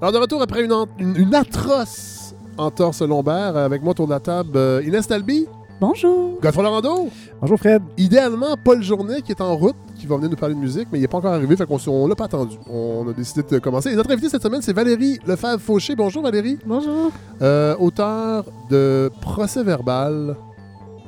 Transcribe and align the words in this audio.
Alors, 0.00 0.12
de 0.12 0.18
retour 0.18 0.42
après 0.42 0.62
une, 0.64 0.72
en- 0.72 0.86
une- 0.98 1.16
une 1.16 1.34
atroce 1.34 2.34
entorse 2.58 3.02
lombaire, 3.02 3.56
avec 3.56 3.82
moi 3.82 3.90
autour 3.92 4.06
de 4.06 4.12
la 4.12 4.20
table, 4.20 4.50
euh, 4.56 4.82
Inès 4.86 5.06
Talby, 5.06 5.46
Bonjour. 5.78 6.38
Godfrey 6.40 6.62
Lorando, 6.62 7.08
Bonjour 7.40 7.58
Fred. 7.58 7.82
idéalement 7.98 8.56
Paul 8.64 8.82
Journet 8.82 9.20
qui 9.20 9.32
est 9.32 9.42
en 9.42 9.54
route, 9.56 9.76
qui 9.98 10.06
va 10.06 10.16
venir 10.16 10.30
nous 10.30 10.36
parler 10.36 10.54
de 10.54 10.58
musique, 10.60 10.88
mais 10.90 10.98
il 10.98 11.02
n'est 11.02 11.08
pas 11.08 11.18
encore 11.18 11.34
arrivé, 11.34 11.54
fait 11.54 11.66
qu'on 11.66 11.78
on 11.88 12.06
l'a 12.06 12.14
pas 12.14 12.24
attendu. 12.24 12.56
On 12.70 13.06
a 13.08 13.12
décidé 13.12 13.42
de 13.42 13.58
commencer. 13.58 13.90
Et 13.90 13.94
notre 13.96 14.10
invité 14.10 14.30
cette 14.30 14.42
semaine, 14.42 14.62
c'est 14.62 14.72
Valérie 14.72 15.18
Lefebvre-Fauché. 15.26 15.94
Bonjour 15.94 16.22
Valérie. 16.22 16.58
Bonjour. 16.64 17.10
Euh, 17.42 17.76
auteur 17.78 18.46
de 18.70 19.10
Procès 19.20 19.62
verbal, 19.62 20.36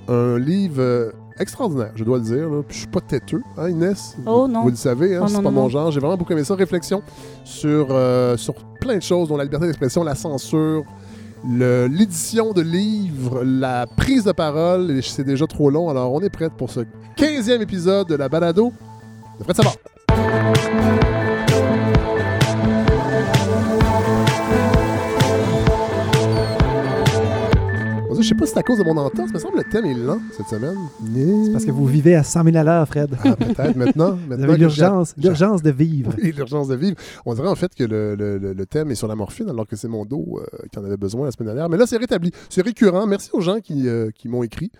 un 0.06 0.38
livre 0.38 0.80
euh, 0.82 1.12
extraordinaire, 1.38 1.92
je 1.94 2.04
dois 2.04 2.18
le 2.18 2.24
dire. 2.24 2.50
là. 2.50 2.62
Puis 2.66 2.74
Je 2.74 2.78
suis 2.80 2.88
pas 2.90 3.00
têteux, 3.00 3.40
hein, 3.56 3.70
Inès? 3.70 4.18
Oh, 4.26 4.46
non. 4.46 4.64
Vous 4.64 4.68
le 4.70 4.76
savez, 4.76 5.16
hein, 5.16 5.20
Oh, 5.24 5.28
c'est 5.28 5.36
pas 5.36 5.42
non, 5.42 5.50
mon 5.50 5.62
non. 5.62 5.68
genre. 5.70 5.90
J'ai 5.92 6.00
vraiment 6.00 6.18
beaucoup 6.18 6.32
aimé 6.34 6.44
ça. 6.44 6.54
Réflexion 6.54 7.02
sur, 7.42 7.86
euh, 7.90 8.36
sur 8.36 8.54
plein 8.88 8.96
de 8.96 9.02
choses, 9.02 9.28
dont 9.28 9.36
la 9.36 9.44
liberté 9.44 9.66
d'expression, 9.66 10.02
la 10.02 10.14
censure, 10.14 10.82
l'édition 11.46 12.52
de 12.54 12.62
livres, 12.62 13.44
la 13.44 13.86
prise 13.86 14.24
de 14.24 14.32
parole. 14.32 15.02
C'est 15.02 15.24
déjà 15.24 15.46
trop 15.46 15.68
long, 15.68 15.90
alors 15.90 16.10
on 16.10 16.20
est 16.20 16.30
prête 16.30 16.54
pour 16.54 16.70
ce 16.70 16.80
15e 17.18 17.60
épisode 17.60 18.08
de 18.08 18.14
la 18.14 18.30
balado 18.30 18.72
de 19.38 19.44
Fred 19.44 19.56
Savard. 19.56 21.17
Sais 28.28 28.34
pas 28.34 28.46
si 28.46 28.52
c'est 28.52 28.58
à 28.58 28.62
cause 28.62 28.78
de 28.78 28.84
mon 28.84 28.96
entorse, 28.96 29.30
mais 29.32 29.38
semble 29.38 29.58
que 29.58 29.64
le 29.64 29.70
thème 29.70 29.84
est 29.86 29.94
lent 29.94 30.20
cette 30.36 30.46
semaine. 30.48 30.76
C'est 31.46 31.52
parce 31.52 31.64
que 31.64 31.70
vous 31.70 31.86
vivez 31.86 32.14
à 32.14 32.22
100 32.22 32.44
000 32.44 32.56
à 32.56 32.62
l'heure, 32.64 32.86
Fred. 32.88 33.10
Ah, 33.24 33.36
peut-être 33.36 33.76
maintenant. 33.76 34.12
Vous 34.12 34.28
maintenant 34.28 34.54
l'urgence, 34.54 35.14
l'urgence 35.16 35.62
de 35.62 35.70
vivre. 35.70 36.12
Oui, 36.22 36.32
l'urgence 36.36 36.68
de 36.68 36.74
vivre. 36.76 36.96
On 37.26 37.34
dirait 37.34 37.48
en 37.48 37.54
fait 37.54 37.74
que 37.74 37.84
le, 37.84 38.14
le- 38.14 38.38
le- 38.38 38.52
le 38.52 38.66
thème 38.66 38.90
est 38.90 38.94
sur 38.94 39.08
la 39.08 39.14
morphine, 39.16 39.48
alors 39.48 39.66
que 39.66 39.76
c'est 39.76 39.88
mon 39.88 40.04
dos 40.04 40.40
euh, 40.40 40.66
qui 40.72 40.78
en 40.78 40.84
avait 40.84 40.96
besoin 40.96 41.26
la 41.26 41.30
semaine 41.32 41.48
dernière. 41.48 41.68
Mais 41.68 41.76
là, 41.76 41.86
c'est 41.86 41.96
rétabli. 41.98 42.30
C'est 42.48 42.62
récurrent. 42.62 43.06
Merci 43.06 43.30
aux 43.32 43.40
gens 43.40 43.60
qui, 43.60 43.88
euh, 43.88 44.10
qui 44.14 44.28
m'ont 44.28 44.42
écrit. 44.42 44.70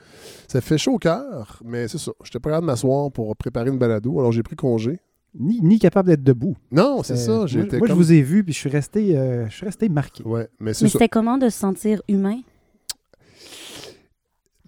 Ça 0.47 0.61
fait 0.61 0.79
chaud 0.79 0.93
au 0.95 0.99
cœur, 0.99 1.61
mais 1.65 1.89
c'est 1.89 1.99
ça. 1.99 2.13
J'étais 2.25 2.39
pas 2.41 2.51
capable 2.51 2.67
de 2.67 2.73
m'asseoir 2.73 3.11
pour 3.13 3.35
préparer 3.37 3.71
une 3.71 3.79
balado, 3.79 4.19
alors 4.19 4.33
j'ai 4.33 4.43
pris 4.43 4.57
congé. 4.57 5.01
Ni, 5.39 5.61
ni 5.61 5.79
capable 5.79 6.09
d'être 6.09 6.25
debout. 6.25 6.57
Non, 6.73 7.03
c'est 7.03 7.13
Euh, 7.29 7.47
ça. 7.47 7.77
Moi, 7.79 7.87
je 7.87 7.93
vous 7.93 8.13
ai 8.13 8.23
vu, 8.23 8.43
puis 8.43 8.55
je 8.55 8.59
suis 8.59 8.71
resté, 8.71 9.17
euh, 9.17 9.47
je 9.49 9.55
suis 9.55 9.67
resté 9.67 9.89
marqué. 9.91 10.25
Ouais, 10.25 10.49
mais 10.59 10.73
c'est 10.73 10.85
Mais 10.85 10.89
ça. 10.89 10.93
c'était 10.99 11.09
comment 11.11 11.37
de 11.37 11.49
se 11.51 11.59
sentir 11.59 12.01
humain? 12.09 12.39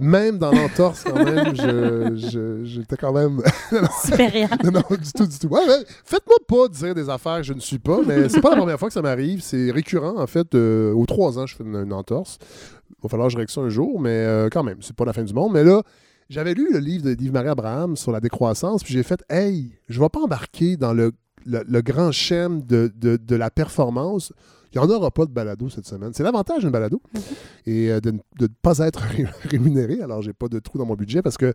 Même 0.00 0.38
dans 0.38 0.50
l'entorse, 0.50 1.04
quand 1.04 1.22
même, 1.24 1.54
je- 1.54 2.60
j'étais 2.64 2.96
quand 2.96 3.12
même... 3.12 3.42
Supérieur. 4.04 4.48
non, 4.64 4.70
non, 4.72 4.82
du 4.96 5.12
tout, 5.12 5.26
du 5.26 5.38
tout. 5.38 5.48
Ouais, 5.48 5.60
ouais, 5.66 5.84
Faites-moi 6.04 6.36
pas 6.48 6.68
dire 6.68 6.94
des 6.94 7.08
affaires 7.08 7.36
que 7.38 7.42
je 7.44 7.52
ne 7.52 7.60
suis 7.60 7.78
pas, 7.78 8.00
mais 8.06 8.28
c'est 8.28 8.40
pas 8.40 8.50
la 8.50 8.56
première 8.56 8.78
fois 8.78 8.88
que 8.88 8.94
ça 8.94 9.02
m'arrive. 9.02 9.40
C'est 9.42 9.70
récurrent, 9.70 10.14
en 10.18 10.26
fait. 10.26 10.54
euh, 10.54 10.92
aux 10.94 11.06
trois 11.06 11.38
ans, 11.38 11.46
je 11.46 11.54
fais 11.54 11.64
une, 11.64 11.76
une 11.76 11.92
entorse. 11.92 12.38
Il 12.90 13.02
va 13.02 13.08
falloir 13.08 13.28
que 13.28 13.32
je 13.32 13.38
règle 13.38 13.50
ça 13.50 13.60
un 13.60 13.68
jour, 13.68 14.00
mais 14.00 14.10
euh, 14.10 14.48
quand 14.50 14.62
même, 14.62 14.78
c'est 14.80 14.96
pas 14.96 15.04
la 15.04 15.12
fin 15.12 15.22
du 15.22 15.34
monde. 15.34 15.52
Mais 15.52 15.64
là, 15.64 15.82
j'avais 16.28 16.54
lu 16.54 16.68
le 16.72 16.78
livre 16.78 17.04
de 17.04 17.14
d'Yves-Marie 17.14 17.48
Abraham 17.48 17.96
sur 17.96 18.12
la 18.12 18.20
décroissance, 18.20 18.82
puis 18.82 18.94
j'ai 18.94 19.02
fait, 19.02 19.22
hey, 19.30 19.72
je 19.88 20.00
vais 20.00 20.08
pas 20.08 20.20
embarquer 20.20 20.76
dans 20.76 20.92
le, 20.92 21.12
le- 21.46 21.64
le 21.68 21.82
grand 21.82 22.10
schème 22.12 22.62
de, 22.62 22.90
de- 22.96 23.16
de 23.16 23.36
la 23.36 23.50
performance. 23.50 24.32
Il 24.72 24.80
n'y 24.80 24.86
en 24.86 24.90
aura 24.90 25.10
pas 25.10 25.24
de 25.26 25.30
balado 25.32 25.68
cette 25.68 25.86
semaine. 25.86 26.12
C'est 26.14 26.22
l'avantage 26.22 26.60
d'une 26.60 26.70
balado. 26.70 27.02
Et 27.66 27.90
euh, 27.90 28.00
de 28.00 28.12
ne 28.12 28.46
pas 28.62 28.78
être 28.78 29.00
ré- 29.00 29.26
rémunéré. 29.50 30.00
Alors, 30.00 30.22
j'ai 30.22 30.32
pas 30.32 30.48
de 30.48 30.58
trou 30.60 30.78
dans 30.78 30.86
mon 30.86 30.94
budget 30.94 31.22
parce 31.22 31.36
que 31.36 31.52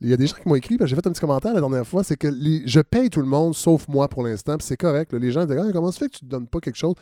il 0.00 0.08
y 0.08 0.12
a 0.12 0.16
des 0.16 0.26
gens 0.26 0.36
qui 0.42 0.48
m'ont 0.48 0.54
écrit, 0.56 0.76
j'ai 0.80 0.94
fait 0.96 1.06
un 1.06 1.10
petit 1.12 1.20
commentaire 1.20 1.54
la 1.54 1.60
dernière 1.60 1.86
fois, 1.86 2.02
c'est 2.04 2.16
que 2.16 2.28
les- 2.28 2.62
je 2.66 2.80
paye 2.80 3.08
tout 3.08 3.20
le 3.20 3.26
monde 3.26 3.54
sauf 3.54 3.86
moi 3.88 4.08
pour 4.08 4.24
l'instant, 4.24 4.56
c'est 4.60 4.76
correct. 4.76 5.12
là. 5.12 5.18
Les 5.18 5.30
gens 5.32 5.46
disent 5.46 5.56
Ah, 5.58 5.70
comment 5.72 5.92
ça 5.92 6.00
fait 6.00 6.08
que 6.08 6.18
tu 6.18 6.24
ne 6.24 6.30
donnes 6.30 6.46
pas 6.48 6.60
quelque 6.60 6.76
chose? 6.76 6.94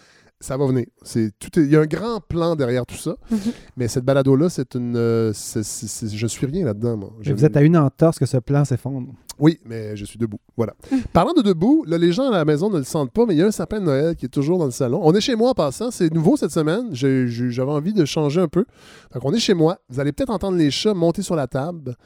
Ça 0.45 0.59
va 0.59 0.67
venir. 0.67 0.85
C'est 1.03 1.31
tout. 1.39 1.49
Il 1.59 1.71
y 1.71 1.77
a 1.77 1.81
un 1.81 1.87
grand 1.87 2.21
plan 2.21 2.55
derrière 2.55 2.85
tout 2.85 2.97
ça. 2.97 3.17
Mhm. 3.31 3.39
Mais 3.79 3.89
cette 3.89 4.05
balado-là, 4.05 4.51
c'est 4.51 4.75
une. 4.75 4.95
euh, 4.95 5.33
je 5.33 6.27
suis 6.27 6.47
rien 6.47 6.67
là-dedans, 6.67 6.99
moi. 6.99 7.13
Mais 7.19 7.25
Je- 7.25 7.33
vous 7.33 7.45
êtes 7.47 7.57
à 7.57 7.63
une 7.63 7.79
entorse 7.79 8.19
que 8.19 8.27
ce 8.27 8.37
plan 8.37 8.63
s'effondre. 8.67 9.09
oui, 9.39 9.59
mais 9.65 9.97
je 9.97 10.05
suis 10.05 10.19
debout. 10.19 10.39
Voilà. 10.55 10.75
Parlant 11.15 11.33
de 11.33 11.41
debout, 11.41 11.85
là, 11.87 11.97
les 11.97 12.13
gens 12.13 12.29
à 12.29 12.31
la 12.31 12.45
maison 12.45 12.69
ne 12.69 12.77
le 12.77 12.85
sentent 12.85 13.11
pas, 13.11 13.25
mais 13.25 13.35
il 13.35 13.39
y 13.39 13.43
a 13.43 13.47
un 13.47 13.51
sapin 13.53 13.81
de 13.81 13.87
Noël 13.87 14.17
qui 14.17 14.27
est 14.27 14.29
toujours 14.29 14.59
dans 14.59 14.67
le 14.67 14.71
salon. 14.71 15.01
On 15.03 15.15
est 15.15 15.21
chez 15.23 15.35
moi 15.35 15.51
en 15.51 15.55
passant. 15.55 15.91
C'est 15.91 16.13
nouveau 16.13 16.37
cette 16.37 16.51
semaine. 16.53 16.89
J'avais 16.93 17.73
envie 17.73 17.95
de 17.95 18.05
changer 18.05 18.43
un 18.43 18.49
peu. 18.49 18.67
Donc, 19.15 19.25
on 19.25 19.33
est 19.33 19.39
chez 19.41 19.55
moi. 19.55 19.79
Vous 19.89 19.99
allez 19.99 20.13
peut-être 20.13 20.29
entendre 20.31 20.59
les 20.59 20.71
chats 20.71 20.93
monter 20.93 21.23
sur 21.23 21.37
la 21.37 21.47
table. 21.47 21.97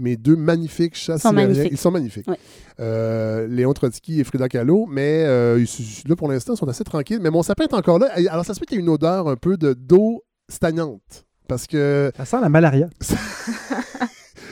Mes 0.00 0.16
deux 0.16 0.36
magnifiques 0.36 0.94
chats 0.96 1.14
Ils 1.16 1.20
sont 1.20 1.28
sibériens. 1.28 1.48
magnifiques. 1.48 1.72
Ils 1.72 1.78
sont 1.78 1.90
magnifiques. 1.90 2.28
Ouais. 2.28 2.38
Euh, 2.80 3.46
Léon 3.46 3.72
Trotsky 3.72 4.20
et 4.20 4.24
Frida 4.24 4.48
Kahlo. 4.48 4.86
Mais 4.90 5.24
euh, 5.26 5.60
ils- 5.60 6.08
là, 6.08 6.16
pour 6.16 6.28
l'instant, 6.28 6.54
ils 6.54 6.58
sont 6.58 6.68
assez 6.68 6.84
tranquilles. 6.84 7.20
Mais 7.20 7.30
mon 7.30 7.42
sapin 7.42 7.64
est 7.64 7.74
encore 7.74 7.98
là. 7.98 8.08
Alors, 8.30 8.44
ça 8.44 8.54
se 8.54 8.60
peut 8.60 8.66
qu'il 8.66 8.76
y 8.76 8.80
ait 8.80 8.82
une 8.82 8.88
odeur 8.88 9.28
un 9.28 9.36
peu 9.36 9.56
de 9.56 9.72
d'eau 9.74 10.22
stagnante. 10.48 11.26
Parce 11.48 11.66
que 11.66 12.10
Ça 12.16 12.24
sent 12.24 12.40
la 12.40 12.48
malaria. 12.48 12.88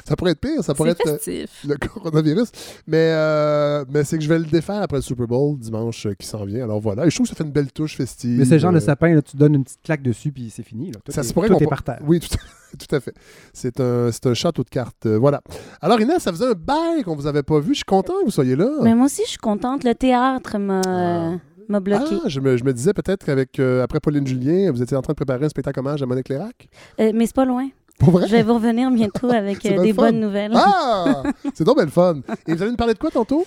ça 0.09 0.17
pourrait 0.17 0.33
être 0.33 0.41
pire. 0.41 0.63
Ça 0.65 0.75
pourrait 0.75 0.91
être. 0.91 1.07
euh, 1.07 1.19
festif. 1.19 1.65
le 1.69 1.77
coronavirus. 1.89 2.49
Mais, 2.87 3.11
euh, 3.13 3.85
mais 3.91 4.05
c'est 4.05 4.17
que 4.19 4.25
je 4.25 4.29
vais 4.29 4.39
le 4.39 4.45
défaire 4.47 4.83
après 4.83 4.97
le 4.99 5.03
Super 5.03 5.27
Bowl 5.27 5.59
dimanche 5.59 6.07
euh, 6.07 6.15
qui 6.15 6.27
s'en 6.27 6.45
vient. 6.45 6.65
Alors 6.65 6.81
voilà. 6.81 7.07
Et 7.07 7.11
je 7.11 7.15
trouve 7.15 7.27
que 7.27 7.31
ça 7.31 7.37
fait 7.37 7.45
une 7.45 7.53
belle 7.53 7.71
touche 7.73 7.97
festive. 7.97 8.39
Mais 8.39 8.45
c'est 8.45 8.59
genre 8.59 8.73
de 8.73 8.81
sapin, 8.81 9.15
là, 9.15 9.23
tu 9.23 9.37
donnes 9.37 9.55
une 9.55 9.65
petite 9.65 9.83
claque 9.83 10.03
dessus, 10.03 10.33
puis 10.33 10.51
c'est 10.51 10.63
fini. 10.63 10.91
Là. 10.91 11.01
Tout 11.05 11.13
Ça 11.13 11.21
est, 11.21 11.25
se 11.25 11.33
pourrait 11.33 11.49
tout 11.49 11.63
est 11.63 11.67
par 11.67 11.83
terre. 11.83 12.01
Oui, 12.07 12.21
tout, 12.21 12.29
tout 12.79 12.95
à 12.95 13.01
fait. 13.01 13.15
C'est 13.53 13.81
un, 13.81 14.11
c'est 14.13 14.27
un 14.27 14.35
château 14.35 14.65
de 14.65 14.71
cartes. 14.71 15.07
euh, 15.07 15.19
voilà. 15.19 15.43
Alors 15.81 16.01
Inès, 16.01 16.23
ça 16.23 16.33
faisait 16.33 16.47
un 16.47 16.53
bail 16.55 17.03
qu'on 17.05 17.15
vous 17.17 17.27
avait 17.27 17.43
pas 17.43 17.61
vu. 17.61 17.71
Je 17.75 17.79
suis 17.79 17.85
content 17.85 18.15
que 18.21 18.25
vous 18.27 18.31
soyez 18.31 18.57
là. 18.57 18.71
Mais 18.83 18.95
moi 18.95 19.07
aussi, 19.07 19.23
je 19.25 19.31
suis 19.31 19.39
contente. 19.39 19.85
Le 19.85 19.95
théâtre 19.95 20.59
m'a 20.59 20.81
Ah. 20.85 21.37
Ah, 21.71 22.29
je 22.29 22.41
me, 22.41 22.57
je 22.57 22.65
me 22.65 22.73
disais 22.73 22.95
peut-être 22.95 23.27
qu'avec 23.27 23.59
euh, 23.61 23.83
après 23.83 24.01
Pauline 24.01 24.27
Julien, 24.27 24.71
vous 24.73 24.83
étiez 24.83 24.97
en 24.97 25.03
train 25.03 25.13
de 25.13 25.17
préparer 25.17 25.45
un 25.45 25.49
spectacle 25.51 25.79
hommage 25.81 26.03
à 26.03 26.07
Monique 26.07 26.31
Lérac. 26.31 26.67
Euh, 26.99 27.13
mais 27.15 27.27
c'est 27.27 27.35
pas 27.35 27.45
loin. 27.45 27.69
Pour 27.99 28.11
vrai? 28.11 28.27
Je 28.29 28.33
vais 28.33 28.43
vous 28.43 28.55
revenir 28.55 28.91
bientôt 28.91 29.31
avec 29.33 29.65
euh, 29.67 29.83
des 29.83 29.93
fun. 29.93 30.03
bonnes 30.05 30.21
nouvelles. 30.21 30.53
Ah! 30.55 31.23
c'est 31.55 31.65
donc 31.65 31.77
belle 31.79 31.91
fun. 31.91 32.21
Et 32.47 32.55
vous 32.55 32.63
allez 32.63 32.71
nous 32.71 32.77
parler 32.77 32.95
de 32.95 32.99
quoi 32.99 33.11
tantôt? 33.11 33.45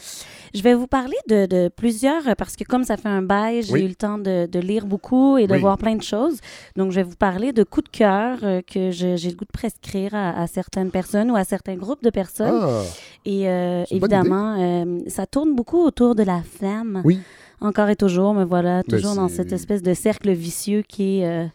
Je 0.53 0.61
vais 0.61 0.73
vous 0.73 0.87
parler 0.87 1.15
de, 1.29 1.45
de 1.45 1.69
plusieurs, 1.73 2.27
euh, 2.27 2.33
parce 2.37 2.57
que 2.57 2.65
comme 2.65 2.83
ça 2.83 2.97
fait 2.97 3.07
un 3.07 3.21
bail, 3.21 3.61
j'ai 3.63 3.71
Oui. 3.73 3.83
eu 3.83 3.87
le 3.87 3.95
temps 3.95 4.17
de, 4.17 4.47
de 4.47 4.59
lire 4.59 4.85
beaucoup 4.85 5.37
et 5.37 5.47
de 5.47 5.53
Oui. 5.53 5.61
voir 5.61 5.77
plein 5.77 5.95
de 5.95 6.03
choses. 6.03 6.39
Donc, 6.75 6.91
je 6.91 6.97
vais 6.97 7.03
vous 7.03 7.15
parler 7.15 7.53
de 7.53 7.63
coups 7.63 7.89
de 7.89 7.97
cœur 7.97 8.39
euh, 8.43 8.61
que 8.61 8.91
j'ai 8.91 9.15
le 9.15 9.35
goût 9.35 9.45
de 9.45 9.51
prescrire 9.53 10.13
à, 10.13 10.41
à 10.41 10.47
certaines 10.47 10.91
personnes 10.91 11.31
ou 11.31 11.37
à 11.37 11.45
certains 11.45 11.75
groupes 11.75 12.03
de 12.03 12.09
personnes. 12.09 12.59
Ah! 12.61 12.81
Et 13.23 13.47
euh, 13.47 13.85
évidemment, 13.89 14.85
ça 15.07 15.25
tourne 15.25 15.55
beaucoup 15.55 15.81
autour 15.81 16.15
de 16.15 16.23
la 16.23 16.41
femme. 16.43 17.01
Oui. 17.05 17.19
Encore 17.61 17.89
et 17.89 17.95
toujours, 17.95 18.33
me 18.33 18.43
voilà, 18.43 18.81
toujours 18.83 19.15
dans 19.15 19.27
cette 19.29 19.53
espèce 19.53 19.83
de 19.83 19.93
cercle 19.93 20.31
vicieux 20.31 20.81
qui 20.81 21.21
est 21.21 21.47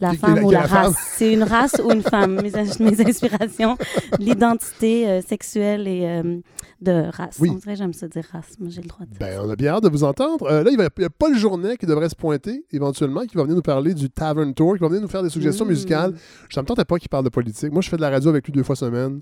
la 0.00 0.12
femme 0.14 0.44
ou 0.44 0.50
la, 0.50 0.60
race. 0.62 0.94
C'est 1.16 1.32
une 1.32 1.42
race 1.42 1.80
ou 1.84 1.90
une 1.90 2.02
femme? 2.02 2.40
Mes, 2.42 2.54
in- 2.56 2.64
mes 2.80 3.00
inspirations, 3.00 3.76
l'identité 4.18 5.08
euh, 5.08 5.20
sexuelle 5.22 5.86
et 5.88 6.02
euh, 6.06 6.38
de 6.80 7.10
race. 7.12 7.36
Oui. 7.40 7.50
On 7.52 7.54
dirait 7.56 7.76
j'aime 7.76 7.92
ça 7.92 8.08
dire 8.08 8.24
race, 8.32 8.54
mais 8.60 8.70
j'ai 8.70 8.82
le 8.82 8.88
droit 8.88 9.06
de 9.06 9.10
dire 9.10 9.18
Ben, 9.20 9.40
on 9.44 9.50
a 9.50 9.56
bien 9.56 9.72
hâte 9.74 9.84
de 9.84 9.88
vous 9.88 10.04
entendre. 10.04 10.46
Euh, 10.50 10.62
là, 10.62 10.70
il, 10.70 10.76
va- 10.76 10.88
il 10.98 11.02
y 11.02 11.06
a 11.06 11.10
Paul 11.10 11.36
Journet 11.36 11.76
qui 11.76 11.86
devrait 11.86 12.08
se 12.08 12.16
pointer 12.16 12.64
éventuellement, 12.72 13.22
qui 13.22 13.36
va 13.36 13.42
venir 13.44 13.56
nous 13.56 13.62
parler 13.62 13.94
du 13.94 14.10
Tavern 14.10 14.52
Tour, 14.54 14.74
qui 14.74 14.80
va 14.80 14.88
venir 14.88 15.02
nous 15.02 15.08
faire 15.08 15.22
des 15.22 15.30
suggestions 15.30 15.64
Mm. 15.64 15.68
musicales. 15.68 16.14
Ça 16.50 16.60
me 16.62 16.66
tentait 16.66 16.84
pas 16.84 16.98
qu'il 16.98 17.08
parle 17.08 17.24
de 17.24 17.30
politique. 17.30 17.72
Moi, 17.72 17.82
je 17.82 17.88
fais 17.88 17.96
de 17.96 18.02
la 18.02 18.10
radio 18.10 18.30
avec 18.30 18.44
lui 18.46 18.52
deux 18.52 18.62
fois 18.62 18.76
semaine. 18.76 19.20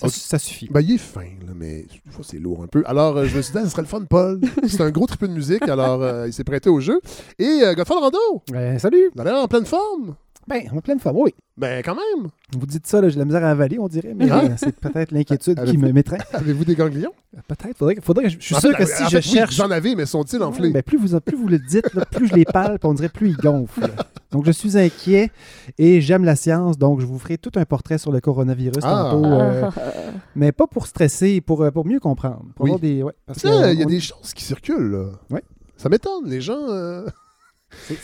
Ça, 0.00 0.08
ça 0.08 0.38
suffit. 0.38 0.68
Ben, 0.70 0.80
il 0.80 0.92
est 0.94 0.98
fin, 0.98 1.20
là, 1.22 1.52
mais 1.54 1.82
des 1.82 2.10
fois, 2.10 2.24
c'est 2.26 2.38
lourd 2.38 2.62
un 2.62 2.66
peu. 2.66 2.82
Alors, 2.86 3.16
euh, 3.16 3.26
je 3.26 3.36
me 3.36 3.42
suis 3.42 3.52
dit, 3.52 3.58
ah, 3.58 3.64
ce 3.64 3.70
serait 3.70 3.82
le 3.82 3.88
fun, 3.88 4.02
Paul. 4.08 4.40
C'est 4.66 4.80
un 4.80 4.90
gros 4.90 5.06
trip 5.06 5.22
de 5.22 5.28
musique, 5.28 5.62
alors 5.68 6.02
euh, 6.02 6.26
il 6.26 6.32
s'est 6.32 6.44
prêté 6.44 6.68
au 6.70 6.80
jeu. 6.80 7.00
Et 7.38 7.44
euh, 7.64 7.74
Godfrey 7.74 7.96
Rando, 7.98 8.18
Euh, 8.54 8.78
salut! 8.78 9.10
l'air 9.16 9.34
en 9.36 9.48
pleine 9.48 9.66
forme. 9.66 10.14
Ben, 10.48 10.62
on 10.72 10.78
est 10.78 10.80
plein 10.80 10.96
de 10.96 11.00
femmes, 11.00 11.16
oui. 11.16 11.32
Ben, 11.56 11.82
quand 11.84 11.94
même. 11.94 12.28
Vous 12.58 12.66
dites 12.66 12.86
ça, 12.86 13.00
là, 13.00 13.08
j'ai 13.08 13.14
de 13.16 13.20
la 13.20 13.24
misère 13.24 13.44
à 13.44 13.50
avaler, 13.50 13.78
on 13.78 13.86
dirait, 13.88 14.14
mais 14.16 14.28
Ah. 14.30 14.40
euh, 14.44 14.48
c'est 14.56 14.74
peut-être 14.74 15.12
l'inquiétude 15.12 15.62
qui 15.66 15.76
me 15.78 15.92
m'étreint. 15.92 16.18
Avez-vous 16.32 16.64
des 16.64 16.74
ganglions? 16.74 17.12
Peut-être, 17.46 17.76
faudrait, 17.76 18.28
je, 18.30 18.38
je 18.40 18.44
suis 18.44 18.54
En 18.56 18.60
sûr 18.60 18.70
fait, 18.72 18.78
que 18.78 18.82
en 18.82 18.86
si 18.86 19.04
fait, 19.04 19.10
je 19.10 19.16
oui, 19.16 19.22
cherche... 19.22 19.54
J'en 19.54 19.70
avais, 19.70 19.94
mais 19.94 20.06
sont-ils 20.06 20.42
enflés? 20.42 20.70
Ben, 20.70 20.82
plus, 20.82 20.98
vous, 20.98 21.20
plus 21.20 21.36
vous 21.36 21.46
le 21.46 21.58
dites, 21.58 21.92
là, 21.94 22.04
plus 22.06 22.26
je 22.28 22.34
les 22.34 22.44
palpe, 22.44 22.84
on 22.84 22.94
dirait 22.94 23.10
plus 23.10 23.28
ils 23.30 23.36
gonflent. 23.36 23.90
Donc, 24.32 24.46
je 24.46 24.50
suis 24.52 24.76
inquiet 24.78 25.30
et 25.78 26.00
j'aime 26.00 26.24
la 26.24 26.34
science, 26.36 26.78
donc 26.78 27.00
je 27.00 27.06
vous 27.06 27.18
ferai 27.18 27.36
tout 27.38 27.52
un 27.56 27.64
portrait 27.64 27.98
sur 27.98 28.10
le 28.10 28.20
coronavirus 28.20 28.82
Ah. 28.82 29.08
tantôt, 29.12 29.24
euh, 29.26 29.70
Ah, 29.76 29.82
mais 30.36 30.50
pas 30.52 30.66
pour 30.66 30.86
stresser, 30.86 31.40
pour, 31.40 31.62
euh, 31.62 31.70
pour 31.70 31.86
mieux 31.86 32.00
comprendre. 32.00 32.44
Pour 32.56 32.64
Oui. 32.64 32.70
avoir 32.70 32.80
des, 32.80 33.02
ouais, 33.02 33.12
parce 33.26 33.40
Tu 33.40 33.48
sais, 33.48 33.52
que, 33.54 33.72
il 33.74 33.78
y 33.78 33.82
a 33.82 33.86
on- 33.86 33.88
des 33.88 34.00
choses 34.00 34.32
qui 34.34 34.42
circulent, 34.44 34.90
là. 34.90 35.04
Ouais. 35.30 35.42
Ça 35.76 35.88
m'étonne, 35.88 36.26
les 36.26 36.40
gens... 36.40 36.68
euh, 36.68 37.06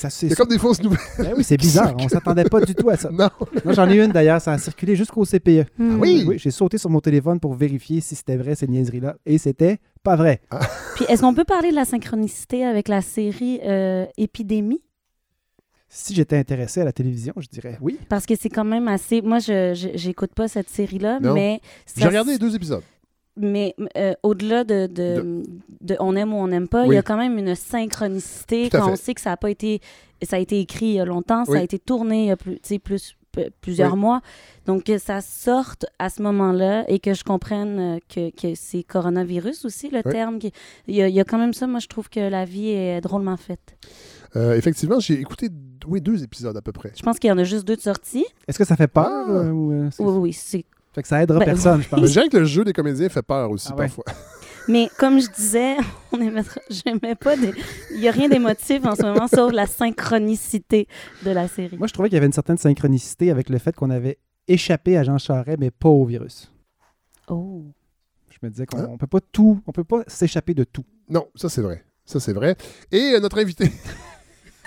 c'est- 0.09 0.35
comme 0.35 0.49
des 0.49 0.59
fausses 0.59 0.83
nouvelles. 0.83 0.99
Ben 1.19 1.35
oui, 1.37 1.45
c'est 1.45 1.57
bizarre, 1.57 1.95
on 1.99 2.09
s'attendait 2.09 2.45
pas 2.45 2.61
du 2.61 2.75
tout 2.75 2.89
à 2.91 2.97
ça. 2.97 3.11
non. 3.13 3.29
Moi, 3.65 3.75
j'en 3.75 3.89
ai 3.89 4.03
une 4.03 4.13
d'ailleurs, 4.13 4.41
ça 4.41 4.53
a 4.53 4.59
circulé 4.59 4.97
jusqu'au 4.97 5.25
CPE. 5.25 5.67
Hmm. 5.79 6.01
oui? 6.01 6.25
Oui, 6.27 6.39
j'ai 6.39 6.51
sauté 6.51 6.79
sur 6.79 6.91
mon 6.91 7.01
téléphone 7.01 7.41
pour 7.41 7.55
vérifier 7.55 8.01
si 8.01 8.15
c'était 8.15 8.37
vrai 8.37 8.55
ces 8.55 8.67
niaiseries-là, 8.67 9.17
et 9.27 9.39
c'était 9.39 9.79
pas 10.03 10.17
vrai. 10.17 10.41
Puis 10.97 11.05
est-ce 11.09 11.23
qu'on 11.23 11.35
peut 11.35 11.45
parler 11.45 11.71
de 11.71 11.75
la 11.75 11.85
synchronicité 11.85 12.65
avec 12.65 12.89
la 12.89 13.03
série 13.03 13.61
euh, 13.65 14.07
Épidémie? 14.17 14.83
Si 15.89 16.15
j'étais 16.15 16.37
intéressé 16.37 16.81
à 16.81 16.85
la 16.85 16.93
télévision, 16.93 17.33
je 17.37 17.47
dirais 17.49 17.79
oui. 17.81 17.99
Parce 18.09 18.27
que 18.27 18.35
c'est 18.39 18.49
quand 18.49 18.65
même 18.65 18.89
assez. 18.89 19.23
Moi, 19.23 19.39
je 19.39 19.91
j'écoute 19.95 20.33
pas 20.35 20.49
cette 20.49 20.69
série-là, 20.69 21.21
mais. 21.21 21.61
J'ai 21.97 22.07
regardé 22.07 22.33
les 22.33 22.39
deux 22.39 22.55
épisodes. 22.55 22.83
Mais 23.37 23.75
euh, 23.97 24.15
au-delà 24.23 24.65
de, 24.65 24.87
de, 24.87 25.43
de 25.83 25.97
on 26.01 26.17
aime 26.17 26.33
ou 26.33 26.37
on 26.37 26.49
n'aime 26.49 26.69
pas, 26.69 26.87
il 26.87 26.93
y 26.93 26.97
a 26.97 27.03
quand 27.03 27.17
même 27.19 27.39
une 27.39 27.55
synchronicité 27.55 28.69
quand 28.71 28.91
on 28.91 28.97
sait 28.97 29.15
que 29.15 29.21
ça 29.21 29.33
a 29.33 29.37
pas 29.37 29.51
été 29.51 29.81
ça 30.23 30.37
a 30.37 30.39
été 30.39 30.61
écrit 30.61 30.87
il 30.87 30.93
y 30.95 31.01
a 31.01 31.05
longtemps, 31.05 31.45
ça 31.45 31.59
a 31.59 31.63
été 31.63 31.79
tourné 31.79 32.25
il 32.25 32.29
y 32.29 32.31
a 32.31 32.37
plus, 32.37 32.55
tu 32.55 32.61
sais, 32.63 32.79
plus 32.79 33.17
plusieurs 33.61 33.93
Oui. 33.93 33.99
mois. 34.01 34.23
Donc 34.65 34.85
que 34.85 34.97
ça 34.97 35.21
sorte 35.21 35.85
à 35.99 36.09
ce 36.09 36.23
moment-là 36.23 36.87
et 36.89 36.99
que 37.01 37.13
je 37.13 37.23
comprenne 37.23 37.79
euh, 37.79 37.99
que, 38.09 38.31
que 38.31 38.55
c'est 38.55 38.83
coronavirus 38.83 39.67
aussi 39.67 39.91
le 39.91 40.01
Oui. 40.07 40.11
terme. 40.11 40.39
qui- 40.39 40.53
Il 40.89 40.95
y, 40.95 41.03
a, 41.03 41.09
il 41.09 41.15
y 41.15 41.21
a 41.21 41.25
quand 41.25 41.37
même 41.37 41.53
ça. 41.53 41.67
Moi, 41.67 41.81
je 41.81 41.87
trouve 41.87 42.09
que 42.09 42.19
la 42.21 42.47
vie 42.47 42.71
est 42.71 43.03
drôlement 43.03 43.37
faite. 43.37 43.77
Euh, 44.37 44.55
effectivement, 44.57 45.01
j'ai 45.01 45.21
écouté 45.21 45.51
oui, 45.87 46.01
deux 46.01 46.23
épisodes 46.25 46.57
à 46.57 46.63
peu 46.63 46.73
près. 46.73 46.93
Je 46.97 47.03
pense 47.03 47.19
qu'il 47.19 47.29
y 47.29 47.33
en 47.33 47.37
a 47.37 47.45
juste 47.45 47.67
deux 47.67 47.77
de 47.77 47.81
sorties. 47.83 48.25
Est-ce 48.49 48.57
que 48.59 48.65
ça 48.65 48.75
fait 48.75 48.89
peur? 48.89 49.07
Ah. 49.29 49.53
ou, 49.53 49.71
euh, 49.71 49.91
Oui, 49.99 50.13
oui, 50.19 50.33
c'est 50.33 50.65
Fait 50.97 51.03
que 51.03 51.09
ça 51.09 51.23
aidera 51.23 51.39
Ben, 51.41 51.45
personne, 51.45 51.83
je 51.83 51.89
Mais 51.93 52.01
pense. 52.01 52.07
je 52.09 52.13
dirais 52.15 52.29
que 52.31 52.39
le 52.39 52.45
jeu 52.47 52.65
des 52.65 52.73
comédiens 52.73 53.09
fait 53.11 53.23
peur 53.23 53.51
aussi 53.51 53.69
Ah 53.71 53.77
ouais. 53.77 53.87
parfois. 53.87 54.05
Mais 54.69 54.89
comme 54.99 55.21
je 55.21 55.29
disais, 55.31 55.77
on 56.13 56.17
émettra- 56.19 56.59
j'aimais 56.71 57.15
pas 57.15 57.37
des... 57.37 57.53
Il 57.93 58.01
n'y 58.01 58.09
a 58.09 58.11
rien 58.13 58.29
d'émotif 58.29 58.85
en 58.85 58.97
ce 58.97 59.03
moment 59.03 59.29
sauf 59.29 59.53
la 59.53 59.67
synchronicité 59.67 60.89
de 61.25 61.31
la 61.31 61.47
série. 61.49 61.77
Moi, 61.77 61.87
je 61.87 61.93
trouvais 61.93 62.09
qu'il 62.09 62.15
y 62.15 62.19
avait 62.19 62.27
une 62.27 62.33
certaine 62.33 62.57
synchronicité 62.59 63.31
avec 63.31 63.49
le 63.51 63.59
fait 63.59 63.77
qu'on 63.77 63.91
avait 63.91 64.19
échappé 64.49 64.97
à 64.97 65.05
Jean 65.05 65.19
Charest, 65.19 65.59
mais 65.61 65.71
pas 65.71 65.89
au 65.91 66.05
virus. 66.05 66.51
Oh. 67.29 67.63
Je 68.31 68.39
me 68.43 68.51
disais 68.51 68.67
qu'on 68.67 68.79
Hein? 68.79 68.97
peut 68.99 69.07
pas 69.07 69.21
tout, 69.21 69.61
on 69.67 69.73
peut 69.73 69.85
pas 69.85 70.03
s'échapper 70.07 70.55
de 70.55 70.65
tout. 70.65 70.85
Non, 71.09 71.27
ça 71.37 71.49
c'est 71.49 71.63
vrai. 71.63 71.85
Ça 72.05 72.21
c'est 72.21 72.33
vrai. 72.33 72.57
Et 72.91 73.13
euh, 73.15 73.21
notre 73.21 73.39
invité. 73.39 73.71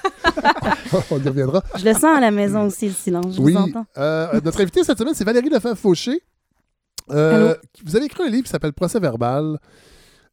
On 1.11 1.19
y 1.19 1.27
reviendra. 1.27 1.63
Je 1.77 1.85
le 1.85 1.93
sens 1.93 2.05
à 2.17 2.19
la 2.19 2.31
maison 2.31 2.65
aussi, 2.65 2.87
le 2.87 2.93
silence. 2.93 3.35
Je 3.35 3.41
oui. 3.41 3.53
vous 3.53 3.59
entends. 3.59 3.85
euh, 3.97 4.39
notre 4.43 4.61
invité 4.61 4.83
cette 4.83 4.97
semaine, 4.97 5.13
c'est 5.13 5.23
Valérie 5.23 5.49
Lefebvre-Fauché. 5.49 6.21
Euh, 7.11 7.55
vous 7.85 7.95
avez 7.95 8.05
écrit 8.05 8.23
un 8.23 8.29
livre 8.29 8.43
qui 8.43 8.49
s'appelle 8.51 8.73
Procès 8.73 8.99
verbal. 8.99 9.57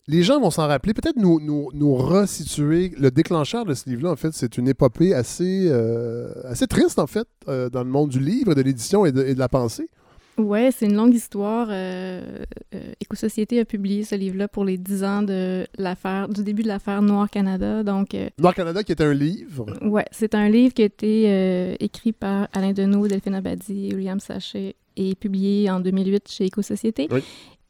Les 0.08 0.22
gens 0.22 0.40
vont 0.40 0.50
s'en 0.50 0.66
rappeler. 0.68 0.94
Peut-être 0.94 1.16
nous, 1.16 1.40
nous, 1.40 1.68
nous 1.74 1.94
resituer. 1.96 2.92
Le 2.98 3.10
déclencheur 3.10 3.64
de 3.64 3.74
ce 3.74 3.88
livre-là, 3.88 4.12
en 4.12 4.16
fait, 4.16 4.32
c'est 4.32 4.56
une 4.56 4.68
épopée 4.68 5.14
assez, 5.14 5.66
euh, 5.68 6.28
assez 6.44 6.66
triste, 6.66 6.98
en 6.98 7.06
fait, 7.08 7.26
euh, 7.48 7.68
dans 7.70 7.82
le 7.82 7.90
monde 7.90 8.10
du 8.10 8.20
livre, 8.20 8.54
de 8.54 8.62
l'édition 8.62 9.04
et 9.04 9.08
et 9.08 9.34
de 9.34 9.38
la 9.38 9.48
pensée. 9.48 9.88
Ouais, 10.38 10.70
c'est 10.70 10.86
une 10.86 10.94
longue 10.96 11.14
histoire. 11.14 11.68
Euh, 11.70 12.44
euh, 12.74 12.92
Éco-Société 13.00 13.58
a 13.60 13.64
publié 13.64 14.04
ce 14.04 14.14
livre-là 14.14 14.48
pour 14.48 14.64
les 14.64 14.76
10 14.76 15.04
ans 15.04 15.22
de 15.22 15.66
l'affaire, 15.78 16.28
du 16.28 16.44
début 16.44 16.62
de 16.62 16.68
l'affaire 16.68 17.00
Noir 17.00 17.30
Canada. 17.30 17.82
Donc, 17.82 18.14
euh, 18.14 18.28
Noir 18.38 18.54
Canada, 18.54 18.82
qui 18.82 18.92
est 18.92 19.00
un 19.00 19.14
livre. 19.14 19.66
ouais, 19.82 20.04
c'est 20.10 20.34
un 20.34 20.48
livre 20.48 20.74
qui 20.74 20.82
a 20.82 20.86
été 20.86 21.24
euh, 21.28 21.74
écrit 21.80 22.12
par 22.12 22.48
Alain 22.52 22.72
Deneau, 22.72 23.06
Delphine 23.08 23.34
Abadi 23.34 23.88
et 23.88 23.94
William 23.94 24.20
Sachet 24.20 24.76
et 24.96 25.14
publié 25.14 25.70
en 25.70 25.80
2008 25.80 26.28
chez 26.30 26.44
Éco-Société. 26.44 27.08
Oui. 27.10 27.22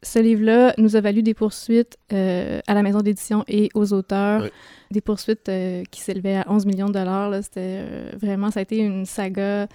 Ce 0.02 0.18
livre-là 0.18 0.74
nous 0.78 0.94
a 0.94 1.00
valu 1.00 1.22
des 1.22 1.34
poursuites 1.34 1.96
à 2.10 2.74
la 2.74 2.82
maison 2.82 3.00
d'édition 3.00 3.44
et 3.48 3.70
aux 3.74 3.92
auteurs. 3.92 4.42
Oui. 4.42 4.48
Des 4.92 5.00
poursuites 5.00 5.50
qui 5.90 6.00
s'élevaient 6.00 6.36
à 6.36 6.46
11 6.48 6.66
millions 6.66 6.86
de 6.86 6.92
dollars. 6.92 7.30
là. 7.30 7.42
C'était 7.42 7.82
vraiment, 8.20 8.52
ça 8.52 8.60
a 8.60 8.62
été 8.62 8.76
une 8.76 9.04
saga. 9.04 9.66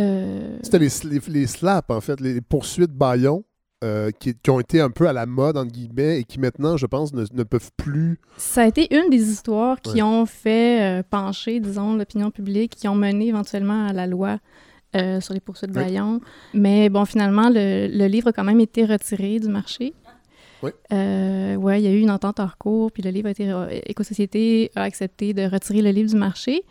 Euh, 0.00 0.58
C'était 0.62 0.78
les, 0.78 0.88
les, 1.04 1.20
les 1.28 1.46
slaps, 1.46 1.90
en 1.90 2.00
fait, 2.00 2.20
les 2.20 2.40
poursuites 2.40 2.92
Bayon, 2.92 3.44
euh, 3.84 4.10
qui, 4.18 4.34
qui 4.34 4.50
ont 4.50 4.60
été 4.60 4.80
un 4.80 4.90
peu 4.90 5.06
à 5.08 5.12
la 5.12 5.26
mode, 5.26 5.56
entre 5.56 5.70
guillemets, 5.72 6.20
et 6.20 6.24
qui 6.24 6.40
maintenant, 6.40 6.76
je 6.76 6.86
pense, 6.86 7.12
ne, 7.12 7.24
ne 7.32 7.42
peuvent 7.42 7.70
plus. 7.76 8.18
Ça 8.36 8.62
a 8.62 8.66
été 8.66 8.94
une 8.94 9.10
des 9.10 9.30
histoires 9.30 9.80
qui 9.80 9.96
Ouais. 9.96 10.02
ont 10.02 10.26
fait 10.26 10.82
euh, 10.82 11.02
pencher, 11.08 11.60
disons, 11.60 11.94
l'opinion 11.94 12.30
publique, 12.30 12.74
qui 12.74 12.88
ont 12.88 12.94
mené 12.94 13.28
éventuellement 13.28 13.86
à 13.86 13.92
la 13.92 14.06
loi 14.06 14.38
euh, 14.96 15.20
sur 15.20 15.34
les 15.34 15.40
poursuites 15.40 15.72
de 15.72 15.78
Oui. 15.78 15.84
Bayon. 15.84 16.20
Mais 16.54 16.88
bon, 16.88 17.04
finalement, 17.04 17.48
le, 17.50 17.86
le 17.88 18.06
livre 18.06 18.28
a 18.28 18.32
quand 18.32 18.44
même 18.44 18.60
été 18.60 18.84
retiré 18.86 19.38
du 19.40 19.48
marché. 19.48 19.92
Oui. 20.62 20.70
Ouais, 20.90 21.80
il 21.80 21.84
y 21.84 21.86
a 21.86 21.92
eu 21.92 22.00
une 22.00 22.10
entente 22.10 22.40
en 22.40 22.48
cours, 22.58 22.90
puis 22.90 23.02
le 23.02 23.10
livre 23.10 23.28
a 23.28 23.30
été. 23.32 23.52
Éco-Société 23.86 24.70
a 24.74 24.82
accepté 24.82 25.34
de 25.34 25.42
retirer 25.42 25.82
le 25.82 25.90
livre 25.90 26.08
du 26.10 26.16
marché. 26.16 26.62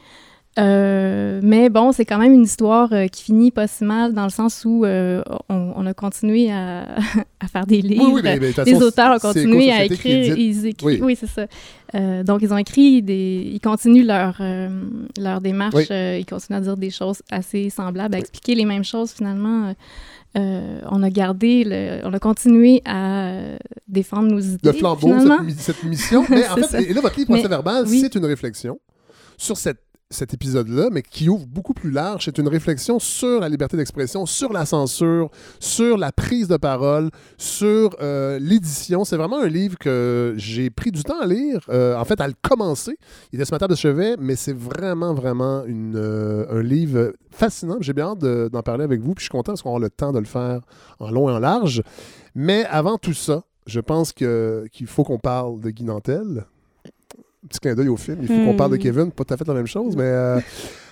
Euh, 0.57 1.41
mais 1.43 1.69
bon, 1.69 1.91
c'est 1.91 2.05
quand 2.05 2.17
même 2.17 2.31
une 2.31 2.43
histoire 2.43 2.91
euh, 2.93 3.07
qui 3.07 3.23
finit 3.23 3.51
pas 3.51 3.67
si 3.67 3.83
mal 3.83 4.13
dans 4.13 4.23
le 4.23 4.29
sens 4.29 4.63
où 4.65 4.85
euh, 4.85 5.21
on, 5.49 5.73
on 5.75 5.85
a 5.85 5.93
continué 5.93 6.49
à, 6.51 6.83
à 7.41 7.47
faire 7.47 7.65
des 7.65 7.81
livres. 7.81 8.05
Oui, 8.05 8.11
oui, 8.15 8.21
mais, 8.23 8.39
mais 8.39 8.47
Les 8.47 8.53
façon, 8.53 8.81
auteurs 8.81 9.15
ont 9.15 9.19
continué 9.19 9.71
à 9.71 9.83
écrire. 9.83 10.37
Ils 10.37 10.65
écrivent, 10.67 10.87
Oui. 10.87 10.99
oui, 11.03 11.17
c'est 11.19 11.27
ça. 11.27 11.45
Euh, 11.93 12.23
donc, 12.23 12.41
ils 12.41 12.53
ont 12.53 12.57
écrit 12.57 13.01
des. 13.01 13.51
Ils 13.53 13.59
continuent 13.59 14.05
leur, 14.05 14.37
euh, 14.39 14.69
leur 15.19 15.41
démarche. 15.41 15.89
Ils 15.89 16.25
continuent 16.25 16.57
à 16.57 16.61
dire 16.61 16.77
des 16.77 16.89
choses 16.89 17.21
assez 17.29 17.69
semblables, 17.69 18.15
à 18.15 18.19
expliquer 18.19 18.55
les 18.55 18.65
mêmes 18.65 18.83
choses 18.85 19.11
finalement. 19.11 19.73
Euh, 20.37 20.79
on 20.91 21.01
a 21.03 21.09
gardé, 21.09 21.63
le, 21.65 22.01
on 22.05 22.13
a 22.13 22.19
continué 22.19 22.81
à 22.85 23.57
défendre 23.87 24.29
nos 24.29 24.39
idées. 24.39 24.59
le 24.63 24.73
flambeau, 24.73 25.13
cette, 25.19 25.59
cette 25.59 25.83
mission. 25.83 26.25
Mais 26.29 26.45
en 26.49 26.55
C'est 26.55 26.61
fait, 26.61 26.67
ça. 26.67 26.81
et 26.81 26.93
là, 26.93 26.99
votre 27.01 27.15
livre 27.17 27.29
Procès 27.33 27.47
verbal, 27.47 27.85
oui. 27.87 27.99
c'est 28.01 28.15
une 28.15 28.25
réflexion 28.25 28.77
sur 29.37 29.55
cette, 29.55 29.79
cet 30.15 30.33
épisode-là, 30.33 30.89
mais 30.91 31.01
qui 31.01 31.29
ouvre 31.29 31.45
beaucoup 31.45 31.73
plus 31.73 31.91
large. 31.91 32.25
C'est 32.25 32.37
une 32.37 32.47
réflexion 32.47 32.97
sur 32.99 33.39
la 33.41 33.49
liberté 33.49 33.77
d'expression, 33.77 34.25
sur 34.25 34.51
la 34.53 34.65
censure, 34.65 35.29
sur 35.59 35.97
la 35.97 36.11
prise 36.11 36.47
de 36.47 36.57
parole, 36.57 37.09
sur 37.37 37.95
euh, 38.01 38.39
l'édition. 38.39 39.03
C'est 39.05 39.17
vraiment 39.17 39.39
un 39.41 39.47
livre 39.47 39.77
que 39.77 40.33
j'ai 40.37 40.69
pris 40.69 40.91
du 40.91 41.03
temps 41.03 41.19
à 41.21 41.27
lire, 41.27 41.59
euh, 41.69 41.95
en 41.97 42.05
fait, 42.05 42.19
à 42.21 42.27
le 42.27 42.33
commencer. 42.41 42.97
Il 43.31 43.39
est 43.41 43.45
sur 43.45 43.53
ma 43.53 43.59
table 43.59 43.73
de 43.73 43.77
chevet, 43.77 44.15
mais 44.19 44.35
c'est 44.35 44.55
vraiment, 44.55 45.13
vraiment 45.13 45.63
une, 45.65 45.95
euh, 45.95 46.45
un 46.49 46.63
livre 46.63 47.13
fascinant. 47.31 47.77
J'ai 47.81 47.93
bien 47.93 48.07
hâte 48.11 48.19
de- 48.19 48.49
d'en 48.51 48.61
parler 48.63 48.83
avec 48.85 49.01
vous, 49.01 49.13
puis 49.13 49.21
je 49.23 49.25
suis 49.25 49.31
content 49.31 49.51
parce 49.51 49.61
qu'on 49.61 49.71
aura 49.71 49.79
le 49.79 49.89
temps 49.89 50.11
de 50.13 50.19
le 50.19 50.25
faire 50.25 50.61
en 50.99 51.11
long 51.11 51.29
et 51.29 51.33
en 51.33 51.39
large. 51.39 51.83
Mais 52.33 52.65
avant 52.65 52.97
tout 52.97 53.13
ça, 53.13 53.43
je 53.67 53.79
pense 53.79 54.13
qu'il 54.13 54.87
faut 54.87 55.03
qu'on 55.03 55.19
parle 55.19 55.59
de 55.59 55.69
Guy 55.71 55.83
Nantel. 55.83 56.45
Petit 57.49 57.59
clin 57.59 57.75
d'œil 57.75 57.89
au 57.89 57.97
film, 57.97 58.17
il 58.21 58.27
faut 58.27 58.33
qu'on 58.33 58.53
Hmm. 58.53 58.57
parle 58.57 58.71
de 58.71 58.77
Kevin, 58.77 59.11
pas 59.11 59.23
tout 59.23 59.33
à 59.33 59.37
fait 59.37 59.47
la 59.47 59.53
même 59.53 59.67
chose, 59.67 59.95
mais. 59.95 60.11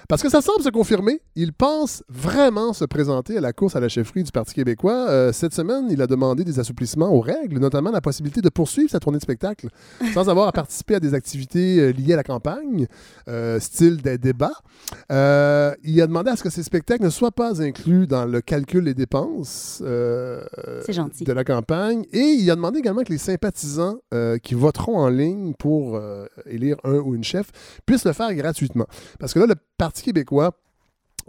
Parce 0.10 0.22
que 0.22 0.30
ça 0.30 0.42
semble 0.42 0.64
se 0.64 0.70
confirmer. 0.70 1.22
Il 1.36 1.54
pense 1.54 2.04
vraiment 2.10 2.74
se 2.74 2.86
présenter 2.86 3.38
à 3.38 3.42
la 3.42 3.54
course 3.54 3.76
à 3.76 3.80
la 3.80 3.90
chefferie 3.90 4.24
du 4.24 4.32
Parti 4.32 4.54
québécois. 4.54 5.08
Euh, 5.10 5.32
cette 5.32 5.54
semaine, 5.54 5.88
il 5.90 6.02
a 6.02 6.08
demandé 6.08 6.44
des 6.44 6.60
assouplissements 6.60 7.14
aux 7.14 7.22
règles, 7.22 7.60
notamment 7.60 7.92
la 7.92 8.02
possibilité 8.02 8.42
de 8.42 8.50
poursuivre 8.50 8.90
sa 8.90 9.00
tournée 9.00 9.18
de 9.18 9.24
spectacle 9.24 9.68
sans 10.14 10.30
avoir 10.30 10.48
à 10.48 10.52
participer 10.52 10.96
à 10.96 11.00
des 11.00 11.14
activités 11.14 11.80
euh, 11.80 11.92
liées 11.92 12.14
à 12.14 12.18
la 12.18 12.24
campagne, 12.24 12.88
euh, 13.28 13.60
style 13.60 14.02
des 14.02 14.18
débats. 14.18 14.54
Euh, 15.12 15.74
il 15.84 16.02
a 16.02 16.08
demandé 16.08 16.32
à 16.32 16.36
ce 16.36 16.44
que 16.44 16.50
ces 16.50 16.64
spectacles 16.64 17.04
ne 17.04 17.10
soient 17.10 17.32
pas 17.32 17.62
inclus 17.62 18.08
dans 18.08 18.26
le 18.26 18.42
calcul 18.42 18.84
des 18.86 18.94
dépenses 18.94 19.82
de 19.82 21.34
la 21.34 21.44
campagne. 21.44 22.06
Et 22.12 22.20
il 22.20 22.50
a 22.52 22.56
demandé 22.56 22.80
également 22.80 23.04
que 23.04 23.12
les 23.12 23.18
sympathisants 23.18 23.98
qui 24.42 24.54
voteront 24.54 24.98
en 24.98 25.10
ligne 25.10 25.54
pour 25.54 26.00
élire 26.46 26.78
un 26.84 26.96
ou 26.96 27.16
une 27.16 27.24
chef 27.24 27.48
puissent 27.86 28.06
le 28.06 28.14
faire 28.14 28.34
gratuitement. 28.36 28.86
Parce 29.20 29.34
que 29.34 29.40
là, 29.40 29.46
le 29.46 29.56
Parti 29.84 30.02
québécois 30.02 30.58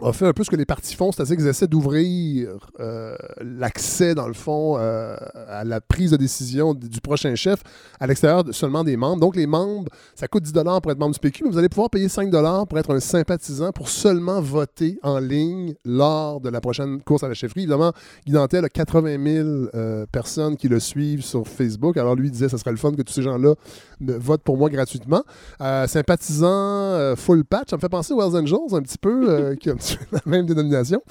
a 0.01 0.11
fait 0.13 0.25
un 0.25 0.33
peu 0.33 0.43
ce 0.43 0.49
que 0.49 0.55
les 0.55 0.65
partis 0.65 0.95
font, 0.95 1.11
c'est-à-dire 1.11 1.37
qu'ils 1.37 1.47
essaient 1.47 1.67
d'ouvrir 1.67 2.49
euh, 2.79 3.15
l'accès, 3.41 4.15
dans 4.15 4.27
le 4.27 4.33
fond, 4.33 4.77
euh, 4.77 5.15
à 5.47 5.63
la 5.63 5.81
prise 5.81 6.11
de 6.11 6.17
décision 6.17 6.73
du 6.73 7.01
prochain 7.01 7.35
chef 7.35 7.61
à 7.99 8.07
l'extérieur 8.07 8.43
de- 8.43 8.51
seulement 8.51 8.83
des 8.83 8.97
membres. 8.97 9.21
Donc, 9.21 9.35
les 9.35 9.47
membres, 9.47 9.89
ça 10.15 10.27
coûte 10.27 10.43
10 10.43 10.51
pour 10.81 10.91
être 10.91 10.99
membre 10.99 11.13
du 11.13 11.19
PQ, 11.19 11.43
mais 11.45 11.51
vous 11.51 11.57
allez 11.57 11.69
pouvoir 11.69 11.89
payer 11.89 12.09
5 12.09 12.29
pour 12.67 12.77
être 12.77 12.93
un 12.93 12.99
sympathisant 12.99 13.71
pour 13.71 13.89
seulement 13.89 14.41
voter 14.41 14.99
en 15.03 15.19
ligne 15.19 15.75
lors 15.85 16.41
de 16.41 16.49
la 16.49 16.59
prochaine 16.61 17.01
course 17.01 17.23
à 17.23 17.27
la 17.27 17.33
chefferie. 17.33 17.61
Évidemment, 17.61 17.93
Guy 18.25 18.33
Nantel 18.33 18.65
a 18.65 18.69
80 18.69 19.23
000 19.23 19.47
euh, 19.75 20.05
personnes 20.11 20.57
qui 20.57 20.67
le 20.67 20.79
suivent 20.79 21.23
sur 21.23 21.47
Facebook. 21.47 21.97
Alors, 21.97 22.15
lui, 22.15 22.27
il 22.27 22.31
disait, 22.31 22.49
ça 22.49 22.57
serait 22.57 22.71
le 22.71 22.77
fun 22.77 22.91
que 22.91 23.01
tous 23.01 23.13
ces 23.13 23.21
gens-là 23.21 23.53
me 24.01 24.13
votent 24.17 24.43
pour 24.43 24.57
moi 24.57 24.69
gratuitement. 24.69 25.23
Euh, 25.61 25.87
sympathisant 25.87 26.47
euh, 26.49 27.15
full 27.15 27.45
patch, 27.45 27.69
ça 27.69 27.75
me 27.77 27.81
fait 27.81 27.89
penser 27.89 28.13
aux 28.13 28.21
Hells 28.21 28.35
Angels 28.41 28.73
un 28.73 28.81
petit 28.81 28.97
peu, 28.97 29.29
euh, 29.29 29.55
qui 29.59 29.69
ont 29.69 29.73
un 29.73 29.75
petit 29.77 29.83
peu 29.83 29.84
la 30.11 30.21
même 30.25 30.45
dénomination. 30.45 31.01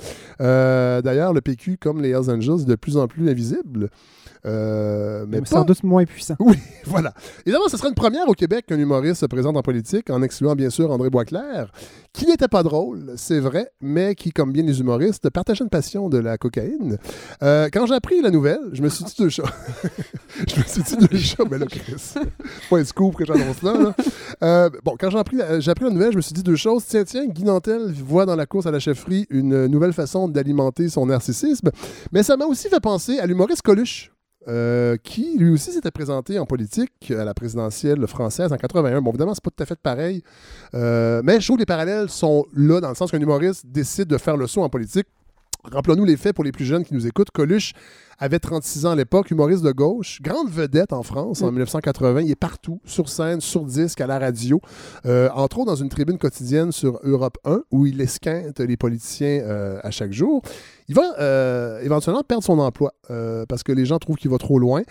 Euh, 0.41 1.03
D'ailleurs, 1.03 1.33
le 1.33 1.41
PQ, 1.41 1.79
comme 1.79 2.01
les 2.01 2.11
Hells 2.11 2.31
Angels, 2.31 2.61
est 2.63 2.69
de 2.69 2.75
plus 2.75 2.97
en 2.97 3.07
plus 3.07 3.29
invisible. 3.29 3.91
Euh, 4.47 5.25
mais 5.29 5.41
Mais 5.41 5.47
pas- 5.49 5.65
doute 5.65 5.83
moins 5.83 6.05
puissant. 6.05 6.35
oui, 6.41 6.57
voilà. 6.85 7.15
Évidemment, 7.47 7.69
ce 7.69 7.77
serait 7.77 7.89
une 7.89 7.95
première 7.95 8.29
au 8.29 8.35
Québec 8.35 8.67
qu'un 8.67 8.79
humoriste 8.79 9.21
se 9.21 9.27
présente 9.27 9.57
en 9.57 9.63
politique, 9.63 10.11
en 10.11 10.23
excluant 10.23 10.55
bien 10.55 10.71
sûr 10.71 10.91
André 10.91 11.11
Boisclair, 11.11 11.71
qui 12.13 12.27
n'était 12.27 12.49
pas 12.49 12.63
drôle, 12.63 13.13
c'est 13.17 13.41
vrai, 13.41 13.71
mais 13.81 14.15
qui, 14.15 14.31
comme 14.33 14.53
bien 14.53 14.63
les 14.63 14.81
humoristes, 14.81 15.31
partageait 15.31 15.65
une 15.65 15.71
passion 15.71 16.09
de 16.09 16.19
la 16.19 16.37
cocaïne. 16.39 16.99
Euh, 17.43 17.69
quand 17.73 17.87
j'ai 17.87 17.95
appris 17.95 18.21
la 18.21 18.31
nouvelle, 18.31 18.61
je 18.73 18.83
me 18.83 18.89
suis 18.89 19.05
dit 19.05 19.15
deux 19.19 19.31
choses. 19.31 19.47
je 20.49 20.59
me 20.59 20.65
suis 20.65 20.83
dit 20.83 20.97
deux 21.09 21.19
choses, 21.19 21.47
mais 21.51 21.59
là, 21.59 21.67
Chris, 21.67 21.95
pas 22.71 22.79
un 22.79 22.85
scoop 22.85 23.17
que 23.17 23.25
j'annonce 23.25 23.63
là. 23.63 23.73
là. 23.79 23.95
Euh, 24.43 24.71
bon, 24.85 24.95
quand 24.99 25.11
j'ai 25.11 25.19
appris, 25.19 25.39
j'ai 25.59 25.71
appris 25.71 25.85
la 25.87 25.91
nouvelle, 25.91 26.13
je 26.13 26.17
me 26.17 26.23
suis 26.23 26.35
dit 26.35 26.43
deux 26.43 26.57
choses. 26.57 26.85
Tiens, 26.87 27.05
tiens, 27.05 27.27
Guy 27.27 27.45
Nantel 27.45 27.93
voit 27.93 28.27
dans 28.27 28.37
la 28.37 28.47
course 28.47 28.67
à 28.67 28.71
la 28.71 28.79
chefferie 28.79 29.27
une 29.31 29.67
nouvelle 29.67 29.93
façon 29.93 30.29
d'alimenter 30.29 30.89
son 30.89 31.07
narcissisme, 31.07 31.71
mais 32.13 32.23
ça 32.23 32.37
m'a 32.37 32.45
aussi 32.45 32.69
fait 32.69 32.81
penser 32.81 33.19
à 33.19 33.27
l'humoriste 33.27 33.63
Coluche. 33.63 34.14
Euh, 34.49 34.97
qui 35.03 35.39
lui 35.39 35.51
aussi 35.51 35.73
s'était 35.73 35.91
présenté 35.91 36.39
en 36.39 36.47
politique 36.47 37.11
à 37.11 37.25
la 37.25 37.35
présidentielle 37.35 38.07
française 38.07 38.53
en 38.53 38.57
81. 38.57 39.01
Bon, 39.01 39.11
évidemment, 39.11 39.35
c'est 39.35 39.43
pas 39.43 39.51
tout 39.51 39.63
à 39.63 39.67
fait 39.67 39.79
pareil, 39.79 40.23
euh, 40.75 41.23
mais 41.25 41.41
je 41.41 41.47
trouve 41.47 41.57
que 41.57 41.63
les 41.63 41.67
parallèles 41.67 42.09
sont 42.09 42.47
là 42.55 42.81
dans 42.81 42.89
le 42.89 42.95
sens 42.95 43.11
qu'un 43.11 43.21
humoriste 43.21 43.67
décide 43.67 44.07
de 44.07 44.19
faire 44.19 44.37
le 44.37 44.47
saut 44.47 44.63
en 44.63 44.69
politique 44.69 45.07
Rappelons-nous 45.73 46.05
les 46.05 46.17
faits 46.17 46.35
pour 46.35 46.45
les 46.45 46.53
plus 46.53 46.65
jeunes 46.65 46.85
qui 46.85 46.95
nous 46.95 47.07
écoutent. 47.07 47.31
Coluche 47.31 47.73
avait 48.19 48.39
36 48.39 48.87
ans 48.87 48.91
à 48.91 48.97
l'époque, 48.97 49.31
humoriste 49.31 49.63
de 49.63 49.73
gauche, 49.73 50.21
grande 50.23 50.51
vedette 50.51 50.93
en 50.93 51.03
France 51.03 51.43
en 51.43 51.51
1980. 51.51 52.21
Il 52.23 52.31
est 52.31 52.37
partout, 52.37 52.81
sur 52.85 53.09
scène, 53.09 53.41
sur 53.41 53.65
disque, 53.65 54.01
à 54.01 54.07
la 54.07 54.19
radio. 54.19 54.61
Euh, 55.07 55.29
entre 55.35 55.59
autres, 55.59 55.67
dans 55.67 55.77
une 55.77 55.89
tribune 55.89 56.19
quotidienne 56.19 56.71
sur 56.71 57.01
Europe 57.03 57.39
1, 57.45 57.63
où 57.71 57.87
il 57.87 58.01
esquinte 58.01 58.61
les 58.61 58.77
politiciens 58.77 59.41
euh, 59.43 59.81
à 59.83 59.91
chaque 59.91 60.13
jour. 60.13 60.43
Il 60.89 60.95
va 60.95 61.15
euh, 61.19 61.81
éventuellement 61.81 62.23
perdre 62.23 62.45
son 62.45 62.59
emploi 62.59 62.93
parce 63.49 63.63
que 63.63 63.73
les 63.73 63.87
gens 63.87 63.99
trouvent 63.99 64.17
qu'il 64.17 64.31
va 64.31 64.39
trop 64.39 64.59
loin. 64.59 64.83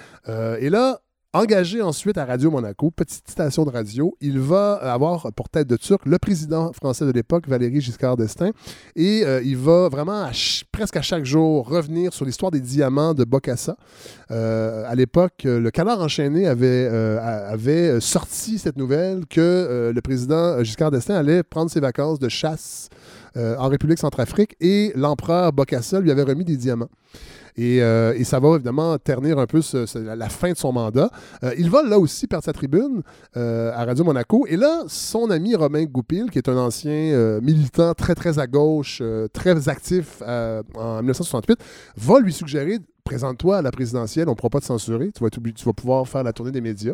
Et 0.59 0.69
là, 0.69 0.99
Engagé 1.35 1.81
ensuite 1.81 2.19
à 2.19 2.25
Radio 2.25 2.51
Monaco, 2.51 2.91
petite 2.91 3.27
station 3.27 3.65
de 3.65 3.71
radio, 3.71 4.15
il 4.21 4.37
va 4.37 4.73
avoir 4.73 5.33
pour 5.33 5.49
tête 5.49 5.67
de 5.67 5.77
turc 5.77 6.05
le 6.05 6.19
président 6.19 6.71
français 6.73 7.07
de 7.07 7.11
l'époque, 7.11 7.47
Valéry 7.47 7.81
Giscard 7.81 8.17
d'Estaing, 8.17 8.51
et 8.95 9.23
euh, 9.25 9.41
il 9.43 9.57
va 9.57 9.89
vraiment 9.89 10.29
presque 10.71 10.95
à 10.95 11.01
chaque 11.01 11.25
jour 11.25 11.67
revenir 11.67 12.13
sur 12.13 12.23
l'histoire 12.23 12.51
des 12.51 12.59
diamants 12.59 13.15
de 13.15 13.23
Bokassa. 13.23 13.77
Euh, 14.29 14.83
à 14.87 14.93
l'époque, 14.93 15.47
euh, 15.47 15.59
le 15.59 15.71
Canard 15.71 16.01
enchaîné 16.01 16.45
avait, 16.45 17.99
sorti 17.99 18.59
cette 18.59 18.77
nouvelle 18.77 19.25
que 19.27 19.91
le 19.91 20.01
président 20.01 20.63
Giscard 20.63 20.91
d'Estaing 20.91 21.15
allait 21.15 21.41
prendre 21.41 21.71
ses 21.71 21.79
vacances 21.79 22.19
de 22.19 22.29
chasse 22.29 22.89
euh, 23.35 23.55
en 23.57 23.67
République 23.67 23.99
centrafrique 23.99 24.55
et 24.59 24.91
l'empereur 24.95 25.51
Bokassa 25.53 25.99
lui 25.99 26.11
avait 26.11 26.23
remis 26.23 26.45
des 26.45 26.57
diamants. 26.57 26.89
Et, 27.55 27.83
euh, 27.83 28.23
ça 28.23 28.39
va 28.39 28.55
évidemment 28.55 28.97
ternir 28.97 29.37
un 29.37 29.45
peu 29.45 29.61
la, 29.95 30.29
fin 30.29 30.51
de 30.51 30.57
son 30.57 30.71
mandat. 30.71 31.09
Euh, 31.43 31.53
il 31.57 31.69
va 31.69 31.83
là 31.83 31.99
aussi 31.99 32.25
perdre 32.27 32.45
sa 32.45 32.53
tribune 32.53 33.01
à 33.35 33.85
Radio 33.85 34.03
Monaco. 34.03 34.45
Et 34.47 34.57
là, 34.57 34.83
son 34.87 35.29
ami 35.29 35.55
Romain 35.55 35.83
Goupil, 35.85 36.29
qui 36.31 36.37
est 36.37 36.49
un 36.49 36.57
ancien 36.57 37.39
militant 37.41 37.93
très 37.93 38.15
très 38.15 38.39
à 38.39 38.47
gauche, 38.47 39.01
très 39.33 39.69
actif 39.69 40.21
en 40.21 40.97
1968, 40.97 41.59
va 41.97 42.19
lui 42.19 42.33
suggérer 42.33 42.79
présente-toi 43.03 43.57
à 43.57 43.61
la 43.61 43.71
présidentielle, 43.71 44.29
on 44.29 44.31
ne 44.31 44.35
pourra 44.35 44.49
pas 44.49 44.61
te 44.61 44.65
censurer, 44.65 45.11
tu 45.11 45.21
vas 45.65 45.73
pouvoir 45.73 46.07
faire 46.07 46.23
la 46.23 46.31
tournée 46.31 46.53
des 46.53 46.61
médias. 46.61 46.93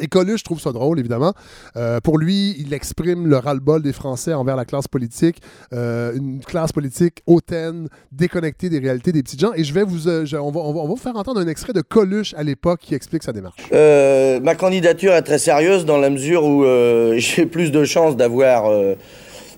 Et 0.00 0.08
Coluche 0.08 0.42
trouve 0.42 0.60
ça 0.60 0.72
drôle, 0.72 0.98
évidemment. 0.98 1.32
Euh, 1.76 2.00
pour 2.00 2.18
lui, 2.18 2.54
il 2.58 2.74
exprime 2.74 3.26
le 3.26 3.36
ras-le-bol 3.38 3.82
des 3.82 3.92
Français 3.92 4.34
envers 4.34 4.56
la 4.56 4.64
classe 4.64 4.88
politique, 4.88 5.40
euh, 5.72 6.12
une 6.14 6.40
classe 6.40 6.72
politique 6.72 7.22
hautaine, 7.26 7.88
déconnectée 8.12 8.68
des 8.68 8.78
réalités 8.78 9.12
des 9.12 9.22
petits 9.22 9.38
gens. 9.38 9.52
Et 9.54 9.64
je 9.64 9.72
vais 9.72 9.84
vous, 9.84 10.06
euh, 10.08 10.26
on, 10.34 10.50
va, 10.50 10.60
on 10.60 10.72
va- 10.72 10.86
vous 10.86 10.96
faire 10.96 11.16
entendre 11.16 11.40
un 11.40 11.46
extrait 11.48 11.72
de 11.72 11.80
Coluche 11.80 12.34
à 12.36 12.42
l'époque 12.42 12.80
qui 12.82 12.94
explique 12.94 13.22
sa 13.22 13.32
démarche. 13.32 13.56
Ma 13.72 14.54
candidature 14.54 15.12
est 15.14 15.22
très 15.22 15.38
sérieuse 15.38 15.84
dans 15.86 15.98
la 15.98 16.10
mesure 16.10 16.44
où 16.44 16.64
j'ai 17.16 17.46
plus 17.46 17.70
de 17.72 17.84
chances 17.84 18.16
d'avoir 18.16 18.70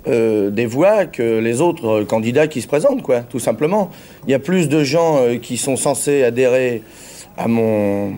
des 0.07 0.67
voix 0.67 1.07
que 1.07 1.39
les 1.41 1.61
autres 1.61 2.03
candidats 2.05 2.47
qui 2.47 2.63
se 2.63 2.67
présentent, 2.69 3.03
quoi, 3.03 3.21
tout 3.21 3.39
simplement. 3.41 3.91
Il 4.27 4.31
y 4.31 4.35
a 4.35 4.39
plus 4.39 4.69
de 4.69 4.85
gens 4.85 5.21
qui 5.43 5.57
sont 5.57 5.77
censés 5.77 6.23
adhérer 6.23 6.83
à 7.37 7.47
mon, 7.49 8.13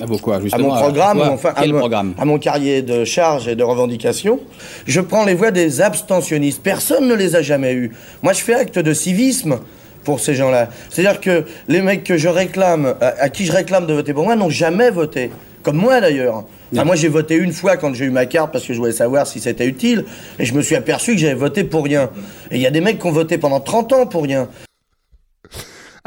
À 0.00 0.06
quoi, 0.18 0.36
à 0.36 0.58
mon 0.58 0.68
programme, 0.82 1.18
quoi 1.18 1.30
enfin 1.30 1.52
à 1.56 1.62
mon- 1.72 1.78
programme 1.80 2.14
à 2.18 2.24
mon 2.24 2.38
carrier 2.38 2.82
de 2.82 3.04
charges 3.04 3.48
et 3.48 3.56
de 3.56 3.64
revendications. 3.64 4.38
Je 4.86 5.00
prends 5.00 5.24
les 5.24 5.34
voix 5.34 5.50
des 5.50 5.80
abstentionnistes. 5.80 6.62
Personne 6.62 7.08
ne 7.08 7.14
les 7.14 7.34
a 7.36 7.42
jamais 7.42 7.72
eues. 7.74 7.90
Moi, 8.22 8.32
je 8.32 8.40
fais 8.40 8.54
acte 8.54 8.78
de 8.78 8.92
civisme 8.92 9.58
pour 10.04 10.20
ces 10.20 10.34
gens-là. 10.34 10.68
C'est-à-dire 10.88 11.20
que 11.20 11.44
les 11.66 11.82
mecs 11.82 12.04
que 12.04 12.16
je 12.16 12.28
réclame, 12.28 12.94
à, 13.00 13.06
à 13.20 13.28
qui 13.28 13.44
je 13.44 13.52
réclame 13.52 13.86
de 13.86 13.92
voter 13.94 14.12
pour 14.14 14.24
moi, 14.24 14.36
n'ont 14.36 14.50
jamais 14.50 14.90
voté. 14.90 15.30
Comme 15.62 15.76
moi 15.76 16.00
d'ailleurs. 16.00 16.44
Enfin, 16.72 16.84
moi 16.84 16.96
j'ai 16.96 17.08
voté 17.08 17.34
une 17.34 17.52
fois 17.52 17.76
quand 17.76 17.92
j'ai 17.94 18.04
eu 18.04 18.10
ma 18.10 18.26
carte 18.26 18.52
parce 18.52 18.64
que 18.64 18.72
je 18.72 18.78
voulais 18.78 18.92
savoir 18.92 19.26
si 19.26 19.40
c'était 19.40 19.66
utile 19.66 20.04
et 20.38 20.44
je 20.44 20.54
me 20.54 20.62
suis 20.62 20.76
aperçu 20.76 21.12
que 21.14 21.18
j'avais 21.18 21.34
voté 21.34 21.64
pour 21.64 21.82
rien. 21.84 22.10
Et 22.50 22.56
il 22.56 22.60
y 22.60 22.66
a 22.66 22.70
des 22.70 22.80
mecs 22.80 22.98
qui 23.00 23.06
ont 23.06 23.10
voté 23.12 23.36
pendant 23.38 23.58
30 23.60 23.92
ans 23.94 24.06
pour 24.06 24.22
rien. 24.22 24.48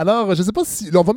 Alors, 0.02 0.34
je 0.34 0.42
sais 0.42 0.52
pas 0.52 0.64
si. 0.66 0.90
on 0.96 1.04
va 1.04 1.14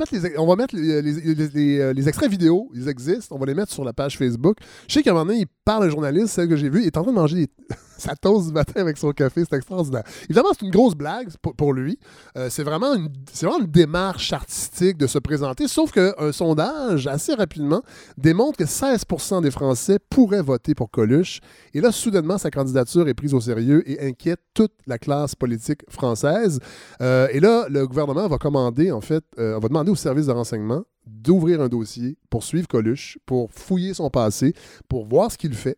mettre 0.55 0.75
euh, 0.75 1.93
les 1.93 2.07
extraits 2.07 2.29
vidéo. 2.29 2.69
Ils 2.75 2.87
existent. 2.87 3.35
On 3.35 3.39
va 3.39 3.47
les 3.47 3.55
mettre 3.55 3.71
sur 3.71 3.83
la 3.83 3.93
page 3.93 4.15
Facebook. 4.15 4.57
Je 4.87 4.93
sais 4.93 5.01
qu'à 5.01 5.09
un 5.09 5.13
moment 5.13 5.25
donné, 5.25 5.39
il 5.39 5.47
parle 5.65 5.85
un 5.85 5.89
journaliste, 5.89 6.27
celle 6.27 6.47
que 6.47 6.55
j'ai 6.55 6.69
vue. 6.69 6.81
Il 6.81 6.85
est 6.85 6.95
en 6.97 7.01
train 7.01 7.11
de 7.11 7.15
manger 7.17 7.35
des- 7.35 7.49
sa 7.97 8.15
toast 8.15 8.47
du 8.47 8.53
matin 8.53 8.81
avec 8.81 8.97
son 8.97 9.11
café. 9.11 9.43
C'est 9.49 9.55
extraordinaire. 9.55 10.03
Évidemment, 10.25 10.49
c'est 10.57 10.65
une 10.65 10.71
grosse 10.71 10.95
blague 10.95 11.29
pour, 11.57 11.73
lui. 11.73 11.99
Euh, 12.37 12.49
c'est 12.49 12.63
vraiment, 12.63 12.93
une, 12.93 13.09
vraiment 13.41 13.59
une 13.59 13.71
démarche 13.71 14.33
artistique 14.33 14.97
de 14.97 15.07
se 15.07 15.19
présenter. 15.19 15.67
Sauf 15.67 15.91
qu'un 15.91 16.31
sondage, 16.31 17.07
assez 17.07 17.33
rapidement, 17.33 17.81
démontre 18.17 18.57
que 18.57 18.63
16% 18.63 19.41
des 19.41 19.51
Français 19.51 19.99
pourraient 20.09 20.41
voter 20.41 20.75
pour 20.75 20.89
Coluche. 20.89 21.39
Et 21.73 21.81
là, 21.81 21.91
soudainement, 21.91 22.37
sa 22.37 22.51
candidature 22.51 23.07
est 23.07 23.13
prise 23.13 23.33
au 23.33 23.41
sérieux 23.41 23.83
et 23.89 24.07
inquiète 24.07 24.39
toute 24.53 24.73
la 24.87 24.97
classe 24.97 25.35
politique 25.35 25.81
française. 25.89 26.59
Euh, 27.01 27.27
et 27.31 27.39
là, 27.39 27.67
le 27.69 27.87
gouvernement 27.87 28.27
va 28.27 28.37
commander, 28.37 28.91
en 28.91 29.01
fait, 29.01 29.23
euh, 29.39 29.59
va 29.59 29.67
demander 29.67 29.91
au 29.91 29.95
service 29.95 30.27
de 30.27 30.31
renseignement 30.31 30.83
d'ouvrir 31.07 31.61
un 31.61 31.67
dossier 31.69 32.17
pour 32.29 32.43
suivre 32.43 32.67
Coluche, 32.67 33.17
pour 33.25 33.51
fouiller 33.51 33.93
son 33.93 34.09
passé, 34.09 34.53
pour 34.89 35.05
voir 35.05 35.31
ce 35.31 35.37
qu'il 35.37 35.53
fait. 35.53 35.77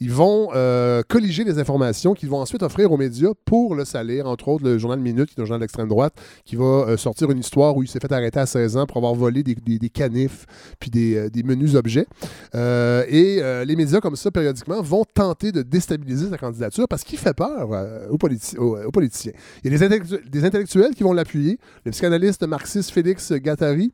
Ils 0.00 0.10
vont 0.12 0.50
euh, 0.54 1.02
colliger 1.08 1.44
les 1.44 1.58
informations 1.58 2.14
qu'ils 2.14 2.28
vont 2.28 2.38
ensuite 2.40 2.62
offrir 2.62 2.92
aux 2.92 2.96
médias 2.96 3.32
pour 3.44 3.74
le 3.74 3.84
salir, 3.84 4.26
entre 4.26 4.48
autres 4.48 4.64
le 4.64 4.78
journal 4.78 5.00
Minute, 5.00 5.28
qui 5.30 5.40
est 5.40 5.42
un 5.42 5.46
journal 5.46 5.60
d'extrême 5.60 5.88
droite, 5.88 6.14
qui 6.44 6.56
va 6.56 6.64
euh, 6.64 6.96
sortir 6.96 7.30
une 7.30 7.38
histoire 7.38 7.76
où 7.76 7.82
il 7.82 7.88
s'est 7.88 7.98
fait 8.00 8.12
arrêter 8.12 8.38
à 8.38 8.46
16 8.46 8.76
ans 8.76 8.86
pour 8.86 8.98
avoir 8.98 9.14
volé 9.14 9.42
des, 9.42 9.54
canifs 9.88 10.46
puis 10.78 10.90
des, 10.90 11.16
euh, 11.16 11.42
menus 11.44 11.74
objets. 11.74 12.06
Et 12.54 13.40
les 13.66 13.76
médias 13.76 14.00
comme 14.00 14.16
ça, 14.16 14.30
périodiquement, 14.30 14.80
vont 14.82 15.04
tenter 15.04 15.52
de 15.52 15.62
déstabiliser 15.62 16.30
sa 16.30 16.38
candidature 16.38 16.86
parce 16.88 17.04
qu'il 17.04 17.18
fait 17.18 17.34
peur 17.34 17.68
aux, 18.10 18.16
politi- 18.18 18.56
aux- 18.58 18.76
aux 18.84 18.90
politiciens. 18.90 19.32
Il 19.64 19.72
y 19.72 19.74
a 19.82 19.88
des 19.88 20.44
intellectuels 20.44 20.94
qui 20.94 21.02
vont 21.02 21.12
l'appuyer. 21.12 21.58
Le 21.84 21.90
psychanalyste 21.90 22.42
marxiste 22.46 22.90
Félix 22.90 23.32
Gattari, 23.32 23.92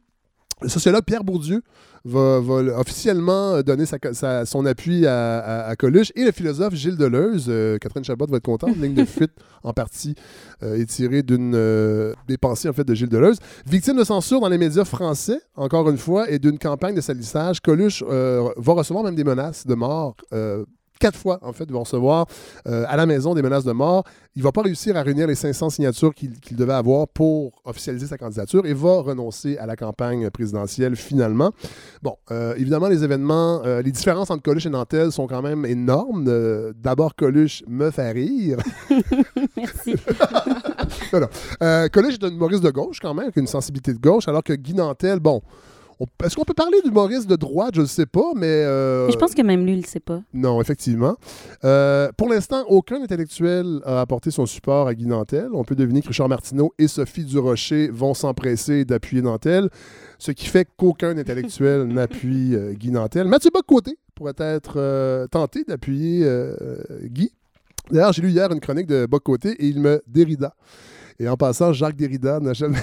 le 0.63 0.69
sociologue 0.69 1.05
Pierre 1.05 1.25
Bourdieu 1.25 1.63
va, 2.05 2.41
officiellement 2.79 3.61
donner 3.63 3.85
son 3.87 4.67
appui 4.67 5.07
à, 5.07 5.75
Coluche 5.79 6.13
et 6.17 6.25
le 6.25 6.33
philosophe 6.33 6.75
Gilles 6.75 6.97
Deleuze. 6.97 7.47
euh, 7.49 7.79
Catherine 7.79 8.05
Chabot 8.05 8.27
va 8.27 8.39
être 8.39 8.45
contente. 8.45 8.77
Ligne 8.77 8.95
de 8.95 9.05
fuite 9.05 9.33
en 9.63 9.73
partie 9.73 10.15
euh, 10.63 10.77
est 10.77 10.87
tirée 10.87 11.23
d'une 11.23 11.55
euh, 11.55 12.15
des 12.29 12.39
pensées 12.39 12.69
en 12.69 12.73
fait 12.73 12.85
de 12.85 12.95
Gilles 12.95 13.09
Deleuze. 13.09 13.39
Victime 13.67 13.97
de 13.97 14.05
censure 14.05 14.41
dans 14.41 14.49
les 14.49 14.59
médias 14.59 14.85
français, 14.85 15.41
encore 15.57 15.89
une 15.91 15.99
fois, 15.99 16.31
et 16.31 16.39
d'une 16.39 16.59
campagne 16.59 16.95
de 16.95 17.01
salissage, 17.01 17.61
Coluche 17.61 18.03
va 18.03 18.73
recevoir 18.73 19.05
même 19.05 19.15
des 19.15 19.25
menaces 19.25 19.67
de 19.67 19.75
mort. 19.75 20.17
Quatre 21.03 21.19
fois, 21.19 21.41
en 21.43 21.53
fait, 21.53 21.69
va 21.69 21.81
recevoir 21.81 22.27
euh, 22.69 22.85
à 22.89 22.97
la 22.97 23.07
maison 23.07 23.35
des 23.35 23.43
menaces 23.43 23.65
de 23.65 23.73
mort. 23.73 24.05
Il 24.37 24.39
ne 24.39 24.45
va 24.45 24.53
pas 24.53 24.63
réussir 24.63 24.97
à 24.97 25.03
réunir 25.03 25.27
les 25.27 25.35
500 25.35 25.71
signatures 25.71 26.15
qu'il 26.15 26.57
devait 26.57 26.73
avoir 26.75 27.09
pour 27.09 27.61
officialiser 27.65 28.07
sa 28.07 28.17
candidature 28.17 28.65
et 28.67 28.73
va 28.73 29.01
renoncer 29.01 29.59
à 29.59 29.67
la 29.67 29.75
campagne 29.75 30.31
présidentielle 30.31 30.95
finalement. 30.95 31.51
Bon, 32.03 32.15
euh, 32.31 32.55
évidemment, 32.57 32.87
les 32.87 33.03
événements, 33.03 33.63
euh, 33.65 33.83
les 33.83 33.91
différences 33.91 34.31
entre 34.31 34.45
Coluche 34.45 34.67
et 34.67 34.71
Nantel 34.71 35.11
sont 35.11 35.27
quand 35.27 35.43
même 35.43 35.67
énormes. 35.67 36.25
D'abord, 36.81 37.17
Coluche 37.17 37.65
me 37.67 37.91
fait 37.91 38.13
rire. 38.13 38.59
Merci. 39.57 39.95
Non, 41.13 41.21
non. 41.21 41.29
Coluche 41.93 42.15
est 42.15 42.25
un 42.25 42.29
humoriste 42.31 42.63
de 42.63 42.71
gauche 42.71 42.99
quand 43.01 43.13
même, 43.15 43.25
avec 43.25 43.37
une 43.37 43.47
sensibilité 43.47 43.93
de 43.93 43.99
gauche, 43.99 44.29
alors 44.29 44.43
que 44.43 44.53
Guy 44.53 44.75
Nantel, 44.75 45.21
bon, 45.21 45.41
on- 45.41 45.43
est-ce 46.25 46.37
qu'on 46.37 46.45
peut 46.45 46.55
parler 46.55 46.79
d'humoriste 46.85 47.29
de 47.29 47.37
droite? 47.37 47.75
Je 47.75 47.83
ne 47.83 47.87
sais 47.87 48.07
pas, 48.07 48.33
mais... 48.35 48.47
euh, 48.47 49.11
Je 49.11 49.17
pense 49.17 49.35
que 49.35 49.43
même 49.43 49.65
lui, 49.65 49.73
il 49.75 49.81
le 49.83 49.87
sait 49.87 50.01
pas. 50.01 50.21
Non, 50.35 50.61
effectivement. 50.61 51.17
Euh, 51.65 52.11
pour 52.17 52.29
l'instant, 52.29 52.65
aucun 52.69 53.03
intellectuel 53.03 53.81
a 53.85 54.01
apporté 54.01 54.31
son 54.31 54.47
support 54.47 54.89
à 54.89 54.95
Guy 54.95 55.07
Nantel. 55.07 55.49
On 55.53 55.65
peut 55.65 55.75
deviner 55.77 56.03
que 56.03 56.09
Richard 56.09 56.29
Martineau 56.29 56.73
et 56.79 56.89
Sophie 56.89 57.25
Durocher 57.25 57.89
vont 57.89 58.15
s'empresser 58.15 58.85
d'appuyer 58.85 59.23
Nantel, 59.23 59.69
ce 60.19 60.31
qui 60.33 60.47
fait 60.47 60.67
qu'aucun 60.77 61.17
intellectuel 61.17 61.85
n'appuie 61.89 62.55
euh, 62.55 62.73
Guy 62.73 62.91
Nantel. 62.91 63.27
Mathieu 63.29 63.51
Bocoté 63.53 63.97
pourrait 64.15 64.35
être 64.39 65.27
tenté 65.31 65.65
d'appuyer 65.65 66.27
Guy. 67.05 67.33
D'ailleurs, 67.91 68.13
j'ai 68.13 68.23
lu 68.23 68.31
hier 68.31 68.51
une 68.53 68.61
chronique 68.61 68.87
de 68.87 69.07
Bocoté 69.07 69.51
et 69.59 69.67
il 69.67 69.81
me 69.81 70.03
dérida. 70.07 70.55
Et 71.19 71.29
en 71.29 71.37
passant, 71.37 71.73
Jacques 71.73 71.97
Derrida 71.97 72.41
n'a 72.41 72.53
jamais 72.53 72.79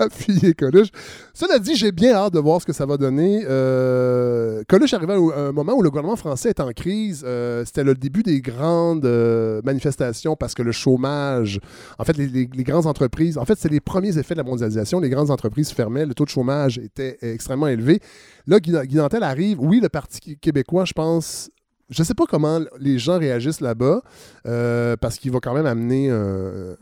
appuyé 0.04 0.54
Coluche. 0.54 0.88
Cela 1.34 1.58
dit, 1.58 1.74
j'ai 1.76 1.92
bien 1.92 2.14
hâte 2.14 2.32
de 2.32 2.38
voir 2.38 2.60
ce 2.60 2.66
que 2.66 2.72
ça 2.72 2.86
va 2.86 2.96
donner. 2.96 3.44
Euh, 3.48 4.62
Coluche 4.68 4.94
arrivait 4.94 5.12
à 5.12 5.16
un 5.16 5.52
moment 5.52 5.74
où 5.74 5.82
le 5.82 5.90
gouvernement 5.90 6.16
français 6.16 6.50
est 6.50 6.60
en 6.60 6.72
crise. 6.72 7.22
Euh, 7.26 7.64
C'était 7.64 7.84
le 7.84 7.94
début 7.94 8.22
des 8.22 8.40
grandes 8.40 9.04
euh, 9.04 9.60
manifestations 9.64 10.36
parce 10.36 10.54
que 10.54 10.62
le 10.62 10.72
chômage, 10.72 11.60
en 11.98 12.04
fait, 12.04 12.16
les, 12.16 12.46
grandes 12.46 12.86
entreprises, 12.86 13.38
en 13.38 13.44
fait, 13.44 13.58
c'est 13.58 13.70
les 13.70 13.80
premiers 13.80 14.16
effets 14.18 14.34
de 14.34 14.40
la 14.40 14.44
mondialisation. 14.44 15.00
Les 15.00 15.10
grandes 15.10 15.30
entreprises 15.30 15.70
fermaient, 15.70 16.06
le 16.06 16.14
taux 16.14 16.24
de 16.24 16.30
chômage 16.30 16.78
était 16.78 17.18
extrêmement 17.22 17.68
élevé. 17.68 18.00
Là, 18.46 18.58
Guy, 18.58 18.76
arrive. 19.22 19.60
Oui, 19.60 19.80
le 19.80 19.88
Parti 19.88 20.38
québécois, 20.38 20.84
je 20.84 20.92
pense, 20.92 21.50
je 21.90 22.02
ne 22.02 22.04
sais 22.04 22.14
pas 22.14 22.24
comment 22.26 22.60
les 22.78 22.98
gens 22.98 23.18
réagissent 23.18 23.60
là-bas, 23.60 24.00
euh, 24.46 24.96
parce 24.96 25.18
qu'il 25.18 25.32
va 25.32 25.40
quand 25.40 25.54
même 25.54 25.66
amener 25.66 26.08
euh, 26.10 26.76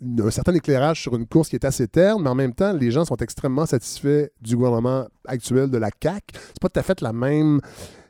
un 0.00 0.30
certain 0.30 0.54
éclairage 0.54 1.02
sur 1.02 1.14
une 1.16 1.26
course 1.26 1.48
qui 1.48 1.56
est 1.56 1.64
assez 1.64 1.88
terne, 1.88 2.22
mais 2.22 2.30
en 2.30 2.34
même 2.34 2.54
temps, 2.54 2.72
les 2.72 2.90
gens 2.90 3.04
sont 3.04 3.16
extrêmement 3.16 3.66
satisfaits 3.66 4.28
du 4.40 4.56
gouvernement 4.56 5.06
actuel 5.26 5.70
de 5.70 5.78
la 5.78 5.90
CAQ. 6.02 6.22
C'est 6.34 6.60
pas 6.60 6.68
tout 6.68 6.78
à 6.80 6.82
fait 6.82 7.00
la 7.00 7.12
même, 7.12 7.60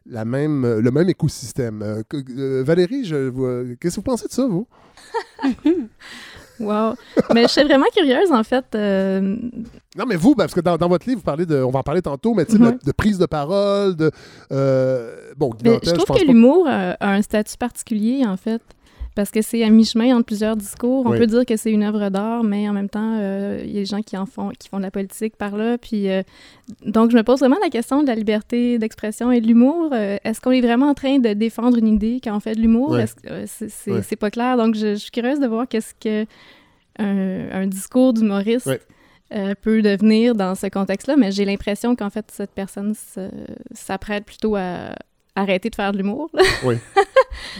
la 0.07 0.25
même, 0.25 0.65
euh, 0.65 0.81
le 0.81 0.91
même 0.91 1.09
écosystème. 1.09 1.83
Euh, 1.83 2.03
euh, 2.37 2.63
Valérie, 2.65 3.05
je, 3.05 3.75
qu'est-ce 3.77 3.97
que 3.97 4.01
vous 4.01 4.03
pensez 4.03 4.27
de 4.29 4.33
ça, 4.33 4.47
vous? 4.47 4.67
Wow. 6.61 6.95
Mais 7.35 7.43
je 7.45 7.49
suis 7.49 7.63
vraiment 7.63 7.87
curieuse, 7.95 8.33
en 8.33 8.43
fait. 8.43 8.65
euh, 8.75 9.21
Non, 9.97 10.07
mais 10.09 10.17
vous, 10.17 10.35
ben, 10.35 10.43
parce 10.45 10.55
que 10.55 10.61
dans, 10.61 10.77
dans 10.77 10.89
votre 10.89 11.07
livre, 11.09 11.21
vous 11.21 11.25
parlez 11.25 11.47
de, 11.47 11.63
on 11.63 11.71
va 11.71 11.79
en 11.79 11.83
parler 11.85 12.03
tantôt, 12.03 12.35
mais 12.35 12.47
sais, 12.47 12.59
de- 12.59 12.93
prise 12.93 13.17
de 13.17 13.27
parole, 13.27 13.95
de. 13.95 14.11
bon, 15.37 15.53
mais 15.65 15.79
je 15.85 15.91
trouve 15.93 16.05
pense 16.07 16.19
que 16.21 16.27
l'humour 16.27 16.67
a, 16.67 16.95
a 16.99 17.13
un 17.13 17.23
statut 17.23 17.57
particulier, 17.57 18.25
en 18.27 18.37
fait. 18.37 18.61
Parce 19.19 19.33
que 19.33 19.43
c'est 19.43 19.65
à 19.65 19.69
mi-chemin 19.71 20.15
entre 20.15 20.27
plusieurs 20.27 20.55
discours. 20.55 21.05
On 21.05 21.11
Oui. 21.11 21.19
peut 21.19 21.27
dire 21.27 21.45
que 21.45 21.57
c'est 21.57 21.73
une 21.73 21.83
œuvre 21.83 22.09
d'art, 22.09 22.45
mais 22.45 22.69
en 22.69 22.73
même 22.73 22.89
temps, 22.89 23.17
euh, 23.19 23.61
il 23.65 23.73
y 23.73 23.79
a 23.79 23.81
des 23.81 23.85
gens 23.85 24.01
qui 24.01 24.17
en 24.17 24.27
font, 24.27 24.51
qui 24.57 24.69
font 24.69 24.77
de 24.77 24.85
la 24.85 24.93
politique 24.93 25.35
par 25.35 25.57
là. 25.57 25.77
Puis, 25.77 26.09
euh, 26.09 26.23
donc, 26.87 27.11
je 27.11 27.17
me 27.17 27.25
pose 27.25 27.41
vraiment 27.41 27.57
la 27.61 27.69
question 27.69 28.03
de 28.05 28.07
la 28.07 28.15
liberté 28.15 28.79
d'expression 28.79 29.33
et 29.33 29.41
de 29.41 29.47
l'humour. 29.49 29.91
Euh, 29.93 30.19
Est-ce 30.23 30.41
qu'on 30.41 30.53
est 30.53 30.61
vraiment 30.61 30.87
en 30.91 30.95
train 30.95 31.19
de 31.19 31.33
défendre 31.33 31.79
une 31.79 31.89
idée 31.89 32.21
quand 32.23 32.37
on 32.37 32.39
fait 32.39 32.55
de 32.55 32.61
l'humour? 32.61 32.95
Euh, 32.95 33.07
C'est 33.49 33.91
Ouais. 33.91 34.03
c'est 34.03 34.15
pas 34.15 34.31
clair? 34.31 34.57
Donc, 34.57 34.77
je, 34.77 34.95
je 34.95 35.01
suis 35.01 35.11
curieuse 35.11 35.41
de 35.41 35.49
voir 35.49 35.67
qu'est-ce 35.67 35.95
que 36.01 36.25
un, 37.01 37.51
un 37.63 37.67
discours 37.67 38.13
d'humoriste 38.13 38.71
euh, 39.35 39.55
peut 39.61 39.83
devenir 39.83 40.37
dans 40.37 40.55
ce 40.55 40.69
contexte-là. 40.69 41.17
Mais 41.17 41.33
j'ai 41.33 41.45
l'impression 41.45 41.97
qu'en 41.97 42.11
fait, 42.11 42.27
cette 42.31 42.53
personne 42.53 42.95
s'apprête 43.73 44.25
plutôt 44.25 44.55
à 44.55 44.95
arrêter 45.41 45.71
de 45.71 45.75
faire 45.75 45.93
de 45.93 45.99
l'humour. 45.99 46.31
là. 46.35 46.43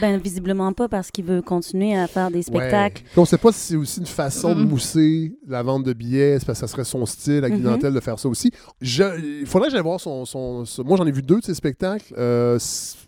Ben, 0.01 0.19
visiblement 0.19 0.73
pas 0.73 0.89
parce 0.89 1.11
qu'il 1.11 1.25
veut 1.25 1.41
continuer 1.41 1.97
à 1.97 2.07
faire 2.09 2.31
des 2.31 2.43
spectacles. 2.43 3.03
On 3.17 3.25
sait 3.25 3.39
pas 3.39 3.53
si 3.53 3.61
c'est 3.61 3.77
aussi 3.77 4.01
une 4.01 4.07
façon 4.07 4.55
de 4.55 4.61
Mhm. 4.63 4.69
mousser 4.69 5.33
la 5.47 5.63
vente 5.63 5.85
de 5.85 5.93
billets, 5.93 6.39
parce 6.45 6.59
que 6.61 6.67
ça 6.67 6.67
serait 6.67 6.85
son 6.85 7.07
style 7.07 7.45
à 7.45 7.51
Guy 7.51 7.59
Mhm. 7.59 7.63
Nantel 7.65 7.95
de 7.95 8.01
faire 8.01 8.19
ça 8.19 8.29
aussi. 8.29 8.51
Je- 8.81 9.41
Il 9.41 9.47
faudrait 9.47 9.69
que 9.69 9.75
j'aille 9.75 9.83
voir 9.83 10.01
son, 10.01 10.25
son- 10.25 10.65
son- 10.65 10.85
Moi, 10.85 10.97
j'en 10.97 11.07
ai 11.07 11.13
vu 11.13 11.23
deux 11.23 11.39
de 11.41 11.45
ses 11.45 11.55
spectacles. 11.55 12.13
Euh, 12.19 12.59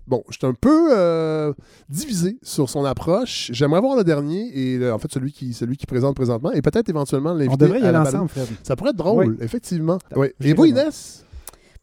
bon, 0.07 0.23
j'étais 0.31 0.47
un 0.47 0.55
peu 0.55 0.91
euh, 0.93 1.53
divisé 1.89 2.39
sur 2.43 2.69
son 2.71 2.85
approche. 2.85 3.51
J'aimerais 3.53 3.81
voir 3.81 3.97
le 3.97 4.05
dernier 4.05 4.51
et 4.57 4.79
le- 4.79 4.93
en 4.93 4.99
fait 4.99 5.11
celui 5.13 5.33
qui, 5.33 5.53
celui 5.55 5.77
qui 5.77 5.87
présente 5.87 6.15
présentement 6.15 6.53
et 6.53 6.63
peut-être 6.63 6.89
éventuellement 6.89 7.33
l'inviter. 7.33 7.53
On 7.53 7.57
devrait 7.57 7.81
y 7.81 7.83
à 7.85 7.89
aller 7.89 7.93
la 7.95 8.03
ensemble, 8.03 8.29
Fred. 8.29 8.47
Ça 8.63 8.77
pourrait 8.77 8.91
être 8.91 8.97
drôle, 8.97 9.37
effectivement. 9.41 9.99
Et 10.41 10.55
vous. 10.55 10.65
Inès? 10.67 11.25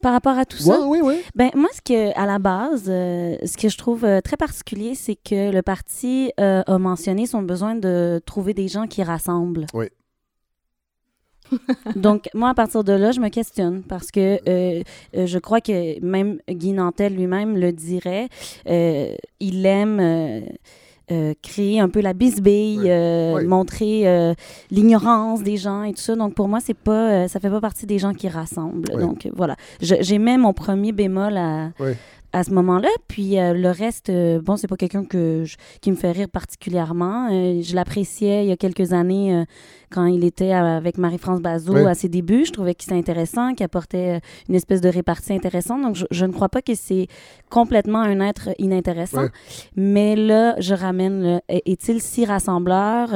Par 0.01 0.13
rapport 0.13 0.38
à 0.38 0.46
tout 0.46 0.58
ça, 0.58 0.86
oui, 0.86 1.00
oui. 1.04 1.22
Ben, 1.34 1.50
moi, 1.56 1.70
ce 1.74 1.82
que, 1.82 2.18
à 2.18 2.25
la 2.27 2.38
base, 2.38 2.86
euh, 2.88 3.36
ce 3.44 3.58
que 3.58 3.68
je 3.68 3.77
trouve 3.77 4.06
euh, 4.06 4.22
très 4.22 4.38
particulier, 4.38 4.94
c'est 4.94 5.16
que 5.16 5.51
le 5.51 5.62
parti 5.63 6.32
euh, 6.39 6.62
a 6.68 6.77
mentionné 6.77 7.25
son 7.25 7.42
besoin 7.42 7.75
de 7.75 8.22
trouver 8.25 8.54
des 8.54 8.68
gens 8.68 8.86
qui 8.86 9.01
rassemblent. 9.01 9.66
Oui. 9.74 9.88
Donc, 11.96 12.30
moi, 12.36 12.50
à 12.50 12.54
partir 12.54 12.84
de 12.84 12.94
là, 12.94 13.12
je 13.12 13.20
me 13.20 13.30
questionne 13.30 13.82
parce 13.82 14.12
que 14.12 14.39
je 15.13 15.39
crois 15.39 15.62
que 15.62 16.00
même 16.04 16.39
Guy 16.50 16.74
Nantel 16.74 17.16
lui-même 17.16 17.58
le 17.58 17.72
dirait. 17.72 18.27
il 18.66 19.66
aime 19.66 20.46
euh, 21.12 21.34
créer 21.42 21.80
un 21.80 21.88
peu 21.90 22.02
la 22.02 22.14
bisbille, 22.14 22.80
Oui. 22.82 22.90
euh, 22.90 23.36
Oui. 23.38 23.46
montrer 23.46 24.08
euh, 24.08 24.34
l'ignorance 24.72 25.42
des 25.42 25.56
gens 25.58 25.84
et 25.84 25.94
tout 25.94 26.02
ça. 26.02 26.16
Donc, 26.16 26.34
pour 26.34 26.48
moi, 26.48 26.60
c'est 26.62 26.74
pas, 26.78 27.12
euh, 27.24 27.28
ça 27.28 27.40
fait 27.40 27.50
pas 27.50 27.62
partie 27.62 27.86
des 27.86 27.98
gens 27.98 28.14
qui 28.14 28.28
rassemblent. 28.28 28.90
Oui. 28.94 29.02
Donc, 29.02 29.30
voilà. 29.36 29.56
Je- 29.82 29.96
J'aimais 30.02 30.38
mon 30.38 30.54
premier 30.54 30.92
bémol 30.92 31.38
à, 31.38 31.70
Oui. 31.80 31.92
À 32.34 32.44
ce 32.44 32.52
moment-là. 32.52 32.90
Puis 33.08 33.40
euh, 33.40 33.54
le 33.54 33.70
reste, 33.72 34.10
euh, 34.10 34.40
bon, 34.42 34.58
c'est 34.58 34.68
pas 34.68 34.76
quelqu'un 34.78 35.06
que 35.06 35.44
je- 35.46 35.56
qui 35.82 35.92
me 35.92 35.96
fait 35.96 36.12
rire 36.12 36.28
particulièrement. 36.30 37.30
Euh, 37.32 37.62
je 37.62 37.76
l'appréciais 37.76 38.44
il 38.46 38.50
y 38.50 38.52
a 38.52 38.58
quelques 38.58 38.94
années 38.94 39.34
euh, 39.36 39.44
quand 39.90 40.06
il 40.06 40.24
était 40.26 40.52
avec 40.52 40.98
Marie-France 40.98 41.40
Bazot 41.42 41.74
Oui. 41.74 41.86
à 41.86 41.94
ses 41.94 42.10
débuts. 42.10 42.46
Je 42.46 42.52
trouvais 42.52 42.76
que 42.76 42.84
c'était 42.84 42.96
intéressant, 42.98 43.54
qu'il 43.54 43.64
apportait 43.64 44.20
une 44.50 44.56
espèce 44.56 44.82
de 44.82 44.90
répartie 44.90 45.32
intéressante. 45.34 45.82
Donc, 45.82 45.96
je, 45.96 46.06
je 46.12 46.26
ne 46.26 46.32
crois 46.34 46.50
pas 46.50 46.62
que 46.62 46.76
c'est 46.76 47.08
complètement 47.50 48.00
un 48.02 48.20
être 48.20 48.50
inintéressant. 48.60 49.28
Mais 49.76 50.16
là, 50.18 50.56
je 50.60 50.74
ramène, 50.74 51.22
le- 51.24 51.40
est-il 51.50 52.02
si 52.02 52.26
rassembleur 52.26 53.10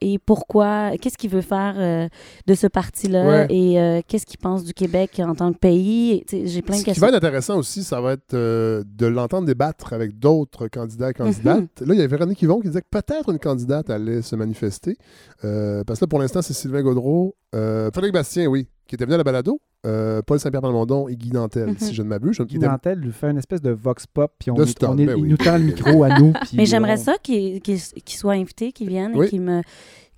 et 0.00 0.18
pourquoi, 0.26 0.96
qu'est-ce 1.00 1.16
qu'il 1.18 1.30
veut 1.30 1.40
faire 1.40 2.08
de 2.46 2.54
ce 2.54 2.66
parti-là 2.66 3.46
et 3.48 4.02
qu'est-ce 4.08 4.26
qu'il 4.26 4.38
pense 4.38 4.64
du 4.64 4.74
Québec 4.74 5.20
en 5.24 5.34
tant 5.36 5.52
que 5.52 5.58
pays? 5.58 6.24
J'ai 6.30 6.62
plein 6.62 6.74
de 6.74 6.78
Ce 6.80 6.84
qui 6.84 6.84
questions. 6.86 7.00
va 7.06 7.08
être 7.08 7.14
intéressant 7.22 7.58
aussi, 7.58 7.84
ça 7.84 8.00
va 8.00 8.14
être 8.14 8.34
euh, 8.48 8.82
de 8.86 9.06
l'entendre 9.06 9.46
débattre 9.46 9.92
avec 9.92 10.18
d'autres 10.18 10.68
candidats 10.68 11.10
et 11.10 11.14
candidates. 11.14 11.80
Mhm. 11.80 11.86
Là, 11.88 11.94
il 11.94 11.98
y 11.98 12.02
avait 12.02 12.16
Véronique 12.16 12.40
Yvon 12.42 12.60
qui 12.60 12.68
disait 12.68 12.80
que 12.82 12.88
peut-être 12.90 13.28
une 13.30 13.38
candidate 13.38 13.90
allait 13.90 14.22
se 14.22 14.34
manifester. 14.36 14.96
Euh, 15.44 15.84
parce 15.84 15.98
que 16.00 16.04
là, 16.04 16.08
pour 16.08 16.18
l'instant, 16.18 16.42
c'est 16.42 16.54
Sylvain 16.54 16.82
Gaudreau, 16.82 17.36
euh, 17.54 17.90
Frédéric 17.92 18.14
Bastien, 18.14 18.46
oui, 18.46 18.68
qui 18.86 18.94
était 18.94 19.04
venu 19.04 19.14
à 19.14 19.18
la 19.18 19.24
balado, 19.24 19.60
euh, 19.86 20.22
Paul 20.26 20.40
Saint-Pierre-Palmondon 20.40 21.08
et 21.08 21.16
Guy 21.16 21.30
Nantel, 21.32 21.68
Mhm. 21.68 21.76
si 21.78 21.94
je 21.94 22.02
ne 22.02 22.08
m'abuse. 22.08 22.38
Guy 22.40 22.58
Nantel 22.58 22.98
lui 22.98 23.12
fait 23.12 23.30
une 23.30 23.38
espèce 23.38 23.62
de 23.62 23.70
vox 23.70 24.06
pop, 24.06 24.32
puis 24.38 24.50
on, 24.50 24.56
est- 24.56 24.80
ben 24.82 24.96
il 25.18 25.24
nous 25.26 25.36
tend 25.36 25.56
le 25.58 25.64
micro 25.64 26.02
à 26.04 26.18
nous. 26.18 26.32
puis 26.42 26.56
Mais 26.56 26.66
j'aimerais 26.66 26.98
on- 27.00 27.04
ça 27.04 27.14
qu'il 27.22 27.60
qu'il- 27.60 27.78
qu'il 27.80 28.18
soit 28.18 28.32
invité, 28.32 28.72
qu'il 28.72 28.88
vienne 28.88 29.12
Oui. 29.14 29.26
et 29.26 29.28
qu'il 29.28 29.40
me. 29.42 29.62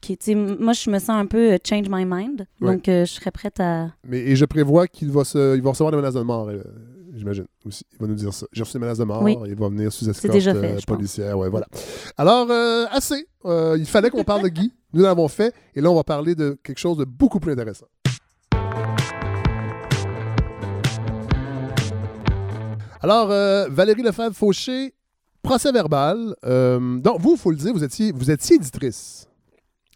qu'il- 0.00 0.16
tu 0.16 0.32
sais, 0.32 0.34
moi, 0.34 0.72
je 0.72 0.88
me 0.88 0.98
sens 0.98 1.10
un 1.10 1.26
peu 1.26 1.52
euh, 1.52 1.58
change 1.62 1.86
my 1.90 2.06
mind. 2.06 2.46
Oui. 2.62 2.68
Donc, 2.68 2.88
euh, 2.88 3.04
je 3.04 3.12
serais 3.12 3.30
prête 3.30 3.60
à. 3.60 3.88
Mais, 4.08 4.20
et 4.20 4.34
je 4.34 4.46
prévois 4.46 4.86
qu'il 4.86 5.10
va, 5.10 5.24
se, 5.24 5.54
il 5.56 5.60
va 5.62 5.70
recevoir 5.70 5.90
des 5.90 5.98
menaces 5.98 6.14
de 6.14 6.22
mort, 6.22 6.48
euh, 6.48 6.62
j'imagine, 7.20 7.44
aussi. 7.64 7.84
Il 7.92 7.98
va 7.98 8.06
nous 8.06 8.14
dire 8.14 8.32
ça. 8.32 8.46
J'ai 8.52 8.62
reçu 8.62 8.72
des 8.72 8.78
menaces 8.78 8.98
de 8.98 9.04
mort, 9.04 9.22
Oui. 9.22 9.36
il 9.46 9.54
va 9.54 9.68
venir 9.68 9.92
sous 9.92 10.08
escorte 10.08 10.32
déjà 10.32 10.54
fait, 10.54 10.72
euh, 10.72 10.74
pense. 10.74 10.84
policière. 10.86 11.38
Ouais, 11.38 11.48
voilà. 11.48 11.66
Alors, 12.16 12.50
euh, 12.50 12.86
assez. 12.90 13.26
Euh, 13.44 13.76
il 13.78 13.86
fallait 13.86 14.10
qu'on 14.10 14.24
parle 14.24 14.42
de 14.42 14.48
Guy. 14.48 14.72
Nous 14.92 15.02
l'avons 15.02 15.28
fait. 15.28 15.54
Et 15.74 15.80
là, 15.80 15.90
on 15.90 15.94
va 15.94 16.02
parler 16.02 16.34
de 16.34 16.58
quelque 16.64 16.78
chose 16.78 16.96
de 16.96 17.04
beaucoup 17.04 17.38
plus 17.38 17.52
intéressant. 17.52 17.86
Alors, 23.02 23.28
Valérie 23.70 24.02
Lefebvre-Fauché, 24.02 24.94
procès 25.42 25.72
verbal. 25.72 26.34
Donc, 26.42 27.20
vous, 27.20 27.32
il 27.32 27.38
faut 27.38 27.50
le 27.50 27.56
dire, 27.56 27.72
vous 27.72 27.84
étiez, 27.84 28.12
vous 28.12 28.30
étiez 28.30 28.56
éditrice 28.56 29.28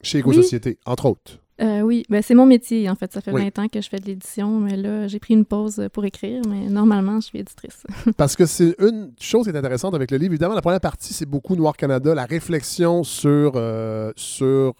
chez 0.02 0.18
Éco-Société, 0.18 0.78
entre 0.86 1.06
autres. 1.06 1.38
Euh, 1.60 1.82
oui, 1.82 2.04
ben, 2.08 2.20
c'est 2.20 2.34
mon 2.34 2.46
métier, 2.46 2.90
en 2.90 2.96
fait. 2.96 3.12
Ça 3.12 3.20
fait 3.20 3.30
Oui. 3.30 3.42
20 3.44 3.58
ans 3.60 3.68
que 3.68 3.80
je 3.80 3.88
fais 3.88 3.98
de 4.00 4.06
l'édition, 4.06 4.58
mais 4.58 4.76
là, 4.76 5.06
j'ai 5.06 5.20
pris 5.20 5.34
une 5.34 5.44
pause 5.44 5.88
pour 5.92 6.04
écrire, 6.04 6.42
mais 6.48 6.68
normalement, 6.68 7.20
je 7.20 7.26
suis 7.26 7.38
éditrice. 7.38 7.84
Parce 8.16 8.34
que 8.34 8.44
c'est 8.46 8.74
une 8.80 9.12
chose 9.20 9.44
qui 9.44 9.50
est 9.50 9.56
intéressante 9.56 9.94
avec 9.94 10.10
le 10.10 10.16
livre. 10.16 10.32
Évidemment, 10.32 10.54
la 10.54 10.62
première 10.62 10.80
partie, 10.80 11.14
c'est 11.14 11.26
beaucoup 11.26 11.54
Noir 11.54 11.76
Canada, 11.76 12.12
la 12.14 12.24
réflexion 12.26 13.04
sur, 13.04 13.52
euh, 13.54 14.12
sur, 14.16 14.74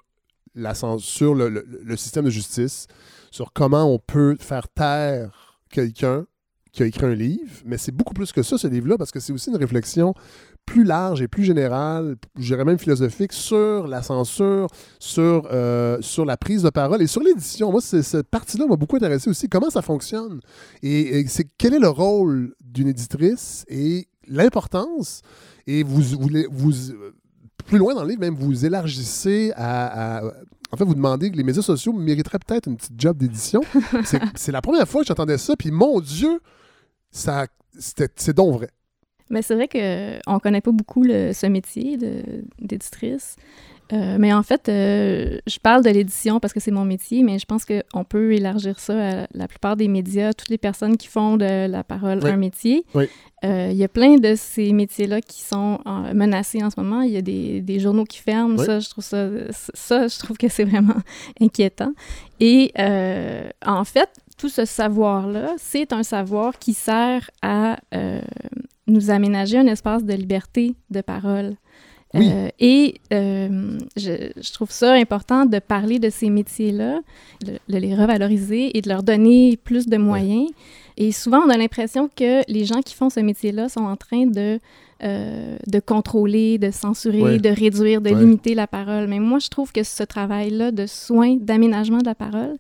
la, 0.57 0.73
cens- 0.73 0.99
sur 0.99 1.35
le, 1.37 1.49
le- 1.49 1.67
le 1.85 1.97
système 1.97 2.25
de 2.25 2.31
justice, 2.31 2.89
sur 3.31 3.53
comment 3.53 3.85
on 3.85 3.99
peut 4.01 4.37
faire 4.41 4.69
taire 4.69 5.57
quelqu'un 5.71 6.27
qui 6.73 6.83
a 6.83 6.87
écrit 6.87 7.07
un 7.07 7.15
livre. 7.15 7.53
Mais 7.65 7.79
c'est 7.79 7.93
beaucoup 7.93 8.15
plus 8.15 8.33
que 8.33 8.43
ça, 8.43 8.59
ce 8.59 8.67
livre-là, 8.67 8.99
parce 8.99 9.13
que 9.13 9.21
c'est 9.21 9.33
aussi 9.33 9.51
une 9.51 9.57
réflexion 9.57 10.13
plus 10.67 10.85
large 10.85 11.21
et 11.23 11.29
plus 11.29 11.45
générale, 11.45 12.17
je 12.39 12.47
dirais 12.55 12.65
même 12.65 12.79
philosophique, 12.79 13.33
sur 13.33 13.87
la 13.87 14.03
censure, 14.03 14.67
sur, 14.99 15.47
euh, 15.53 15.99
sur 16.01 16.25
la 16.25 16.37
prise 16.37 16.63
de 16.63 16.71
parole 16.71 17.03
et 17.03 17.07
sur 17.07 17.23
l'édition. 17.23 17.71
Moi, 17.71 17.81
cette 17.81 18.29
partie-là 18.29 18.67
m'a 18.67 18.77
beaucoup 18.77 18.97
intéressé 18.97 19.29
aussi. 19.31 19.49
Comment 19.49 19.71
ça 19.71 19.83
fonctionne? 19.83 20.41
Et, 20.83 21.19
et 21.21 21.27
c'est 21.29 21.47
quel 21.59 21.75
est 21.75 21.79
le 21.79 21.89
rôle 21.89 22.55
d'une 22.65 22.89
éditrice 22.89 23.65
et 23.69 24.09
l'importance? 24.27 25.21
Et 25.67 25.83
vous, 25.83 26.03
vous, 26.19 26.29
vous- 26.51 26.73
plus 27.67 27.79
loin 27.79 27.95
dans 27.95 28.03
le 28.03 28.09
livre, 28.11 28.21
même, 28.21 28.35
vous 28.35 28.65
élargissez 28.67 29.53
à, 29.57 30.19
à- 30.19 30.33
En 30.73 30.77
fait, 30.77 30.85
vous 30.85 30.95
demandez 30.95 31.31
que 31.31 31.37
les 31.37 31.45
médias 31.45 31.63
sociaux 31.63 31.93
mériteraient 31.93 32.39
peut-être 32.39 32.67
une 32.69 32.77
petite 32.77 32.99
job 32.99 33.17
d'édition. 33.17 33.61
c'est, 34.35 34.53
la 34.53 34.61
première 34.61 34.89
fois 34.89 35.03
que 35.03 35.07
j'entendais 35.07 35.39
ça, 35.39 35.55
puis 35.57 35.71
mon 35.71 36.01
Dieu, 36.01 36.41
ça, 37.11 37.47
c'est 37.79 38.35
donc 38.35 38.55
vrai. 38.55 38.71
Mais 39.31 39.43
c'est 39.43 39.55
vrai 39.55 39.69
qu'on 39.69 40.35
ne 40.35 40.39
connaît 40.39 40.61
pas 40.61 40.73
beaucoup 40.73 41.03
le- 41.03 41.33
ce 41.33 41.47
métier 41.47 41.97
d'éditrice. 42.59 43.37
Euh, 43.93 44.17
mais 44.19 44.33
en 44.33 44.43
fait, 44.43 44.69
euh, 44.71 45.39
je 45.47 45.59
parle 45.59 45.85
de 45.85 45.91
l'édition 45.91 46.41
parce 46.41 46.55
que 46.55 46.61
c'est 46.61 46.71
mon 46.71 46.87
métier, 46.87 47.23
mais 47.23 47.39
je 47.39 47.45
pense 47.45 47.67
qu'on 47.67 48.03
peut 48.05 48.33
élargir 48.33 48.81
ça 48.81 48.95
à 49.25 49.27
la 49.35 49.47
plupart 49.47 49.77
des 49.77 49.89
médias, 49.89 50.33
toutes 50.33 50.49
les 50.49 50.57
personnes 50.57 50.97
qui 50.97 51.07
font 51.07 51.37
de 51.37 51.67
la 51.67 51.85
parole 51.85 52.19
Oui. 52.23 52.31
un 52.31 52.37
métier. 52.39 52.87
Oui. 52.95 53.05
Euh, 53.45 53.69
Il 53.71 53.77
y 53.77 53.85
a 53.85 53.89
plein 53.89 54.17
de 54.17 54.37
ces 54.37 54.73
métiers-là 54.73 55.21
qui 55.21 55.43
sont 55.43 55.81
euh, 55.87 56.15
menacés 56.15 56.63
en 56.63 56.71
ce 56.71 56.81
moment. 56.81 57.03
Il 57.03 57.11
y 57.13 57.19
a 57.19 57.23
des, 57.23 57.61
des 57.61 57.79
journaux 57.79 58.05
qui 58.05 58.19
ferment. 58.21 58.57
Oui. 58.59 58.65
Ça, 58.65 58.81
je 58.81 58.89
trouve 58.89 59.05
ça, 59.05 59.29
ça, 59.75 60.09
je 60.09 60.19
trouve 60.19 60.39
que 60.39 60.49
c'est 60.49 60.65
vraiment 60.65 60.97
inquiétant. 61.41 61.93
Et 62.41 62.73
euh, 62.79 63.47
en 63.67 63.85
fait, 63.85 64.09
tout 64.39 64.49
ce 64.49 64.65
savoir-là, 64.65 65.53
c'est 65.59 65.93
un 65.93 66.03
savoir 66.03 66.59
qui 66.59 66.73
sert 66.73 67.31
à 67.43 67.77
euh, 67.95 68.23
nous 68.87 69.11
aménager 69.11 69.59
un 69.59 69.67
espace 69.67 70.05
de 70.05 70.15
liberté 70.15 70.75
de 70.91 71.01
parole. 71.01 71.57
Oui. 72.15 72.31
Euh, 72.31 72.49
et 72.61 73.01
euh, 73.13 73.79
je, 73.97 74.31
je 74.41 74.53
trouve 74.53 74.71
ça 74.71 74.93
important 74.93 75.47
de 75.47 75.59
parler 75.59 75.99
de 75.99 76.11
ces 76.11 76.31
métiers-là, 76.31 77.01
de, 77.45 77.59
de 77.69 77.79
les 77.79 77.95
revaloriser 77.95 78.77
et 78.77 78.81
de 78.83 78.89
leur 78.89 79.03
donner 79.03 79.57
plus 79.57 79.89
de 79.89 79.97
moyens. 79.97 80.49
Et 80.97 81.11
souvent, 81.11 81.41
on 81.45 81.51
a 81.51 81.57
l'impression 81.57 82.09
que 82.15 82.49
les 82.49 82.65
gens 82.65 82.83
qui 82.83 82.95
font 82.95 83.11
ce 83.11 83.19
métier-là 83.19 83.69
sont 83.69 83.81
en 83.81 83.97
train 83.97 84.27
de, 84.27 84.61
euh, 85.03 85.57
de 85.67 85.81
contrôler, 85.81 86.57
de 86.59 86.71
censurer, 86.71 87.39
de 87.39 87.49
réduire, 87.49 88.01
de 88.01 88.11
limiter 88.11 88.55
la 88.55 88.69
parole. 88.69 89.09
Mais 89.09 89.19
moi, 89.19 89.41
je 89.41 89.49
trouve 89.49 89.73
que 89.73 89.83
ce 89.83 90.05
travail-là 90.05 90.71
de 90.71 90.87
soin, 90.87 91.37
d'aménagement 91.37 91.99
de 91.99 92.07
la 92.07 92.15
parole 92.15 92.57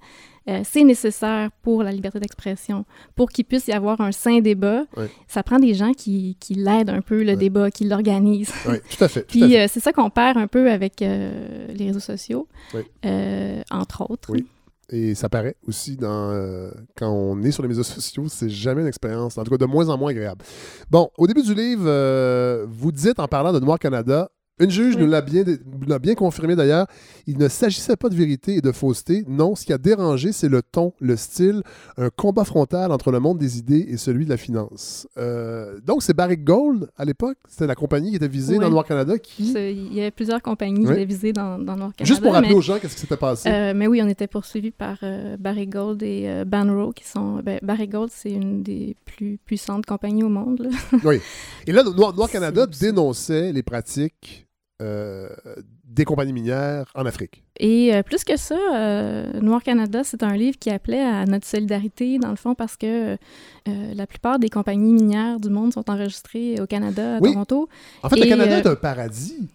euh, 0.49 0.61
c'est 0.65 0.85
nécessaire 0.85 1.51
pour 1.63 1.83
la 1.83 1.93
liberté 1.93 2.21
d'expression, 2.21 2.85
pour 3.15 3.31
qu'il 3.31 3.45
puisse 3.45 3.67
y 3.67 3.73
avoir 3.73 4.01
un 4.01 4.13
sain 4.13 4.41
débat. 4.41 4.85
Ça 5.27 5.43
prend 5.43 5.59
des 5.59 5.75
gens 5.75 5.93
qui, 5.93 6.37
qui 6.41 6.55
l'aident 6.55 6.91
un 6.91 7.01
peu, 7.01 7.23
le 7.25 7.37
débat, 7.37 7.71
qui 7.71 7.85
l'organisent. 7.85 8.53
Oui, 8.69 8.77
tout 8.97 9.05
à 9.05 9.09
fait. 9.09 9.23
tout 9.23 9.27
Puis 9.29 9.57
euh, 9.57 9.67
c'est 9.69 9.81
ça 9.81 9.93
qu'on 9.93 10.11
perd 10.11 10.37
un 10.37 10.47
peu 10.47 10.71
avec 10.71 11.03
euh, 11.03 11.67
les 11.69 11.87
réseaux 11.87 12.01
sociaux, 12.01 12.49
entre 13.71 14.11
autres. 14.11 14.31
Oui. 14.31 14.47
Et 14.91 15.15
ça 15.15 15.29
paraît 15.29 15.57
aussi 15.67 15.97
dans, 15.97 16.31
euh, 16.31 16.71
quand 16.97 17.11
on 17.11 17.43
est 17.43 17.51
sur 17.51 17.63
les 17.63 17.69
médias 17.69 17.83
sociaux, 17.83 18.27
c'est 18.29 18.49
jamais 18.49 18.83
une 18.83 18.87
expérience, 18.87 19.39
en 19.39 19.45
tout 19.45 19.51
cas 19.51 19.57
de 19.57 19.67
moins 19.67 19.89
en 19.89 19.97
moins 19.97 20.11
agréable. 20.11 20.45
Bon, 20.91 21.11
au 21.17 21.27
début 21.27 21.43
du 21.43 21.55
livre, 21.55 21.85
euh, 21.87 22.67
vous 22.69 22.93
dites 22.93 23.19
en 23.19 23.27
parlant 23.27 23.53
de 23.53 23.61
Noir 23.61 23.79
Canada, 23.79 24.31
une 24.61 24.71
juge 24.71 24.95
Oui. 24.95 25.03
nous 25.03 25.09
l'a 25.11 25.21
bien, 25.21 25.43
bien 26.01 26.15
confirmé 26.15 26.55
d'ailleurs, 26.55 26.87
il 27.27 27.39
ne 27.39 27.49
s'agissait 27.49 27.97
pas 27.97 28.09
de 28.09 28.15
vérité 28.15 28.57
et 28.57 28.61
de 28.61 28.71
fausseté. 28.73 29.25
Non, 29.27 29.57
ce 29.57 29.65
qui 29.67 29.73
a 29.73 29.79
dérangé, 29.79 30.31
c'est 30.33 30.49
le 30.49 30.63
ton, 30.63 30.93
le 31.01 31.17
style, 31.17 31.63
un 31.97 32.09
combat 32.11 32.45
frontal 32.45 32.93
entre 32.93 33.11
le 33.11 33.19
monde 33.19 33.39
des 33.39 33.59
idées 33.59 33.85
et 33.89 33.97
celui 33.97 34.25
de 34.27 34.31
la 34.31 34.37
finance. 34.37 35.09
Euh, 35.19 35.81
donc, 35.85 36.03
c'est 36.05 36.15
Barrick 36.15 36.45
Gold, 36.45 36.89
à 36.97 37.05
l'époque, 37.05 37.37
c'était 37.49 37.67
la 37.67 37.75
compagnie 37.75 38.11
qui 38.11 38.17
était 38.17 38.29
visée 38.29 38.55
Oui. 38.55 38.61
dans 38.61 38.71
Noir 38.71 38.85
Canada, 38.85 39.19
qui, 39.19 39.53
Il 39.53 39.93
y 39.95 40.01
avait 40.01 40.11
plusieurs 40.13 40.41
compagnies 40.43 40.81
Oui. 40.81 40.87
qui 40.87 40.93
étaient 40.93 41.05
visées 41.05 41.33
dans, 41.33 41.59
dans 41.59 41.77
Noir 41.77 41.93
Canada. 41.97 42.05
juste 42.05 42.23
pour 42.23 42.33
rappeler 42.33 42.51
mais- 42.51 42.55
aux 42.55 42.61
gens 42.61 42.79
qu'est-ce 42.79 42.95
qui 42.95 43.01
s'était 43.01 43.17
passé. 43.17 43.49
Euh, 43.49 43.73
mais 43.75 43.87
oui, 43.89 44.01
on 44.03 44.09
était 44.09 44.29
poursuivis 44.29 44.71
par 44.71 44.99
euh, 45.03 45.37
Barry 45.37 45.67
Gold 45.67 46.03
et 46.03 46.25
euh, 46.29 46.45
Banro, 46.45 46.93
qui 46.93 47.05
sont... 47.07 47.41
Ben, 47.43 47.59
Barry 47.63 47.89
Gold, 47.89 48.11
c'est 48.13 48.31
une 48.31 48.63
des 48.63 48.95
plus 49.05 49.39
puissantes 49.45 49.85
compagnies 49.87 50.23
au 50.23 50.29
monde. 50.29 50.69
là. 50.93 51.11
Et 51.67 51.73
là, 51.73 51.83
Noir, 51.83 52.15
Noir 52.15 52.31
Canada 52.31 52.67
dénonçait 52.67 53.53
les 53.53 53.63
pratiques 53.63 54.43
euh, 54.83 55.29
des 55.85 56.05
compagnies 56.05 56.33
minières 56.33 56.91
en 56.97 57.07
Afrique. 57.07 57.45
Et 57.61 57.95
euh, 57.95 58.03
plus 58.03 58.25
que 58.25 58.37
ça, 58.37 58.59
euh, 58.75 59.41
Noir 59.41 59.63
Canada, 59.63 60.03
c'est 60.03 60.25
un 60.25 60.37
livre 60.37 60.59
qui 60.59 60.69
appelait 60.69 61.01
à 61.05 61.25
notre 61.27 61.47
solidarité, 61.47 62.19
dans 62.19 62.31
le 62.31 62.37
fond, 62.37 62.57
parce 62.57 62.77
que 62.77 63.17
la 63.67 64.07
plupart 64.09 64.41
des 64.41 64.49
compagnies 64.49 64.93
minières 64.93 65.39
du 65.39 65.49
monde 65.49 65.73
sont 65.73 65.89
enregistrées 65.89 66.61
au 66.61 66.67
Canada, 66.67 67.17
à 67.17 67.21
Oui. 67.21 67.33
Toronto. 67.33 67.69
En 68.03 68.09
fait, 68.09 68.17
le 68.17 68.27
Canada 68.27 68.59
est 68.59 68.67
un 68.67 68.75
paradis 68.75 69.49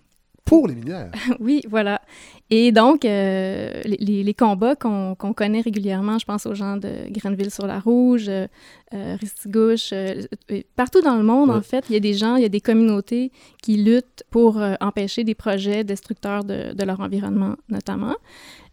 pour 0.46 0.68
les 0.68 0.76
minières. 0.76 1.12
oui, 1.40 1.62
voilà. 1.70 2.02
Et 2.52 2.72
donc, 2.72 3.06
euh, 3.06 3.82
les, 3.86 4.34
combats 4.34 4.76
qu'on 4.76 5.16
connaît 5.36 5.62
régulièrement, 5.62 6.18
je 6.18 6.26
pense 6.26 6.48
aux 6.48 6.56
gens 6.56 6.78
de 6.78 6.90
Grenville-sur-la-Rouge, 7.12 8.26
euh, 8.28 8.48
euh, 8.96 9.16
Ristigouche, 9.22 9.92
euh, 9.94 10.24
partout 10.76 11.02
dans 11.02 11.16
le 11.16 11.22
monde, 11.24 11.50
Ouais. 11.52 11.56
en 11.58 11.62
fait, 11.62 11.86
il 11.90 11.94
y 11.94 11.96
a 11.96 12.00
des 12.00 12.16
gens, 12.16 12.38
il 12.38 12.42
y 12.42 12.46
a 12.46 12.50
des 12.50 12.62
communautés 12.62 13.32
qui 13.62 13.78
luttent 13.78 14.24
pour 14.32 14.60
empêcher 14.82 15.24
des 15.24 15.36
projets 15.36 15.84
destructeurs 15.84 16.44
de, 16.44 16.74
de 16.74 16.84
leur 16.84 17.00
environnement, 17.02 17.56
notamment, 17.70 18.16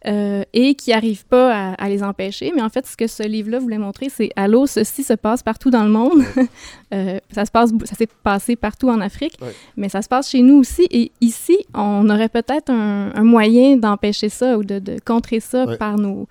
et 0.05 0.75
qui 0.75 0.91
n'arrivent 0.91 1.25
pas 1.25 1.53
à, 1.53 1.73
à 1.73 1.89
les 1.89 2.01
empêcher. 2.01 2.51
Mais 2.55 2.61
en 2.61 2.69
fait, 2.69 2.85
ce 2.87 2.95
que 2.97 3.07
ce 3.07 3.23
livre-là 3.23 3.59
voulait 3.59 3.77
montrer, 3.77 4.09
c'est 4.09 4.29
allô, 4.35 4.65
ceci 4.65 5.03
se 5.03 5.13
passe 5.13 5.43
partout 5.43 5.69
dans 5.69 5.83
le 5.83 5.89
monde. 5.91 6.23
Ça 7.31 7.45
se 7.45 7.51
passe, 7.51 7.71
ça 7.83 7.95
s'est 7.95 8.07
passé 8.23 8.55
partout 8.55 8.89
en 8.89 9.01
Afrique, 9.01 9.33
Ouais. 9.41 9.53
mais 9.75 9.89
ça 9.89 10.01
se 10.01 10.07
passe 10.07 10.29
chez 10.29 10.41
nous 10.41 10.55
aussi. 10.59 10.87
Et 10.89 11.11
ici, 11.21 11.57
on 11.75 12.09
aurait 12.09 12.29
peut-être 12.29 12.69
un, 12.71 13.11
un 13.13 13.23
moyen 13.23 13.66
d'empêcher 13.75 14.29
ça 14.29 14.57
ou 14.57 14.63
de, 14.63 14.79
de 14.79 14.97
contrer 15.03 15.39
ça 15.39 15.65
Ouais. 15.65 15.77
par 15.77 15.97
nos 15.97 16.27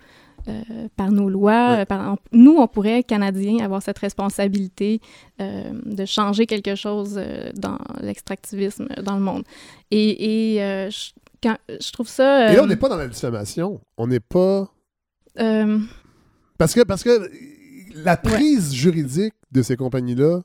euh, 0.47 0.87
par 0.95 1.11
nos 1.11 1.29
lois. 1.29 1.71
Ouais. 1.73 1.85
par- 1.85 2.13
on- 2.13 2.17
nous, 2.31 2.55
on 2.57 2.67
pourrait, 2.67 3.03
Canadiens, 3.03 3.63
avoir 3.63 3.81
cette 3.81 3.99
responsabilité 3.99 5.01
euh, 5.41 5.71
de 5.85 6.05
changer 6.05 6.45
quelque 6.45 6.73
chose 6.75 7.15
euh, 7.17 7.51
dans 7.53 7.77
l'extractivisme 8.01 8.87
dans 9.03 9.15
le 9.15 9.21
monde. 9.21 9.43
Et, 9.91 10.55
et 10.55 10.89
je, 10.89 11.11
quand, 11.43 11.57
je 11.67 11.91
trouve 11.91 12.07
ça... 12.07 12.51
Et 12.53 12.55
là, 12.55 12.63
on 12.63 12.67
n'est 12.67 12.77
pas 12.77 12.87
dans 12.87 12.95
la 12.95 13.09
diffamation. 13.09 13.81
On 13.97 14.07
n'est 14.07 14.21
pas... 14.21 14.71
Parce 16.57 16.73
que, 16.73 16.81
parce 16.83 17.03
que 17.03 17.29
la 17.93 18.15
prise 18.17 18.73
juridique 18.73 19.33
de 19.51 19.61
ces 19.61 19.75
compagnies-là 19.75 20.41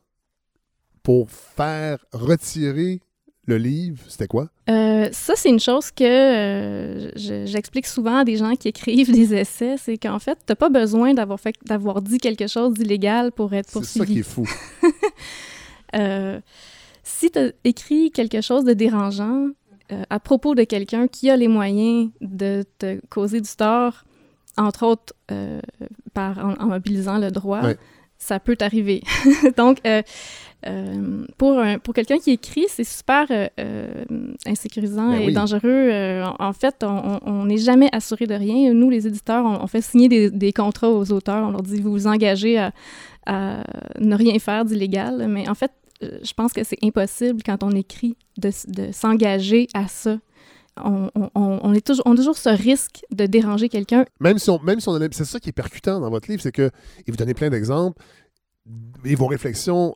pour 1.03 1.31
faire 1.31 2.05
retirer 2.13 3.01
le 3.47 3.57
livre, 3.59 3.99
c'était 4.09 4.29
quoi? 4.29 4.49
Euh, 4.71 5.09
ça, 5.13 5.35
c'est 5.37 5.49
une 5.49 5.59
chose 5.61 5.91
que 5.91 6.05
euh, 6.05 7.11
je- 7.17 7.45
j'explique 7.47 7.87
souvent 7.87 8.19
à 8.19 8.25
des 8.25 8.37
gens 8.37 8.55
qui 8.55 8.69
écrivent 8.69 9.11
des 9.13 9.35
essais, 9.35 9.75
c'est 9.79 9.99
qu'en 9.99 10.19
fait, 10.21 10.37
tu 10.39 10.45
n'as 10.51 10.55
pas 10.57 10.69
besoin 10.69 11.13
d'avoir 11.15 11.41
fait 11.41 11.55
d'avoir 11.65 12.03
dit 12.03 12.19
quelque 12.19 12.47
chose 12.47 12.75
d'illégal 12.75 13.33
pour 13.33 13.53
être 13.53 13.69
C'est 13.85 13.99
ça 13.99 14.07
qui 14.07 14.19
est 14.21 14.23
poursuivi. 14.23 14.49
fou. 14.83 14.89
Euh, 15.95 16.41
si 17.03 17.31
tu 17.31 17.53
écrit 17.65 18.11
quelque 18.13 18.41
chose 18.41 18.65
de 18.65 18.73
dérangeant 18.73 19.49
à 20.09 20.19
propos 20.21 20.55
de 20.55 20.65
quelqu'un 20.65 21.07
qui 21.07 21.29
a 21.29 21.37
les 21.37 21.49
moyens 21.49 22.09
de 22.23 22.65
te 22.79 22.99
causer 23.11 23.43
du 23.43 23.51
tort, 23.55 24.05
entre 24.57 24.87
autres 24.87 25.13
par, 26.15 26.39
en, 26.39 26.55
en 26.55 26.67
mobilisant 26.69 27.19
le 27.19 27.31
droit, 27.31 27.61
Ouais. 27.63 27.77
ça 28.17 28.41
peut 28.41 28.57
t'arriver. 28.57 29.03
Donc, 29.59 29.81
euh, 30.67 31.25
pour, 31.39 31.59
un- 31.59 31.79
pour 31.79 31.93
quelqu'un 31.95 32.19
qui 32.19 32.31
écrit, 32.31 32.67
c'est 32.69 32.85
super 32.85 33.27
euh, 33.31 33.49
euh, 33.59 34.05
insécurisant 34.47 35.11
Ben 35.11 35.21
et 35.21 35.27
oui. 35.27 35.33
dangereux. 35.33 35.61
Euh, 35.65 36.25
en, 36.25 36.47
en 36.49 36.53
fait, 36.53 36.85
on- 36.85 37.45
n'est 37.45 37.59
jamais 37.59 37.89
assuré 37.93 38.27
de 38.27 38.35
rien. 38.35 38.73
Nous, 38.73 38.91
les 38.91 39.07
éditeurs, 39.07 39.45
on, 39.45 39.63
on 39.63 39.67
fait 39.67 39.81
signer 39.83 40.09
des, 40.09 40.31
des 40.31 40.53
contrats 40.53 40.91
aux 40.91 41.11
auteurs. 41.13 41.47
On 41.49 41.51
leur 41.51 41.63
dit, 41.63 41.81
vous 41.81 41.91
vous 41.93 42.07
engagez 42.07 42.59
à, 42.59 42.73
à 43.27 43.65
ne 43.99 44.15
rien 44.15 44.39
faire 44.39 44.65
d'illégal. 44.65 45.27
Mais 45.29 45.49
en 45.49 45.55
fait, 45.55 45.73
je 46.01 46.33
pense 46.35 46.53
que 46.53 46.65
c'est 46.65 46.79
impossible 46.83 47.43
quand 47.45 47.63
on 47.63 47.71
écrit 47.73 48.17
de, 48.39 48.51
s'engager 48.93 49.69
à 49.75 49.89
ça. 49.89 50.19
On, 50.83 51.11
on- 51.35 51.75
est 51.75 51.87
toujours, 51.87 52.03
on 52.07 52.13
a 52.15 52.17
toujours 52.17 52.39
ce 52.39 52.49
risque 52.49 53.03
de 53.11 53.27
déranger 53.27 53.69
quelqu'un. 53.69 54.05
Même 54.21 54.39
si 54.39 54.49
on, 54.49 54.59
même 54.63 54.81
si 54.81 54.89
on 54.89 54.95
a- 54.95 55.07
c'est 55.11 55.25
ça 55.27 55.39
qui 55.39 55.51
est 55.51 55.53
percutant 55.53 56.01
dans 56.01 56.09
votre 56.11 56.31
livre, 56.31 56.41
c'est 56.43 56.51
que, 56.53 56.71
et 57.07 57.11
vous 57.11 57.17
donnez 57.17 57.35
plein 57.35 57.51
d'exemples, 57.51 58.03
et 59.05 59.15
vos 59.15 59.27
réflexions 59.27 59.95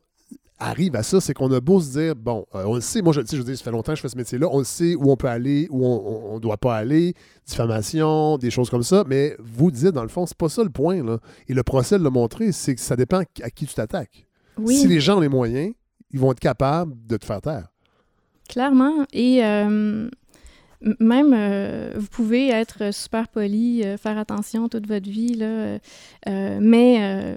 arrivent 0.58 0.96
à 0.96 1.02
ça, 1.02 1.20
c'est 1.20 1.34
qu'on 1.34 1.52
a 1.52 1.60
beau 1.60 1.80
se 1.80 1.98
dire, 1.98 2.16
bon, 2.16 2.46
euh, 2.54 2.64
on 2.66 2.74
le 2.76 2.80
sait, 2.80 3.02
moi 3.02 3.12
je, 3.12 3.20
tu 3.20 3.28
sais, 3.28 3.36
je 3.36 3.42
veux 3.42 3.46
dire, 3.46 3.56
ça 3.56 3.64
fait 3.64 3.70
longtemps 3.70 3.92
que 3.92 3.96
je 3.96 4.02
fais 4.02 4.08
ce 4.08 4.16
métier-là, 4.16 4.48
on 4.50 4.58
le 4.58 4.64
sait 4.64 4.94
où 4.94 5.10
on 5.10 5.16
peut 5.16 5.28
aller, 5.28 5.68
où 5.70 5.84
on 5.86 6.34
ne 6.34 6.40
doit 6.40 6.56
pas 6.56 6.76
aller, 6.76 7.14
diffamation, 7.46 8.38
des 8.38 8.50
choses 8.50 8.70
comme 8.70 8.82
ça, 8.82 9.04
mais 9.06 9.36
vous 9.38 9.70
dites, 9.70 9.92
dans 9.92 10.02
le 10.02 10.08
fond, 10.08 10.26
c'est 10.26 10.36
pas 10.36 10.48
ça 10.48 10.62
le 10.62 10.70
point, 10.70 11.02
là. 11.02 11.18
Et 11.48 11.54
le 11.54 11.62
procès 11.62 11.98
l'a 11.98 12.10
montré, 12.10 12.52
c'est 12.52 12.74
que 12.74 12.80
ça 12.80 12.96
dépend 12.96 13.22
à 13.42 13.50
qui 13.50 13.66
tu 13.66 13.74
t'attaques. 13.74 14.26
Oui. 14.58 14.76
Si 14.76 14.88
les 14.88 15.00
gens 15.00 15.18
ont 15.18 15.20
les 15.20 15.28
moyens, 15.28 15.74
ils 16.12 16.20
vont 16.20 16.32
être 16.32 16.40
capables 16.40 16.94
de 17.06 17.16
te 17.16 17.24
faire 17.24 17.40
taire. 17.40 17.68
Clairement. 18.48 19.04
Et 19.12 19.44
euh, 19.44 20.08
même, 21.00 21.34
euh, 21.34 21.92
vous 21.96 22.08
pouvez 22.08 22.48
être 22.48 22.92
super 22.94 23.28
poli, 23.28 23.82
euh, 23.84 23.96
faire 23.96 24.18
attention 24.18 24.68
toute 24.68 24.86
votre 24.86 25.08
vie, 25.08 25.34
là, 25.34 25.78
mais 26.26 27.36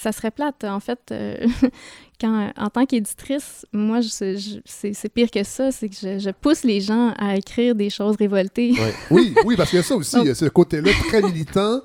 ça 0.00 0.12
serait 0.12 0.30
plate. 0.30 0.64
En 0.64 0.80
fait, 0.80 0.98
euh, 1.12 1.36
quand, 2.20 2.50
en 2.56 2.68
tant 2.70 2.86
qu'éditrice, 2.86 3.66
moi, 3.72 4.00
je- 4.00 4.36
je- 4.36 4.60
c'est 4.92 5.08
pire 5.12 5.30
que 5.30 5.42
ça. 5.44 5.70
C'est 5.72 5.88
que 5.88 5.96
je, 6.00 6.18
je 6.18 6.30
pousse 6.30 6.64
les 6.64 6.80
gens 6.80 7.12
à 7.18 7.36
écrire 7.36 7.74
des 7.74 7.90
choses 7.90 8.16
révoltées. 8.16 8.72
Ouais. 8.72 8.94
Oui, 9.10 9.34
oui, 9.44 9.56
parce 9.56 9.70
qu'il 9.70 9.78
y 9.78 9.80
a 9.80 9.82
ça 9.84 9.96
aussi, 9.96 10.16
Donc- 10.16 10.34
ce 10.34 10.46
côté-là 10.46 10.90
très 11.08 11.22
militant 11.22 11.80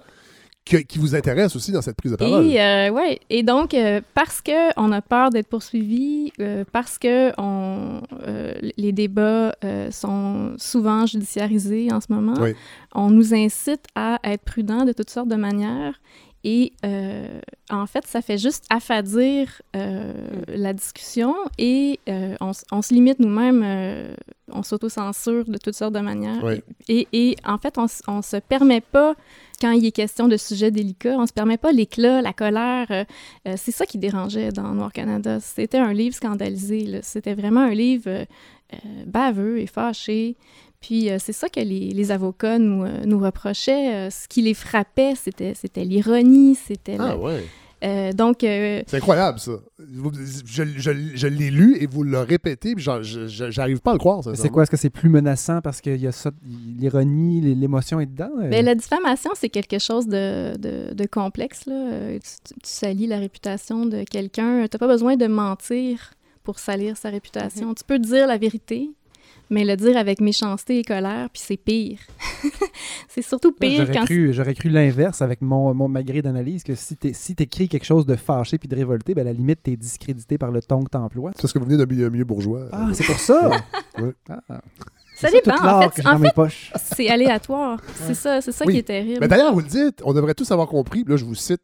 que- 0.65 0.77
qui 0.77 0.97
vous 0.97 1.13
intéresse 1.13 1.55
aussi 1.55 1.71
dans 1.71 1.81
cette 1.83 1.95
prise 1.97 2.13
de 2.13 2.17
parole. 2.17 2.43
Et, 2.47 2.59
euh, 2.59 2.89
ouais. 2.89 3.19
et 3.29 3.43
donc, 3.43 3.73
euh, 3.75 4.01
parce 4.15 4.41
qu'on 4.41 4.91
a 4.91 5.01
peur 5.01 5.29
d'être 5.29 5.47
poursuivi, 5.47 6.31
euh, 6.39 6.63
parce 6.71 6.97
que 6.97 7.31
on, 7.39 8.01
euh, 8.25 8.53
les 8.77 8.91
débats 8.91 9.55
sont 9.91 10.55
souvent 10.57 11.05
judiciarisés 11.05 11.89
en 11.91 12.01
ce 12.01 12.07
moment, 12.09 12.33
Oui. 12.39 12.55
on 12.95 13.11
nous 13.11 13.33
incite 13.35 13.83
à 13.93 14.17
être 14.23 14.43
prudents 14.43 14.85
de 14.85 14.91
toutes 14.93 15.11
sortes 15.11 15.27
de 15.29 15.35
manières. 15.35 15.99
Et 16.47 16.73
euh, 16.85 17.39
en 17.71 17.87
fait, 17.87 18.05
ça 18.05 18.21
fait 18.21 18.37
juste 18.37 18.65
affadir 18.69 19.63
euh, 19.75 20.13
la 20.47 20.73
discussion 20.73 21.33
et 21.57 21.99
euh, 22.07 22.35
on, 22.39 22.81
se 22.83 22.93
limite 22.93 23.17
nous-mêmes, 23.19 24.15
on 24.51 24.61
s'auto-censure 24.61 25.45
de 25.45 25.57
toutes 25.57 25.73
sortes 25.73 25.95
de 25.95 26.01
manières. 26.01 26.43
Oui. 26.43 26.61
Et, 26.87 27.07
et 27.13 27.35
en 27.45 27.57
fait, 27.57 27.79
on, 27.79 27.87
on 28.07 28.21
se 28.21 28.37
permet 28.37 28.81
pas, 28.81 29.15
quand 29.59 29.71
il 29.71 29.83
est 29.87 29.91
question 29.91 30.27
de 30.27 30.37
sujets 30.37 30.69
délicats, 30.69 31.17
on 31.17 31.25
se 31.25 31.33
permet 31.33 31.57
pas 31.57 31.71
l'éclat, 31.71 32.21
la 32.21 32.31
colère. 32.31 33.05
c'est 33.55 33.71
ça 33.71 33.87
qui 33.87 33.97
dérangeait 33.97 34.51
dans 34.51 34.75
Noir 34.75 34.93
Canada. 34.93 35.39
C'était 35.39 35.79
un 35.79 35.93
livre 35.93 36.15
scandalisé. 36.15 36.99
C'était 37.01 37.33
vraiment 37.33 37.61
un 37.61 37.73
livre 37.73 38.27
baveux 39.07 39.61
et 39.61 39.67
fâché. 39.67 40.35
Puis 40.85 41.09
euh, 41.09 41.17
c'est 41.19 41.33
ça 41.33 41.49
que 41.49 41.59
les, 41.59 41.89
les 41.91 42.11
avocats 42.11 42.59
nous, 42.59 42.83
euh, 42.83 43.03
nous 43.05 43.17
reprochaient. 43.19 43.93
Euh, 43.95 44.09
ce 44.11 44.27
qui 44.27 44.41
les 44.43 44.53
frappait, 44.53 45.13
c'était, 45.15 45.53
c'était 45.55 45.83
l'ironie, 45.83 46.53
c'était... 46.55 46.97
Ah 46.99 47.13
le- 47.15 47.19
ouais. 47.21 47.43
euh, 47.83 48.11
donc, 48.13 48.43
euh, 48.43 48.83
C'est 48.85 48.97
incroyable, 48.97 49.39
ça. 49.39 49.53
Je, 49.79 50.63
je- 50.77 50.91
je 51.15 51.27
l'ai 51.27 51.49
lu 51.49 51.77
et 51.79 51.87
vous 51.87 52.03
le 52.03 52.19
répétez, 52.19 52.75
puis 52.75 52.83
j'arrive 52.83 53.79
pas 53.81 53.91
à 53.91 53.93
le 53.93 53.99
croire. 53.99 54.21
C'est 54.35 54.49
quoi? 54.49 54.61
Est-ce 54.63 54.71
que 54.71 54.77
c'est 54.77 54.89
plus 54.91 55.09
menaçant 55.09 55.59
parce 55.61 55.81
qu'il 55.81 55.97
y 55.97 56.05
a 56.07 56.11
ça, 56.11 56.29
l'ironie, 56.79 57.41
l'émotion 57.55 57.99
est 57.99 58.05
dedans? 58.05 58.29
euh? 58.41 58.49
Ben, 58.49 58.63
la 58.63 58.75
diffamation, 58.75 59.31
c'est 59.35 59.49
quelque 59.49 59.79
chose 59.79 60.07
de, 60.07 60.55
de- 60.57 60.93
de 60.93 61.05
complexe. 61.05 61.65
Là. 61.65 62.13
Tu, 62.13 62.53
tu 62.53 62.55
salis 62.63 63.07
la 63.07 63.17
réputation 63.17 63.85
de 63.85 64.03
quelqu'un. 64.03 64.63
Tu 64.67 64.75
n'as 64.75 64.79
pas 64.79 64.87
besoin 64.87 65.15
de 65.15 65.27
mentir 65.27 66.13
pour 66.43 66.59
salir 66.59 66.95
sa 66.97 67.09
réputation. 67.09 67.73
Tu 67.73 67.83
peux 67.83 67.97
dire 67.99 68.27
la 68.27 68.37
vérité, 68.37 68.91
mais 69.49 69.63
le 69.63 69.75
dire 69.75 69.97
avec 69.97 70.21
méchanceté 70.21 70.79
et 70.79 70.83
colère, 70.83 71.29
puis 71.31 71.41
c'est 71.45 71.57
pire. 71.57 71.99
c'est 73.07 73.21
surtout 73.21 73.51
pire 73.51 73.85
J'aurais 73.85 73.93
quand... 73.99 74.05
cru, 74.05 74.33
j'aurais 74.33 74.53
cru 74.55 74.69
l'inverse 74.69 75.21
avec 75.21 75.41
mon, 75.41 75.73
mon 75.73 75.87
ma 75.87 76.03
grille 76.03 76.21
d'analyse, 76.21 76.63
que 76.63 76.75
si 76.75 76.95
tu 76.97 77.11
si 77.13 77.35
écris 77.37 77.67
quelque 77.67 77.85
chose 77.85 78.05
de 78.05 78.15
fâché 78.15 78.57
puis 78.57 78.67
de 78.67 78.75
révolté, 78.75 79.13
ben 79.13 79.21
à 79.21 79.25
la 79.25 79.33
limite, 79.33 79.59
tu 79.63 79.71
es 79.71 79.75
discrédité 79.75 80.37
par 80.37 80.51
le 80.51 80.61
ton 80.61 80.83
que 80.83 80.89
tu 80.89 80.97
emploies. 80.97 81.31
C'est 81.35 81.41
parce 81.43 81.53
que 81.53 81.59
vous 81.59 81.65
venez 81.65 81.77
d'un 81.77 81.85
milieu, 81.85 82.09
milieu 82.09 82.25
bourgeois. 82.25 82.67
Ah, 82.71 82.89
c'est 82.93 83.05
pour 83.05 83.19
ça! 83.19 83.49
Ouais. 83.99 84.13
Ah, 84.49 84.61
Ça 85.15 85.29
c'est 85.29 85.45
dépend, 85.45 85.55
en 85.85 85.89
fait, 85.89 86.05
en. 86.05 86.47
C'est 86.75 87.07
aléatoire. 87.09 87.79
C'est 87.95 88.13
ça, 88.15 88.41
c'est 88.41 88.51
ça 88.51 88.65
Oui. 88.65 88.73
qui 88.73 88.79
est 88.79 88.83
terrible. 88.83 89.19
Mais 89.21 89.29
d'ailleurs, 89.29 89.53
vous 89.53 89.61
le 89.61 89.67
dites, 89.67 90.01
on 90.03 90.11
devrait 90.11 90.33
tous 90.33 90.51
avoir 90.51 90.67
compris, 90.67 91.05
là 91.07 91.15
je 91.15 91.23
vous 91.23 91.35
cite, 91.35 91.61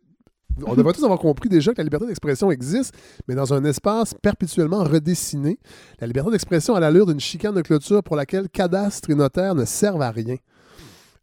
on 0.66 0.76
devrait 0.76 0.94
tous 0.94 1.04
avoir 1.04 1.20
compris 1.20 1.50
déjà 1.50 1.72
que 1.72 1.78
la 1.78 1.84
liberté 1.84 2.06
d'expression 2.06 2.52
existe, 2.52 2.94
mais 3.28 3.36
dans 3.36 3.54
un 3.54 3.64
espace 3.66 4.14
perpétuellement 4.14 4.84
redessiné. 4.84 5.60
La 6.00 6.08
liberté 6.08 6.32
d'expression 6.32 6.76
a 6.76 6.80
l'allure 6.80 7.06
d'une 7.06 7.20
chicane 7.20 7.56
de 7.56 7.62
clôture 7.62 8.04
pour 8.04 8.16
laquelle 8.16 8.50
cadastre 8.50 9.10
et 9.10 9.16
notaire 9.16 9.56
ne 9.56 9.66
servent 9.66 10.02
à 10.02 10.12
rien. 10.12 10.36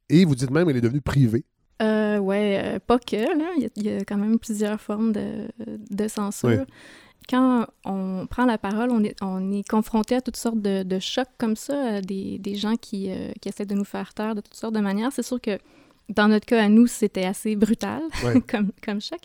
Et 0.08 0.24
vous 0.24 0.34
dites 0.34 0.50
même 0.50 0.66
qu'elle 0.66 0.76
est 0.76 0.80
devenue 0.80 1.02
privée. 1.02 1.44
Euh, 1.82 2.18
ouais, 2.18 2.60
euh, 2.62 2.78
pas 2.84 2.98
que, 2.98 3.16
là. 3.16 3.50
Il 3.56 3.62
y, 3.62 3.66
a, 3.66 3.68
il 3.76 3.86
y 3.86 3.90
a 3.90 4.04
quand 4.04 4.16
même 4.16 4.38
plusieurs 4.38 4.80
formes 4.80 5.12
de, 5.12 5.48
de 5.90 6.08
censure. 6.08 6.48
Oui. 6.48 6.56
Quand 7.28 7.66
on 7.84 8.26
prend 8.26 8.46
la 8.46 8.56
parole, 8.56 8.90
on 8.90 9.04
est, 9.04 9.14
on 9.20 9.52
est 9.52 9.68
confronté 9.68 10.14
à 10.14 10.22
toutes 10.22 10.38
sortes 10.38 10.62
de, 10.62 10.82
de 10.82 10.98
chocs 10.98 11.28
comme 11.36 11.56
ça, 11.56 11.96
à 11.96 12.00
des, 12.00 12.38
des 12.38 12.54
gens 12.54 12.76
qui, 12.76 13.10
euh, 13.10 13.32
qui 13.42 13.50
essaient 13.50 13.66
de 13.66 13.74
nous 13.74 13.84
faire 13.84 14.14
taire 14.14 14.34
de 14.34 14.40
toutes 14.40 14.54
sortes 14.54 14.74
de 14.74 14.80
manières. 14.80 15.12
C'est 15.12 15.22
sûr 15.22 15.38
que 15.40 15.58
dans 16.08 16.28
notre 16.28 16.46
cas, 16.46 16.64
à 16.64 16.68
nous, 16.68 16.86
c'était 16.86 17.24
assez 17.24 17.54
brutal 17.56 18.00
Ouais. 18.24 18.40
comme, 18.40 18.70
comme 18.84 19.00
choc. 19.00 19.18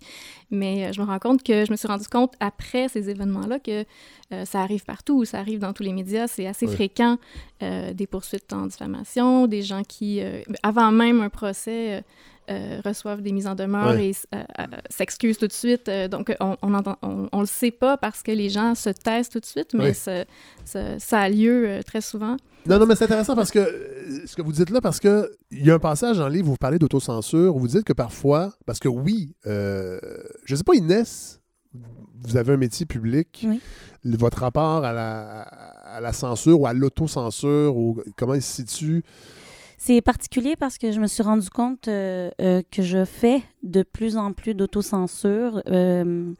Mais 0.51 0.85
euh, 0.87 0.91
je 0.93 1.01
me 1.01 1.05
rends 1.07 1.19
compte 1.19 1.41
que 1.43 1.65
je 1.65 1.71
me 1.71 1.77
suis 1.77 1.87
rendu 1.87 2.07
compte 2.07 2.33
après 2.39 2.87
ces 2.89 3.09
événements-là 3.09 3.59
que 3.59 3.85
euh, 4.33 4.45
ça 4.45 4.61
arrive 4.61 4.83
partout, 4.83 5.23
ça 5.25 5.39
arrive 5.39 5.59
dans 5.59 5.73
tous 5.73 5.83
les 5.83 5.93
médias, 5.93 6.27
c'est 6.27 6.45
assez 6.45 6.67
Ouais. 6.67 6.75
fréquent, 6.75 7.17
euh, 7.61 7.93
des 7.93 8.05
poursuites 8.07 8.51
en 8.53 8.65
diffamation, 8.67 9.47
des 9.47 9.61
gens 9.61 9.83
qui, 9.83 10.21
euh, 10.21 10.41
avant 10.61 10.91
même 10.91 11.21
un 11.21 11.29
procès, 11.29 12.03
reçoivent 12.83 13.21
des 13.21 13.31
mises 13.31 13.47
en 13.47 13.55
demeure 13.55 13.95
Ouais. 13.95 14.09
et 14.09 14.15
s'excusent 14.89 15.37
tout 15.37 15.47
de 15.47 15.53
suite. 15.53 15.89
Donc, 16.11 16.35
on, 16.41 16.57
on, 16.61 16.73
entend- 16.73 16.97
on, 17.01 17.29
on 17.31 17.39
le 17.39 17.45
sait 17.45 17.71
pas 17.71 17.95
parce 17.95 18.21
que 18.21 18.31
les 18.33 18.49
gens 18.49 18.75
se 18.75 18.89
taisent 18.89 19.29
tout 19.29 19.39
de 19.39 19.45
suite, 19.45 19.73
mais 19.73 19.93
ça, 19.93 20.25
ça- 20.65 20.99
ça 20.99 21.21
a 21.21 21.29
lieu 21.29 21.79
très 21.85 22.01
souvent. 22.01 22.35
Non, 22.65 22.79
non, 22.79 22.85
mais 22.85 22.95
c'est 22.95 23.03
intéressant 23.05 23.35
parce 23.35 23.51
que 23.51 23.59
euh, 23.59 24.25
ce 24.25 24.35
que 24.35 24.41
vous 24.41 24.53
dites 24.53 24.69
là, 24.69 24.79
parce 24.79 24.99
que 24.99 25.29
il 25.51 25.65
y 25.65 25.71
a 25.71 25.75
un 25.75 25.79
passage 25.79 26.17
dans 26.17 26.27
le 26.27 26.33
livre 26.33 26.47
où 26.47 26.51
vous 26.51 26.57
parlez 26.57 26.79
d'autocensure, 26.79 27.55
où 27.55 27.59
vous 27.59 27.67
dites 27.67 27.83
que 27.83 27.93
parfois, 27.93 28.53
parce 28.65 28.79
que 28.79 28.87
oui, 28.87 29.35
euh, 29.47 29.99
je 30.45 30.55
sais 30.55 30.63
pas, 30.63 30.73
Inès, 30.75 31.41
vous 32.23 32.37
avez 32.37 32.53
un 32.53 32.57
métier 32.57 32.85
public, 32.85 33.45
Oui. 33.49 33.59
votre 34.05 34.39
rapport 34.39 34.85
à 34.85 34.93
la, 34.93 35.41
à 35.41 35.99
la 35.99 36.13
censure 36.13 36.61
ou 36.61 36.65
à 36.67 36.73
l'autocensure, 36.73 37.75
ou 37.75 38.01
comment 38.15 38.35
il 38.35 38.41
se 38.41 38.53
situe? 38.63 39.03
C'est 39.77 40.01
particulier 40.01 40.55
parce 40.57 40.77
que 40.77 40.93
je 40.93 41.01
me 41.01 41.07
suis 41.07 41.23
rendu 41.23 41.49
compte 41.49 41.89
euh, 41.89 42.31
euh, 42.39 42.61
que 42.71 42.81
je 42.81 43.03
fais 43.03 43.43
de 43.63 43.83
plus 43.83 44.15
en 44.15 44.31
plus 44.31 44.53
d'autocensure. 44.53 45.61
euh, 45.67 46.31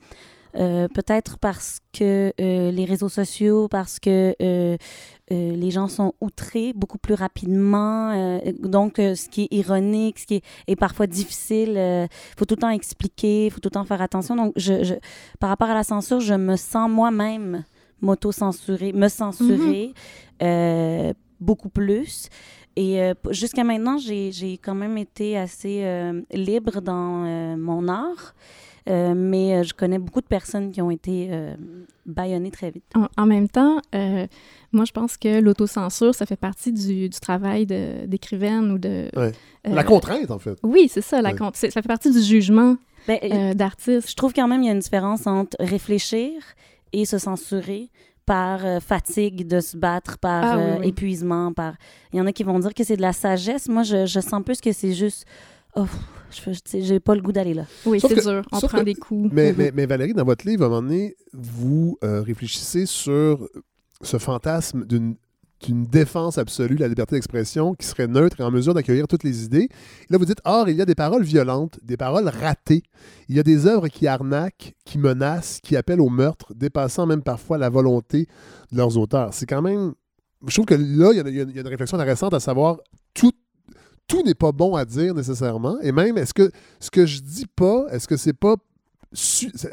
Peut-être 0.55 1.39
parce 1.39 1.79
que 1.97 2.31
euh, 2.39 2.69
les 2.69 2.85
réseaux 2.85 3.09
sociaux, 3.09 3.67
parce 3.67 3.99
que 3.99 4.35
euh, 4.39 4.77
euh, 5.33 5.55
les 5.55 5.71
gens 5.71 5.87
sont 5.87 6.13
outrés 6.21 6.71
beaucoup 6.73 6.97
plus 6.99 7.15
rapidement. 7.15 8.11
euh, 8.11 8.39
donc, 8.61 8.99
euh, 8.99 9.15
ce 9.15 9.27
qui 9.27 9.43
est 9.43 9.53
ironique, 9.55 10.19
ce 10.19 10.25
qui 10.27 10.35
est, 10.35 10.43
est 10.67 10.75
parfois 10.75 11.07
difficile, 11.07 11.71
il 11.75 12.07
faut 12.37 12.45
tout 12.45 12.55
le 12.55 12.61
temps 12.61 12.69
expliquer, 12.69 13.47
il 13.47 13.51
faut 13.51 13.59
tout 13.59 13.69
le 13.69 13.77
temps 13.79 13.83
faire 13.85 14.01
attention. 14.01 14.35
Donc, 14.35 14.53
je, 14.55 14.83
je- 14.83 14.93
par 15.39 15.49
rapport 15.49 15.69
à 15.69 15.73
la 15.73 15.83
censure, 15.83 16.19
je 16.19 16.33
me 16.35 16.55
sens 16.55 16.89
moi-même 16.89 17.63
m'auto-censurer, 18.01 18.93
me 18.93 19.07
censurer 19.07 19.93
euh, 20.41 21.13
beaucoup 21.39 21.69
plus. 21.69 22.29
Et 22.75 22.99
jusqu'à 23.29 23.63
maintenant, 23.63 23.97
j'ai 23.99 24.57
quand 24.63 24.73
même 24.73 24.97
été 24.97 25.37
assez 25.37 25.83
libre 26.33 26.81
dans 26.81 27.55
mon 27.55 27.87
art. 27.87 28.33
Euh, 28.89 29.13
mais 29.15 29.55
euh, 29.55 29.63
je 29.63 29.73
connais 29.73 29.97
beaucoup 29.97 30.19
de 30.19 30.25
personnes 30.27 30.71
qui 30.71 30.81
ont 30.81 30.91
été 30.91 31.29
euh, 31.31 31.55
bâillonnées 32.05 32.51
très 32.51 32.69
vite. 32.69 32.83
En, 32.95 33.07
en 33.15 33.25
même 33.25 33.47
temps, 33.47 33.77
euh, 33.95 34.27
moi, 34.73 34.83
je 34.85 34.91
pense 34.91 35.15
que 35.15 35.39
l'autocensure, 35.39 36.13
ça 36.13 36.25
fait 36.25 36.35
partie 36.35 36.73
du, 36.73 37.07
du 37.07 37.19
travail 37.21 37.65
de- 37.65 38.05
d'écrivaine 38.07 38.71
ou 38.71 38.77
de... 38.77 39.09
Ouais. 39.15 39.31
euh, 39.67 39.73
la 39.73 39.83
contrainte, 39.85 40.31
en 40.31 40.39
fait. 40.39 40.57
Oui, 40.63 40.89
c'est 40.89 41.01
ça. 41.01 41.21
La 41.21 41.31
Ouais. 41.31 41.37
ça 41.53 41.69
fait 41.71 41.81
partie 41.87 42.11
du 42.11 42.21
jugement 42.21 42.75
Ben, 43.07 43.53
d'artiste. 43.55 44.09
je 44.09 44.15
trouve 44.15 44.33
quand 44.33 44.47
même 44.49 44.59
qu'il 44.59 44.67
y 44.67 44.71
a 44.71 44.73
une 44.73 44.79
différence 44.79 45.27
entre 45.27 45.55
réfléchir 45.61 46.31
et 46.91 47.05
se 47.05 47.17
censurer 47.17 47.89
par 48.25 48.65
euh, 48.65 48.79
fatigue 48.79 49.47
de 49.47 49.59
se 49.59 49.75
battre, 49.77 50.17
par 50.17 50.43
Ah, 50.43 50.57
oui, 50.57 50.63
euh, 50.63 50.77
oui. 50.81 50.87
épuisement, 50.89 51.51
par... 51.53 51.73
Il 52.13 52.17
y 52.19 52.21
en 52.21 52.25
a 52.25 52.31
qui 52.33 52.43
vont 52.43 52.59
dire 52.59 52.73
que 52.73 52.83
c'est 52.83 52.95
de 52.97 53.01
la 53.01 53.11
sagesse. 53.13 53.67
Moi, 53.69 53.83
je, 53.83 54.05
je 54.05 54.19
sens 54.19 54.43
plus 54.43 54.59
que 54.61 54.71
c'est 54.73 54.93
juste... 54.93 55.25
Oh, 55.75 55.85
j'ai 56.73 56.99
pas 56.99 57.15
le 57.15 57.21
goût 57.21 57.31
d'aller 57.31 57.53
là. 57.53 57.65
Oui, 57.85 57.99
c'est 57.99 58.09
que- 58.13 58.21
dur. 58.21 58.41
On 58.51 58.59
prend 58.59 58.79
que- 58.79 58.83
des 58.83 58.95
coups. 58.95 59.29
Mais, 59.31 59.53
mais, 59.57 59.71
mais 59.73 59.85
Valérie, 59.85 60.13
dans 60.13 60.23
votre 60.25 60.47
livre, 60.47 60.63
à 60.63 60.65
un 60.67 60.69
moment 60.69 60.81
donné, 60.81 61.15
vous 61.33 61.97
euh, 62.03 62.21
réfléchissez 62.21 62.85
sur 62.85 63.47
ce 64.01 64.17
fantasme 64.17 64.85
d'une 64.85 65.15
défense 65.85 66.37
absolue 66.37 66.75
de 66.75 66.81
la 66.81 66.87
liberté 66.89 67.15
d'expression 67.15 67.73
qui 67.73 67.85
serait 67.87 68.07
neutre 68.07 68.41
et 68.41 68.43
en 68.43 68.51
mesure 68.51 68.73
d'accueillir 68.73 69.07
toutes 69.07 69.23
les 69.23 69.45
idées. 69.45 69.69
Et 69.69 70.05
là, 70.09 70.17
vous 70.17 70.25
dites, 70.25 70.41
or, 70.43 70.67
il 70.67 70.75
y 70.75 70.81
a 70.81 70.85
des 70.85 70.95
paroles 70.95 71.23
violentes, 71.23 71.79
des 71.83 71.95
paroles 71.97 72.27
ratées. 72.27 72.83
Il 73.29 73.35
y 73.37 73.39
a 73.39 73.43
des 73.43 73.65
œuvres 73.65 73.87
qui 73.87 74.05
arnaquent, 74.07 74.73
qui 74.85 74.97
menacent, 74.97 75.59
qui 75.61 75.77
appellent 75.77 76.01
au 76.01 76.09
meurtre, 76.09 76.53
dépassant 76.53 77.05
même 77.05 77.21
parfois 77.23 77.57
la 77.57 77.69
volonté 77.69 78.27
de 78.71 78.77
leurs 78.77 78.97
auteurs. 78.97 79.33
C'est 79.33 79.45
quand 79.45 79.61
même... 79.61 79.93
Je 80.45 80.53
trouve 80.53 80.65
que 80.65 80.73
là, 80.75 81.13
y 81.13 81.19
a- 81.21 81.29
il 81.29 81.35
y 81.55 81.57
a 81.57 81.61
une 81.61 81.67
réflexion 81.67 81.97
intéressante 81.97 82.33
à 82.33 82.41
savoir 82.41 82.79
tout, 84.07 84.21
n'est 84.23 84.33
pas 84.35 84.51
bon 84.51 84.75
à 84.75 84.85
dire 84.85 85.13
nécessairement. 85.13 85.77
Et 85.81 85.91
même, 85.91 86.17
est-ce 86.17 86.33
que 86.33 86.51
ce 86.79 86.89
que 86.91 87.05
je 87.05 87.19
dis 87.21 87.45
pas, 87.45 87.85
est-ce 87.91 88.07
que 88.07 88.17
c'est 88.17 88.33
pas... 88.33 88.55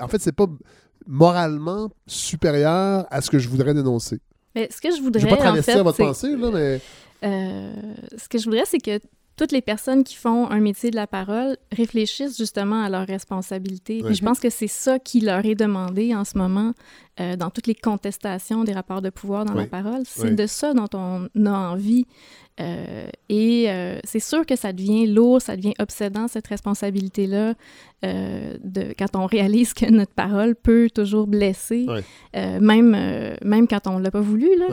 en 0.01 0.09
fait, 0.09 0.21
c'est 0.21 0.33
pas 0.33 0.47
moralement 1.07 1.90
supérieur 2.07 3.07
à 3.11 3.21
ce 3.21 3.31
que 3.31 3.38
je 3.38 3.49
voudrais 3.49 3.75
dénoncer? 3.75 4.21
Mais 4.55 4.69
ce 4.71 4.81
que 4.81 4.90
je 4.90 4.97
Je 4.97 5.03
voudrais, 5.03 5.23
vais 5.23 5.29
pas 5.31 5.35
en 5.37 5.38
travestir 5.38 5.75
fait, 5.75 5.83
votre 5.83 5.99
pensée, 5.99 6.37
là, 6.37 6.51
mais... 6.53 6.81
Euh, 7.23 7.73
ce 8.16 8.29
que 8.29 8.38
je 8.38 8.45
voudrais, 8.45 8.64
c'est 8.66 8.79
que 8.79 8.99
toutes 9.37 9.53
les 9.53 9.62
personnes 9.62 10.05
qui 10.05 10.16
font 10.16 10.51
un 10.51 10.61
métier 10.61 10.90
de 10.90 10.97
la 10.97 11.07
parole 11.07 11.57
réfléchissent 11.73 12.37
justement 12.37 12.83
à 12.83 12.88
leurs 12.90 13.07
responsabilités. 13.07 14.03
Je 14.11 14.23
pense 14.25 14.38
que 14.40 14.51
c'est 14.51 14.66
ça 14.66 14.99
qui 14.99 15.21
leur 15.21 15.45
est 15.47 15.55
demandé 15.55 16.14
en 16.14 16.25
ce 16.25 16.37
moment 16.37 16.73
euh, 17.21 17.37
dans 17.37 17.49
toutes 17.51 17.66
les 17.66 17.75
contestations 17.75 18.64
des 18.64 18.73
rapports 18.73 19.01
de 19.03 19.09
pouvoir 19.11 19.45
dans 19.45 19.55
Oui. 19.55 19.61
la 19.62 19.66
parole. 19.66 20.03
C'est 20.05 20.31
Oui. 20.31 20.35
de 20.35 20.47
ça 20.47 20.75
dont 20.75 20.88
on 20.95 21.29
a 21.47 21.51
envie. 21.73 22.07
Euh, 22.61 23.09
et 23.29 23.70
euh, 23.70 23.99
c'est 24.05 24.20
sûr 24.20 24.44
que 24.44 24.57
ça 24.57 24.73
devient 24.73 25.07
lourd, 25.07 25.40
ça 25.40 25.57
devient 25.57 25.75
obsédant, 25.79 26.29
cette 26.29 26.46
responsabilité-là, 26.46 27.55
euh, 28.05 28.57
de, 28.62 28.94
quand 28.99 29.16
on 29.16 29.27
réalise 29.27 29.73
que 29.73 29.90
notre 29.90 30.12
parole 30.12 30.55
peut 30.55 30.88
toujours 30.94 31.27
blesser, 31.27 31.87
Ouais. 31.88 32.61
même, 32.61 32.96
même 33.42 33.66
quand 33.66 33.87
on 33.87 33.99
ne 33.99 34.05
l'a 34.05 34.11
pas 34.11 34.20
voulu. 34.20 34.49
Là. 34.59 34.66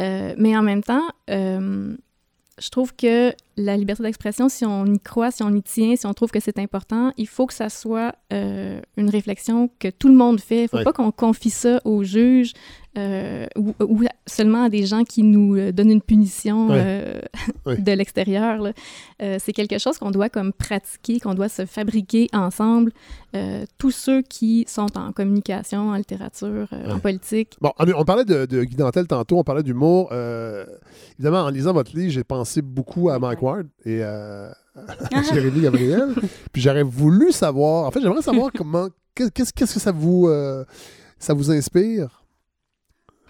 Ouais. 0.00 0.34
Mais 0.38 0.56
en 0.56 0.62
même 0.62 0.82
temps, 0.82 1.06
je 1.28 2.70
trouve 2.70 2.94
que 2.94 3.32
la 3.56 3.76
liberté 3.76 4.02
d'expression, 4.02 4.48
si 4.48 4.64
on 4.66 4.84
y 4.86 5.00
croit, 5.00 5.30
si 5.30 5.42
on 5.42 5.54
y 5.54 5.62
tient, 5.62 5.96
si 5.96 6.06
on 6.06 6.12
trouve 6.14 6.30
que 6.30 6.40
c'est 6.40 6.58
important, 6.58 7.12
il 7.16 7.26
faut 7.26 7.46
que 7.46 7.54
ça 7.54 7.68
soit 7.68 8.14
euh, 8.32 8.80
une 8.96 9.08
réflexion 9.10 9.70
que 9.78 9.88
tout 9.88 10.08
le 10.08 10.14
monde 10.14 10.40
fait. 10.40 10.60
Il 10.60 10.62
ne 10.64 10.68
faut 10.68 10.76
Ouais. 10.78 10.84
pas 10.84 10.92
qu'on 10.92 11.10
confie 11.10 11.50
ça 11.50 11.80
aux 11.84 12.02
juges 12.04 12.52
euh, 12.98 13.46
ou, 13.56 13.74
ou 13.80 14.04
seulement 14.26 14.64
à 14.64 14.68
des 14.70 14.86
gens 14.86 15.04
qui 15.04 15.22
nous 15.22 15.54
euh, 15.56 15.70
donnent 15.70 15.90
une 15.90 16.00
punition 16.02 16.68
Ouais. 16.68 16.76
euh, 16.78 17.20
Ouais. 17.66 17.76
de 17.78 17.92
l'extérieur. 17.92 18.72
Euh, 19.22 19.36
c'est 19.38 19.52
quelque 19.52 19.78
chose 19.78 19.98
qu'on 19.98 20.10
doit 20.10 20.28
comme 20.30 20.52
pratiquer, 20.52 21.20
qu'on 21.20 21.34
doit 21.34 21.48
se 21.50 21.66
fabriquer 21.66 22.28
ensemble. 22.32 22.92
Euh, 23.34 23.64
tous 23.76 23.90
ceux 23.90 24.22
qui 24.22 24.64
sont 24.66 24.96
en 24.96 25.12
communication, 25.12 25.90
en 25.90 25.94
littérature, 25.96 26.68
euh, 26.72 26.90
en 26.94 26.98
politique. 27.00 27.56
Bon, 27.60 27.70
on 27.78 27.86
on 27.94 28.04
parlait 28.04 28.24
de, 28.24 28.46
de 28.46 28.64
Guy 28.64 28.76
Dantel 28.76 29.06
tantôt, 29.06 29.38
on 29.38 29.44
parlait 29.44 29.62
d'humour. 29.62 30.08
Euh, 30.12 30.64
évidemment, 31.18 31.40
en 31.42 31.50
lisant 31.50 31.72
votre 31.74 31.94
livre, 31.94 32.10
j'ai 32.10 32.24
pensé 32.24 32.62
beaucoup 32.62 33.10
à 33.10 33.18
Mike 33.18 33.42
Ward 33.46 33.66
et 33.84 34.00
euh, 34.02 34.50
à 35.12 35.22
Jérémy 35.22 35.60
Gabriel. 35.62 36.14
Puis 36.52 36.60
j'aurais 36.62 36.82
voulu 36.82 37.32
savoir, 37.32 37.86
en 37.86 37.90
fait, 37.90 38.00
j'aimerais 38.00 38.22
savoir 38.22 38.50
comment, 38.56 38.88
qu'est- 39.14 39.30
qu'est-ce 39.32 39.52
qu'est-ce 39.52 39.74
que 39.74 39.80
ça 39.80 39.92
vous, 39.92 40.28
euh, 40.28 40.64
ça 41.18 41.32
vous 41.34 41.50
inspire? 41.50 42.22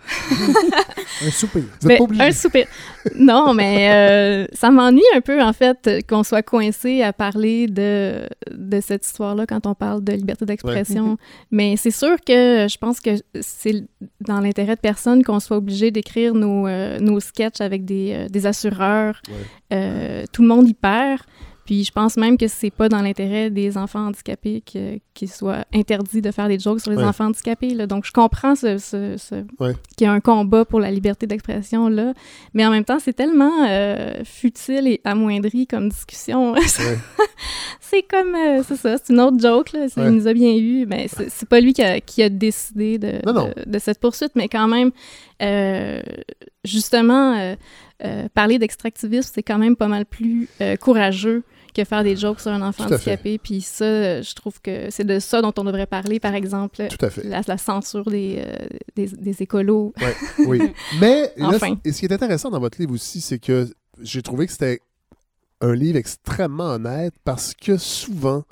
Un 1.27 1.31
soupir. 1.31 1.63
Vous 1.81 1.89
n'êtes 1.89 1.99
Ben, 1.99 1.99
pas 1.99 2.05
obligé. 2.05 2.23
Un 2.23 2.33
soupir. 2.33 2.67
non, 3.15 3.55
mais 3.55 3.91
euh, 3.91 4.47
ça 4.53 4.71
m'ennuie 4.71 5.03
un 5.15 5.21
peu, 5.21 5.43
en 5.43 5.53
fait, 5.53 6.05
qu'on 6.09 6.23
soit 6.23 6.43
coincé 6.43 7.03
à 7.03 7.13
parler 7.13 7.67
de, 7.67 8.29
de 8.53 8.81
cette 8.81 9.05
histoire-là 9.07 9.47
quand 9.47 9.67
on 9.67 9.75
parle 9.75 10.03
de 10.05 10.13
liberté 10.13 10.45
d'expression. 10.45 11.17
Mais 11.51 11.77
c'est 11.77 11.91
sûr 11.91 12.17
que 12.27 12.67
je 12.69 12.79
pense 12.79 13.01
que 13.01 13.11
c'est 13.41 13.85
dans 14.21 14.41
l'intérêt 14.41 14.75
de 14.77 14.81
personne 14.81 15.23
qu'on 15.23 15.41
soit 15.41 15.57
obligé 15.57 15.91
d'écrire 15.91 16.35
nos, 16.35 16.67
euh, 16.67 16.99
nos 17.01 17.21
sketchs 17.21 17.61
avec 17.61 17.85
des, 17.85 18.13
euh, 18.15 18.29
des 18.29 18.47
assureurs. 18.47 19.21
Ouais. 19.71 20.25
Tout 20.33 20.43
le 20.43 20.49
monde 20.49 20.69
y 20.69 20.75
perd. 20.75 21.21
Puis 21.67 21.85
je 21.85 21.91
pense 21.93 22.17
même 22.17 22.39
que 22.39 22.47
c'est 22.49 22.71
pas 22.71 22.89
dans 22.89 23.03
l'intérêt 23.03 23.51
des 23.51 23.77
enfants 23.77 24.07
handicapés 24.07 24.63
qu'il 24.63 25.29
soit 25.29 25.65
interdit 25.75 26.23
de 26.23 26.31
faire 26.31 26.47
des 26.49 26.59
jokes 26.59 26.81
sur 26.81 26.93
les 26.93 26.97
Ouais. 26.99 27.05
enfants 27.05 27.27
handicapés. 27.27 27.71
là. 27.75 27.87
Donc 27.87 28.07
je 28.07 28.13
comprends 28.13 28.55
ce, 28.55 28.79
ce- 28.79 29.17
ce- 29.19 29.45
Ouais. 29.63 29.75
qu'il 29.97 30.07
y 30.07 30.09
a 30.09 30.13
un 30.13 30.21
combat 30.21 30.65
pour 30.65 30.79
la 30.81 30.91
liberté 30.91 31.27
d'expression 31.27 31.89
là, 31.89 32.15
mais 32.55 32.65
en 32.65 32.71
même 32.71 32.85
temps 32.85 32.99
c'est 33.01 33.13
tellement 33.15 33.67
euh, 33.69 34.23
futile 34.25 34.87
et 34.87 35.01
amoindri 35.05 35.67
comme 35.67 35.89
discussion. 35.89 36.53
Ouais. 36.55 36.61
c'est 37.81 38.03
comme 38.03 38.35
euh, 38.35 38.63
c'est 38.67 38.77
ça, 38.77 38.97
c'est 39.03 39.13
une 39.13 39.21
autre 39.21 39.39
joke 39.41 39.73
là. 39.73 39.87
Il 39.97 40.03
nous 40.11 40.29
a 40.29 40.33
bien 40.33 40.55
eu, 40.57 40.87
mais 40.87 41.09
c'est 41.09 41.49
pas 41.49 41.61
lui 41.61 41.73
qui 41.73 41.83
a, 41.83 42.01
qui 42.01 42.23
a 42.23 42.29
décidé 42.29 42.99
de, 42.99 43.21
Non, 43.27 43.33
non. 43.33 43.49
de, 43.57 43.69
de 43.71 43.79
cette 43.79 43.99
poursuite, 44.01 44.33
mais 44.37 44.49
quand 44.49 44.69
même 44.69 44.91
euh, 45.43 46.01
justement 46.65 47.35
euh, 48.05 48.29
parler 48.35 48.59
d'extractivisme 48.59 49.31
c'est 49.35 49.43
quand 49.43 49.59
même 49.59 49.77
pas 49.77 49.89
mal 49.89 50.05
plus 50.07 50.49
euh, 50.61 50.77
courageux 50.77 51.43
que 51.77 51.85
faire 51.85 52.03
des 52.03 52.17
jokes 52.17 52.41
sur 52.41 52.51
un 52.51 52.63
enfant 52.63 52.85
handicapé. 52.85 53.39
Puis 53.39 53.61
ça, 53.61 54.23
je 54.23 54.35
trouve 54.35 54.61
que 54.61 54.91
c'est 54.91 55.05
de 55.05 55.19
ça 55.19 55.43
dont 55.43 55.53
on 55.59 55.65
devrait 55.65 55.87
parler, 55.87 56.19
par 56.19 56.35
exemple, 56.35 56.87
Tout 56.89 57.05
à 57.05 57.11
fait. 57.11 57.23
la, 57.25 57.43
la 57.47 57.59
censure 57.59 58.05
des, 58.11 58.43
euh, 58.45 58.67
des, 58.97 59.07
des 59.09 59.43
écolos. 59.43 59.93
Oui. 60.47 60.61
Mais, 61.01 61.33
Enfin. 61.41 61.77
et 61.85 61.93
ce 61.93 62.01
qui 62.01 62.07
est 62.07 62.13
intéressant 62.13 62.51
dans 62.51 62.61
votre 62.61 62.79
livre 62.81 62.93
aussi, 62.95 63.21
c'est 63.21 63.39
que 63.39 63.69
j'ai 64.03 64.23
trouvé 64.23 64.47
que 64.47 64.53
c'était 64.53 64.81
un 65.61 65.75
livre 65.75 65.97
extrêmement 65.99 66.65
honnête 66.75 67.15
parce 67.25 67.55
que 67.55 67.77
souvent, 67.77 68.43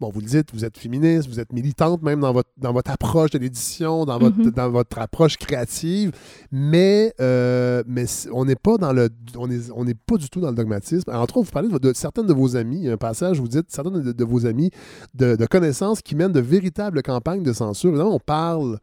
bon, 0.00 0.10
vous 0.10 0.20
le 0.20 0.26
dites, 0.26 0.48
vous 0.54 0.64
êtes 0.64 0.78
féministe, 0.78 1.28
vous 1.28 1.38
êtes 1.40 1.52
militante 1.52 2.02
même 2.02 2.20
dans 2.20 2.32
votre, 2.32 2.48
dans 2.56 2.72
votre 2.72 2.90
approche 2.90 3.30
de 3.30 3.38
l'édition, 3.38 4.04
dans 4.06 4.18
votre, 4.18 4.38
Mhm. 4.38 4.50
dans 4.50 4.70
votre 4.70 4.98
approche 4.98 5.36
créative, 5.36 6.12
mais, 6.50 7.12
euh, 7.20 7.82
mais 7.86 8.06
on 8.32 8.44
n'est 8.44 8.56
pas 8.56 8.78
dans 8.78 8.92
le, 8.92 9.08
on 9.36 9.50
est, 9.50 9.70
on 9.74 9.84
n'est 9.84 9.94
pas 9.94 10.16
du 10.16 10.28
tout 10.30 10.40
dans 10.40 10.48
le 10.50 10.54
dogmatisme. 10.56 11.10
Entre 11.12 11.36
autres, 11.36 11.46
vous 11.46 11.52
parlez 11.52 11.68
de, 11.68 11.78
de 11.78 11.92
certaines 11.94 12.26
de 12.26 12.32
vos 12.32 12.56
amies, 12.56 12.78
il 12.78 12.84
y 12.84 12.90
a 12.90 12.94
un 12.94 12.96
passage 12.96 13.38
où 13.38 13.42
vous 13.42 13.48
dites 13.48 13.66
certaines 13.68 14.02
de, 14.02 14.12
de 14.12 14.24
vos 14.24 14.46
amies 14.46 14.70
de, 15.14 15.36
de 15.36 15.46
connaissances 15.46 16.00
qui 16.02 16.14
mènent 16.14 16.32
de 16.32 16.40
véritables 16.40 17.02
campagnes 17.02 17.42
de 17.42 17.52
censure. 17.52 17.90
Évidemment, 17.90 18.14
on 18.14 18.18
parle 18.20 18.78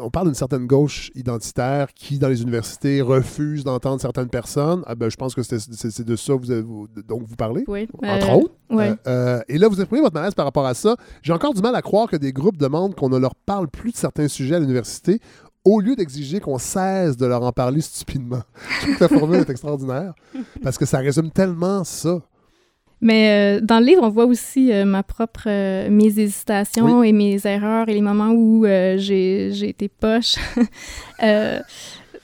on 0.00 0.10
parle 0.10 0.26
d'une 0.26 0.34
certaine 0.34 0.66
gauche 0.66 1.10
identitaire 1.14 1.92
qui, 1.94 2.18
dans 2.18 2.28
les 2.28 2.42
universités, 2.42 3.00
refuse 3.00 3.64
d'entendre 3.64 4.00
certaines 4.00 4.28
personnes. 4.28 4.82
Ah 4.86 4.94
ben, 4.94 5.08
je 5.10 5.16
pense 5.16 5.34
que 5.34 5.42
c'est 5.42 5.56
de 6.04 6.16
ça 6.16 6.34
vous 6.34 6.50
avez- 6.50 6.60
vous- 6.62 6.86
dont 7.08 7.20
vous 7.24 7.36
parlez, 7.36 7.64
Oui. 7.68 7.88
entre 8.02 8.30
euh, 8.30 8.34
autres. 8.34 8.54
Euh, 8.72 8.94
euh, 9.06 9.40
et 9.48 9.58
là, 9.58 9.68
vous 9.68 9.80
exprimez 9.80 10.02
votre 10.02 10.14
malaise 10.14 10.34
par 10.34 10.44
rapport 10.44 10.66
à 10.66 10.74
ça. 10.74 10.96
J'ai 11.22 11.32
encore 11.32 11.54
du 11.54 11.62
mal 11.62 11.74
à 11.74 11.82
croire 11.82 12.08
que 12.08 12.16
des 12.16 12.32
groupes 12.32 12.56
demandent 12.58 12.94
qu'on 12.94 13.08
ne 13.08 13.18
leur 13.18 13.34
parle 13.34 13.68
plus 13.68 13.92
de 13.92 13.96
certains 13.96 14.28
sujets 14.28 14.56
à 14.56 14.60
l'université 14.60 15.20
au 15.64 15.80
lieu 15.80 15.94
d'exiger 15.94 16.40
qu'on 16.40 16.58
cesse 16.58 17.16
de 17.16 17.24
leur 17.24 17.42
en 17.42 17.52
parler 17.52 17.80
stupidement. 17.80 18.42
Je 18.68 18.80
trouve 18.84 18.96
que 18.96 19.04
la 19.04 19.08
formule 19.08 19.36
est 19.40 19.48
extraordinaire 19.50 20.12
parce 20.62 20.76
que 20.76 20.84
ça 20.86 20.98
résume 20.98 21.30
tellement 21.30 21.84
ça. 21.84 22.20
Mais 23.02 23.58
euh, 23.58 23.60
dans 23.60 23.80
le 23.80 23.86
livre, 23.86 24.02
on 24.04 24.08
voit 24.10 24.26
aussi 24.26 24.72
euh, 24.72 24.84
ma 24.84 25.02
propre, 25.02 25.42
euh, 25.48 25.90
mes 25.90 26.18
hésitations 26.20 27.02
et 27.02 27.12
mes 27.12 27.44
erreurs 27.46 27.88
et 27.88 27.94
les 27.94 28.00
moments 28.00 28.30
où 28.30 28.64
j'ai 28.64 29.48
été 29.68 29.88
poche. 29.88 30.36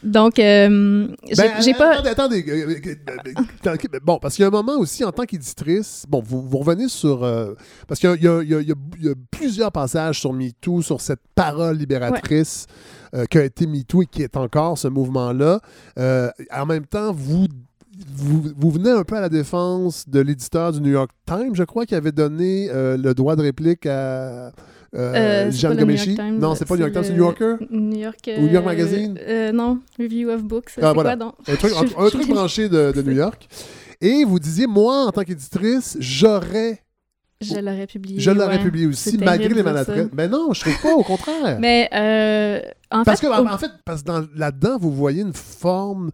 Donc, 0.04 0.38
euh, 0.38 1.08
j'ai 1.28 1.34
Ben, 1.34 1.60
j'ai 1.60 1.74
pas. 1.74 1.94
Attendez, 1.98 2.44
attendez. 2.44 4.00
bon, 4.00 4.18
parce 4.20 4.36
qu'il 4.36 4.42
y 4.42 4.44
a 4.44 4.48
un 4.48 4.52
moment 4.52 4.76
aussi, 4.78 5.04
en 5.04 5.10
tant 5.10 5.24
qu'éditrice, 5.24 6.04
bon, 6.08 6.22
vous, 6.24 6.40
vous 6.40 6.58
revenez 6.58 6.88
sur. 6.88 7.24
euh, 7.24 7.54
parce 7.88 7.98
qu'il 7.98 8.08
y, 8.10 8.12
a- 8.12 8.16
il 8.42 8.48
y 8.48 8.54
a- 8.54 8.60
il 8.60 8.68
y 8.68 9.06
y 9.06 9.08
a- 9.10 9.14
plusieurs 9.32 9.72
passages 9.72 10.20
sur 10.20 10.32
MeToo, 10.32 10.82
sur 10.82 11.00
cette 11.00 11.20
parole 11.34 11.76
libératrice 11.78 12.66
euh, 13.14 13.24
qu'a 13.28 13.42
été 13.42 13.66
MeToo 13.66 14.02
et 14.02 14.06
qui 14.06 14.22
est 14.22 14.36
encore 14.36 14.78
ce 14.78 14.86
mouvement-là. 14.86 15.60
En 15.96 16.66
même 16.66 16.86
temps, 16.86 17.12
vous. 17.12 17.46
Vous, 18.14 18.44
vous 18.56 18.70
venez 18.70 18.90
un 18.90 19.02
peu 19.02 19.16
à 19.16 19.20
la 19.20 19.28
défense 19.28 20.08
de 20.08 20.20
l'éditeur 20.20 20.72
du 20.72 20.80
New 20.80 20.90
York 20.90 21.10
Times, 21.26 21.54
je 21.54 21.64
crois, 21.64 21.84
qui 21.86 21.94
avait 21.94 22.12
donné 22.12 22.68
euh, 22.70 22.96
le 22.96 23.12
droit 23.14 23.34
de 23.34 23.42
réplique 23.42 23.86
à 23.86 23.90
euh, 23.94 24.52
Euh, 24.94 25.50
Jean. 25.50 25.74
Times, 25.74 26.38
Non, 26.38 26.54
c'est 26.54 26.64
pas 26.64 26.74
New 26.76 26.80
York 26.82 26.92
Times, 26.92 27.04
c'est 27.04 27.12
New 27.12 27.18
Yorker? 27.24 27.56
New 27.70 27.98
York. 27.98 28.30
Ou 28.38 28.40
New 28.42 28.48
York 28.52 28.64
euh, 28.64 28.68
Magazine? 28.68 29.18
non, 29.52 29.80
Review 29.98 30.30
of 30.30 30.44
Books. 30.44 30.72
Ah, 30.80 30.92
voilà. 30.92 31.16
quoi 31.16 31.16
donc? 31.16 31.34
Un 31.48 31.56
truc, 31.56 31.72
Je- 31.74 31.76
un, 31.76 32.00
un 32.00 32.04
je- 32.06 32.10
truc 32.10 32.28
branché 32.28 32.68
de, 32.68 32.92
de 32.92 33.02
New 33.02 33.12
York. 33.16 33.48
Et 34.00 34.24
vous 34.24 34.38
disiez, 34.38 34.66
moi, 34.68 35.06
en 35.06 35.10
tant 35.10 35.24
qu'éditrice, 35.24 35.96
j'aurais, 35.98 36.80
Je 37.40 37.56
l'aurais 37.56 37.86
publié. 37.88 38.20
je 38.20 38.30
l'aurais 38.30 38.58
ouais. 38.58 38.62
publié 38.62 38.86
aussi, 38.86 39.18
malgré 39.18 39.48
les 39.48 39.62
maladresses. 39.64 40.08
Mais 40.12 40.28
non, 40.28 40.52
je 40.52 40.60
trouve 40.60 40.80
pas, 40.80 40.94
au 40.94 41.02
contraire. 41.02 41.58
Mais 41.60 41.88
euh, 41.92 42.60
en 42.92 43.02
parce 43.02 43.20
fait, 43.20 43.26
que, 43.26 43.32
au- 43.32 43.44
en, 43.46 43.52
en 43.52 43.58
fait, 43.58 43.72
parce 43.84 44.02
que 44.02 44.06
dans- 44.06 44.24
là-dedans, 44.36 44.78
vous 44.80 44.92
voyez 44.92 45.22
une 45.22 45.32
forme. 45.34 46.10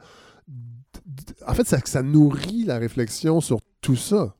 En 1.46 1.54
fait, 1.54 1.66
ça, 1.66 1.78
ça 1.84 2.02
nourrit 2.02 2.64
la 2.64 2.78
réflexion 2.78 3.40
sur 3.40 3.58
tout 3.80 3.96
ça. 3.96 4.34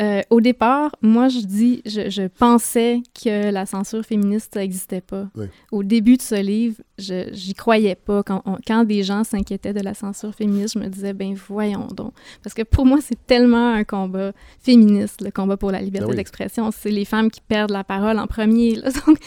Euh, 0.00 0.22
au 0.30 0.40
départ, 0.40 0.96
moi, 1.02 1.28
je 1.28 1.40
dis, 1.40 1.82
je, 1.84 2.08
je 2.08 2.22
pensais 2.26 3.02
que 3.22 3.50
la 3.52 3.66
censure 3.66 4.02
féministe, 4.02 4.52
ça 4.54 4.60
n'existait 4.60 5.02
pas. 5.02 5.28
Oui. 5.36 5.44
Au 5.70 5.82
début 5.82 6.16
de 6.16 6.22
ce 6.22 6.34
livre, 6.34 6.76
je 6.98 7.28
j'y 7.32 7.52
croyais 7.52 7.94
pas. 7.94 8.22
Quand, 8.22 8.40
on- 8.46 8.56
quand 8.66 8.84
des 8.84 9.02
gens 9.02 9.22
s'inquiétaient 9.22 9.74
de 9.74 9.80
la 9.80 9.92
censure 9.92 10.34
féministe, 10.34 10.74
je 10.74 10.78
me 10.78 10.88
disais, 10.88 11.12
ben 11.12 11.34
voyons 11.34 11.88
donc. 11.88 12.14
Parce 12.42 12.54
que 12.54 12.62
pour 12.62 12.86
moi, 12.86 13.00
c'est 13.02 13.18
tellement 13.26 13.74
un 13.74 13.84
combat 13.84 14.32
féministe, 14.60 15.20
le 15.20 15.30
combat 15.30 15.58
pour 15.58 15.70
la 15.70 15.82
liberté 15.82 16.06
Ben 16.06 16.10
oui. 16.12 16.16
d'expression. 16.16 16.70
C'est 16.70 16.90
les 16.90 17.04
femmes 17.04 17.30
qui 17.30 17.42
perdent 17.42 17.70
la 17.70 17.84
parole 17.84 18.18
en 18.18 18.26
premier. 18.26 18.76
là. 18.76 18.88
Donc, 19.06 19.18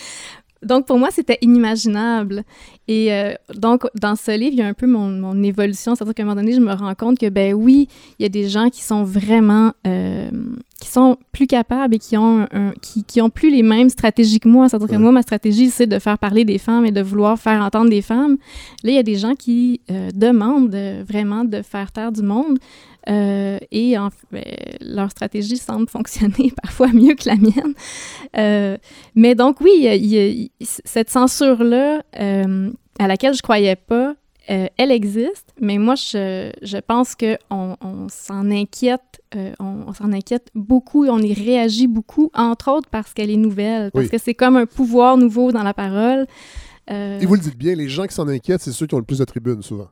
donc, 0.66 0.86
pour 0.86 0.98
moi, 1.00 1.10
c'était 1.12 1.38
inimaginable. 1.42 2.44
Et 2.88 3.12
euh, 3.14 3.34
donc, 3.56 3.84
dans 4.00 4.16
ce 4.16 4.32
livre, 4.32 4.52
il 4.54 4.60
y 4.60 4.62
a 4.62 4.68
un 4.68 4.74
peu 4.74 4.88
mon, 4.88 5.10
mon 5.10 5.42
évolution. 5.44 5.96
C'est-à-dire 5.96 6.14
qu'à 6.14 6.24
un 6.24 6.26
moment 6.26 6.36
donné, 6.42 6.54
je 6.54 6.60
me 6.60 6.74
rends 6.74 6.94
compte 6.96 7.18
que, 7.18 7.30
ben 7.30 7.54
oui, 7.54 7.88
il 8.20 8.24
y 8.24 8.26
a 8.26 8.30
des 8.30 8.48
gens 8.50 8.70
qui 8.70 8.84
sont 8.84 9.04
vraiment... 9.04 9.72
euh, 9.88 10.30
qui 10.82 10.90
sont 10.90 11.18
plus 11.32 11.48
capables 11.48 11.96
et 11.96 12.00
qui 12.00 12.18
ont, 12.18 12.48
un- 12.52 12.74
qui, 12.82 13.04
qui 13.06 13.22
ont 13.22 13.30
plus 13.30 13.50
les 13.50 13.64
mêmes 13.64 13.90
stratégies 13.90 14.40
que 14.42 14.50
moi. 14.50 14.68
C'est-à-dire 14.68 14.90
que 14.90 14.96
moi, 14.98 15.12
ma 15.14 15.22
stratégie, 15.22 15.70
c'est 15.70 15.88
de 15.88 15.98
faire 16.00 16.20
parler 16.20 16.44
des 16.44 16.58
femmes 16.58 16.86
et 16.86 16.92
de 16.92 17.02
vouloir 17.02 17.40
faire 17.40 17.62
entendre 17.64 17.90
des 17.90 18.02
femmes. 18.02 18.36
Là, 18.84 18.92
il 18.92 18.96
y 18.96 19.00
a 19.00 19.04
des 19.04 19.16
gens 19.16 19.36
qui 19.36 19.80
euh, 19.90 20.10
demandent 20.14 20.76
vraiment 21.08 21.46
de 21.46 21.62
faire 21.62 21.92
taire 21.94 22.12
du 22.12 22.22
monde. 22.22 22.60
Euh, 23.08 23.58
et 23.72 23.98
en, 23.98 24.10
ben, 24.32 24.44
leur 24.82 25.12
stratégie 25.12 25.58
semble 25.58 25.88
fonctionner 25.88 26.52
parfois 26.64 26.88
mieux 26.88 27.14
que 27.16 27.28
la 27.28 27.36
mienne. 27.36 27.74
Euh, 28.38 28.78
mais 29.14 29.36
donc, 29.36 29.62
oui, 29.62 29.72
il 29.84 30.06
il 30.06 30.50
cette 30.60 31.10
censure-là, 31.10 32.02
euh, 32.20 32.72
à 33.00 33.08
laquelle 33.08 33.34
je 33.34 33.42
croyais 33.42 33.76
pas, 33.76 34.16
elle 34.48 34.92
existe, 34.92 35.54
mais 35.60 35.80
moi, 35.80 35.96
je, 35.96 36.52
je 36.62 36.78
pense 36.78 37.16
qu'on 37.16 37.38
on, 37.82 38.08
s'en 38.10 38.52
inquiète, 38.52 39.22
on, 39.60 39.86
on 39.88 39.94
s'en 39.94 40.14
inquiète 40.14 40.50
beaucoup 40.54 41.04
et 41.04 41.10
on 41.10 41.18
y 41.18 41.34
réagit 41.34 41.88
beaucoup, 41.88 42.30
entre 42.36 42.70
autres 42.72 42.88
parce 42.92 43.12
qu'elle 43.14 43.32
est 43.32 43.38
nouvelle, 43.38 43.90
parce 43.92 44.06
Oui. 44.06 44.12
que 44.12 44.20
c'est 44.20 44.36
comme 44.36 44.56
un 44.56 44.68
pouvoir 44.68 45.18
nouveau 45.18 45.52
dans 45.52 45.64
la 45.64 45.74
parole. 45.74 46.28
Et 46.88 47.26
vous 47.26 47.34
le 47.34 47.40
dites 47.42 47.58
bien, 47.58 47.74
les 47.74 47.90
gens 47.90 48.06
qui 48.06 48.14
s'en 48.14 48.28
inquiètent, 48.28 48.62
c'est 48.62 48.72
ceux 48.72 48.86
qui 48.86 48.94
ont 48.94 49.00
le 49.00 49.04
plus 49.04 49.18
de 49.18 49.26
tribunes, 49.26 49.64
souvent. 49.64 49.88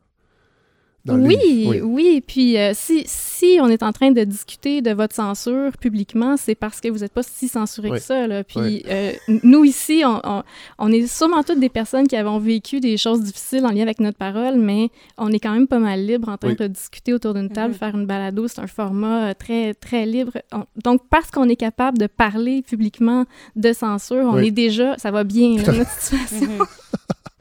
Dans 1.05 1.17
le 1.17 1.23
oui, 1.23 1.37
livre. 1.43 1.75
oui, 1.83 2.23
Puis 2.25 2.57
euh, 2.57 2.71
si, 2.73 3.03
si 3.07 3.57
on 3.61 3.67
est 3.67 3.83
en 3.83 3.91
train 3.91 4.11
de 4.11 4.23
discuter 4.23 4.81
de 4.81 4.91
votre 4.91 5.13
censure 5.13 5.73
publiquement, 5.77 6.37
c'est 6.37 6.55
parce 6.55 6.79
que 6.79 6.87
vous 6.87 6.99
n'êtes 6.99 7.11
pas 7.11 7.23
si 7.23 7.49
censuré 7.49 7.89
Oui. 7.89 7.97
que 7.97 8.03
ça. 8.03 8.25
Là. 8.25 8.45
Puis 8.45 8.59
Oui. 8.61 8.83
euh, 8.87 9.11
nous 9.43 9.65
ici, 9.65 10.03
on, 10.05 10.21
on- 10.23 10.43
on 10.79 10.91
est 10.93 11.05
sûrement 11.07 11.43
toutes 11.43 11.59
des 11.59 11.67
personnes 11.67 12.07
qui 12.07 12.15
avons 12.15 12.39
vécu 12.39 12.79
des 12.79 12.95
choses 12.95 13.19
difficiles 13.21 13.65
en 13.65 13.71
lien 13.71 13.81
avec 13.81 13.99
notre 13.99 14.17
parole, 14.17 14.55
mais 14.55 14.91
on 15.17 15.27
est 15.29 15.39
quand 15.39 15.51
même 15.51 15.67
pas 15.67 15.79
mal 15.79 16.05
libre 16.05 16.29
en 16.29 16.37
train 16.37 16.51
Oui. 16.51 16.55
de 16.55 16.67
discuter 16.67 17.11
autour 17.13 17.33
d'une 17.33 17.49
table, 17.49 17.73
Mhm. 17.73 17.79
faire 17.79 17.95
une 17.97 18.05
balado. 18.05 18.47
C'est 18.47 18.61
un 18.61 18.67
format 18.67 19.31
euh, 19.31 19.33
très, 19.37 19.73
très 19.73 20.05
libre. 20.05 20.31
On- 20.53 20.63
donc, 20.85 21.01
parce 21.09 21.29
qu'on 21.31 21.49
est 21.49 21.57
capable 21.57 21.97
de 21.97 22.07
parler 22.07 22.61
publiquement 22.61 23.25
de 23.57 23.73
censure, 23.73 24.23
on 24.31 24.35
Oui. 24.37 24.47
est 24.47 24.51
déjà, 24.51 24.97
ça 24.97 25.11
va 25.11 25.25
bien, 25.25 25.57
là, 25.57 25.63
notre 25.79 25.91
situation. 25.99 26.47
Mhm. 26.49 26.65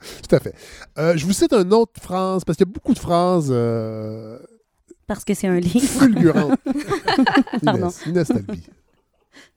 Tout 0.29 0.35
à 0.37 0.41
fait. 0.41 0.55
Euh, 0.99 1.17
je 1.17 1.25
vous 1.27 1.33
cite 1.33 1.53
une 1.53 1.73
autre 1.73 2.01
phrase, 2.01 2.45
parce 2.45 2.57
qu'il 2.57 2.67
y 2.67 2.71
a 2.71 2.73
beaucoup 2.73 2.95
de 2.95 2.99
phrases 2.99 3.49
euh, 3.51 4.39
Parce 5.07 5.25
que 5.25 5.35
c'est 5.35 5.49
un 5.49 5.59
livre. 5.61 5.81
fulgurantes. 5.89 6.59
Pardon. 7.65 7.89
Inès, 7.89 8.07
Inès 8.07 8.29
Talby. 8.29 8.63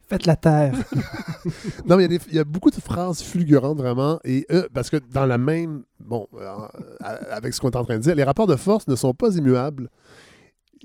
Faites 0.07 0.25
la 0.27 0.35
terre. 0.35 0.75
Non, 1.87 1.97
mais 1.97 2.05
il 2.05 2.11
y, 2.11 2.15
a 2.15 2.17
des- 2.17 2.25
il 2.29 2.35
y 2.35 2.39
a 2.39 2.43
beaucoup 2.43 2.69
de 2.71 2.75
phrases 2.75 3.21
fulgurantes, 3.21 3.77
vraiment. 3.77 4.19
Et 4.23 4.45
euh, 4.51 4.67
parce 4.73 4.89
que 4.89 4.97
dans 4.97 5.25
la 5.27 5.37
même. 5.37 5.83
Bon, 5.99 6.27
euh, 6.35 6.55
avec 7.31 7.53
ce 7.53 7.61
qu'on 7.61 7.69
est 7.69 7.75
en 7.75 7.83
train 7.83 7.97
de 7.97 8.01
dire, 8.01 8.15
les 8.15 8.23
rapports 8.23 8.47
de 8.47 8.55
force 8.55 8.87
ne 8.87 8.95
sont 8.95 9.13
pas 9.13 9.35
immuables. 9.35 9.89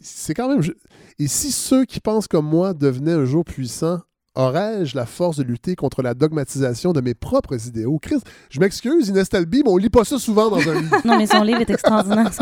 C'est 0.02 0.34
quand 0.34 0.48
même. 0.48 0.62
je- 0.62 0.72
Et 1.18 1.28
si 1.28 1.50
ceux 1.52 1.84
qui 1.86 2.00
pensent 2.00 2.28
comme 2.28 2.46
moi 2.46 2.72
devenaient 2.74 3.12
un 3.12 3.24
jour 3.24 3.44
puissants, 3.44 4.00
aurais-je 4.36 4.96
la 4.96 5.06
force 5.06 5.36
de 5.38 5.42
lutter 5.42 5.74
contre 5.76 6.02
la 6.02 6.14
dogmatisation 6.14 6.92
de 6.92 7.00
mes 7.00 7.14
propres 7.14 7.66
idéaux? 7.66 7.98
Chris, 8.00 8.20
je 8.50 8.60
m'excuse, 8.60 9.08
Inès 9.08 9.28
Talby, 9.28 9.62
mais 9.64 9.70
on 9.70 9.76
lit 9.76 9.90
pas 9.90 10.04
ça 10.04 10.18
souvent 10.18 10.50
dans 10.50 10.58
un 10.68 10.80
livre. 10.80 10.96
Non, 11.04 11.16
mais 11.18 11.26
son 11.26 11.42
livre 11.42 11.60
est 11.60 11.70
extraordinaire. 11.70 12.30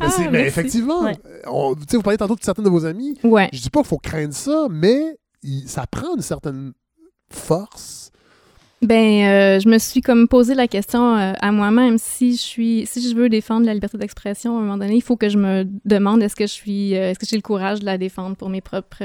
Mais, 0.00 0.06
Ah, 0.08 0.28
mais 0.30 0.46
effectivement, 0.46 1.02
Ouais. 1.02 1.16
on- 1.46 1.74
vous 1.74 2.02
parlez 2.02 2.16
tantôt 2.18 2.34
de 2.36 2.42
certains 2.42 2.62
de 2.62 2.68
vos 2.68 2.84
amis. 2.84 3.16
Ouais. 3.22 3.48
Je 3.52 3.60
dis 3.60 3.70
pas 3.70 3.80
qu'il 3.80 3.88
faut 3.88 3.98
craindre 3.98 4.34
ça, 4.34 4.66
mais 4.70 5.18
il- 5.42 5.68
ça 5.68 5.86
prend 5.86 6.16
une 6.16 6.22
certaine 6.22 6.72
force 7.30 8.10
Ben, 8.84 9.24
euh, 9.24 9.60
je 9.60 9.68
me 9.68 9.78
suis 9.78 10.02
comme 10.02 10.28
posé 10.28 10.54
la 10.54 10.68
question 10.68 11.16
euh, 11.16 11.32
à 11.40 11.52
moi-même 11.52 11.96
si 11.96 12.32
je 12.32 12.40
suis, 12.40 12.86
si 12.86 13.08
je 13.08 13.14
veux 13.16 13.30
défendre 13.30 13.64
la 13.64 13.72
liberté 13.72 13.96
d'expression 13.96 14.58
à 14.58 14.60
un 14.60 14.62
moment 14.62 14.76
donné, 14.76 14.96
il 14.96 15.02
faut 15.02 15.16
que 15.16 15.30
je 15.30 15.38
me 15.38 15.66
demande 15.86 16.22
est-ce 16.22 16.36
que 16.36 16.46
je 16.46 16.52
suis, 16.52 16.94
euh, 16.94 17.10
est-ce 17.10 17.18
que 17.18 17.24
j'ai 17.24 17.36
le 17.36 17.42
courage 17.42 17.80
de 17.80 17.86
la 17.86 17.96
défendre 17.96 18.36
pour 18.36 18.50
mes 18.50 18.60
propres, 18.60 19.02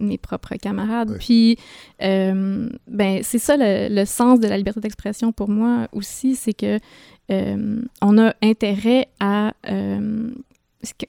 mes 0.00 0.18
propres 0.18 0.56
camarades? 0.56 1.12
Ouais. 1.12 1.18
Puis, 1.18 1.56
ben, 1.98 3.20
c'est 3.22 3.38
ça 3.38 3.56
le, 3.56 3.88
le 3.88 4.04
sens 4.04 4.38
de 4.38 4.46
la 4.46 4.58
liberté 4.58 4.80
d'expression 4.80 5.32
pour 5.32 5.48
moi 5.48 5.88
aussi, 5.92 6.34
c'est 6.34 6.52
que 6.52 6.78
on 7.30 8.18
a 8.18 8.34
intérêt 8.42 9.08
à 9.18 9.54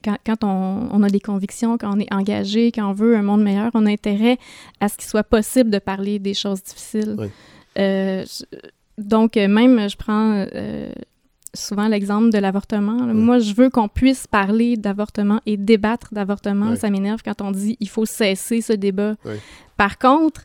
quand, 0.02 0.16
quand 0.24 0.44
on, 0.44 0.88
on 0.92 1.02
a 1.02 1.08
des 1.10 1.20
convictions, 1.20 1.76
quand 1.76 1.94
on 1.94 2.00
est 2.00 2.12
engagé, 2.12 2.72
quand 2.72 2.88
on 2.88 2.92
veut 2.94 3.16
un 3.16 3.22
monde 3.22 3.42
meilleur, 3.42 3.70
on 3.74 3.84
a 3.84 3.90
intérêt 3.90 4.38
à 4.80 4.88
ce 4.88 4.96
qu'il 4.96 5.06
soit 5.06 5.24
possible 5.24 5.70
de 5.70 5.78
parler 5.78 6.18
des 6.18 6.34
choses 6.34 6.62
difficiles. 6.62 7.16
Euh, 7.78 8.24
donc, 8.98 9.36
euh, 9.36 9.48
même, 9.48 9.88
je 9.88 9.96
prends 9.96 10.46
euh, 10.54 10.92
souvent 11.54 11.88
l'exemple 11.88 12.30
de 12.30 12.38
l'avortement. 12.38 13.06
Moi, 13.14 13.38
je 13.38 13.54
veux 13.54 13.70
qu'on 13.70 13.88
puisse 13.88 14.26
parler 14.26 14.76
d'avortement 14.76 15.40
et 15.46 15.56
débattre 15.56 16.08
d'avortement. 16.12 16.70
Oui. 16.70 16.76
Ça 16.76 16.90
m'énerve 16.90 17.20
quand 17.24 17.40
on 17.40 17.50
dit 17.50 17.76
il 17.80 17.88
faut 17.88 18.06
cesser 18.06 18.60
ce 18.60 18.72
débat. 18.72 19.14
Oui. 19.24 19.34
Par 19.76 19.98
contre, 19.98 20.42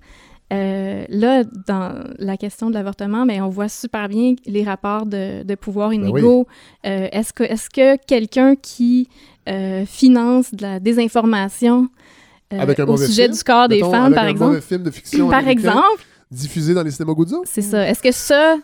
euh, 0.54 1.04
là, 1.10 1.44
dans 1.68 2.04
la 2.20 2.38
question 2.38 2.70
de 2.70 2.76
l'avortement, 2.76 3.26
ben, 3.26 3.42
on 3.42 3.50
voit 3.50 3.68
super 3.68 4.08
bien 4.08 4.36
les 4.46 4.64
rapports 4.64 5.06
de, 5.06 5.44
de 5.44 5.56
pouvoir 5.56 5.90
Ben 5.90 6.00
oui. 6.02 6.10
inégaux. 6.10 6.48
Euh, 6.86 7.10
est-ce 7.12 7.34
que, 7.34 7.44
est 7.44 7.70
que 7.70 7.98
quelqu'un 8.06 8.56
qui 8.56 9.10
euh, 9.50 9.86
finance 9.86 10.54
de 10.54 10.62
la 10.62 10.80
désinformation 10.80 11.90
au 12.50 12.96
sujet 12.98 13.24
film, 13.24 13.36
du 13.36 13.44
corps 13.44 13.68
des 13.68 13.76
Mettons, 13.78 13.92
femmes, 13.92 14.04
avec 14.06 14.16
par 14.16 14.24
un 14.24 14.28
exemple, 14.30 14.50
mauvais 14.52 14.62
film 14.62 14.84
de 14.84 14.92
fiction 14.92 15.30
par 15.30 15.48
exemple, 15.50 16.06
diffusé 16.32 16.74
dans 16.74 16.84
les 16.84 16.92
cinémas 16.92 17.14
Guzzo. 17.14 17.44
c'est 17.46 17.62
ça. 17.62 17.88
Est-ce 17.88 18.02
que 18.02 18.12
ça, 18.12 18.58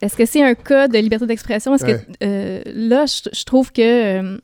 est-ce 0.00 0.16
que 0.16 0.24
c'est 0.26 0.42
un 0.42 0.54
cas 0.54 0.88
de 0.88 0.98
liberté 0.98 1.26
d'expression? 1.26 1.74
Est-ce 1.74 1.84
Ouais. 1.84 1.98
que 2.20 2.24
euh, 2.24 2.62
là, 2.66 3.06
je, 3.06 3.28
je 3.32 3.44
trouve 3.44 3.72
que 3.72 3.80
euh, 3.82 4.38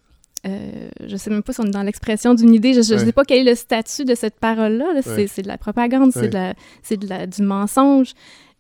euh, 0.47 0.89
je 1.07 1.17
sais 1.17 1.31
même 1.31 1.43
pas 1.43 1.53
si 1.53 1.61
on 1.61 1.65
est 1.65 1.71
dans 1.71 1.83
l'expression 1.83 2.35
d'une 2.35 2.53
idée. 2.55 2.75
Je, 2.75 2.81
Ouais. 2.95 2.99
sais 3.05 3.13
pas 3.13 3.25
quel 3.25 3.47
est 3.47 3.51
le 3.51 3.57
statut 3.57 4.05
de 4.05 4.15
cette 4.15 4.39
parole-là. 4.41 4.93
là. 4.95 5.01
C'est, 5.03 5.11
Ouais. 5.15 5.27
c'est 5.27 5.43
de 5.43 5.49
la 5.49 5.59
propagande, 5.59 6.13
c'est 6.13 6.29
de 6.29 6.35
la, 6.35 6.55
c'est 6.83 6.97
de 6.97 7.09
la, 7.09 7.27
du 7.27 7.43
mensonge. 7.43 8.13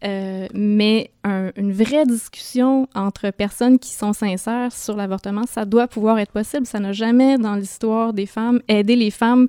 Euh, 0.04 0.46
mais 0.52 1.10
un- 1.24 1.50
une 1.56 1.72
vraie 1.72 2.04
discussion 2.04 2.86
entre 2.94 3.30
personnes 3.30 3.78
qui 3.78 3.90
sont 3.92 4.12
sincères 4.12 4.70
sur 4.70 4.96
l'avortement, 4.96 5.44
ça 5.46 5.64
doit 5.64 5.86
pouvoir 5.88 6.18
être 6.18 6.30
possible. 6.32 6.66
Ça 6.66 6.78
n'a 6.78 6.92
jamais, 6.92 7.38
dans 7.38 7.54
l'histoire 7.54 8.12
des 8.12 8.26
femmes, 8.26 8.60
aidé 8.68 8.96
les 8.96 9.10
femmes 9.10 9.48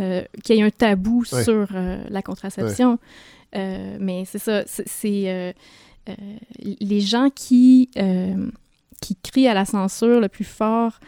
euh, 0.00 0.22
qu'il 0.44 0.56
y 0.56 0.60
ait 0.60 0.62
un 0.62 0.70
tabou 0.70 1.24
sur 1.24 1.66
la 2.08 2.22
contraception. 2.22 2.98
Euh, 3.56 3.96
mais 4.00 4.24
c'est 4.26 4.38
ça, 4.38 4.62
c'est, 4.66 5.30
euh, 5.30 5.52
euh, 6.08 6.14
les 6.80 7.00
gens 7.00 7.30
qui, 7.34 7.90
euh, 7.96 8.50
qui 9.00 9.16
crient 9.16 9.48
à 9.48 9.54
la 9.54 9.64
censure 9.64 10.20
le 10.20 10.28
plus 10.28 10.44
fort, 10.44 10.98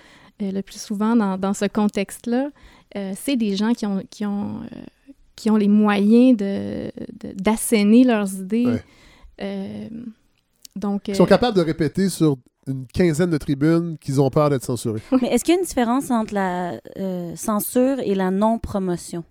euh, 0.43 0.51
le 0.53 0.63
plus 0.63 0.81
souvent 0.81 1.15
dans, 1.17 1.37
dans 1.39 1.53
ce 1.55 1.67
contexte-là, 1.67 2.51
euh, 2.97 3.13
c'est 3.17 3.37
des 3.37 3.55
gens 3.57 3.73
qui 3.75 3.85
ont, 3.87 4.03
qui 4.11 4.25
ont, 4.25 4.61
euh, 4.63 4.83
qui 5.37 5.51
ont 5.51 5.57
les 5.57 5.69
moyens 5.69 6.37
de, 6.37 6.87
de- 7.21 7.33
d'asséner 7.35 8.05
leurs 8.05 8.33
idées. 8.35 8.67
Ouais. 8.67 8.83
Euh, 9.43 9.89
donc, 10.75 11.09
Ils 11.09 11.15
sont 11.17 11.27
capables 11.27 11.57
de 11.57 11.63
répéter 11.63 12.09
sur 12.09 12.37
une 12.67 12.87
quinzaine 12.87 13.31
de 13.31 13.39
tribunes 13.39 13.97
qu'ils 13.99 14.21
ont 14.21 14.31
peur 14.31 14.51
d'être 14.51 14.65
censurés. 14.65 15.01
Mais 15.23 15.29
est-ce 15.29 15.45
qu'il 15.45 15.55
y 15.55 15.57
a 15.57 15.61
une 15.61 15.67
différence 15.67 16.11
entre 16.11 16.35
la 16.35 16.81
euh, 16.99 17.35
censure 17.37 17.99
et 18.01 18.15
la 18.15 18.31
non-promotion? 18.31 19.25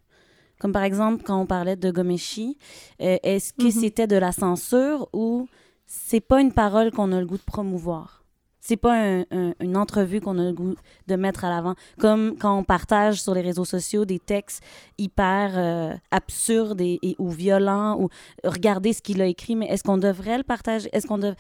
Comme 0.59 0.71
par 0.71 0.83
exemple, 0.83 1.23
quand 1.23 1.39
on 1.39 1.45
parlait 1.45 1.75
de 1.75 1.91
Gomeshi, 1.91 2.57
euh, 3.01 3.17
est-ce 3.23 3.53
que 3.53 3.65
Mhm. 3.65 3.71
c'était 3.71 4.07
de 4.07 4.15
la 4.17 4.31
censure 4.31 5.07
ou 5.13 5.47
c'est 5.85 6.19
pas 6.19 6.41
une 6.41 6.51
parole 6.51 6.91
qu'on 6.91 7.11
a 7.11 7.19
le 7.19 7.25
goût 7.25 7.37
de 7.37 7.43
promouvoir? 7.43 8.23
C'est 8.59 8.75
pas 8.75 8.95
un- 8.99 9.21
un- 9.31 9.53
une 9.61 9.77
entrevue 9.77 10.19
qu'on 10.19 10.37
a 10.39 10.43
le 10.43 10.51
goût 10.51 10.75
de 11.07 11.15
mettre 11.15 11.45
à 11.45 11.49
l'avant. 11.49 11.75
Comme 11.99 12.35
quand 12.37 12.57
on 12.57 12.65
partage 12.65 13.21
sur 13.21 13.33
les 13.33 13.39
réseaux 13.39 13.63
sociaux 13.63 14.03
des 14.03 14.19
textes 14.19 14.61
hyper 14.97 15.53
euh, 15.55 15.93
absurdes 16.11 16.81
et, 16.81 16.99
et- 17.01 17.15
ou 17.17 17.29
violents 17.29 17.97
ou 18.01 18.09
regardez 18.43 18.91
ce 18.91 19.01
qu'il 19.01 19.21
a 19.21 19.25
écrit, 19.25 19.55
mais 19.55 19.67
est-ce 19.67 19.83
qu'on 19.83 19.97
devrait 19.97 20.37
le 20.37 20.43
partager? 20.43 20.89
Est-ce 20.91 21.07
qu'on 21.07 21.17
dev- 21.19 21.35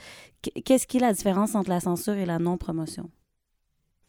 Qu'est-ce 0.63 0.87
qui 0.87 0.97
est 0.97 1.01
la 1.01 1.11
différence 1.11 1.53
entre 1.55 1.69
la 1.69 1.81
censure 1.81 2.13
et 2.13 2.25
la 2.25 2.39
non-promotion? 2.39 3.09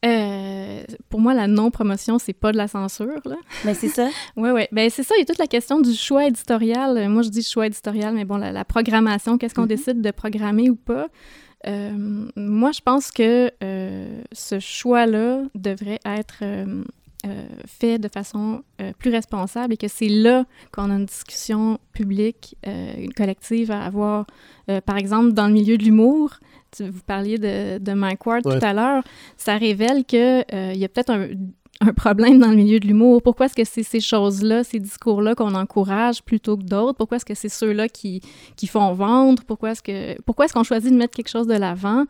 Euh, 0.05 0.83
pour 1.09 1.19
moi, 1.19 1.33
la 1.33 1.47
non-promotion, 1.47 2.19
c'est 2.19 2.33
pas 2.33 2.51
de 2.51 2.57
la 2.57 2.67
censure. 2.67 3.19
Là. 3.25 3.35
Mais 3.65 3.73
c'est 3.73 3.89
ça. 3.89 4.07
Oui, 4.37 4.49
oui. 4.51 4.63
Ben, 4.71 4.89
c'est 4.89 5.03
ça, 5.03 5.13
il 5.17 5.19
y 5.19 5.23
a 5.23 5.25
toute 5.25 5.39
la 5.39 5.47
question 5.47 5.81
du 5.81 5.93
choix 5.93 6.25
éditorial. 6.25 6.97
Euh, 6.97 7.09
Moi, 7.09 7.21
je 7.23 7.29
dis 7.29 7.43
choix 7.43 7.67
éditorial, 7.67 8.13
mais 8.15 8.25
bon, 8.25 8.37
la, 8.37 8.51
la 8.51 8.63
programmation, 8.65 9.37
qu'est-ce 9.37 9.53
qu'on 9.55 9.63
Mhm. 9.63 9.67
décide 9.67 10.01
de 10.01 10.11
programmer 10.11 10.69
ou 10.69 10.75
pas? 10.75 11.07
Euh, 11.67 11.91
moi, 12.37 12.71
je 12.71 12.79
pense 12.79 13.11
que 13.11 13.51
euh, 13.61 14.21
ce 14.31 14.59
choix-là 14.59 15.41
devrait 15.55 15.99
être 16.05 16.43
fait 17.67 17.99
de 17.99 18.07
façon 18.07 18.63
plus 18.97 19.11
responsable 19.11 19.73
et 19.73 19.77
que 19.77 19.89
c'est 19.89 20.07
là 20.07 20.45
qu'on 20.71 20.89
a 20.89 20.93
une 20.95 21.05
discussion 21.05 21.77
publique, 21.91 22.55
une 22.65 23.13
collective 23.13 23.71
à 23.71 23.83
avoir. 23.83 24.25
Par 24.85 24.95
exemple, 24.95 25.33
dans 25.33 25.47
le 25.47 25.53
milieu 25.53 25.77
de 25.77 25.83
l'humour, 25.83 26.39
vous 26.79 27.01
parliez 27.05 27.37
de, 27.37 27.77
de 27.77 27.93
Mike 27.93 28.25
Ward 28.25 28.45
Ouais. 28.45 28.59
tout 28.59 28.65
à 28.65 28.73
l'heure, 28.73 29.03
ça 29.37 29.57
révèle 29.57 30.05
qu'il 30.05 30.19
y 30.51 30.85
a 30.85 30.89
peut-être 30.89 31.09
un, 31.11 31.27
un 31.81 31.93
problème 31.93 32.39
dans 32.39 32.49
le 32.49 32.55
milieu 32.57 32.79
de 32.79 32.87
l'humour. 32.87 33.21
Pourquoi 33.21 33.45
est-ce 33.45 33.55
que 33.55 33.63
c'est 33.63 33.83
ces 33.83 34.01
choses-là, 34.01 34.63
ces 34.63 34.79
discours-là 34.79 35.33
qu'on 35.35 35.55
encourage 35.55 36.21
plutôt 36.23 36.57
que 36.57 36.63
d'autres? 36.63 36.97
Pourquoi 36.97 37.17
est-ce 37.17 37.25
que 37.25 37.35
c'est 37.35 37.49
ceux-là 37.49 37.87
qui, 37.87 38.21
qui 38.57 38.67
font 38.67 38.93
vendre? 38.93 39.43
Pourquoi 39.45 39.71
est-ce 39.71 39.81
que 39.81 40.21
pourquoi 40.23 40.45
est-ce 40.45 40.53
qu'on 40.53 40.63
choisit 40.63 40.91
de 40.91 40.97
mettre 40.97 41.15
quelque 41.15 41.29
chose 41.29 41.47
de 41.47 41.53
l'avant? 41.55 42.03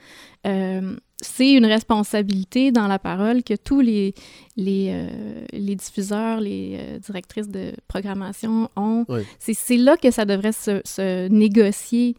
Euh, 0.48 0.96
c'est 1.22 1.52
une 1.52 1.66
responsabilité 1.66 2.72
dans 2.72 2.88
la 2.88 2.98
parole 2.98 3.44
que 3.44 3.54
tous 3.54 3.82
les, 3.82 4.14
les, 4.56 4.90
euh, 4.92 5.46
les 5.52 5.76
diffuseurs, 5.76 6.40
les 6.40 6.78
euh, 6.80 6.98
directrices 7.00 7.50
de 7.50 7.74
programmation 7.90 8.70
ont. 8.78 9.06
Oui. 9.10 9.22
C'est, 9.38 9.54
c'est 9.54 9.78
là 9.78 9.98
que 9.98 10.12
ça 10.12 10.24
devrait 10.26 10.54
se, 10.54 10.82
se 10.86 11.28
négocier. 11.28 12.16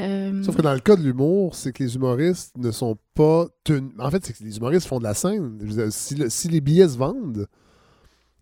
Euh, 0.00 0.42
Sauf 0.42 0.56
que 0.56 0.62
dans 0.62 0.74
le 0.74 0.80
cas 0.80 0.96
de 0.96 1.02
l'humour, 1.02 1.54
c'est 1.54 1.72
que 1.72 1.82
les 1.84 1.94
humoristes 1.94 2.56
ne 2.56 2.70
sont 2.72 2.96
pas 3.14 3.46
tenus. 3.62 3.92
En 3.98 4.10
fait, 4.10 4.24
c'est 4.26 4.32
que 4.36 4.42
les 4.42 4.56
humoristes 4.56 4.86
font 4.88 4.98
de 4.98 5.04
la 5.04 5.14
scène. 5.14 5.56
Dire, 5.58 5.86
si, 5.92 6.16
le- 6.16 6.28
si 6.30 6.48
les 6.48 6.60
billets 6.60 6.88
se 6.88 6.98
vendent, 6.98 7.46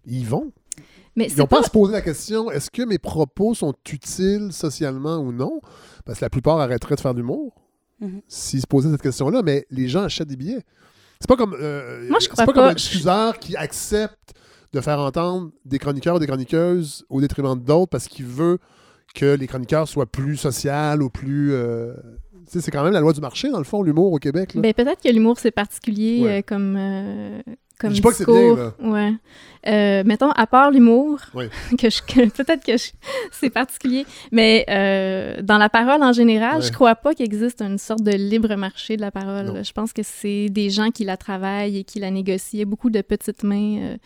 ils 0.06 0.26
vont. 0.26 0.50
mais 1.14 1.26
Ils 1.30 1.36
n'ont 1.38 1.46
pas 1.46 1.56
pas... 1.56 1.62
à 1.62 1.64
se 1.66 1.70
poser 1.70 1.92
la 1.92 2.00
question 2.00 2.50
est-ce 2.50 2.70
que 2.70 2.82
mes 2.82 2.98
propos 2.98 3.54
sont 3.54 3.74
utiles 3.92 4.48
socialement 4.52 5.18
ou 5.18 5.30
non? 5.32 5.60
Parce 6.06 6.18
que 6.20 6.24
la 6.24 6.30
plupart 6.30 6.58
arrêteraient 6.58 6.96
de 6.96 7.00
faire 7.00 7.12
de 7.14 7.18
l'humour 7.20 7.54
Mhm. 8.00 8.20
s'ils 8.26 8.60
se 8.62 8.66
posaient 8.66 8.90
cette 8.90 9.02
question-là, 9.02 9.42
mais 9.44 9.64
les 9.70 9.86
gens 9.88 10.02
achètent 10.02 10.26
des 10.26 10.36
billets. 10.36 10.64
C'est 11.20 11.28
pas 11.28 11.36
comme. 11.36 11.54
euh, 11.60 12.08
Moi, 12.08 12.18
je 12.18 12.24
c'est 12.24 12.30
crois 12.30 12.46
pas 12.46 12.52
comme 12.52 12.64
pas. 12.64 12.70
un 12.70 12.74
diffuseur 12.74 13.38
qui 13.38 13.54
accepte 13.56 14.32
de 14.72 14.80
faire 14.80 14.98
entendre 14.98 15.52
des 15.64 15.78
chroniqueurs 15.78 16.16
ou 16.16 16.18
des 16.18 16.26
chroniqueuses 16.26 17.04
au 17.10 17.20
détriment 17.20 17.54
d'autres 17.56 17.90
parce 17.90 18.08
qu'il 18.08 18.24
veut 18.26 18.58
que 19.14 19.34
les 19.36 19.46
chroniqueurs 19.46 19.88
soient 19.88 20.06
plus 20.06 20.36
sociaux 20.36 21.00
ou 21.00 21.08
plus. 21.10 21.52
euh, 21.52 21.92
c'est 22.46 22.70
quand 22.70 22.82
même 22.84 22.92
la 22.92 23.00
loi 23.00 23.12
du 23.12 23.20
marché, 23.20 23.48
dans 23.50 23.58
le 23.58 23.64
fond, 23.64 23.82
l'humour 23.82 24.12
au 24.12 24.18
Québec. 24.18 24.54
Là. 24.54 24.60
Ben, 24.60 24.74
peut-être 24.74 25.00
que 25.02 25.08
l'humour, 25.08 25.38
c'est 25.38 25.50
particulier 25.52 26.20
Ouais. 26.22 26.38
euh, 26.38 26.42
comme, 26.44 26.76
euh, 26.78 27.40
comme 27.78 27.90
Je 27.90 27.94
dis 27.94 28.00
pas 28.02 28.10
que 28.10 28.16
c'est 28.16 28.26
bien, 28.26 28.74
Ouais. 28.80 29.12
Euh, 29.68 30.02
mettons, 30.04 30.30
à 30.32 30.46
part 30.46 30.70
l'humour, 30.70 31.20
Ouais. 31.34 31.48
que 31.78 31.88
je, 31.88 32.02
que 32.02 32.28
peut-être 32.28 32.64
que 32.64 32.76
je- 32.76 32.90
c'est 33.32 33.48
particulier, 33.48 34.04
mais 34.32 34.66
euh, 34.68 35.40
dans 35.40 35.56
la 35.56 35.68
parole 35.70 36.02
en 36.02 36.12
général, 36.12 36.62
je 36.62 36.72
crois 36.72 36.94
pas 36.96 37.14
qu'il 37.14 37.24
existe 37.24 37.62
une 37.62 37.78
sorte 37.78 38.02
de 38.02 38.10
libre 38.12 38.54
marché 38.56 38.96
de 38.96 39.00
la 39.02 39.10
parole. 39.12 39.46
Non. 39.46 39.62
Je 39.62 39.72
pense 39.72 39.92
que 39.94 40.02
c'est 40.02 40.48
des 40.50 40.68
gens 40.68 40.90
qui 40.90 41.04
la 41.04 41.16
travaillent 41.16 41.78
et 41.78 41.84
qui 41.84 42.00
la 42.00 42.10
négocient. 42.10 42.66
Beaucoup 42.66 42.90
de 42.90 43.00
petites 43.00 43.44
mains 43.44 43.96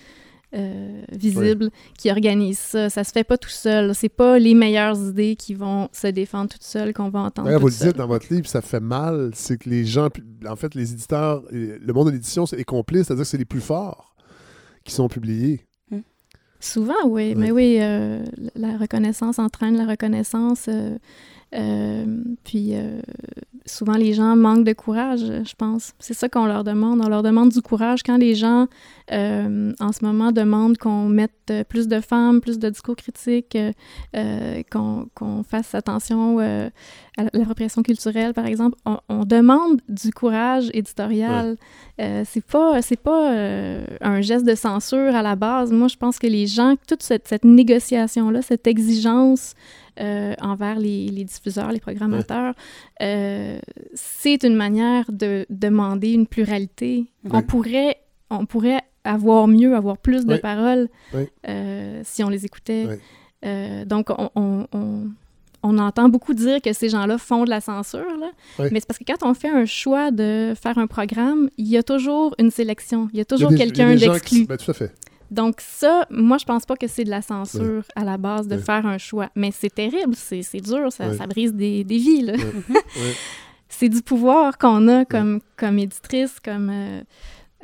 euh, 0.55 1.03
visibles 1.13 1.71
qui 1.99 2.11
organisent 2.11 2.59
ça. 2.59 2.89
Ça 2.91 3.05
se 3.05 3.13
fait 3.13 3.25
pas 3.25 3.37
tout 3.37 3.49
seul. 3.51 3.95
C'est 3.95 4.09
pas 4.09 4.39
les 4.39 4.55
meilleures 4.55 4.97
idées 5.09 5.37
qui 5.37 5.55
vont 5.55 5.89
se 5.93 6.07
défendre 6.07 6.51
toutes 6.51 6.63
seules 6.63 6.93
qu'on 6.93 7.09
va 7.11 7.21
entendre. 7.21 7.47
D'ailleurs, 7.47 7.61
vous 7.61 7.69
le 7.69 7.73
dites 7.73 7.97
dans 7.97 8.07
votre 8.07 8.33
livre, 8.33 8.47
ça 8.47 8.61
fait 8.63 8.81
mal. 8.81 9.31
C'est 9.35 9.59
que 9.59 9.69
les 9.69 9.85
gens, 9.85 10.09
en 10.49 10.57
fait, 10.57 10.75
les 10.75 10.93
éditeurs, 10.93 11.43
le 11.51 11.93
monde 11.93 12.07
de 12.07 12.13
l'édition 12.13 12.45
est 12.45 12.65
complice, 12.65 13.07
c'est-à-dire 13.07 13.25
que 13.25 13.29
c'est 13.29 13.39
les 13.39 13.45
plus 13.45 13.61
forts 13.61 14.15
qui 14.85 14.93
sont 14.93 15.09
publiés. 15.09 15.67
Souvent, 16.59 16.95
oui. 17.05 17.29
Ouais. 17.29 17.35
Mais 17.37 17.51
oui, 17.51 17.77
euh, 17.81 18.25
la 18.55 18.79
reconnaissance 18.79 19.39
entraîne 19.39 19.77
la 19.77 19.87
reconnaissance. 19.87 20.67
euh, 20.69 20.97
euh, 21.55 22.23
puis 22.45 22.71
euh, 22.75 23.01
souvent, 23.67 23.95
les 23.95 24.15
gens 24.15 24.37
manquent 24.37 24.65
de 24.65 24.73
courage, 24.73 25.21
je 25.21 25.55
pense. 25.57 25.93
C'est 25.99 26.15
ça 26.15 26.29
qu'on 26.29 26.47
leur 26.47 26.65
demande. 26.65 27.01
On 27.05 27.09
leur 27.09 27.23
demande 27.23 27.51
du 27.51 27.61
courage 27.61 28.03
quand 28.03 28.17
les 28.17 28.35
gens, 28.35 28.67
euh, 29.13 29.73
en 29.81 29.93
ce 29.93 30.05
moment, 30.05 30.33
demandent 30.33 30.79
qu'on 30.79 31.09
mette 31.09 31.33
euh, 31.51 31.65
plus 31.65 31.89
de 31.89 32.01
femmes, 32.01 32.41
plus 32.41 32.59
de 32.59 32.69
discours 32.69 32.97
critiques, 32.97 33.57
euh, 34.17 34.63
qu'on 34.71 35.43
fasse 35.43 35.75
attention 35.75 36.39
euh, 36.41 36.69
à 37.19 37.25
l'appropriation 37.33 37.83
culturelle, 37.83 38.35
par 38.35 38.47
exemple. 38.47 38.79
On, 38.85 38.99
on 39.09 39.25
demande 39.25 39.81
du 39.89 40.11
courage 40.13 40.71
éditorial. 40.73 41.57
C'est 41.99 42.45
pas, 42.45 42.83
c'est 42.83 43.01
pas 43.01 43.31
un 44.03 44.21
geste 44.21 44.45
de 44.45 44.55
censure 44.55 45.15
à 45.15 45.23
la 45.23 45.35
base. 45.35 45.73
Moi, 45.73 45.89
je 45.89 45.97
pense 45.97 46.19
que 46.19 46.27
les 46.27 46.47
gens, 46.47 46.75
toute 46.87 47.03
cette, 47.03 47.27
cette 47.27 47.45
négociation-là, 47.45 48.43
cette 48.43 48.67
exigence 48.67 49.55
euh, 50.01 50.35
envers 50.41 50.79
les, 50.79 51.09
les 51.09 51.25
diffuseurs, 51.25 51.73
les 51.73 51.81
programmateurs, 51.81 52.55
euh, 53.03 53.59
c'est 53.95 54.43
une 54.45 54.55
manière 54.57 55.05
de 55.11 55.47
demander 55.51 56.13
une 56.13 56.27
pluralité. 56.27 57.07
On, 57.25 57.43
pourrait, 57.43 57.97
on 58.31 58.47
pourrait 58.47 58.81
avoir 59.05 59.47
mieux, 59.49 59.75
avoir 59.77 59.99
plus 59.99 60.25
de 60.27 60.33
paroles 60.41 60.89
euh, 61.49 62.01
si 62.05 62.25
on 62.25 62.29
les 62.29 62.45
écoutait. 62.45 62.85
Donc, 63.87 64.11
on, 64.11 64.31
on- 64.35 64.67
on- 64.73 65.09
on 65.63 65.79
entend 65.79 66.09
beaucoup 66.09 66.33
dire 66.35 66.61
que 66.63 66.73
ces 66.73 66.89
gens-là 66.89 67.19
font 67.19 67.45
de 67.45 67.51
la 67.51 67.61
censure, 67.61 68.17
là. 68.21 68.31
Mais 68.73 68.79
c'est 68.79 68.87
parce 68.87 68.99
que 68.99 69.05
quand 69.05 69.27
on 69.29 69.35
fait 69.35 69.49
un 69.49 69.65
choix 69.65 70.13
de 70.13 70.55
faire 70.61 70.79
un 70.79 70.87
programme, 70.87 71.51
il 71.59 71.67
y 71.67 71.77
a 71.77 71.83
toujours 71.83 72.37
une 72.39 72.53
sélection, 72.53 73.09
il 73.13 73.19
y 73.19 73.21
a 73.21 73.25
toujours 73.25 73.51
quelqu'un 73.59 73.91
d'exclu. 74.13 74.47
ben, 74.47 74.57
tout 74.59 74.71
à 74.71 74.75
fait. 74.75 74.93
Donc 75.31 75.61
ça, 75.61 76.07
moi, 76.11 76.39
je 76.39 76.45
pense 76.45 76.65
pas 76.67 76.77
que 76.77 76.87
c'est 76.87 77.05
de 77.05 77.11
la 77.11 77.23
censure 77.23 77.83
à 77.97 78.05
la 78.05 78.17
base 78.19 78.47
de 78.49 78.57
Ouais. 78.57 78.63
faire 78.63 78.87
un 78.87 78.99
choix. 78.99 79.29
Mais 79.35 79.51
c'est 79.53 79.75
terrible, 79.75 80.15
c'est 80.15 80.41
dur, 80.61 80.93
ça, 80.93 81.09
Ouais. 81.09 81.17
ça 81.17 81.27
brise 81.27 81.53
des, 81.55 81.83
des 81.85 81.99
vies. 81.99 82.23
là. 82.23 82.35
C'est 83.69 83.89
du 83.89 84.01
pouvoir 84.01 84.59
qu'on 84.59 84.87
a 84.87 85.05
comme, 85.05 85.41
comme 85.57 85.79
éditrice, 85.81 86.39
comme 86.39 86.71
euh, 86.71 87.01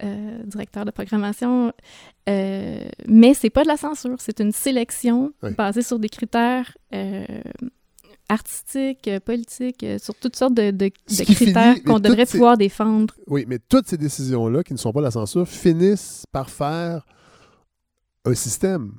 euh, 0.03 0.43
directeur 0.45 0.85
de 0.85 0.91
programmation. 0.91 1.73
Euh, 2.29 2.85
mais 3.07 3.35
c'est 3.35 3.51
pas 3.51 3.63
de 3.63 3.69
la 3.69 3.77
censure, 3.77 4.17
c'est 4.19 4.41
une 4.41 4.51
sélection 4.53 5.33
basée 5.57 5.83
sur 5.83 5.99
des 6.01 6.09
critères 6.09 6.77
euh, 6.93 7.25
artistiques, 8.29 9.11
politiques, 9.25 9.85
sur 9.99 10.15
toutes 10.15 10.37
sortes 10.37 10.55
de, 10.55 10.91
critères 11.25 11.83
qu'on 11.85 11.99
devrait 12.01 12.27
ces- 12.27 12.39
pouvoir 12.39 12.57
défendre. 12.57 13.15
Oui, 13.27 13.45
mais 13.47 13.59
toutes 13.69 13.87
ces 13.87 13.97
décisions-là, 13.97 14.63
qui 14.63 14.73
ne 14.73 14.79
sont 14.79 14.93
pas 14.93 15.01
de 15.01 15.05
la 15.07 15.11
censure, 15.11 15.47
finissent 15.49 16.25
par 16.33 16.51
faire 16.51 17.05
un 18.25 18.35
système. 18.35 18.93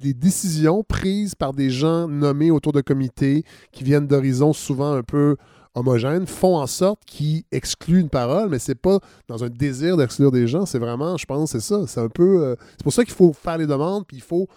Des 0.00 0.14
décisions 0.14 0.82
prises 0.82 1.34
par 1.34 1.52
des 1.52 1.70
gens 1.70 2.08
nommés 2.08 2.50
autour 2.50 2.72
de 2.72 2.80
comités 2.80 3.44
qui 3.70 3.84
viennent 3.84 4.06
d'horizons 4.06 4.52
souvent 4.52 4.92
un 4.92 5.02
peu 5.02 5.36
homogènes 5.74 6.26
font 6.26 6.56
en 6.56 6.66
sorte 6.66 7.04
qu'ils 7.06 7.44
excluent 7.50 8.00
une 8.00 8.10
parole, 8.10 8.48
mais 8.48 8.58
c'est 8.58 8.74
pas 8.74 8.98
dans 9.28 9.44
un 9.44 9.48
désir 9.48 9.96
d'exclure 9.96 10.30
des 10.30 10.46
gens, 10.46 10.66
c'est 10.66 10.78
vraiment, 10.78 11.16
je 11.16 11.24
pense, 11.24 11.52
c'est 11.52 11.60
ça. 11.60 11.86
C'est 11.86 12.00
un 12.00 12.08
peu. 12.08 12.42
euh, 12.42 12.56
c'est 12.72 12.82
pour 12.82 12.92
ça 12.92 13.04
qu'il 13.04 13.14
faut 13.14 13.32
faire 13.32 13.58
les 13.58 13.66
demandes, 13.66 14.04
puis 14.06 14.18
il 14.18 14.22
faut 14.22 14.48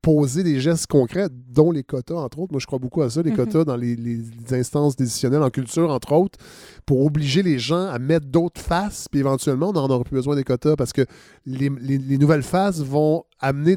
poser 0.00 0.42
des 0.44 0.60
gestes 0.60 0.86
concrets, 0.86 1.28
dont 1.48 1.70
les 1.72 1.82
quotas, 1.82 2.14
entre 2.14 2.38
autres. 2.38 2.52
Moi, 2.52 2.60
je 2.60 2.66
crois 2.66 2.78
beaucoup 2.78 3.02
à 3.02 3.10
ça, 3.10 3.20
les 3.22 3.30
Mhm. 3.30 3.36
quotas 3.36 3.64
dans 3.64 3.76
les, 3.76 3.96
les 3.96 4.22
instances 4.52 4.94
décisionnelles 4.96 5.42
en 5.42 5.50
culture, 5.50 5.90
entre 5.90 6.12
autres, 6.12 6.38
pour 6.86 7.04
obliger 7.04 7.42
les 7.42 7.58
gens 7.58 7.86
à 7.88 7.98
mettre 7.98 8.26
d'autres 8.26 8.60
faces, 8.60 9.08
puis 9.10 9.20
éventuellement, 9.20 9.70
on 9.70 9.72
n'en 9.72 9.88
aura 9.88 10.04
plus 10.04 10.14
besoin 10.14 10.36
des 10.36 10.44
quotas 10.44 10.76
parce 10.76 10.92
que 10.92 11.04
les, 11.46 11.68
les- 11.80 11.98
les 11.98 12.16
nouvelles 12.18 12.42
faces 12.44 12.80
vont 12.80 13.24
amener, 13.40 13.76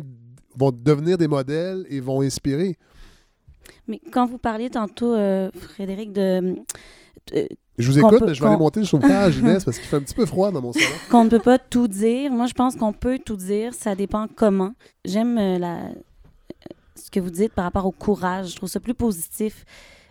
vont 0.56 0.72
devenir 0.72 1.18
des 1.18 1.28
modèles 1.28 1.86
et 1.90 2.00
vont 2.00 2.22
inspirer. 2.22 2.78
Mais 3.88 4.00
quand 4.12 4.26
vous 4.28 4.38
parliez 4.38 4.70
tantôt, 4.70 5.14
euh, 5.16 5.50
Frédéric, 5.76 6.14
de, 6.14 6.56
de- 7.34 7.48
Je 7.78 7.92
vous 7.92 7.98
écoute, 7.98 8.20
peut- 8.20 8.26
mais 8.28 8.36
je 8.36 8.42
vais 8.42 8.48
aller 8.50 8.58
monter 8.58 8.80
le 8.82 8.86
chauffage, 8.86 9.38
Inès, 9.40 9.64
parce 9.66 9.78
qu'il 9.80 9.88
fait 9.88 9.98
un 9.98 10.02
petit 10.02 10.14
peu 10.16 10.26
froid 10.28 10.52
dans 10.52 10.62
mon 10.62 10.72
salon. 10.72 10.86
qu'on 11.10 11.24
ne 11.26 11.30
peut 11.30 11.40
pas 11.40 11.58
tout 11.58 11.88
dire. 11.88 12.32
Moi, 12.32 12.46
je 12.46 12.54
pense 12.54 12.76
qu'on 12.76 12.94
peut 12.94 13.18
tout 13.20 13.36
dire. 13.38 13.74
Ça 13.74 13.96
dépend 13.96 14.28
comment. 14.34 14.74
J'aime 15.04 15.38
euh, 15.40 15.58
la... 15.58 15.80
que 17.12 17.20
vous 17.20 17.30
dites 17.30 17.54
par 17.54 17.66
rapport 17.66 17.86
au 17.86 17.92
courage. 17.92 18.52
Je 18.52 18.56
trouve 18.56 18.70
ça 18.70 18.80
plus 18.80 18.94
positif 18.94 19.66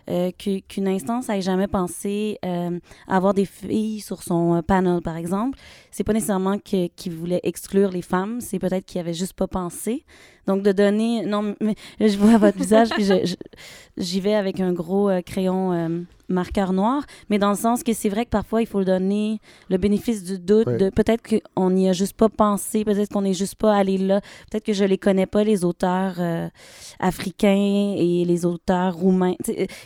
euh, 0.09 0.31
qu'une 0.31 0.87
instance 0.87 1.29
n'ait 1.29 1.41
jamais 1.41 1.67
pensé 1.67 2.39
euh, 2.43 2.79
à 3.07 3.17
avoir 3.17 3.33
des 3.33 3.45
filles 3.45 3.99
sur 3.99 4.23
son 4.23 4.55
euh, 4.55 4.61
panel, 4.61 4.99
par 5.01 5.15
exemple. 5.15 5.59
C'est 5.91 6.03
pas 6.03 6.13
nécessairement 6.13 6.57
que- 6.57 6.87
qu'il 6.87 7.13
voulait 7.13 7.39
exclure 7.43 7.91
les 7.91 8.01
femmes, 8.01 8.41
c'est 8.41 8.57
peut-être 8.59 8.85
qu'il 8.85 8.99
avait 8.99 9.13
juste 9.13 9.33
pas 9.33 9.47
pensé. 9.47 10.03
Donc, 10.47 10.63
de 10.63 10.71
donner... 10.71 11.23
Non, 11.25 11.55
mais 11.61 11.75
je 11.99 12.17
vois 12.17 12.37
votre 12.39 12.57
visage, 12.57 12.89
puis 12.89 13.07
j'y 13.97 14.19
vais 14.19 14.33
avec 14.33 14.59
un 14.59 14.73
gros 14.73 15.07
euh, 15.09 15.21
crayon 15.21 15.71
euh, 15.71 16.01
marqueur 16.31 16.73
noir, 16.73 17.03
mais 17.29 17.37
dans 17.39 17.49
le 17.51 17.55
sens 17.57 17.83
que 17.83 17.93
c'est 17.93 18.09
vrai 18.09 18.25
que 18.25 18.29
parfois, 18.31 18.61
il 18.61 18.67
faut 18.67 18.83
donner 18.83 19.39
le 19.69 19.77
bénéfice 19.77 20.23
du 20.23 20.39
doute 20.39 20.67
de 20.67 20.89
peut-être 20.89 21.21
qu'on 21.55 21.69
n'y 21.71 21.89
a 21.89 21.93
juste 21.93 22.13
pas 22.17 22.29
pensé, 22.29 22.83
peut-être 22.85 23.09
qu'on 23.09 23.21
n'est 23.23 23.33
juste 23.33 23.55
pas 23.55 23.75
allé 23.75 23.97
là, 23.97 24.21
peut-être 24.49 24.65
que 24.65 24.73
je 24.73 24.83
les 24.83 24.97
connais 24.97 25.25
pas, 25.25 25.43
les 25.43 25.63
auteurs 25.65 26.15
euh, 26.19 26.47
africains 26.99 27.95
et 27.97 28.23
les 28.25 28.45
auteurs 28.45 28.95
roumains. 28.95 29.35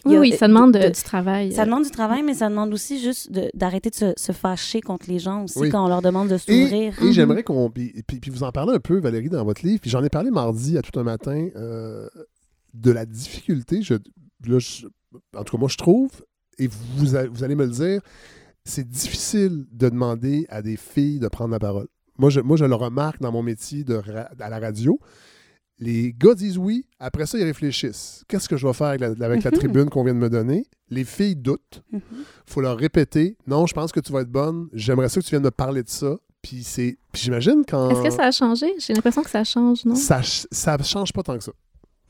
Oui, 0.06 0.16
a- 0.16 0.20
oui, 0.20 0.32
ça 0.34 0.48
demande 0.48 0.74
de- 0.74 0.80
de- 0.80 0.88
du 0.90 1.02
travail. 1.04 1.52
ça 1.52 1.66
demande 1.66 1.84
du 1.84 1.92
travail, 1.92 2.24
mais 2.24 2.34
ça 2.34 2.50
demande 2.50 2.74
aussi 2.74 3.00
juste 3.00 3.32
d'arrêter 3.54 3.90
de, 3.90 3.96
se, 3.96 4.14
se 4.18 4.32
fâcher 4.32 4.82
contre 4.82 5.06
les 5.10 5.20
gens 5.20 5.44
aussi 5.44 5.60
Oui. 5.60 5.70
quand 5.70 5.84
on 5.84 5.88
leur 5.88 6.02
demande 6.02 6.28
de 6.30 6.36
Et, 6.36 6.38
s'ouvrir. 6.38 7.04
et 7.04 7.12
j'aimerais 7.14 7.44
qu'on. 7.44 7.70
Puis, 7.70 7.94
puis- 8.08 8.20
puis 8.20 8.32
vous 8.32 8.44
en 8.44 8.52
parlez 8.52 8.74
un 8.74 8.80
peu, 8.80 9.00
Valérie, 9.00 9.30
dans 9.30 9.44
votre 9.44 9.66
livre. 9.66 9.80
Puis 9.82 9.90
j'en 9.90 10.04
ai 10.04 10.10
parlé 10.10 10.32
mardi 10.32 10.78
à 10.78 10.82
tout 10.82 10.98
un 11.00 11.04
matin 11.04 11.48
euh, 11.56 12.08
de 12.74 12.92
la 12.92 13.06
difficulté. 13.06 13.82
Je, 13.82 13.96
là, 14.48 14.60
je- 14.60 14.88
en 15.38 15.44
tout 15.44 15.54
cas, 15.56 15.60
moi, 15.60 15.70
je 15.70 15.78
trouve, 15.78 16.10
et 16.60 16.68
vous, 16.98 17.16
a- 17.16 17.28
vous 17.28 17.44
allez 17.44 17.56
me 17.56 17.66
le 17.66 17.72
dire, 17.72 18.02
c'est 18.64 18.88
difficile 18.88 19.66
de 19.72 19.90
demander 19.90 20.46
à 20.50 20.62
des 20.62 20.78
filles 20.78 21.20
de 21.20 21.28
prendre 21.28 21.52
la 21.52 21.60
parole. 21.60 21.88
Moi, 22.18 22.30
je, 22.30 22.40
moi, 22.40 22.58
je 22.58 22.66
le 22.66 22.76
remarque 22.76 23.20
dans 23.22 23.32
mon 23.32 23.44
métier 23.44 23.84
de 23.84 24.02
à 24.40 24.50
la 24.50 24.60
radio. 24.60 25.00
Les 25.78 26.14
gars 26.18 26.34
disent 26.36 26.58
oui, 26.58 26.86
après 27.00 27.26
ça, 27.26 27.38
ils 27.38 27.44
réfléchissent. 27.44 28.24
Qu'est-ce 28.30 28.48
que 28.48 28.56
je 28.56 28.66
vais 28.66 28.72
faire 28.74 28.88
avec 28.88 29.02
la, 29.02 29.08
avec 29.26 29.44
la 29.44 29.52
tribune 29.60 29.90
qu'on 29.90 30.06
vient 30.06 30.14
de 30.14 30.20
me 30.20 30.30
donner? 30.30 30.66
Les 30.90 31.04
filles 31.04 31.36
doutent 31.36 31.84
Mhm. 31.92 32.00
faut 32.46 32.62
leur 32.62 32.78
répéter 32.78 33.36
non, 33.48 33.66
je 33.68 33.74
pense 33.74 33.92
que 33.92 34.00
tu 34.00 34.12
vas 34.14 34.22
être 34.22 34.32
bonne, 34.32 34.68
j'aimerais 34.72 35.10
ça 35.10 35.20
que 35.20 35.26
tu 35.26 35.32
viennes 35.32 35.44
me 35.44 35.52
parler 35.52 35.84
de 35.84 35.90
ça. 35.90 36.16
Puis 36.42 36.64
c'est 36.64 36.98
puis 37.12 37.24
j'imagine 37.24 37.64
quand 37.68 37.90
Est-ce 37.90 38.04
que 38.04 38.10
ça 38.12 38.28
a 38.28 38.32
changé? 38.32 38.68
J'ai 38.80 38.94
l'impression 38.94 39.22
que 39.24 39.30
ça 39.30 39.44
change, 39.44 39.84
non? 39.84 39.96
ça 39.96 40.22
ça 40.24 40.78
change 40.84 41.12
pas 41.12 41.24
tant 41.24 41.38
que 41.38 41.44
ça. 41.44 41.52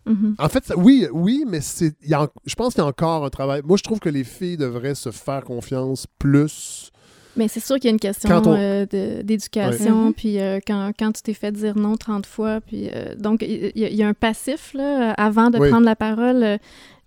Mhm. 0.05 0.35
En 0.37 0.49
fait, 0.49 0.63
ça- 0.65 0.77
oui, 0.77 1.07
oui, 1.11 1.45
mais 1.47 1.59
y 2.03 2.13
a 2.13 2.29
je 2.45 2.55
pense 2.55 2.73
qu'il 2.73 2.81
y 2.83 2.85
a 2.85 2.87
encore 2.87 3.25
un 3.25 3.29
travail. 3.29 3.61
Moi, 3.65 3.77
je 3.77 3.83
trouve 3.83 3.99
que 3.99 4.09
les 4.09 4.23
filles 4.23 4.57
devraient 4.57 4.95
se 4.95 5.11
faire 5.11 5.43
confiance 5.43 6.05
plus. 6.19 6.91
Mais 7.37 7.47
c'est 7.49 7.59
sûr 7.59 7.75
qu'il 7.75 7.85
y 7.85 7.87
a 7.87 7.91
une 7.91 7.99
question 7.99 8.41
on- 8.45 8.55
euh, 8.55 8.85
d'éducation, 9.23 10.07
Ouais. 10.07 10.13
puis 10.15 10.39
euh, 10.39 10.59
quand, 10.65 10.91
quand 10.97 11.11
tu 11.11 11.21
t'es 11.21 11.33
fait 11.33 11.51
dire 11.51 11.75
non 11.77 11.97
30 11.97 12.25
fois, 12.25 12.61
puis 12.61 12.87
euh, 12.93 13.13
donc 13.15 13.41
il 13.41 13.71
y, 13.77 13.83
a- 13.85 13.89
il 13.89 13.95
y 13.95 14.03
a 14.03 14.07
un 14.07 14.13
passif, 14.13 14.73
là, 14.73 15.11
avant 15.17 15.49
de 15.49 15.57
Oui. 15.59 15.69
prendre 15.69 15.85
la 15.85 15.97
parole, 15.97 16.59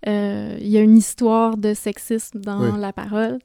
il 0.05 0.67
y 0.67 0.77
a 0.77 0.81
une 0.81 0.97
histoire 0.97 1.57
de 1.57 1.73
sexisme 1.73 2.39
dans 2.41 2.61
Oui. 2.61 2.79
la 2.79 2.93
parole. 2.93 3.39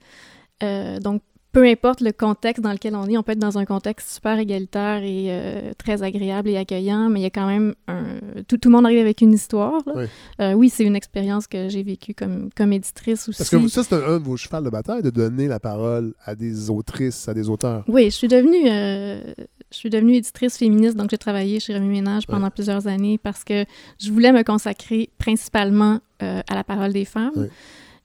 Donc, 1.02 1.22
peu 1.54 1.64
importe 1.64 2.00
le 2.02 2.12
contexte 2.12 2.62
dans 2.62 2.72
lequel 2.72 2.94
on 2.94 3.06
est, 3.08 3.16
on 3.16 3.22
peut 3.22 3.32
être 3.32 3.38
dans 3.38 3.56
un 3.56 3.64
contexte 3.64 4.12
super 4.12 4.38
égalitaire 4.38 5.02
et 5.02 5.26
euh, 5.28 5.72
très 5.78 6.02
agréable 6.02 6.50
et 6.50 6.56
accueillant, 6.58 7.08
mais 7.08 7.20
il 7.20 7.22
y 7.22 7.26
a 7.26 7.30
quand 7.30 7.46
même 7.46 7.74
un... 7.88 8.02
Tout, 8.46 8.58
tout 8.58 8.68
le 8.68 8.74
monde 8.76 8.84
arrive 8.84 8.98
avec 9.00 9.20
une 9.22 9.32
histoire. 9.32 9.80
là. 9.86 9.92
Oui. 9.96 10.04
Euh, 10.40 10.52
oui, 10.52 10.68
c'est 10.68 10.84
une 10.84 10.96
expérience 10.96 11.46
que 11.46 11.68
j'ai 11.68 11.82
vécue 11.82 12.12
comme, 12.12 12.50
comme 12.56 12.72
éditrice 12.72 13.28
aussi. 13.28 13.38
Parce 13.38 13.48
que 13.50 13.68
ça, 13.68 13.82
c'est 13.84 13.94
un, 13.94 14.02
un 14.04 14.18
de 14.18 14.24
vos 14.24 14.36
chevals 14.36 14.64
de 14.64 14.70
bataille 14.70 15.02
de 15.02 15.10
donner 15.10 15.46
la 15.48 15.60
parole 15.60 16.12
à 16.24 16.34
des 16.34 16.68
autrices, 16.68 17.28
à 17.28 17.34
des 17.34 17.48
auteurs. 17.48 17.84
Oui, 17.88 18.06
je 18.06 18.10
suis 18.16 18.28
devenue, 18.28 18.68
euh, 18.68 19.32
je 19.70 19.76
suis 19.76 19.90
devenue 19.90 20.14
éditrice 20.16 20.58
féministe, 20.58 20.96
donc 20.96 21.10
j'ai 21.10 21.18
travaillé 21.18 21.60
chez 21.60 21.72
Remi 21.74 21.88
Ménage 21.88 22.26
pendant 22.26 22.44
Ouais. 22.46 22.50
plusieurs 22.50 22.86
années 22.88 23.16
parce 23.18 23.44
que 23.44 23.64
je 24.00 24.10
voulais 24.10 24.32
me 24.32 24.42
consacrer 24.42 25.08
principalement 25.18 26.00
à 26.20 26.54
la 26.54 26.64
parole 26.64 26.92
des 26.92 27.04
femmes. 27.04 27.32
Ouais. 27.36 27.50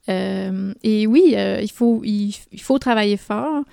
Euh, 0.09 0.73
et 0.83 1.05
oui, 1.07 1.33
euh, 1.35 1.59
il, 1.61 1.71
faut, 1.71 2.01
il, 2.03 2.33
il 2.51 2.61
faut 2.61 2.79
travailler 2.79 3.17
fort. 3.17 3.63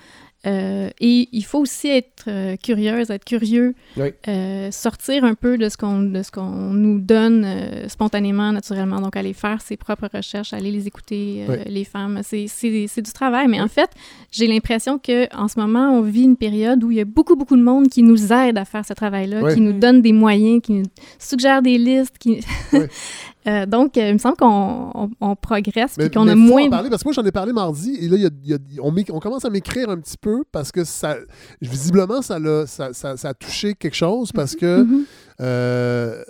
euh, 0.45 0.89
et 1.01 1.27
il 1.33 1.43
faut 1.43 1.59
aussi 1.59 1.87
être 1.89 2.25
euh, 2.27 2.55
curieuse, 2.57 3.09
être 3.09 3.25
curieux, 3.25 3.73
Oui. 3.97 4.09
euh, 4.27 4.69
sortir 4.71 5.23
un 5.25 5.33
peu 5.33 5.57
de 5.57 5.67
ce 5.67 5.75
qu'on 5.77 5.99
de 6.03 6.21
ce 6.21 6.29
qu'on 6.31 6.71
nous 6.73 6.99
donne 6.99 7.43
euh, 7.43 7.87
spontanément, 7.89 8.51
naturellement. 8.53 9.01
Donc, 9.01 9.17
aller 9.17 9.33
faire 9.33 9.61
ses 9.61 9.75
propres 9.77 10.07
recherches, 10.13 10.53
aller 10.53 10.71
les 10.71 10.85
écouter, 10.87 11.43
euh, 11.49 11.57
Oui. 11.65 11.71
les 11.73 11.83
femmes. 11.83 12.21
C'est 12.23 12.45
c'est- 12.47 12.85
c'est 12.87 13.01
du 13.01 13.11
travail. 13.11 13.47
Mais 13.47 13.59
en 13.59 13.67
fait, 13.67 13.89
j'ai 14.31 14.47
l'impression 14.47 14.99
que 14.99 15.27
en 15.35 15.47
ce 15.47 15.59
moment, 15.59 15.91
on 15.97 16.01
vit 16.01 16.23
une 16.23 16.37
période 16.37 16.83
où 16.83 16.91
il 16.91 16.97
y 16.97 17.01
a 17.01 17.05
beaucoup, 17.05 17.35
beaucoup 17.35 17.57
de 17.57 17.63
monde 17.63 17.87
qui 17.89 18.03
nous 18.03 18.31
aide 18.31 18.57
à 18.59 18.63
faire 18.63 18.85
ce 18.85 18.93
travail-là, 18.93 19.41
Oui. 19.43 19.53
qui 19.55 19.59
nous 19.61 19.73
donne 19.73 20.01
des 20.03 20.13
moyens, 20.13 20.61
qui 20.61 20.73
nous 20.73 20.85
suggère 21.19 21.61
des 21.63 21.77
listes. 21.79 22.17
Qui... 22.19 22.39
Euh, 23.47 23.65
donc, 23.65 23.97
euh, 23.97 24.09
il 24.09 24.13
me 24.13 24.17
semble 24.17 24.35
qu'on 24.37 24.91
on, 24.93 25.09
on 25.21 25.35
progresse 25.35 25.95
puis 25.97 26.09
qu'on 26.11 26.27
a 26.27 26.31
faut 26.33 26.37
moins. 26.37 26.65
en 26.65 26.69
parler 26.69 26.89
parce 26.89 27.01
que 27.03 27.07
moi 27.07 27.13
j'en 27.13 27.23
ai 27.23 27.31
parlé 27.31 27.53
mardi 27.53 27.95
et 28.01 28.07
là 28.09 28.15
il 28.17 28.21
y 28.23 28.25
a- 28.25 28.29
il 28.43 28.49
y 28.49 28.53
a- 28.53 28.83
on, 29.13 29.19
commence 29.19 29.45
à 29.45 29.49
m'écrire 29.49 29.89
un 29.89 29.97
petit 29.97 30.17
peu 30.17 30.43
parce 30.51 30.71
que 30.71 30.83
ça 30.83 31.15
visiblement 31.61 32.21
ça, 32.21 32.39
l'a- 32.39 32.67
ça, 32.67 32.91
ça- 32.93 33.15
ça 33.15 33.29
a 33.29 33.33
touché 33.33 33.73
quelque 33.73 33.95
chose 33.95 34.31
parce 34.31 34.55
que 34.55 34.83
Mhm. 34.83 35.03
Euh, 35.39 36.23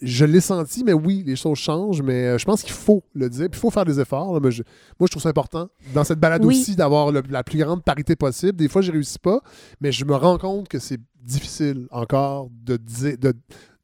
je 0.00 0.24
l'ai 0.24 0.40
senti, 0.40 0.82
mais 0.82 0.94
oui, 0.94 1.22
les 1.26 1.36
choses 1.36 1.58
changent, 1.58 2.00
mais 2.02 2.38
je 2.38 2.44
pense 2.46 2.62
qu'il 2.62 2.72
faut 2.72 3.02
le 3.14 3.28
dire, 3.28 3.50
puis 3.50 3.58
il 3.58 3.60
faut 3.60 3.70
faire 3.70 3.84
des 3.84 4.00
efforts. 4.00 4.32
là, 4.32 4.40
mais 4.42 4.50
je- 4.50 4.62
moi, 4.98 5.06
je 5.06 5.10
trouve 5.10 5.22
ça 5.22 5.28
important 5.28 5.68
dans 5.92 6.02
cette 6.04 6.18
balade 6.20 6.42
Oui. 6.44 6.58
aussi 6.58 6.74
d'avoir 6.76 7.12
la 7.12 7.42
plus 7.44 7.58
grande 7.58 7.82
parité 7.84 8.16
possible. 8.16 8.56
Des 8.56 8.68
fois, 8.68 8.80
je 8.80 8.90
réussis 8.90 9.18
pas, 9.18 9.40
mais 9.82 9.92
je 9.92 10.04
me 10.06 10.14
rends 10.14 10.38
compte 10.38 10.68
que 10.68 10.78
c'est 10.78 11.00
difficile 11.22 11.86
encore 11.90 12.48
de 12.64 12.78
dire, 12.78 13.18
de 13.18 13.34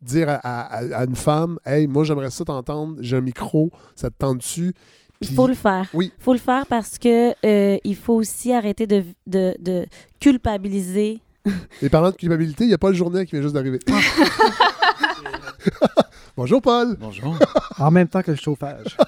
dire 0.05 0.29
à, 0.29 0.35
à- 0.37 0.97
à 1.01 1.05
une 1.05 1.17
femme 1.17 1.59
Hey, 1.65 1.87
moi, 1.87 2.05
j'aimerais 2.05 2.31
ça 2.31 2.45
t'entendre, 2.45 2.97
j'ai 3.01 3.17
un 3.17 3.21
micro, 3.21 3.71
ça 3.97 4.11
te 4.11 4.17
tente 4.19 4.39
dessus. 4.39 4.73
Il 5.21 5.29
faut 5.29 5.47
le 5.47 5.55
faire. 5.55 5.87
Oui. 5.95 6.13
Il 6.19 6.23
faut 6.23 6.33
le 6.35 6.39
faire 6.39 6.67
parce 6.67 6.99
que 6.99 7.31
euh, 7.47 7.79
il 7.83 7.97
faut 7.97 8.15
aussi 8.15 8.53
arrêter 8.53 8.87
de, 8.87 9.05
de, 9.27 9.55
de 9.61 9.87
culpabiliser. 10.21 11.21
Et 11.83 11.89
parlant 11.89 12.11
de 12.11 12.17
culpabilité, 12.17 12.65
il 12.65 12.69
n'y 12.69 12.75
a 12.75 12.79
pas 12.79 12.89
le 12.91 12.95
journée 12.95 13.25
qui 13.25 13.33
vient 13.33 13.43
juste 13.43 13.55
d'arriver. 13.55 13.79
Bonjour, 16.37 16.61
Paul. 16.61 16.97
Bonjour. 16.99 17.39
En 17.79 17.91
même 17.91 18.09
temps 18.09 18.23
que 18.23 18.33
le 18.33 18.37
chauffage. 18.37 18.97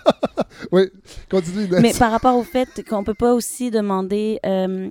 Oui, 0.73 0.83
continue. 1.31 1.67
Mais 1.81 1.93
par 1.99 2.11
rapport 2.11 2.37
au 2.37 2.43
fait 2.43 2.83
qu'on 2.89 3.05
peut 3.05 3.15
pas 3.15 3.35
aussi 3.35 3.71
demander 3.71 4.39
euh, 4.47 4.89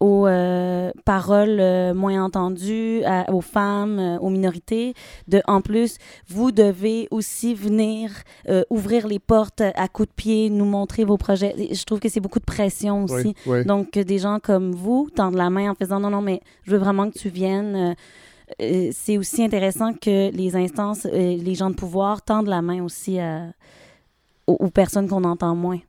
aux 0.00 0.26
euh, 0.26 0.90
paroles 1.04 1.58
euh, 1.60 1.94
moins 1.94 2.22
entendues, 2.24 3.02
à- 3.04 3.32
aux 3.32 3.40
femmes, 3.40 4.18
aux 4.20 4.30
minorités, 4.30 4.94
de 5.28 5.40
en 5.46 5.60
plus, 5.60 5.98
vous 6.28 6.52
devez 6.52 7.08
aussi 7.10 7.54
venir 7.54 8.10
ouvrir 8.70 9.06
les 9.06 9.18
portes 9.18 9.62
à 9.62 9.88
coups 9.88 10.08
de 10.08 10.14
pied, 10.14 10.50
nous 10.50 10.64
montrer 10.66 11.04
vos 11.04 11.16
projets. 11.16 11.54
Et 11.58 11.74
Je 11.74 11.84
trouve 11.84 12.00
que 12.00 12.08
c'est 12.08 12.20
beaucoup 12.20 12.40
de 12.40 12.44
pression 12.44 13.04
aussi. 13.04 13.14
Oui, 13.28 13.34
oui. 13.46 13.64
Donc, 13.64 13.90
que 13.92 14.00
des 14.00 14.18
gens 14.18 14.38
comme 14.40 14.72
vous 14.72 15.08
tendent 15.14 15.36
la 15.36 15.50
main 15.50 15.70
en 15.70 15.74
faisant 15.74 16.00
non, 16.00 16.10
non, 16.10 16.20
mais 16.22 16.40
je 16.64 16.72
veux 16.72 16.78
vraiment 16.78 17.10
que 17.10 17.18
tu 17.18 17.28
viennes. 17.28 17.94
c'est 18.92 19.16
aussi 19.18 19.42
intéressant 19.42 19.94
que 19.94 20.30
les 20.30 20.54
instances, 20.56 21.04
les 21.04 21.54
gens 21.54 21.70
de 21.70 21.74
pouvoir 21.76 22.22
tendent 22.22 22.48
la 22.48 22.62
main 22.62 22.82
aussi 22.84 23.18
à- 23.18 23.46
aux, 24.46 24.54
aux 24.54 24.70
personnes 24.70 25.08
qu'on 25.08 25.24
entend 25.24 25.54
moins. 25.54 25.80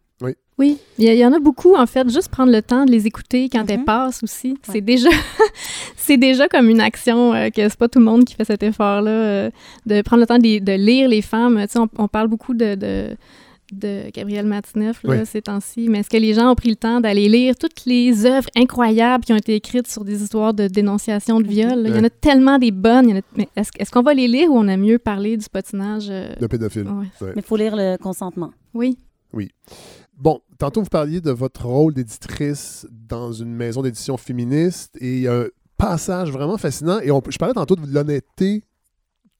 Oui, 0.57 0.77
il 0.97 1.03
y, 1.03 1.07
il 1.07 1.17
y 1.17 1.25
en 1.25 1.33
a 1.33 1.39
beaucoup, 1.39 1.75
en 1.75 1.85
fait. 1.85 2.09
Juste 2.09 2.29
prendre 2.29 2.49
le 2.49 2.61
temps 2.61 2.85
de 2.85 2.91
les 2.91 3.05
écouter 3.07 3.49
quand 3.51 3.69
elles 3.69 3.79
Mhm. 3.79 3.83
passent 3.85 4.23
aussi. 4.23 4.51
Ouais. 4.51 4.57
C'est 4.71 4.79
déjà, 4.79 5.09
c'est 5.97 6.15
déjà 6.15 6.47
comme 6.47 6.69
une 6.69 6.79
action 6.79 7.33
euh, 7.33 7.49
que 7.49 7.67
c'est 7.67 7.77
pas 7.77 7.89
tout 7.89 7.99
le 7.99 8.05
monde 8.05 8.23
qui 8.23 8.35
fait 8.35 8.45
cet 8.45 8.63
effort-là, 8.63 9.11
euh, 9.11 9.49
de 9.85 10.01
prendre 10.01 10.21
le 10.21 10.27
temps 10.27 10.37
de, 10.37 10.75
lire 10.77 11.09
les 11.09 11.21
femmes. 11.21 11.59
Tu 11.63 11.73
sais, 11.73 11.79
on, 11.79 11.89
on 11.97 12.07
parle 12.07 12.29
beaucoup 12.29 12.53
de, 12.53 12.75
de, 12.75 13.17
de 13.79 14.09
Gabrielle 14.13 14.45
Matineff 14.45 15.03
là, 15.03 15.09
Oui. 15.11 15.25
ces 15.25 15.41
temps-ci, 15.41 15.87
mais 15.89 15.99
est-ce 15.99 16.09
que 16.09 16.17
les 16.17 16.33
gens 16.33 16.51
ont 16.51 16.55
pris 16.55 16.69
le 16.69 16.75
temps 16.75 17.01
d'aller 17.01 17.27
lire 17.29 17.55
toutes 17.57 17.85
les 17.85 18.25
œuvres 18.25 18.47
incroyables 18.55 19.23
qui 19.25 19.33
ont 19.33 19.37
été 19.37 19.55
écrites 19.55 19.87
sur 19.87 20.03
des 20.03 20.21
histoires 20.23 20.53
de 20.53 20.67
dénonciation 20.67 21.39
de 21.39 21.47
viol? 21.47 21.81
là? 21.83 21.89
Il 21.89 21.95
y 21.95 21.99
en 21.99 22.03
a 22.03 22.09
tellement 22.09 22.57
des 22.57 22.71
bonnes. 22.71 23.09
il 23.09 23.11
y 23.11 23.13
en 23.13 23.19
a- 23.19 23.23
mais 23.35 23.49
est-ce, 23.55 23.69
est-ce 23.79 23.91
qu'on 23.91 24.01
va 24.03 24.13
les 24.13 24.27
lire 24.27 24.51
ou 24.51 24.57
on 24.57 24.67
a 24.67 24.77
mieux 24.77 24.99
parler 24.99 25.37
du 25.37 25.45
patinage? 25.49 26.07
euh, 26.09 26.33
De 26.39 26.47
pédophile. 26.47 26.83
ouais. 26.87 27.05
Ouais. 27.21 27.33
Mais 27.35 27.41
il 27.41 27.43
faut 27.43 27.57
lire 27.57 27.75
le 27.75 27.97
consentement. 27.97 28.51
Oui. 28.73 28.97
Bon, 30.17 30.39
tantôt 30.57 30.81
vous 30.81 30.87
parliez 30.89 31.19
de 31.19 31.31
votre 31.31 31.65
rôle 31.65 31.93
d'éditrice 31.93 32.87
dans 33.09 33.33
une 33.33 33.53
maison 33.53 33.81
d'édition 33.81 34.15
féministe 34.15 34.95
et 35.01 35.15
il 35.17 35.21
y 35.23 35.27
a 35.27 35.41
un 35.41 35.45
passage 35.77 36.31
vraiment 36.31 36.57
fascinant. 36.57 36.99
Et 37.01 37.11
on, 37.11 37.21
je 37.27 37.37
parlais 37.37 37.53
tantôt 37.53 37.75
de 37.75 37.85
l'honnêteté 37.93 38.63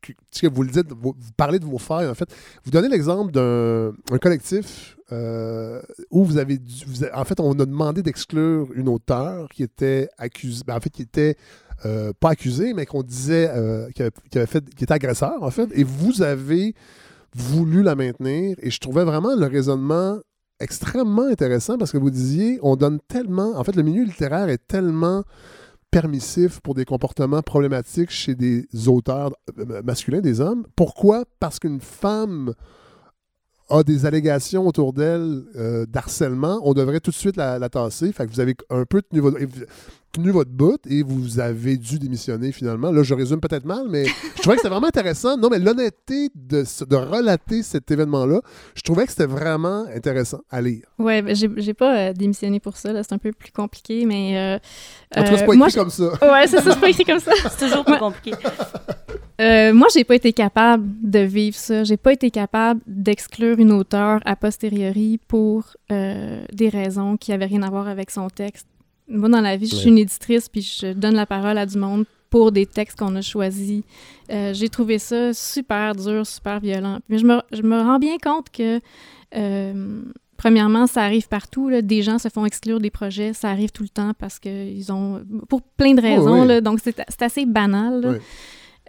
que, 0.01 0.47
vous 0.47 0.65
dites, 0.65 0.91
vous, 0.91 1.15
parlez 1.37 1.59
de 1.59 1.65
vos 1.65 1.77
failles 1.77 2.07
en 2.07 2.13
fait. 2.13 2.29
Vous 2.63 2.71
donnez 2.71 2.89
l'exemple 2.89 3.31
d'un 3.31 3.93
un 4.11 4.17
collectif 4.17 4.97
euh, 5.11 5.81
où 6.11 6.23
vous 6.23 6.37
avez, 6.37 6.57
dû- 6.57 6.85
vous 6.87 7.03
en 7.03 7.23
fait, 7.23 7.39
on 7.39 7.51
a 7.53 7.65
demandé 7.65 8.01
d'exclure 8.01 8.69
une 8.73 8.89
auteure 8.89 9.49
qui 9.49 9.63
était 9.63 10.09
accusée, 10.17 10.63
ben, 10.65 10.75
en 10.75 10.79
fait, 10.79 10.89
qui 10.89 11.03
était 11.03 11.35
euh, 11.85 12.13
pas 12.19 12.29
accusée, 12.31 12.73
mais 12.73 12.85
qu'on 12.85 13.03
disait 13.03 13.49
euh, 13.49 13.87
qui, 13.91 14.03
qui 14.31 14.37
avait 14.37 14.47
fait, 14.47 14.63
qui 14.75 14.83
était 14.83 14.93
agresseur 14.93 15.41
en 15.41 15.51
fait. 15.51 15.69
Et 15.73 15.83
vous 15.83 16.21
avez 16.21 16.73
voulu 17.35 17.83
la 17.83 17.95
maintenir 17.95 18.55
et 18.61 18.71
je 18.71 18.79
trouvais 18.79 19.03
vraiment 19.03 19.35
le 19.35 19.45
raisonnement 19.45 20.19
extrêmement 20.59 21.23
intéressant 21.27 21.77
parce 21.77 21.91
que 21.91 21.97
vous 21.97 22.09
disiez, 22.09 22.59
on 22.61 22.75
donne 22.75 22.99
tellement, 23.07 23.57
en 23.57 23.63
fait, 23.63 23.75
le 23.75 23.83
milieu 23.83 24.03
littéraire 24.03 24.47
est 24.49 24.65
tellement 24.67 25.23
permissif 26.01 26.59
pour 26.59 26.75
des 26.75 26.83
comportements 26.83 27.41
problématiques 27.41 28.09
chez 28.09 28.35
des 28.35 28.67
auteurs 28.89 29.31
euh, 29.57 29.81
masculins, 29.81 30.19
des 30.19 30.41
hommes. 30.41 30.65
Pourquoi? 30.75 31.23
Parce 31.39 31.57
qu'une 31.57 31.79
femme 31.79 32.53
a 33.69 33.81
des 33.81 34.05
allégations 34.05 34.67
autour 34.67 34.91
d'elle 34.91 35.45
euh, 35.55 35.85
d'harcèlement, 35.85 36.59
on 36.63 36.73
devrait 36.73 36.99
tout 36.99 37.11
de 37.11 37.15
suite 37.15 37.37
la, 37.37 37.59
la 37.59 37.69
tasser. 37.69 38.11
Fait 38.11 38.27
que 38.27 38.31
vous 38.33 38.41
avez 38.41 38.55
un 38.69 38.83
peu 38.83 39.01
tenu 39.03 39.21
votre, 39.21 39.37
tenu 40.15 40.31
votre 40.31 40.51
bout 40.51 40.79
et 40.89 41.03
vous 41.03 41.39
avez 41.39 41.77
dû 41.77 41.99
démissionner 41.99 42.51
finalement. 42.51 42.91
Là, 42.91 43.03
je 43.03 43.13
résume 43.13 43.39
peut-être 43.39 43.65
mal, 43.65 43.85
mais 43.89 44.05
je 44.05 44.41
trouvais 44.41 44.55
que 44.55 44.61
c'était 44.61 44.73
vraiment 44.73 44.87
intéressant. 44.87 45.37
Non, 45.37 45.49
mais 45.49 45.59
l'honnêteté 45.59 46.29
de, 46.33 46.63
de 46.89 46.95
relater 46.95 47.63
cet 47.63 47.91
événement-là, 47.91 48.41
je 48.75 48.81
trouvais 48.81 49.05
que 49.05 49.11
c'était 49.11 49.25
vraiment 49.25 49.85
intéressant 49.95 50.41
à 50.49 50.61
lire. 50.61 50.85
Ouais, 50.97 51.21
ben, 51.21 51.35
j'ai 51.35 51.49
j'ai 51.57 51.73
pas 51.73 51.97
euh, 51.97 52.13
démissionné 52.13 52.59
pour 52.59 52.77
ça, 52.77 52.93
là, 52.93 53.03
c'est 53.03 53.13
un 53.13 53.17
peu 53.17 53.31
plus 53.31 53.51
compliqué, 53.51 54.05
mais... 54.05 54.37
euh, 54.37 55.19
En 55.19 55.23
tout 55.23 55.31
cas, 55.31 55.37
c'est 55.37 55.43
euh, 55.43 55.47
pas 55.47 55.55
moi, 55.55 55.67
écrit 55.67 55.79
comme 55.79 55.89
ça. 55.89 56.09
Ouais, 56.21 56.47
c'est 56.47 56.61
ça, 56.61 56.71
c'est 56.73 56.79
pas 56.79 56.89
écrit 56.89 57.05
comme 57.05 57.19
ça. 57.19 57.31
C'est 57.49 57.65
toujours 57.67 57.85
plus 57.85 57.97
compliqué. 57.97 58.31
Euh, 59.41 59.73
moi, 59.73 59.87
j'ai 59.93 60.05
pas 60.05 60.15
été 60.15 60.31
capable 60.31 60.85
de 61.03 61.19
vivre 61.19 61.57
ça. 61.57 61.83
J'ai 61.83 61.97
pas 61.97 62.13
été 62.13 62.31
capable 62.31 62.79
d'exclure 62.87 63.59
une 63.59 63.73
auteure 63.73 64.21
a 64.23 64.37
posteriori 64.37 65.19
pour 65.27 65.65
euh, 65.91 66.41
des 66.53 66.69
raisons 66.69 67.17
qui 67.17 67.33
avaient 67.33 67.45
rien 67.45 67.63
à 67.63 67.69
voir 67.69 67.87
avec 67.89 68.11
son 68.11 68.29
texte. 68.29 68.67
Moi, 69.07 69.29
dans 69.29 69.41
la 69.41 69.55
vie, 69.57 69.67
je 69.67 69.75
suis 69.75 69.89
une 69.89 69.97
éditrice, 69.97 70.49
puis 70.49 70.61
je 70.61 70.93
donne 70.93 71.15
la 71.15 71.25
parole 71.25 71.57
à 71.57 71.65
du 71.65 71.77
monde 71.77 72.05
pour 72.29 72.51
des 72.51 72.65
textes 72.65 72.97
qu'on 72.97 73.15
a 73.15 73.21
choisis. 73.21 73.83
Euh, 74.31 74.53
j'ai 74.53 74.69
trouvé 74.69 74.99
ça 74.99 75.33
super 75.33 75.95
dur, 75.95 76.25
super 76.25 76.59
violent. 76.59 76.99
Mais 77.07 77.17
je 77.17 77.25
me, 77.25 77.39
je 77.51 77.61
me 77.61 77.79
rends 77.79 77.99
bien 77.99 78.17
compte 78.17 78.49
que, 78.49 78.81
euh, 79.35 80.01
premièrement, 80.37 80.87
ça 80.87 81.03
arrive 81.03 81.27
partout. 81.27 81.69
là. 81.69 81.81
Des 81.81 82.01
gens 82.01 82.17
se 82.17 82.29
font 82.29 82.45
exclure 82.45 82.79
des 82.79 82.89
projets. 82.89 83.33
Ça 83.33 83.49
arrive 83.49 83.71
tout 83.71 83.83
le 83.83 83.89
temps 83.89 84.11
parce 84.17 84.39
qu'ils 84.39 84.91
ont... 84.91 85.23
Pour 85.47 85.61
plein 85.61 85.93
de 85.93 86.01
raisons. 86.01 86.41
oui. 86.41 86.47
là. 86.47 86.61
donc, 86.61 86.79
c'est 86.83 87.01
c'est 87.07 87.21
assez 87.21 87.45
banal. 87.45 88.01
là. 88.01 88.09
Oui. 88.11 88.17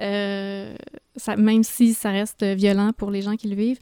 Euh, 0.01 0.75
ça, 1.17 1.37
même 1.37 1.63
si 1.63 1.95
ça 1.95 2.11
reste 2.11 2.45
violent 2.45 2.93
pour 2.97 3.11
les 3.11 3.23
gens 3.23 3.37
qui 3.37 3.49
le 3.49 3.57
vivent. 3.57 3.79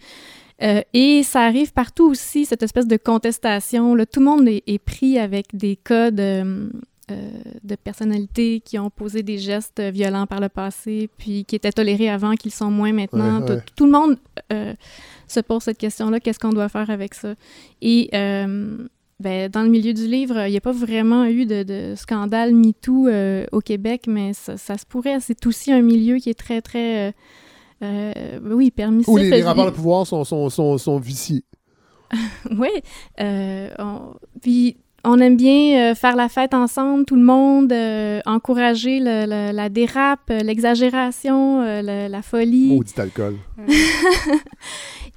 Euh, 0.63 0.83
et 0.93 1.23
ça 1.23 1.43
arrive 1.43 1.73
partout 1.73 2.05
aussi, 2.09 2.45
cette 2.45 2.63
espèce 2.63 2.87
de 2.87 2.97
contestation. 2.97 3.95
Là. 3.95 4.07
Tout 4.07 4.21
le 4.21 4.27
monde 4.27 4.49
est, 4.49 4.63
est 4.67 4.79
pris 4.79 5.19
avec 5.19 5.47
des 5.55 5.77
cas 5.77 6.11
de, 6.11 6.71
euh, 7.11 7.31
de 7.65 7.75
personnalités 7.75 8.61
qui 8.61 8.79
ont 8.79 8.89
posé 8.89 9.23
des 9.23 9.39
gestes 9.39 9.81
violents 9.81 10.27
par 10.27 10.41
le 10.41 10.49
passé, 10.49 11.11
puis 11.19 11.45
qui 11.45 11.57
étaient 11.57 11.73
tolérés 11.73 12.09
avant, 12.09 12.35
qu'ils 12.35 12.53
sont 12.53 12.71
moins 12.71 12.93
maintenant. 12.93 13.41
Ouais, 13.41 13.47
Tout- 13.47 13.53
ouais. 13.53 13.63
Tout, 13.77 13.87
le 13.87 13.93
monde 13.93 14.17
euh, 14.53 14.75
se 15.27 15.41
pose 15.41 15.63
cette 15.65 15.79
question-là, 15.79 16.21
qu'est-ce 16.21 16.39
qu'on 16.39 16.53
doit 16.53 16.69
faire 16.69 16.89
avec 16.89 17.15
ça? 17.15 17.35
Et 17.83 18.09
euh, 18.15 18.79
ben, 19.21 19.51
dans 19.51 19.63
le 19.63 19.69
milieu 19.71 19.93
du 19.93 20.07
livre, 20.07 20.47
il 20.47 20.53
n'y 20.53 20.57
a 20.57 20.61
pas 20.61 20.73
vraiment 20.73 21.25
eu 21.25 21.47
de, 21.47 21.63
de 21.63 21.95
scandale 21.97 22.55
MeToo 22.55 23.09
euh, 23.09 23.45
au 23.53 23.61
Québec, 23.61 24.05
mais 24.07 24.33
ça, 24.33 24.57
ça 24.57 24.79
se 24.79 24.87
pourrait. 24.87 25.19
C'est 25.21 25.47
aussi 25.47 25.73
un 25.73 25.83
milieu 25.83 26.17
qui 26.19 26.31
est 26.31 26.39
très, 26.39 26.63
très, 26.63 27.13
euh, 27.85 28.39
oui, 28.45 28.71
permissif. 28.71 29.09
Où 29.09 29.17
les, 29.17 29.31
les 29.31 29.43
rapports 29.43 29.67
de 29.67 29.71
pouvoir 29.71 30.07
sont, 30.07 30.25
sont, 30.25 30.49
sont, 30.51 30.79
sont 30.79 30.99
viciés. 30.99 31.45
Oui. 32.51 32.69
euh, 33.21 33.69
on- 33.79 34.15
Puis 34.43 34.77
on 35.07 35.19
aime 35.19 35.37
bien 35.37 35.91
euh, 35.91 35.95
faire 35.95 36.17
la 36.17 36.29
fête 36.31 36.55
ensemble, 36.55 37.05
tout 37.05 37.17
le 37.17 37.23
monde, 37.25 37.71
euh, 37.73 38.21
encourager 38.25 39.01
le- 39.01 39.27
le- 39.27 39.53
la 39.55 39.69
dérape, 39.69 40.31
l'exagération, 40.31 41.61
euh, 41.63 41.83
le- 41.83 42.11
la 42.11 42.23
folie. 42.23 42.69
Maudit 42.75 42.95
alcool. 42.99 43.37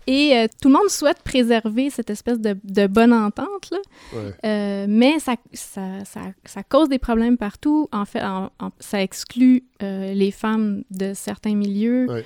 Et 0.10 0.48
tout 0.62 0.70
le 0.70 0.74
monde 0.74 0.90
souhaite 0.90 1.22
préserver 1.22 1.90
cette 1.90 2.10
espèce 2.10 2.40
de, 2.40 2.58
de 2.64 2.88
bonne 2.88 3.12
entente, 3.12 3.70
là. 3.72 3.78
Ouais. 4.14 4.88
Mais 4.88 5.20
ça, 5.20 5.36
ça, 5.54 5.82
ça, 6.06 6.22
ça 6.46 6.64
cause 6.64 6.88
des 6.88 7.00
problèmes 7.00 7.38
partout. 7.38 7.90
En 7.92 8.06
fait, 8.06 8.24
en- 8.24 8.50
en- 8.60 8.72
ça 8.80 9.02
exclut 9.02 9.66
les 9.82 10.32
femmes 10.32 10.84
de 10.92 11.12
certains 11.14 11.56
milieux. 11.56 12.08
Ouais. 12.10 12.26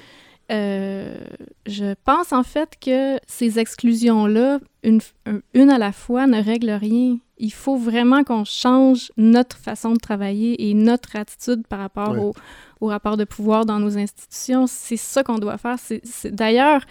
Euh, 0.51 1.17
je 1.65 1.93
pense 2.03 2.33
en 2.33 2.43
fait 2.43 2.71
que 2.81 3.17
ces 3.27 3.57
exclusions-là, 3.59 4.59
une, 4.83 4.99
un- 5.25 5.39
une 5.53 5.69
à 5.69 5.77
la 5.77 5.91
fois, 5.91 6.27
ne 6.27 6.41
règlent 6.43 6.71
rien. 6.71 7.17
Il 7.37 7.53
faut 7.53 7.77
vraiment 7.77 8.23
qu'on 8.23 8.43
change 8.43 9.11
notre 9.17 9.55
façon 9.57 9.93
de 9.93 9.97
travailler 9.99 10.69
et 10.69 10.73
notre 10.73 11.15
attitude 11.15 11.65
par 11.67 11.79
rapport 11.79 12.11
Ouais. 12.11 12.19
au, 12.19 12.33
au 12.81 12.87
rapport 12.87 13.17
de 13.17 13.23
pouvoir 13.23 13.65
dans 13.65 13.79
nos 13.79 13.97
institutions. 13.97 14.67
C'est 14.67 14.97
ça 14.97 15.23
qu'on 15.23 15.39
doit 15.39 15.57
faire. 15.57 15.77
C'est- 15.79 16.27
D'ailleurs, 16.27 16.81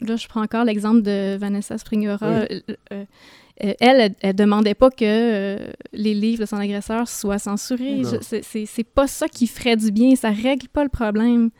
là, 0.00 0.16
je 0.16 0.26
prends 0.28 0.42
encore 0.42 0.64
l'exemple 0.64 1.02
de 1.02 1.36
Vanessa 1.36 1.78
Springora. 1.78 2.28
Oui. 2.50 2.62
Euh, 2.70 2.74
euh, 3.64 3.72
elle, 3.80 4.14
elle, 4.20 4.34
demandait 4.36 4.74
pas 4.74 4.90
que 4.90 4.96
euh, 5.04 5.70
les 5.94 6.12
livres 6.12 6.40
de 6.40 6.46
son 6.46 6.56
agresseur 6.56 7.08
soient 7.08 7.38
censurés. 7.38 8.02
C'est 8.20 8.84
pas 8.84 9.06
ça 9.06 9.28
qui 9.28 9.46
ferait 9.46 9.76
du 9.76 9.90
bien. 9.90 10.14
Ça 10.16 10.30
règle 10.30 10.68
pas 10.68 10.82
le 10.82 10.90
problème. 10.90 11.50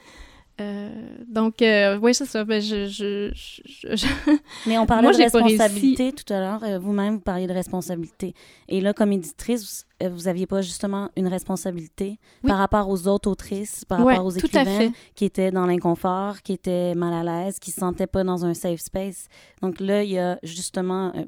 Euh, 0.59 0.89
donc, 1.29 1.61
euh, 1.61 1.99
oui, 2.01 2.15
c'est 2.15 2.25
ça. 2.25 2.43
Ben, 2.45 2.63
je, 2.63 2.87
je, 2.87 3.31
je- 3.35 3.95
je- 3.97 4.07
Mais 4.67 4.79
on 4.79 4.87
parlait 4.87 5.03
Moi, 5.03 5.13
de 5.13 5.19
responsabilité 5.23 6.13
tout 6.13 6.33
à 6.33 6.41
l'heure. 6.41 6.65
Euh, 6.65 6.79
Vous-même, 6.79 7.15
vous 7.17 7.21
parliez 7.21 7.47
de 7.47 7.53
responsabilité. 7.53 8.35
Et 8.69 8.81
là, 8.81 8.95
comme 8.95 9.13
éditrice, 9.13 9.87
vous- 10.01 10.07
euh, 10.07 10.11
n'aviez 10.25 10.47
pas 10.47 10.63
justement 10.63 11.11
une 11.17 11.27
responsabilité 11.29 12.19
Oui. 12.43 12.49
par 12.49 12.57
rapport 12.59 12.89
aux 12.89 13.07
autres 13.07 13.31
autrices, 13.31 13.85
par 13.85 14.01
Ouais, 14.05 14.15
rapport 14.15 14.27
aux 14.27 14.31
fait. 14.31 14.93
qui 15.15 15.25
étaient 15.27 15.51
dans 15.51 15.67
l'inconfort, 15.67 16.41
qui 16.43 16.55
étaient 16.55 16.95
mal 16.95 17.13
à 17.13 17.45
l'aise, 17.45 17.59
qui 17.59 17.71
ne 17.71 17.75
se 17.75 17.81
sentaient 17.81 18.07
pas 18.07 18.25
dans 18.25 18.47
un 18.47 18.55
safe 18.55 18.81
space. 18.81 19.29
Donc 19.61 19.79
là, 19.79 20.03
il 20.05 20.11
y 20.13 20.19
a 20.19 20.39
justement 20.43 21.13
euh, 21.15 21.23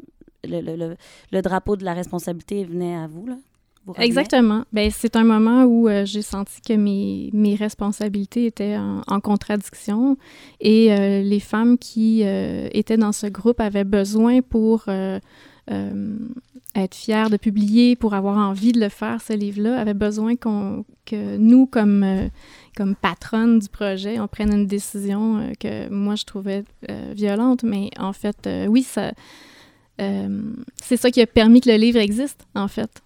le, 0.44 0.60
le- 0.62 0.76
le- 0.76 0.96
le 1.32 1.42
drapeau 1.42 1.76
de 1.76 1.84
la 1.84 1.92
responsabilité 1.92 2.64
venait 2.64 2.96
à 2.96 3.06
vous. 3.06 3.26
Là. 3.26 3.36
Exactement. 3.96 4.64
Ben, 4.72 4.90
c'est 4.90 5.16
un 5.16 5.24
moment 5.24 5.64
où 5.64 5.88
euh, 5.88 6.04
j'ai 6.04 6.22
senti 6.22 6.60
que 6.60 6.74
mes, 6.74 7.54
responsabilités 7.54 8.46
étaient 8.46 8.76
en, 8.76 9.20
contradiction 9.20 10.16
et 10.60 10.92
euh, 10.92 11.22
les 11.22 11.40
femmes 11.40 11.78
qui 11.78 12.22
euh, 12.24 12.68
étaient 12.72 12.96
dans 12.96 13.12
ce 13.12 13.26
groupe 13.26 13.60
avaient 13.60 13.84
besoin 13.84 14.42
pour 14.42 14.84
être 16.74 16.94
fière 16.94 17.30
de 17.30 17.36
publier, 17.36 17.96
pour 17.96 18.14
avoir 18.14 18.36
envie 18.36 18.72
de 18.72 18.80
le 18.80 18.88
faire, 18.88 19.20
ce 19.20 19.32
livre-là, 19.32 19.78
avait 19.78 19.94
besoin 19.94 20.36
que 20.36 21.36
nous, 21.36 21.66
comme, 21.66 22.30
comme 22.76 22.94
patronne 22.94 23.58
du 23.58 23.68
projet, 23.68 24.20
on 24.20 24.28
prenne 24.28 24.52
une 24.52 24.66
décision 24.66 25.52
que 25.58 25.88
moi, 25.88 26.14
je 26.14 26.24
trouvais 26.24 26.64
violente. 27.12 27.64
Mais 27.64 27.90
en 27.98 28.12
fait, 28.12 28.48
oui, 28.68 28.86
c'est 28.86 29.14
ça 30.96 31.10
qui 31.10 31.20
a 31.20 31.26
permis 31.26 31.60
que 31.60 31.70
le 31.70 31.76
livre 31.76 31.98
existe, 31.98 32.46
en 32.54 32.68
fait. 32.68 33.02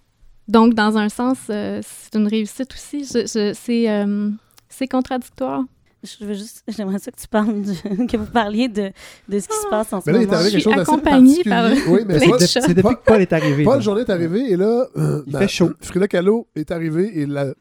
Donc, 0.47 0.73
dans 0.73 0.97
un 0.97 1.09
sens, 1.09 1.37
euh, 1.49 1.81
c'est 1.83 2.17
une 2.19 2.27
réussite 2.27 2.73
aussi. 2.73 3.05
Je- 3.05 3.25
je- 3.25 3.53
c'est, 3.53 3.89
euh, 3.89 4.29
c'est 4.69 4.87
contradictoire. 4.87 5.63
Je 6.03 6.25
veux 6.25 6.33
juste, 6.33 6.63
j'aimerais 6.67 6.99
ça 6.99 7.11
que 7.11 7.21
tu 7.21 7.29
parles, 7.29 7.61
du- 7.61 8.07
que 8.07 8.17
vous 8.17 8.25
parliez 8.25 8.67
de, 8.67 8.91
de 9.29 9.39
ce 9.39 9.47
qui 9.47 9.55
se 9.55 9.69
passe 9.69 9.93
en 9.93 10.01
ce 10.01 10.05
Mais 10.07 10.13
là, 10.13 10.19
il 10.19 10.23
est 10.23 10.25
moment. 10.25 10.37
arrivé 10.39 10.49
Je 10.49 10.55
quelque 10.57 10.63
chose 10.63 10.73
suis 10.73 10.81
accompagnée 10.81 11.43
par 11.45 11.63
particulier. 11.69 11.93
Oui, 11.95 12.01
mais 12.05 12.17
plein 12.17 12.27
Paul- 12.27 12.39
de 12.39 12.45
C'est 12.45 12.61
c'est 12.61 12.73
depuis 12.73 12.95
que 12.95 13.03
Paul 13.05 13.21
est 13.21 13.31
arrivé. 13.33 13.63
Paul. 13.63 13.81
Journée 13.81 14.01
est 14.01 14.09
arrivé 14.09 14.51
et 14.51 14.57
là, 14.57 14.85
euh, 14.97 15.23
Il 15.27 15.31
ma- 15.31 15.39
fait 15.39 15.47
chaud. 15.47 15.71
Frida 15.79 16.09
Kahlo 16.09 16.47
est 16.57 16.71
arrivée 16.71 17.21
et 17.21 17.25
la- 17.25 17.53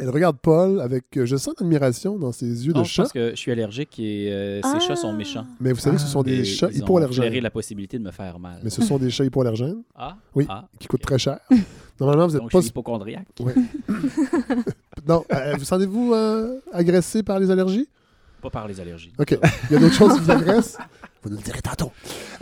elle 0.00 0.08
regarde 0.10 0.36
Paul 0.42 0.80
avec, 0.82 1.04
euh, 1.16 1.24
je 1.24 1.36
sens 1.36 1.54
l'admiration 1.60 2.18
dans 2.18 2.32
ses 2.32 2.66
yeux 2.66 2.72
de 2.74 2.78
Non, 2.78 2.84
je 2.84 2.90
chat. 2.92 3.02
pense 3.04 3.12
que 3.12 3.30
je 3.30 3.36
suis 3.36 3.52
allergique 3.52 3.98
et 3.98 4.28
euh, 4.30 4.60
Ah. 4.64 4.74
ces 4.78 4.86
chats 4.86 4.96
sont 4.96 5.12
méchants. 5.14 5.46
Mais 5.60 5.72
vous 5.72 5.80
savez 5.80 5.96
que 5.96 6.02
ce 6.02 6.08
sont 6.08 6.22
Et 6.24 6.30
des 6.36 6.44
chats 6.44 6.68
ils 6.72 6.78
hypoallergènes. 6.78 7.22
flairé 7.24 7.40
la 7.40 7.50
possibilité 7.50 7.98
de 7.98 8.04
me 8.04 8.10
faire 8.10 8.38
mal. 8.38 8.60
Mais 8.62 8.68
ce 8.70 8.82
sont 8.82 8.98
des 8.98 9.08
chats 9.10 9.24
hypoallergènes 9.24 9.82
Ah, 9.94 10.16
Oui. 10.34 10.44
ah, 10.50 10.66
qui 10.78 10.88
coûtent 10.88 11.00
très 11.02 11.18
cher. 11.18 11.38
Normalement, 12.02 12.26
vous 12.26 12.32
donc 12.36 12.46
êtes 12.46 12.50
je 12.50 12.56
pas. 12.56 12.60
suis 12.62 12.70
hypochondriaque. 12.70 13.28
Non, 15.06 15.24
euh, 15.32 15.54
vous 15.56 15.64
sentez-vous 15.64 16.12
euh, 16.14 16.58
agressé 16.72 17.22
par 17.22 17.38
les 17.40 17.50
allergies? 17.50 17.88
Pas 18.40 18.50
par 18.50 18.66
les 18.68 18.80
allergies. 18.80 19.12
OK. 19.18 19.36
Il 19.70 19.72
y 19.72 19.76
a 19.76 19.80
d'autres 19.80 19.94
choses 19.94 20.14
qui 20.14 20.20
vous 20.20 20.30
agressent? 20.30 20.78
Vous 21.22 21.30
nous 21.30 21.36
le 21.36 21.42
direz 21.42 21.60
tantôt. 21.62 21.92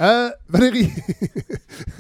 Euh, 0.01 0.31
Valérie, 0.49 0.91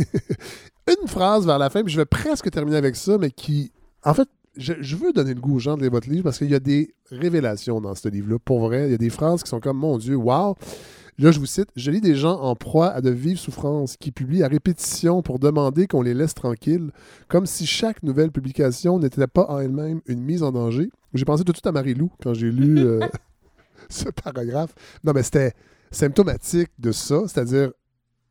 une 1.02 1.08
phrase 1.08 1.46
vers 1.46 1.58
la 1.58 1.70
fin, 1.70 1.82
puis 1.82 1.92
je 1.92 1.98
vais 1.98 2.06
presque 2.06 2.50
terminer 2.50 2.76
avec 2.78 2.96
ça, 2.96 3.18
mais 3.18 3.30
qui, 3.30 3.72
en 4.04 4.14
fait, 4.14 4.28
je, 4.56 4.72
je 4.80 4.96
veux 4.96 5.12
donner 5.12 5.34
le 5.34 5.40
goût 5.40 5.56
aux 5.56 5.60
gens 5.60 5.76
de 5.76 5.82
lire 5.82 5.90
votre 5.90 6.08
livre 6.08 6.24
parce 6.24 6.38
qu'il 6.38 6.50
y 6.50 6.54
a 6.54 6.60
des 6.60 6.94
révélations 7.10 7.80
dans 7.80 7.94
ce 7.94 8.08
livre-là. 8.08 8.38
Pour 8.44 8.60
vrai, 8.60 8.86
il 8.86 8.90
y 8.90 8.94
a 8.94 8.98
des 8.98 9.10
phrases 9.10 9.42
qui 9.42 9.50
sont 9.50 9.60
comme, 9.60 9.76
mon 9.78 9.98
Dieu, 9.98 10.16
wow! 10.16 10.56
Là, 11.20 11.32
je 11.32 11.38
vous 11.38 11.44
cite, 11.44 11.68
je 11.76 11.90
lis 11.90 12.00
des 12.00 12.14
gens 12.14 12.40
en 12.40 12.56
proie 12.56 12.88
à 12.88 13.02
de 13.02 13.10
vives 13.10 13.38
souffrances 13.38 13.98
qui 13.98 14.10
publient 14.10 14.42
à 14.42 14.48
répétition 14.48 15.20
pour 15.20 15.38
demander 15.38 15.86
qu'on 15.86 16.00
les 16.00 16.14
laisse 16.14 16.32
tranquilles, 16.32 16.92
comme 17.28 17.44
si 17.44 17.66
chaque 17.66 18.02
nouvelle 18.02 18.30
publication 18.30 18.98
n'était 18.98 19.26
pas 19.26 19.44
en 19.50 19.58
elle-même 19.58 20.00
une 20.06 20.22
mise 20.22 20.42
en 20.42 20.50
danger. 20.50 20.90
J'ai 21.12 21.26
pensé 21.26 21.44
tout 21.44 21.52
de 21.52 21.58
suite 21.58 21.66
à 21.66 21.72
Marie-Lou 21.72 22.10
quand 22.22 22.32
j'ai 22.32 22.50
lu 22.50 22.78
euh, 22.78 23.00
ce 23.90 24.08
paragraphe. 24.08 24.74
Non, 25.04 25.12
mais 25.14 25.22
c'était 25.22 25.52
symptomatique 25.90 26.70
de 26.78 26.90
ça, 26.90 27.20
c'est-à-dire 27.26 27.72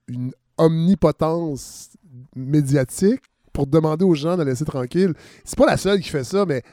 une 0.08 0.32
omnipotence 0.58 1.92
médiatique 2.36 3.22
pour 3.54 3.68
demander 3.68 4.04
aux 4.04 4.16
gens 4.16 4.34
de 4.34 4.42
la 4.42 4.50
laisser 4.50 4.66
tranquille. 4.66 5.14
C'est 5.46 5.60
pas 5.60 5.68
la 5.68 5.78
seule 5.78 6.00
qui 6.00 6.10
fait 6.10 6.24
ça, 6.24 6.44
mais 6.48 6.64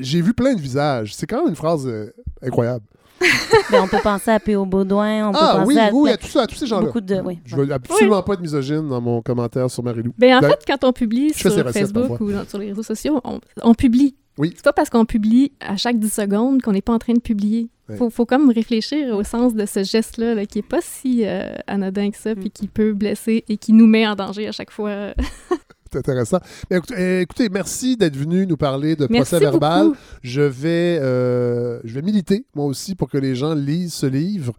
j'ai 0.00 0.22
vu 0.22 0.34
plein 0.34 0.54
de 0.54 0.60
visages. 0.60 1.14
C'est 1.14 1.28
quand 1.28 1.38
même 1.38 1.50
une 1.50 1.56
phrase 1.56 1.86
euh, 1.86 2.12
incroyable. 2.42 2.84
Ben, 3.70 3.82
on 3.82 3.88
peut 3.88 3.98
penser 4.02 4.30
à 4.30 4.40
P.O. 4.40 4.66
Baudouin, 4.66 5.28
on 5.28 5.32
peut 5.32 5.38
Ah 5.40 5.54
penser 5.58 5.66
oui, 5.74 5.78
à 5.78 5.90
oui, 5.92 6.10
à 6.10 6.16
tous, 6.16 6.28
ça, 6.28 6.42
à 6.42 6.46
tous 6.46 6.54
ces 6.56 6.66
gens-là. 6.66 6.86
beaucoup 6.86 7.00
de... 7.00 7.16
Oui. 7.24 7.38
Je 7.44 7.56
veux 7.56 7.70
absolument 7.72 8.22
pas 8.22 8.34
être 8.34 8.40
misogyne 8.40 8.88
dans 8.88 9.00
mon 9.00 9.22
commentaire 9.22 9.70
sur 9.70 9.82
Marie-Lou. 9.82 10.12
Ben, 10.18 10.36
en 10.36 10.40
Ben, 10.40 10.50
fait, 10.50 10.64
quand 10.66 10.84
on 10.84 10.92
publie 10.92 11.32
sur 11.34 11.50
Facebook 11.72 12.08
parfois. 12.08 12.26
ou 12.26 12.32
dans- 12.32 12.44
sur 12.46 12.58
les 12.58 12.68
réseaux 12.68 12.82
sociaux, 12.82 13.20
on, 13.24 13.40
on 13.62 13.74
publie. 13.74 14.14
Oui. 14.36 14.52
C'est 14.56 14.64
pas 14.64 14.72
parce 14.72 14.90
qu'on 14.90 15.04
publie 15.04 15.52
à 15.60 15.76
chaque 15.76 15.98
10 15.98 16.12
secondes 16.12 16.60
qu'on 16.60 16.72
n'est 16.72 16.82
pas 16.82 16.92
en 16.92 16.98
train 16.98 17.12
de 17.14 17.20
publier. 17.20 17.68
Ouais. 17.88 17.96
Faut, 17.96 18.10
faut 18.10 18.26
comme 18.26 18.50
réfléchir 18.50 19.14
au 19.16 19.22
sens 19.22 19.54
de 19.54 19.64
ce 19.66 19.82
geste-là, 19.84 20.34
là, 20.34 20.44
qui 20.46 20.58
est 20.60 20.62
pas 20.62 20.80
si 20.80 21.22
euh, 21.24 21.54
anodin 21.66 22.10
que 22.10 22.16
ça, 22.16 22.34
puis 22.34 22.50
qui 22.50 22.66
peut 22.66 22.94
blesser 22.94 23.44
et 23.48 23.56
qui 23.58 23.72
nous 23.72 23.86
met 23.86 24.06
en 24.06 24.14
danger 24.14 24.48
à 24.48 24.52
chaque 24.52 24.70
fois. 24.72 25.14
C'est 25.94 26.10
intéressant. 26.10 26.38
Mais 26.70 26.78
écoutez, 26.78 26.94
euh, 26.98 27.20
écoutez, 27.20 27.48
merci 27.48 27.96
d'être 27.96 28.16
venu 28.16 28.46
nous 28.48 28.56
parler 28.56 28.96
de 28.96 29.06
Merci 29.08 29.30
procès 29.30 29.44
verbal. 29.44 29.86
beaucoup. 29.86 29.96
Je 30.22 30.40
vais, 30.40 30.98
euh, 31.00 31.78
je 31.84 31.94
vais 31.94 32.02
militer, 32.02 32.46
moi 32.56 32.66
aussi, 32.66 32.96
pour 32.96 33.08
que 33.08 33.16
les 33.16 33.36
gens 33.36 33.54
lisent 33.54 33.94
ce 33.94 34.06
livre. 34.06 34.52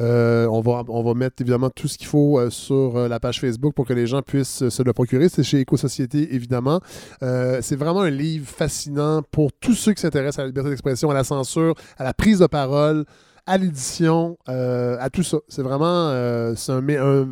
Euh, 0.00 0.46
on, 0.46 0.60
va, 0.60 0.82
on 0.88 1.02
va 1.02 1.14
mettre 1.14 1.40
évidemment 1.40 1.70
tout 1.70 1.88
ce 1.88 1.96
qu'il 1.96 2.06
faut 2.08 2.38
euh, 2.38 2.50
sur 2.50 2.96
euh, 2.96 3.08
la 3.08 3.20
page 3.20 3.40
Facebook 3.40 3.74
pour 3.74 3.86
que 3.86 3.92
les 3.92 4.06
gens 4.06 4.20
puissent 4.20 4.68
se 4.68 4.82
le 4.82 4.92
procurer. 4.92 5.28
C'est 5.30 5.42
chez 5.42 5.60
Éco-Société, 5.60 6.34
évidemment. 6.34 6.80
C'est 7.20 7.76
vraiment 7.76 8.02
un 8.02 8.10
livre 8.10 8.46
fascinant 8.46 9.22
pour 9.30 9.50
tous 9.52 9.74
ceux 9.74 9.94
qui 9.94 10.02
s'intéressent 10.02 10.40
à 10.40 10.42
la 10.42 10.48
liberté 10.48 10.68
d'expression, 10.68 11.10
à 11.10 11.14
la 11.14 11.24
censure, 11.24 11.74
à 11.96 12.04
la 12.04 12.12
prise 12.12 12.40
de 12.40 12.46
parole, 12.46 13.04
à 13.46 13.56
l'édition, 13.56 14.36
à 14.46 15.08
tout 15.10 15.22
ça. 15.22 15.38
C'est 15.48 15.62
vraiment 15.62 16.10
c'est 16.54 16.72
un, 16.72 17.26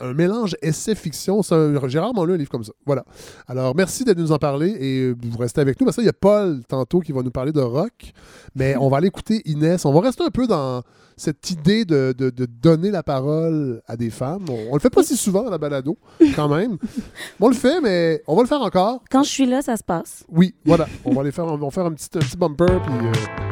un 0.00 0.12
mélange 0.14 0.56
essai-fiction. 0.62 1.40
J'ai 1.86 1.98
rarement 1.98 2.24
lu 2.24 2.34
un 2.34 2.36
livre 2.36 2.50
comme 2.50 2.64
ça. 2.64 2.72
Voilà. 2.86 3.04
Alors, 3.48 3.74
merci 3.76 4.04
de 4.04 4.14
nous 4.14 4.32
en 4.32 4.38
parler 4.38 4.70
et 4.80 5.00
euh, 5.00 5.16
vous 5.22 5.38
restez 5.38 5.60
avec 5.60 5.78
nous. 5.80 5.84
Parce 5.84 5.96
qu'il 5.96 6.06
y 6.06 6.08
a 6.08 6.12
Paul, 6.12 6.62
tantôt, 6.68 7.00
qui 7.00 7.12
va 7.12 7.22
nous 7.22 7.30
parler 7.30 7.52
de 7.52 7.60
rock. 7.60 8.12
Mais 8.54 8.76
on 8.76 8.88
va 8.88 8.98
aller 8.98 9.08
écouter 9.08 9.42
Inès. 9.44 9.84
On 9.84 9.92
va 9.92 10.00
rester 10.00 10.24
un 10.24 10.30
peu 10.30 10.46
dans 10.46 10.82
cette 11.16 11.50
idée 11.50 11.84
de, 11.84 12.14
de- 12.16 12.30
de 12.30 12.46
donner 12.46 12.90
la 12.90 13.02
parole 13.02 13.82
à 13.86 13.96
des 13.96 14.08
femmes. 14.10 14.44
On, 14.48 14.68
on 14.70 14.74
le 14.74 14.80
fait 14.80 14.88
pas 14.88 15.02
si 15.02 15.16
souvent 15.16 15.46
à 15.46 15.50
la 15.50 15.58
balado, 15.58 15.98
quand 16.34 16.48
même. 16.48 16.78
on 17.40 17.48
le 17.48 17.54
fait, 17.54 17.80
mais 17.82 18.22
on 18.26 18.34
va 18.36 18.42
le 18.42 18.48
faire 18.48 18.62
encore. 18.62 19.02
Quand 19.10 19.22
je 19.22 19.28
suis 19.28 19.46
là, 19.46 19.60
ça 19.60 19.76
se 19.76 19.84
passe. 19.84 20.24
Oui, 20.30 20.54
voilà. 20.64 20.86
On 21.04 21.12
va 21.12 21.20
aller 21.20 21.32
faire, 21.32 21.44
on 21.44 21.58
va 21.58 21.70
faire 21.70 21.84
un 21.84 21.92
petit, 21.92 22.08
un 22.14 22.20
petit 22.20 22.36
bumper, 22.38 22.80
puis... 22.82 23.06
euh, 23.06 23.49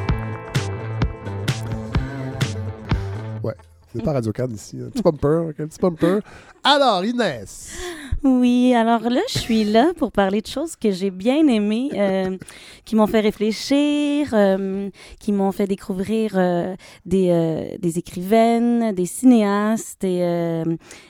C'est 3.99 4.05
pas 4.05 4.13
Radio 4.13 4.31
Cannes 4.33 4.55
ici. 4.55 4.79
Un 4.81 4.91
petit 4.91 5.03
bumper, 5.03 5.49
ok, 5.51 5.61
un 5.61 5.67
petit. 5.67 6.27
Alors, 6.63 7.05
Inès. 7.05 7.77
Oui, 8.23 8.75
alors 8.75 9.09
là, 9.11 9.21
je 9.29 9.39
suis 9.41 9.65
là 9.65 9.93
pour 9.97 10.13
parler 10.13 10.41
de 10.41 10.47
choses 10.47 10.77
que 10.77 10.91
j'ai 10.93 11.11
bien 11.11 11.47
aimées, 11.49 11.91
euh, 11.95 12.37
qui 12.85 12.95
m'ont 12.95 13.09
fait 13.09 13.21
réfléchir, 13.21 14.29
euh, 14.33 14.89
qui 15.19 15.33
m'ont 15.33 15.51
fait 15.53 15.67
découvrir 15.67 16.33
euh, 16.37 16.77
des, 17.07 17.77
des 17.81 17.99
écrivaines, 17.99 18.93
des 18.93 19.07
cinéastes 19.07 20.05
et, 20.05 20.65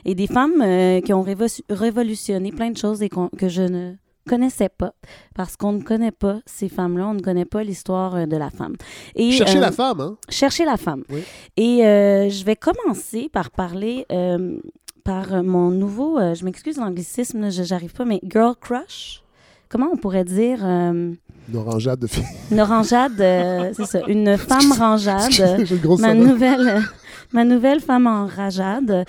des 0.06 0.26
femmes 0.26 1.00
qui 1.02 1.12
ont 1.12 1.22
révo- 1.24 1.62
révolutionné 1.68 2.52
plein 2.52 2.70
de 2.70 2.76
choses 2.78 3.02
et 3.02 3.08
que 3.10 3.48
je 3.48 3.62
ne 3.62 3.92
connaissais 4.28 4.68
pas 4.68 4.92
parce 5.34 5.56
qu'on 5.56 5.72
ne 5.72 5.82
connaît 5.82 6.12
pas 6.12 6.40
ces 6.46 6.68
femmes-là, 6.68 7.08
on 7.08 7.14
ne 7.14 7.20
connaît 7.20 7.44
pas 7.44 7.62
l'histoire 7.64 8.14
euh, 8.14 8.26
de 8.26 8.36
la 8.36 8.50
femme. 8.50 8.74
Et, 9.14 9.32
Cherchez 9.32 9.58
euh, 9.58 9.60
la 9.62 9.72
femme, 9.72 10.00
hein? 10.00 10.16
Chercher 10.28 10.64
la 10.64 10.76
femme. 10.76 11.04
Oui. 11.10 11.22
Et 11.56 11.84
euh, 11.84 12.28
je 12.28 12.44
vais 12.44 12.56
commencer 12.56 13.28
par 13.32 13.50
parler 13.50 14.06
euh, 14.12 14.58
par 15.04 15.32
euh, 15.32 15.42
mon 15.42 15.70
nouveau, 15.70 16.18
euh, 16.18 16.34
je 16.34 16.44
m'excuse 16.44 16.76
l'anglicisme, 16.76 17.50
j'arrive 17.50 17.92
pas, 17.92 18.04
mais 18.04 18.20
girl 18.22 18.54
crush. 18.60 19.22
Comment 19.70 19.88
on 19.92 19.96
pourrait 19.96 20.24
dire 20.24 20.60
euh, 20.62 21.12
Une 21.48 21.56
orangeade 21.56 22.00
de 22.00 22.06
fille. 22.06 22.24
une 22.50 22.60
orangeade, 22.60 23.20
euh, 23.20 23.72
c'est 23.74 23.86
ça, 23.86 24.00
une 24.06 24.36
femme 24.36 24.72
rangeade. 24.72 25.30
Ma 25.98 26.14
nouvelle 26.14 26.82
ma 27.32 27.44
nouvelle 27.44 27.80
femme 27.80 28.06
en 28.06 28.26
rajade 28.26 29.04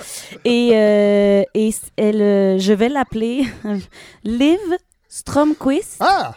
et 0.45 0.71
euh, 0.73 1.43
et 1.53 1.69
elle 1.97 2.21
euh, 2.21 2.57
je 2.59 2.73
vais 2.73 2.89
l'appeler 2.89 3.45
Liv 4.23 4.59
Stromquist 5.09 5.97
Ah! 5.99 6.35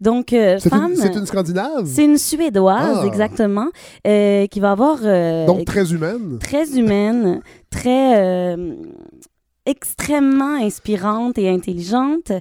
donc 0.00 0.32
euh, 0.32 0.58
C'est 0.60 0.68
femme 0.70 0.92
une, 0.92 0.96
c'est 0.96 1.14
une 1.16 1.26
Scandinave? 1.26 1.84
c'est 1.84 2.04
une 2.04 2.16
suédoise 2.18 3.00
Ah. 3.02 3.06
exactement 3.06 3.66
euh, 4.06 4.46
qui 4.46 4.60
va 4.60 4.70
avoir 4.70 4.98
euh, 5.02 5.46
Donc 5.46 5.64
très 5.64 5.92
humaine. 5.92 6.38
très 6.38 6.78
humaine, 6.78 7.40
très 7.70 8.56
extrêmement 9.66 10.54
inspirante 10.64 11.36
et 11.38 11.48
intelligente. 11.50 12.32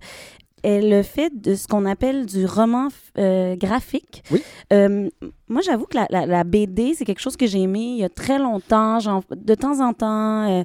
Elle 0.63 1.03
fait 1.03 1.31
de 1.33 1.53
ce 1.55 1.67
qu'on 1.67 1.85
appelle 1.85 2.25
du 2.25 2.45
roman 2.45 2.87
euh, 3.19 3.55
graphique. 3.55 4.23
Oui. 4.31 4.41
Euh, 4.73 5.07
moi, 5.47 5.61
j'avoue 5.61 5.85
que 5.85 5.95
la, 5.95 6.07
la- 6.09 6.25
la 6.25 6.43
BD, 6.43 6.93
c'est 6.95 7.05
quelque 7.05 7.21
chose 7.21 7.37
que 7.37 7.45
j'ai 7.45 7.61
aimé 7.61 7.79
il 7.79 7.97
y 7.97 8.03
a 8.03 8.09
très 8.09 8.39
longtemps. 8.39 8.97
De 9.35 9.55
temps 9.55 9.79
en 9.79 9.93
temps, 9.93 10.63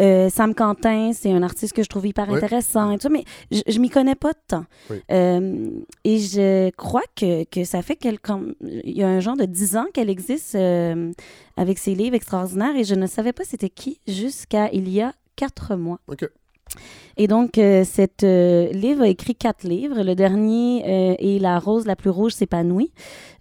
euh, 0.00 0.28
Sam 0.30 0.54
Quentin, 0.54 1.12
c'est 1.12 1.32
un 1.32 1.42
artiste 1.42 1.72
que 1.74 1.82
je 1.82 1.88
trouve 1.88 2.06
hyper 2.06 2.28
Oui. 2.30 2.36
intéressant 2.36 2.92
et 2.92 2.96
tout 2.98 3.02
ça, 3.02 3.08
mais 3.08 3.24
je, 3.50 3.60
je 3.66 3.78
m'y 3.80 3.90
connais 3.90 4.14
pas 4.14 4.32
tant. 4.46 4.64
Oui. 4.90 4.96
Et 6.04 6.18
je 6.18 6.70
crois 6.70 7.02
que, 7.16 7.44
que 7.44 7.64
ça 7.64 7.82
fait 7.82 7.96
quelques... 7.96 8.30
Il 8.62 8.96
y 8.96 9.02
a 9.02 9.08
un 9.08 9.20
genre 9.20 9.36
de 9.36 9.44
10 9.44 9.76
ans 9.76 9.86
qu'elle 9.92 10.08
existe 10.08 10.54
avec 11.56 11.78
ses 11.78 11.94
livres 11.94 12.14
extraordinaires 12.14 12.76
et 12.76 12.84
je 12.84 12.94
ne 12.94 13.06
savais 13.06 13.32
pas 13.32 13.44
c'était 13.44 13.70
qui 13.70 14.00
jusqu'à 14.06 14.70
il 14.72 14.88
y 14.88 15.00
a 15.02 15.12
quatre 15.36 15.76
mois. 15.76 15.98
OK. 16.08 16.24
Et 17.18 17.26
donc, 17.26 17.58
euh, 17.58 17.84
cette 17.84 18.24
euh, 18.24 18.70
livre 18.72 19.02
a 19.02 19.08
écrit 19.08 19.34
quatre 19.34 19.64
livres. 19.64 20.02
Le 20.02 20.14
dernier 20.14 20.82
euh, 20.86 21.14
est 21.18 21.38
La 21.38 21.58
rose 21.58 21.84
la 21.84 21.94
plus 21.96 22.08
rouge 22.08 22.32
s'épanouit, 22.32 22.90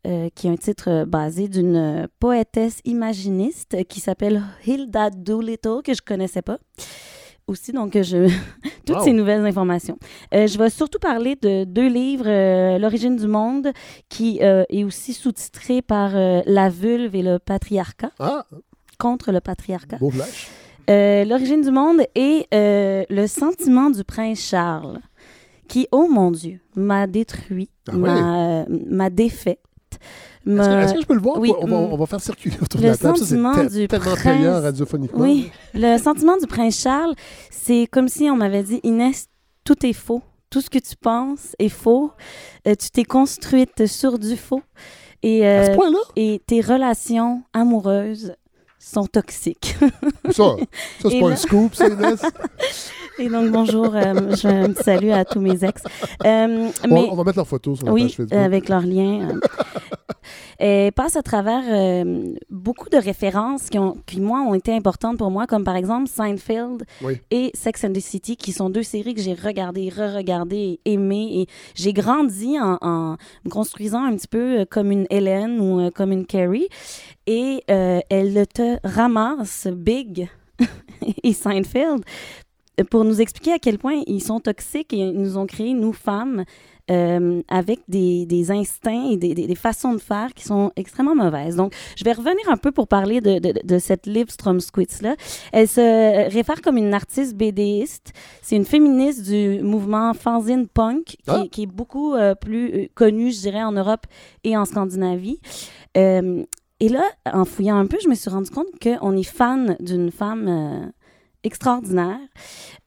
euh, 0.05 0.27
qui 0.35 0.47
est 0.47 0.49
un 0.49 0.57
titre 0.57 1.05
basé 1.05 1.47
d'une 1.47 2.07
poétesse 2.19 2.81
imaginiste 2.83 3.85
qui 3.87 4.01
s'appelle 4.01 4.43
Hilda 4.67 5.09
Doolittle, 5.09 5.81
que 5.85 5.93
je 5.93 6.01
connaissais 6.01 6.41
pas. 6.41 6.57
Aussi, 7.47 7.71
donc, 7.71 7.93
je... 8.01 8.27
toutes 8.85 8.97
Wow. 8.97 9.03
ces 9.05 9.13
nouvelles 9.13 9.45
informations. 9.45 9.97
Euh, 10.33 10.47
je 10.47 10.57
vais 10.57 10.69
surtout 10.69 10.99
parler 10.99 11.35
de 11.41 11.63
deux 11.63 11.87
livres, 11.87 12.27
euh, 12.27 12.77
L'origine 12.77 13.15
du 13.15 13.27
monde, 13.27 13.71
qui 14.09 14.39
euh, 14.41 14.63
est 14.69 14.83
aussi 14.83 15.13
sous-titré 15.13 15.81
par 15.81 16.11
La 16.45 16.69
vulve 16.69 17.15
et 17.15 17.21
le 17.21 17.39
patriarcat, 17.39 18.11
Ah, 18.19 18.45
contre 18.99 19.31
le 19.31 19.39
patriarcat. 19.39 19.97
beau 19.97 20.09
flash. 20.11 20.49
Euh, 20.89 21.23
L'origine 21.25 21.61
du 21.61 21.71
monde 21.71 22.01
et 22.15 22.47
euh, 22.53 23.03
le 23.09 23.27
sentiment 23.27 23.89
du 23.89 24.03
prince 24.03 24.39
Charles, 24.39 24.99
qui, 25.67 25.87
oh 25.91 26.07
mon 26.09 26.31
Dieu, 26.31 26.59
m'a 26.75 27.07
détruit, 27.07 27.69
Ah 27.89 27.95
ouais? 27.95 27.99
m'a 27.99 28.65
m'a 28.89 29.09
défaite. 29.09 29.59
Est-ce 30.47 30.93
que, 30.95 31.01
je 31.01 31.05
peux 31.05 31.13
le 31.13 31.21
voir? 31.21 31.37
oui, 31.37 31.53
on, 31.59 31.67
va, 31.67 31.77
mm. 31.81 31.93
on 31.93 31.97
va 31.97 32.05
faire 32.07 32.19
circuler 32.19 32.55
autour 32.61 32.79
Le 32.81 32.87
de 32.87 32.91
la 32.91 32.97
table. 32.97 33.17
Sentiment 33.17 33.53
te- 33.53 33.71
du 33.71 33.87
tellement 33.87 34.15
prince- 34.15 34.63
radiophoniquement. 34.63 35.19
Oui, 35.23 35.51
le 35.75 35.97
sentiment 35.99 36.35
du 36.37 36.47
prince 36.47 36.79
Charles, 36.81 37.13
c'est 37.51 37.87
comme 37.91 38.07
si 38.07 38.23
on 38.29 38.35
m'avait 38.35 38.63
dit 38.63 38.79
Inès, 38.83 39.27
tout 39.63 39.85
est 39.85 39.93
faux. 39.93 40.21
Tout 40.49 40.59
ce 40.61 40.69
que 40.69 40.79
tu 40.79 40.95
penses 40.95 41.55
est 41.59 41.69
faux. 41.69 42.11
Euh, 42.67 42.73
tu 42.75 42.89
t'es 42.89 43.03
construite 43.05 43.85
sur 43.85 44.17
du 44.19 44.35
faux. 44.35 44.61
Et, 45.23 45.45
À 45.47 45.65
ce 45.65 45.71
euh, 45.71 45.75
point-là? 45.75 45.99
et 46.15 46.41
tes 46.47 46.59
relations 46.61 47.43
amoureuses 47.53 48.33
sont 48.83 49.05
toxiques. 49.05 49.75
Ça, 50.31 50.31
ça 50.31 50.55
c'est 51.01 51.13
Et 51.15 51.19
pas 51.21 51.27
là- 51.27 51.33
un 51.33 51.37
scoop, 51.37 51.73
Inès? 51.75 52.21
et 53.19 53.29
donc, 53.29 53.51
bonjour, 53.51 53.95
euh, 53.95 54.35
je 54.35 54.47
un 54.47 54.69
petit 54.73 54.83
salut 54.83 55.11
à 55.11 55.23
tous 55.25 55.39
mes 55.39 55.63
ex. 55.63 55.83
Euh, 56.25 56.69
On- 56.89 56.93
mais, 56.93 57.07
on, 57.11 57.15
va 57.15 57.23
mettre 57.23 57.37
leurs 57.37 57.47
photos 57.47 57.77
sur 57.79 57.87
la 57.87 57.93
oui, 57.93 58.03
page 58.03 58.15
Facebook. 58.15 58.33
euh, 58.33 58.45
avec 58.45 58.69
leurs 58.69 58.81
liens. 58.85 59.29
euh. 59.31 59.39
Elle 60.59 60.91
passe 60.91 61.15
à 61.15 61.23
travers 61.23 62.05
beaucoup 62.51 62.89
de 62.89 62.97
références 62.97 63.69
qui, 63.69 63.79
ont, 63.79 63.97
qui, 64.05 64.21
moi, 64.21 64.41
ont 64.41 64.53
été 64.53 64.71
importantes 64.71 65.17
pour 65.17 65.31
moi, 65.31 65.47
comme 65.47 65.63
par 65.63 65.75
exemple 65.75 66.07
Seinfeld 66.07 66.83
Oui. 67.01 67.17
et 67.31 67.49
Sex 67.55 67.83
and 67.83 67.93
the 67.93 67.99
City, 67.99 68.37
qui 68.37 68.51
sont 68.51 68.69
deux 68.69 68.83
séries 68.83 69.15
que 69.15 69.21
j'ai 69.21 69.33
regardées, 69.33 69.89
re-regardées, 69.89 70.79
et 70.85 70.93
aimées. 70.93 71.41
Et 71.41 71.47
j'ai 71.73 71.93
grandi 71.93 72.59
en, 72.59 72.77
en 72.81 73.17
me 73.43 73.49
construisant 73.49 74.03
un 74.03 74.15
petit 74.15 74.27
peu 74.27 74.65
comme 74.69 74.91
une 74.91 75.07
Hélène 75.09 75.59
ou 75.59 75.89
comme 75.91 76.11
une 76.11 76.27
Carrie. 76.27 76.67
Et 77.27 77.63
euh, 77.69 77.99
elle 78.09 78.45
te 78.47 78.77
ramasse 78.83 79.67
Big 79.67 80.29
et 81.23 81.33
Seinfeld 81.33 82.03
pour 82.89 83.03
nous 83.03 83.21
expliquer 83.21 83.53
à 83.53 83.59
quel 83.59 83.77
point 83.77 84.01
ils 84.07 84.23
sont 84.23 84.39
toxiques 84.39 84.93
et 84.93 84.97
ils 84.97 85.13
nous 85.13 85.37
ont 85.37 85.45
créé, 85.45 85.73
nous 85.73 85.93
femmes, 85.93 86.45
euh, 86.89 87.41
avec 87.47 87.81
des, 87.87 88.25
des 88.25 88.49
instincts 88.49 89.09
et 89.11 89.17
des, 89.17 89.35
des- 89.35 89.45
des 89.45 89.55
façons 89.55 89.93
de 89.93 89.99
faire 89.99 90.33
qui 90.33 90.43
sont 90.45 90.71
extrêmement 90.75 91.13
mauvaises. 91.15 91.55
Donc, 91.55 91.73
je 91.95 92.03
vais 92.03 92.11
revenir 92.13 92.49
un 92.49 92.57
peu 92.57 92.71
pour 92.71 92.87
parler 92.87 93.21
de, 93.21 93.37
de, 93.39 93.53
de 93.63 93.77
cette 93.77 94.07
Liv 94.07 94.29
Stromsquist-là. 94.29 95.15
Elle 95.53 95.67
se 95.67 96.29
réfère 96.33 96.61
comme 96.61 96.77
une 96.77 96.93
artiste 96.93 97.35
BDiste. 97.35 98.13
C'est 98.41 98.55
une 98.55 98.65
féministe 98.65 99.29
du 99.29 99.61
mouvement 99.61 100.13
fanzine 100.15 100.67
punk 100.67 101.03
qui, 101.05 101.17
Ah. 101.27 101.43
qui 101.51 101.63
est 101.63 101.67
beaucoup 101.67 102.15
euh, 102.15 102.33
plus 102.35 102.89
connue, 102.95 103.31
je 103.31 103.41
dirais, 103.41 103.63
en 103.63 103.73
Europe 103.73 104.05
et 104.43 104.57
en 104.57 104.65
Scandinavie. 104.65 105.39
Euh, 105.97 106.43
et 106.81 106.89
là, 106.89 107.03
en 107.31 107.45
fouillant 107.45 107.77
un 107.77 107.85
peu, 107.85 107.97
je 108.03 108.09
me 108.09 108.15
suis 108.15 108.29
rendu 108.29 108.49
compte 108.49 108.67
qu'on 108.81 109.15
est 109.15 109.23
fan 109.23 109.77
d'une 109.79 110.11
femme 110.11 110.47
euh, 110.49 110.89
extraordinaire 111.43 112.17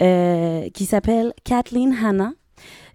euh, 0.03 0.69
qui 0.71 0.85
s'appelle 0.85 1.33
Kathleen 1.45 1.95
Hanna. 2.05 2.33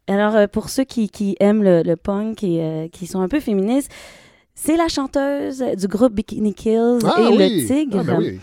Alors, 0.08 0.36
euh, 0.36 0.48
pour 0.48 0.70
ceux 0.70 0.84
qui, 0.84 1.10
qui 1.10 1.38
aiment 1.40 1.64
le, 1.64 1.84
le 1.84 1.96
punk 1.96 2.44
et 2.44 2.90
qui 2.92 3.08
sont 3.08 3.22
un 3.22 3.30
peu 3.30 3.40
féministes, 3.40 3.90
c'est 4.56 4.76
la 4.76 4.90
chanteuse 4.90 5.64
du 5.78 5.88
groupe 5.88 6.14
Bikini 6.14 6.54
Kills 6.54 7.00
Ah 7.06 7.22
et 7.22 7.28
oui! 7.30 7.62
le 7.62 7.66
Tigre. 7.68 8.00
Ah, 8.02 8.04
ben 8.04 8.18
oui. 8.20 8.40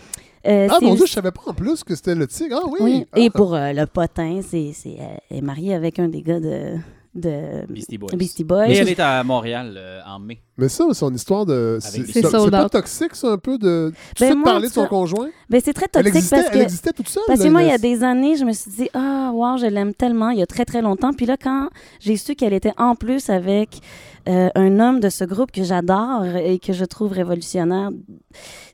Euh, 0.47 0.67
Ah, 0.71 0.79
mon 0.81 0.95
Dieu, 0.95 1.05
je 1.05 1.11
savais 1.11 1.31
pas 1.31 1.41
en 1.45 1.53
plus 1.53 1.83
que 1.83 1.93
c'était 1.93 2.15
le 2.15 2.25
tigre. 2.25 2.59
Ah 2.63 2.67
oui! 2.67 2.79
oui. 2.81 3.05
Ah. 3.11 3.19
Et 3.19 3.29
pour 3.29 3.53
euh, 3.53 3.71
le 3.71 3.85
potin, 3.85 4.39
c'est, 4.41 4.71
c'est, 4.73 4.97
elle 5.29 5.37
est 5.37 5.41
mariée 5.41 5.75
avec 5.75 5.99
un 5.99 6.07
des 6.07 6.23
gars 6.23 6.39
de, 6.39 6.73
de 7.17 7.65
Beastie 7.67 7.97
Boys. 7.97 8.09
Beastie 8.15 8.43
Boys. 8.43 8.67
Mais 8.67 8.77
elle 8.77 8.89
est 8.89 8.99
à 8.99 9.23
Montréal 9.23 9.73
euh, 9.77 9.99
en 10.05 10.19
mai. 10.19 10.39
Mais 10.57 10.69
ça, 10.69 10.85
son 10.93 11.13
histoire 11.13 11.45
de. 11.45 11.77
C'est 11.81 12.05
C'est 12.07 12.21
c'est 12.25 12.49
pas 12.51 12.69
toxique, 12.69 13.13
ça, 13.15 13.27
un 13.27 13.37
peu 13.37 13.57
de. 13.57 13.91
Tu 14.15 14.23
Ben, 14.23 14.29
sais 14.29 14.35
de 14.35 14.43
parler 14.43 14.67
de 14.69 14.73
son 14.73 14.87
conjoint? 14.87 15.29
Ben, 15.49 15.61
c'est 15.63 15.73
très 15.73 15.85
Elle 15.93 16.03
toxique 16.03 16.15
existait, 16.15 16.35
parce 16.37 16.47
elle 16.47 16.59
que. 16.59 16.63
existait 16.63 16.93
toute 16.93 17.09
seule. 17.09 17.23
Parce 17.27 17.41
que 17.41 17.47
moi, 17.49 17.61
il 17.61 17.67
y 17.69 17.71
a 17.71 17.77
des 17.77 18.03
années, 18.03 18.35
je 18.37 18.45
me 18.45 18.53
suis 18.53 18.71
dit, 18.71 18.89
ah, 18.93 19.31
wow, 19.33 19.57
je 19.57 19.67
l'aime 19.67 19.93
tellement, 19.93 20.29
il 20.29 20.39
y 20.39 20.41
a 20.41 20.47
très, 20.47 20.65
très 20.65 20.81
longtemps. 20.81 21.13
Puis 21.13 21.25
là, 21.25 21.37
quand 21.41 21.69
j'ai 21.99 22.17
su 22.17 22.33
qu'elle 22.35 22.53
était 22.53 22.73
en 22.77 22.95
plus 22.95 23.29
avec 23.29 23.79
euh, 24.27 24.49
un 24.55 24.79
homme 24.79 24.99
de 24.99 25.09
ce 25.09 25.23
groupe 25.23 25.51
que 25.51 25.63
j'adore 25.63 26.25
et 26.25 26.59
que 26.59 26.73
je 26.73 26.85
trouve 26.85 27.11
révolutionnaire, 27.13 27.89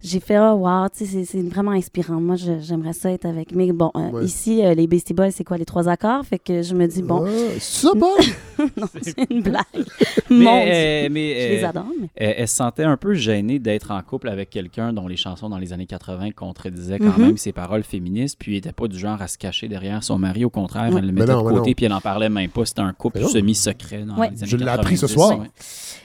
j'ai 0.02 0.20
fait, 0.20 0.38
oh, 0.40 0.54
wow, 0.56 0.88
tu 0.90 1.06
sais, 1.06 1.26
c'est- 1.26 1.42
vraiment 1.42 1.72
inspirant. 1.72 2.20
Moi, 2.20 2.36
j'aimerais 2.36 2.94
ça 2.94 3.12
être 3.12 3.26
avec. 3.26 3.54
Mais 3.56 3.72
bon, 3.72 3.92
euh, 3.96 4.10
Ouais. 4.12 4.26
ici, 4.26 4.66
euh, 4.66 4.74
les 4.74 4.88
Beastie 4.88 5.14
Boys, 5.14 5.32
c'est 5.32 5.44
quoi, 5.44 5.58
les 5.58 5.66
trois 5.66 5.88
accords? 5.88 6.26
Fait 6.26 6.40
que 6.40 6.62
je 6.62 6.74
me 6.76 6.88
dis, 6.88 7.02
bon, 7.04 7.26
Ah, 7.26 7.30
c'est 7.60 7.60
ça, 7.88 7.90
Paul? 7.98 8.10
non, 8.78 8.88
c'est 9.02 9.16
une 9.30 9.42
blague. 9.42 9.64
Mon 10.30 10.38
Dieu. 10.38 10.46
Mais, 10.46 11.06
euh, 11.06 11.10
mais, 11.12 11.34
Je 11.50 11.54
les 11.56 11.64
adore, 11.64 11.86
mais. 12.00 12.08
Elle, 12.16 12.36
elle 12.40 12.48
se 12.48 12.56
sentait 12.56 12.84
un 12.84 12.98
peu 12.98 13.14
gênée 13.14 13.60
d'être 13.60 13.92
en 13.92 14.02
couple 14.02 14.30
avec 14.30 14.50
quelqu'un 14.50 14.92
dont 14.94 15.08
les 15.08 15.16
chansons 15.18 15.50
dans 15.50 15.58
les 15.60 15.72
années 15.74 15.86
80 15.86 16.32
contredisaient 16.32 17.00
quand 17.00 17.18
Mhm. 17.18 17.26
même 17.28 17.38
ses 17.38 17.52
paroles 17.52 17.84
féministes, 17.84 18.38
puis 18.40 18.52
elle 18.52 18.58
n'était 18.58 18.72
pas 18.74 18.88
du 18.88 18.98
genre 18.98 19.22
à 19.22 19.28
se 19.28 19.38
cacher 19.38 19.68
derrière 19.68 20.04
son 20.04 20.18
mari. 20.18 20.44
Au 20.46 20.50
contraire, 20.50 20.92
Ouais. 20.92 21.00
elle 21.00 21.06
le 21.08 21.12
mettait 21.12 21.32
non, 21.34 21.44
de 21.44 21.50
côté, 21.50 21.76
puis 21.76 21.86
elle 21.86 21.92
n'en 21.92 22.02
parlait 22.02 22.30
même 22.30 22.50
pas. 22.50 22.66
C'était 22.66 22.82
un 22.82 22.94
couple 22.94 23.24
semi-secret 23.26 24.04
dans 24.04 24.16
Ouais. 24.18 24.30
les 24.32 24.42
années 24.44 24.50
Je 24.52 24.58
l'ai 24.58 24.68
appris 24.68 24.98
ce 24.98 25.06
90, 25.06 25.14
soir. 25.14 25.43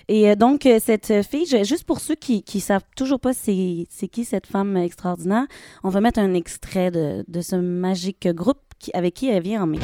Et 0.09 0.31
euh, 0.31 0.35
donc, 0.35 0.67
euh, 0.67 0.79
cette 0.85 1.13
fille, 1.29 1.47
juste 1.65 1.85
pour 1.85 2.01
ceux 2.01 2.15
qui 2.15 2.45
ne 2.55 2.61
savent 2.61 2.83
toujours 2.97 3.21
pas 3.21 3.33
c'est 3.33 3.87
qui 4.11 4.25
cette 4.25 4.47
femme 4.47 4.77
extraordinaire, 4.77 5.47
on 5.85 5.89
va 5.89 6.01
mettre 6.01 6.19
un 6.21 6.35
extrait 6.35 6.91
de, 6.91 7.25
de 7.29 7.41
ce 7.41 7.57
magique 7.57 8.29
groupe 8.29 8.59
qui- 8.79 8.91
avec 8.95 9.15
qui 9.15 9.29
elle 9.29 9.43
vient 9.43 9.63
en 9.63 9.67
mai. 9.67 9.79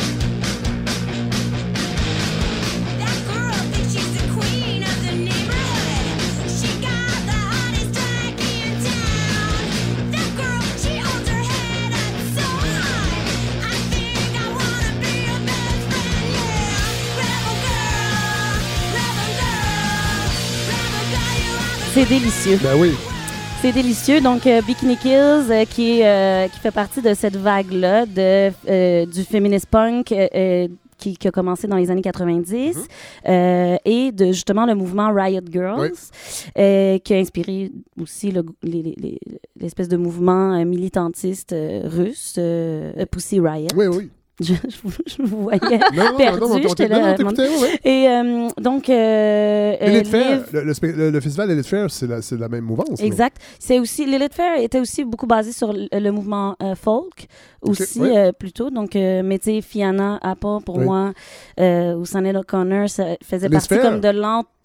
C'est 21.95 22.09
délicieux. 22.09 22.59
Ben 22.62 22.74
oui. 22.76 22.90
C'est 23.62 23.72
délicieux. 23.72 24.20
Donc, 24.20 24.47
euh, 24.47 24.61
Bikini 24.62 24.97
Kills, 24.97 25.12
euh, 25.51 25.64
qui, 25.64 26.01
est, 26.01 26.07
euh, 26.07 26.49
qui 26.49 26.59
fait 26.59 26.70
partie 26.72 27.01
de 27.01 27.14
cette 27.14 27.36
vague-là 27.36 28.05
de, 28.07 28.51
euh, 28.68 29.07
du 29.07 29.22
féminist 29.22 29.66
punk 29.66 30.12
qui, 30.99 31.16
qui 31.16 31.28
a 31.28 31.30
commencé 31.30 31.66
dans 31.66 31.76
les 31.76 31.90
années 31.90 32.03
90 32.03 32.78
euh, 33.28 33.76
et 33.84 34.12
de 34.12 34.26
justement 34.26 34.66
le 34.66 34.74
mouvement 34.74 35.12
Riot 35.14 35.40
Girls, 35.51 35.80
Oui. 35.80 35.88
euh, 36.59 36.99
qui 36.99 37.14
a 37.14 37.18
inspiré 37.18 37.70
aussi 38.01 38.30
le- 38.30 38.45
les- 38.62 38.82
les- 38.82 38.95
les- 38.99 39.18
l'espèce 39.61 39.88
de 39.88 39.97
mouvement 39.97 40.64
militantiste 40.64 41.53
euh, 41.53 41.82
russe, 41.84 42.38
Pussy 43.11 43.40
Riot. 43.40 43.68
Oui, 43.76 43.86
oui. 43.86 44.11
Je, 44.41 44.53
je 44.55 44.76
vous, 44.82 44.91
je 45.07 45.22
vous 45.22 45.43
voyais. 45.43 45.61
Non, 45.95 46.16
Perdu, 46.16 46.41
non, 46.41 46.49
non, 46.49 46.55
on 46.57 46.68
j'étais 46.68 46.89
là. 46.89 47.14
Et 47.85 48.09
euh, 48.09 48.49
donc, 48.61 48.89
euh, 48.89 49.76
euh, 49.80 50.05
Fair, 50.05 50.45
le, 50.53 51.20
festival 51.20 51.51
Elite 51.53 51.66
Fair, 51.66 51.89
c'est 51.91 52.09
la, 52.09 52.18
la 52.39 52.49
même 52.49 52.64
mouvance. 52.64 53.01
Exact. 53.01 53.37
C'est 53.61 53.78
aussi 53.78 54.07
Lilith 54.07 54.35
Fair 54.35 54.59
était 54.61 54.80
aussi 54.80 55.05
beaucoup 55.05 55.28
basé 55.28 55.53
sur 55.53 55.72
le, 55.72 55.87
le 55.93 56.11
mouvement 56.11 56.57
euh, 56.62 56.74
folk 56.74 57.26
aussi 57.62 58.01
ouais. 58.01 58.32
plutôt. 58.32 58.70
Donc, 58.70 58.95
mais 58.95 59.39
tu 59.39 59.51
sais, 59.55 59.61
Fiona 59.62 60.18
Apple 60.20 60.64
pour 60.66 60.78
Oui. 60.78 60.85
moi 60.85 61.12
ou 61.59 62.05
Sanel 62.05 62.37
O'Connor, 62.37 62.89
ça 62.91 63.16
faisait 63.22 63.49
Les 63.49 63.53
partie 63.53 63.66
sphères. 63.66 63.82
comme 63.82 64.01
de 64.01 64.09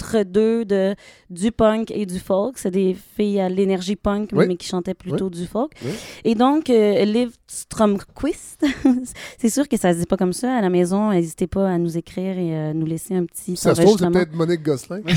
l'entre-deux 0.01 0.65
de 0.65 0.95
du 1.29 1.51
punk 1.51 1.91
et 1.91 2.05
du 2.05 2.19
folk. 2.19 2.57
C'est 2.57 2.71
des 2.71 2.95
filles 3.15 3.39
à 3.39 3.49
l'énergie 3.49 3.95
punk 3.95 4.29
Oui. 4.33 4.45
mais 4.47 4.55
qui 4.55 4.67
chantaient 4.67 4.93
plutôt 4.93 5.29
du 5.29 5.45
folk. 5.45 5.71
Oui. 5.83 5.91
Et 6.23 6.35
donc, 6.35 6.69
euh, 6.69 7.05
Liv 7.05 7.31
Stromquist, 7.47 8.65
c'est 9.37 9.49
sûr 9.49 9.67
que 9.67 9.77
ça 9.77 9.93
se 9.93 9.99
dit 9.99 10.05
pas 10.05 10.17
comme 10.17 10.33
ça 10.33 10.53
à 10.55 10.61
la 10.61 10.69
maison. 10.69 11.11
N'hésitez 11.11 11.47
pas 11.47 11.69
à 11.69 11.77
nous 11.77 11.97
écrire 11.97 12.37
et 12.37 12.55
euh, 12.55 12.73
nous 12.73 12.85
laisser 12.85 13.15
un 13.15 13.25
petit 13.25 13.55
Ça 13.55 13.75
se 13.75 13.81
trouve, 13.81 13.97
c'est 13.99 14.09
peut-être 14.09 14.33
Monique 14.33 14.63
Gosselin. 14.63 15.01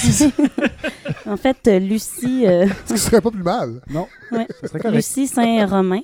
En 1.25 1.37
fait, 1.37 1.57
euh, 1.69 1.79
Lucie. 1.79 2.47
euh, 2.47 2.67
Ce 2.87 2.97
serait 2.97 3.21
pas 3.21 3.31
plus 3.31 3.43
mal. 3.43 3.81
Non, 3.91 4.07
Ouais. 4.33 4.47
ça 4.61 4.69
serait 4.69 4.81
correct. 4.81 4.97
Lucie 4.97 5.27
Saint-Romain. 5.29 6.01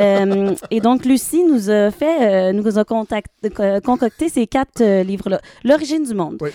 Euh, 0.00 0.54
et 0.70 0.80
donc, 0.80 1.04
Lucie 1.04 1.42
nous 1.44 1.68
a 1.70 1.90
fait, 1.90 2.50
euh, 2.50 2.52
nous 2.52 2.78
a 2.78 2.84
contact- 2.84 3.48
concocté 3.84 4.28
ces 4.28 4.46
quatre 4.46 4.80
euh, 4.80 5.02
livres-là. 5.02 5.40
L'origine 5.64 6.04
du 6.04 6.14
monde. 6.14 6.38
Oui. 6.40 6.50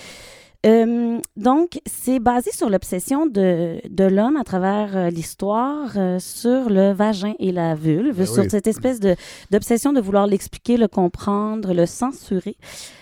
Euh, 0.66 1.20
donc, 1.38 1.80
c'est 1.86 2.20
basé 2.20 2.51
sur 2.51 2.70
l'obsession 2.70 3.28
de, 3.28 3.80
de 3.88 4.03
l'homme 4.05 4.36
à 4.36 4.43
travers 4.43 4.97
euh, 4.97 5.09
l'histoire 5.09 5.91
euh, 5.95 6.18
sur 6.20 6.70
le 6.70 6.91
vagin 6.91 7.34
et 7.39 7.51
la 7.51 7.76
vulve, 7.76 8.18
Ben 8.18 8.26
sur 8.26 8.43
oui. 8.43 8.49
cette 8.49 8.66
espèce 8.66 8.99
de, 8.99 9.16
d'obsession 9.51 9.93
de 9.93 10.01
vouloir 10.01 10.26
l'expliquer, 10.26 10.78
le 10.78 10.88
comprendre, 10.88 11.74
le 11.74 11.86
censurer 11.86 12.55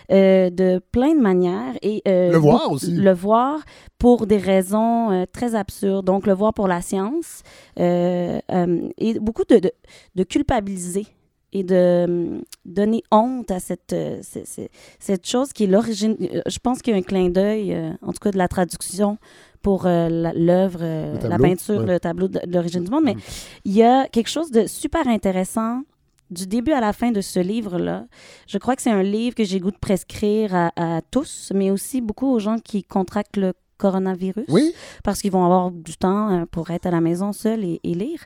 de 0.10 0.80
plein 0.92 1.16
de 1.16 1.22
manières. 1.22 1.74
Et, 1.82 2.02
Le 2.06 2.38
voir 2.38 2.72
aussi. 2.72 2.92
Le 2.92 3.14
voir 3.14 3.62
pour 3.98 4.28
des 4.28 4.38
raisons 4.38 5.26
très 5.32 5.56
absurdes. 5.56 6.06
Donc, 6.06 6.28
le 6.28 6.34
voir 6.34 6.54
pour 6.54 6.68
la 6.68 6.82
science 6.82 7.42
et 7.78 9.20
beaucoup 9.20 9.44
de, 9.50 9.58
de, 9.58 9.72
de 10.14 10.24
culpabiliser 10.24 11.08
et 11.54 11.64
de 11.64 12.04
hum, 12.08 12.42
donner 12.66 13.04
honte 13.12 13.50
à 13.52 13.60
cette, 13.60 13.94
euh, 13.94 14.20
ce- 14.22 14.44
ce- 14.46 14.68
cette 15.00 15.26
chose 15.28 15.54
qui 15.54 15.64
est 15.64 15.68
l'origine. 15.68 16.18
euh, 16.22 16.42
Je 16.48 16.60
pense 16.60 16.82
qu'il 16.82 16.92
y 16.94 16.96
a 16.96 17.00
un 17.00 17.04
clin 17.04 17.30
d'œil, 17.30 17.74
euh, 17.74 17.92
en 18.02 18.12
tout 18.12 18.20
cas 18.20 18.32
de 18.32 18.38
la 18.38 18.48
traduction 18.50 19.18
pour 19.62 19.86
euh, 19.86 20.10
l'œuvre, 20.36 20.80
euh, 20.82 21.16
la 21.30 21.38
peinture, 21.38 21.80
ouais. 21.80 21.86
le 21.94 22.00
tableau 22.00 22.28
l'origine 22.48 22.84
du 22.84 22.92
monde. 22.92 23.04
Mais 23.06 23.16
il 23.64 23.72
y 23.74 23.84
a 23.84 24.08
quelque 24.10 24.30
chose 24.30 24.52
de 24.52 24.66
super 24.68 25.08
intéressant 25.08 25.84
du 26.32 26.48
début 26.48 26.72
à 26.72 26.80
la 26.82 26.94
fin 26.94 27.12
de 27.12 27.22
ce 27.22 27.40
livre-là, 27.40 28.08
je 28.48 28.58
crois 28.58 28.76
que 28.76 28.82
c'est 28.82 28.90
un 28.90 29.04
livre 29.04 29.36
que 29.36 29.44
j'ai 29.44 29.60
goût 29.60 29.70
de 29.70 29.78
prescrire 29.78 30.56
à, 30.56 30.72
à 30.98 31.02
tous, 31.02 31.52
mais 31.54 31.70
aussi 31.70 32.02
beaucoup 32.02 32.28
aux 32.28 32.40
gens 32.40 32.58
qui 32.58 32.84
contractent 32.84 33.38
le 33.38 33.54
coronavirus 33.78 34.46
Oui? 34.50 34.74
parce 35.04 35.22
qu'ils 35.22 35.32
vont 35.32 35.44
avoir 35.46 35.72
du 35.72 35.96
temps 35.98 36.32
euh, 36.32 36.46
pour 36.50 36.70
être 36.72 36.86
à 36.86 36.92
la 36.92 37.02
maison 37.02 37.32
seuls 37.34 37.64
et, 37.64 37.80
et 37.84 37.94
lire. 37.94 38.20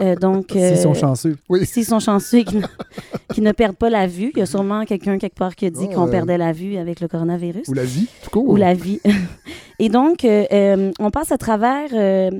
Euh, 0.00 0.16
donc, 0.16 0.54
euh, 0.56 0.74
S'ils 0.74 0.82
sont 0.82 0.94
chanceux. 0.94 1.36
Oui. 1.48 1.64
s'ils 1.66 1.84
sont 1.84 2.00
chanceux 2.00 2.38
et 2.38 2.44
qu'ils 3.34 3.44
ne, 3.44 3.52
perdent 3.52 3.76
pas 3.76 3.90
la 3.90 4.06
vue, 4.06 4.30
il 4.34 4.38
y 4.38 4.42
a 4.42 4.46
sûrement 4.46 4.84
quelqu'un 4.84 5.18
quelque 5.18 5.34
part 5.36 5.54
qui 5.54 5.66
a 5.66 5.70
dit 5.70 5.86
Ah, 5.90 5.94
qu'on 5.94 6.08
perdait 6.08 6.38
la 6.38 6.52
vue 6.52 6.76
avec 6.76 7.00
le 7.00 7.08
coronavirus 7.08 7.68
Ou 7.68 7.74
la 7.74 7.84
vie, 7.84 8.08
tout 8.22 8.30
court. 8.30 8.48
ou 8.48 8.56
la 8.56 8.74
vie. 8.74 9.00
et 9.78 9.88
donc, 9.88 10.24
euh, 10.24 10.44
euh, 10.52 10.90
on 10.98 11.10
passe 11.10 11.32
à 11.32 11.38
travers. 11.38 11.88
euh, 11.92 12.30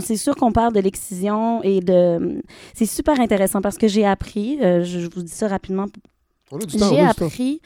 c'est 0.00 0.16
sûr 0.16 0.34
qu'on 0.36 0.52
parle 0.52 0.72
de 0.72 0.80
l'excision 0.80 1.62
et 1.62 1.80
de. 1.80 2.40
C'est 2.74 2.86
super 2.86 3.18
intéressant 3.20 3.60
parce 3.60 3.78
que 3.78 3.88
j'ai 3.88 4.04
appris, 4.06 4.58
euh, 4.62 4.84
je, 4.84 5.00
je 5.00 5.08
vous 5.14 5.22
dis 5.22 5.32
ça 5.32 5.48
rapidement, 5.48 5.86
j'ai 6.68 7.00
appris 7.00 7.60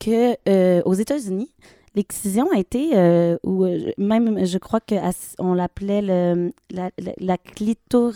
que 0.00 0.34
euh, 0.48 0.82
aux 0.84 0.94
États-Unis, 0.94 1.50
l'excision 1.94 2.50
a 2.52 2.58
été, 2.58 2.90
euh, 2.94 3.36
ou 3.44 3.64
euh, 3.64 3.92
même, 3.98 4.44
je 4.44 4.58
crois 4.58 4.80
que 4.80 4.94
à- 4.94 5.12
on 5.38 5.54
l'appelait 5.54 6.02
la, 6.02 6.34
la, 6.70 6.90
la 7.18 7.36
clitor- 7.36 8.14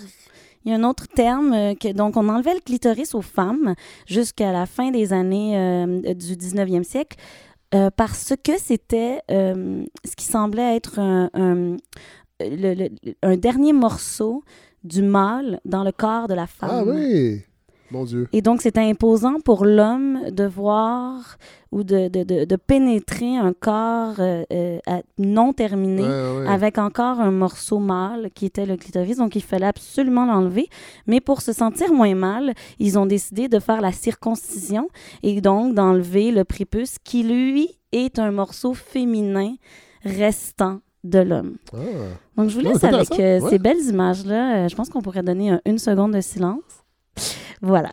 Il 0.65 0.73
y 0.73 0.75
a 0.75 0.77
un 0.77 0.85
autre 0.85 1.07
terme, 1.09 1.53
euh, 1.55 1.75
que, 1.75 1.93
donc 1.93 2.17
on 2.17 2.29
enlevait 2.29 2.55
le 2.55 2.61
clitoris 2.61 3.15
aux 3.15 3.23
femmes 3.23 3.75
jusqu'à 4.07 4.53
la 4.53 4.67
fin 4.67 4.91
des 4.91 5.13
années 5.13 5.85
du 6.15 6.35
19e 6.37 6.83
siècle 6.85 7.17
parce 7.97 8.33
que 8.43 8.59
c'était 8.59 9.21
ce 9.29 10.17
qui 10.17 10.25
semblait 10.25 10.75
être 10.77 10.99
un, 10.99 11.31
un- 11.35 11.77
le- 12.41 12.89
un 13.23 13.37
dernier 13.37 13.73
morceau 13.73 14.43
du 14.85 15.03
mâle 15.03 15.61
dans 15.65 15.85
le 15.85 15.93
corps 15.93 16.29
de 16.29 16.35
la 16.35 16.47
femme. 16.47 16.71
Ah 16.73 16.85
oui! 16.85 17.43
Mon 17.91 18.05
Dieu. 18.05 18.29
Et 18.33 18.43
donc, 18.43 18.61
c'était 18.61 18.81
imposant 18.81 19.41
pour 19.45 19.65
l'homme 19.65 20.31
de 20.31 20.45
voir 20.45 21.37
ou 21.73 21.85
de, 21.85 22.09
de, 22.09 22.23
de, 22.23 22.45
de 22.45 22.57
pénétrer 22.57 23.37
un 23.37 23.53
corps 23.53 24.17
euh, 24.19 24.45
euh, 24.53 24.79
non 25.19 25.53
terminé 25.53 26.03
Ouais, 26.03 26.09
ouais, 26.09 26.39
ouais. 26.41 26.49
avec 26.49 26.77
encore 26.79 27.21
un 27.21 27.31
morceau 27.31 27.79
mâle 27.79 28.31
qui 28.35 28.45
était 28.47 28.67
le 28.67 28.77
clitoris. 28.77 29.17
Donc, 29.17 29.37
il 29.37 29.43
fallait 29.43 29.67
absolument 29.67 30.27
l'enlever. 30.27 30.69
Mais 31.07 31.21
pour 31.21 31.41
se 31.41 31.53
sentir 31.53 31.93
moins 31.93 32.15
mal, 32.15 32.53
ils 32.79 32.99
ont 32.99 33.07
décidé 33.07 33.49
de 33.49 33.59
faire 33.59 33.81
la 33.81 33.93
circoncision 33.93 34.89
et 35.23 35.41
donc 35.41 35.75
d'enlever 35.75 36.31
le 36.31 36.45
prépuce 36.45 36.97
qui, 37.03 37.23
lui, 37.23 37.71
est 37.93 38.19
un 38.19 38.31
morceau 38.33 38.75
féminin 38.75 39.55
restant 40.05 40.81
de 41.05 41.21
l'homme. 41.21 41.57
Ah. 41.73 41.79
Donc, 42.37 42.51
je 42.51 42.55
vous 42.57 42.61
laisse 42.61 42.79
c'est 42.81 42.87
avec 42.93 43.11
euh, 43.19 43.41
ouais. 43.41 43.51
ces 43.51 43.59
belles 43.59 43.81
images-là. 43.89 44.69
Je 44.69 44.75
pense 44.75 44.89
qu'on 44.89 45.01
pourrait 45.01 45.23
donner 45.23 45.51
un- 45.51 45.61
une 45.65 45.79
seconde 45.79 46.13
de 46.13 46.21
silence. 46.21 46.63
Voilà. 47.63 47.91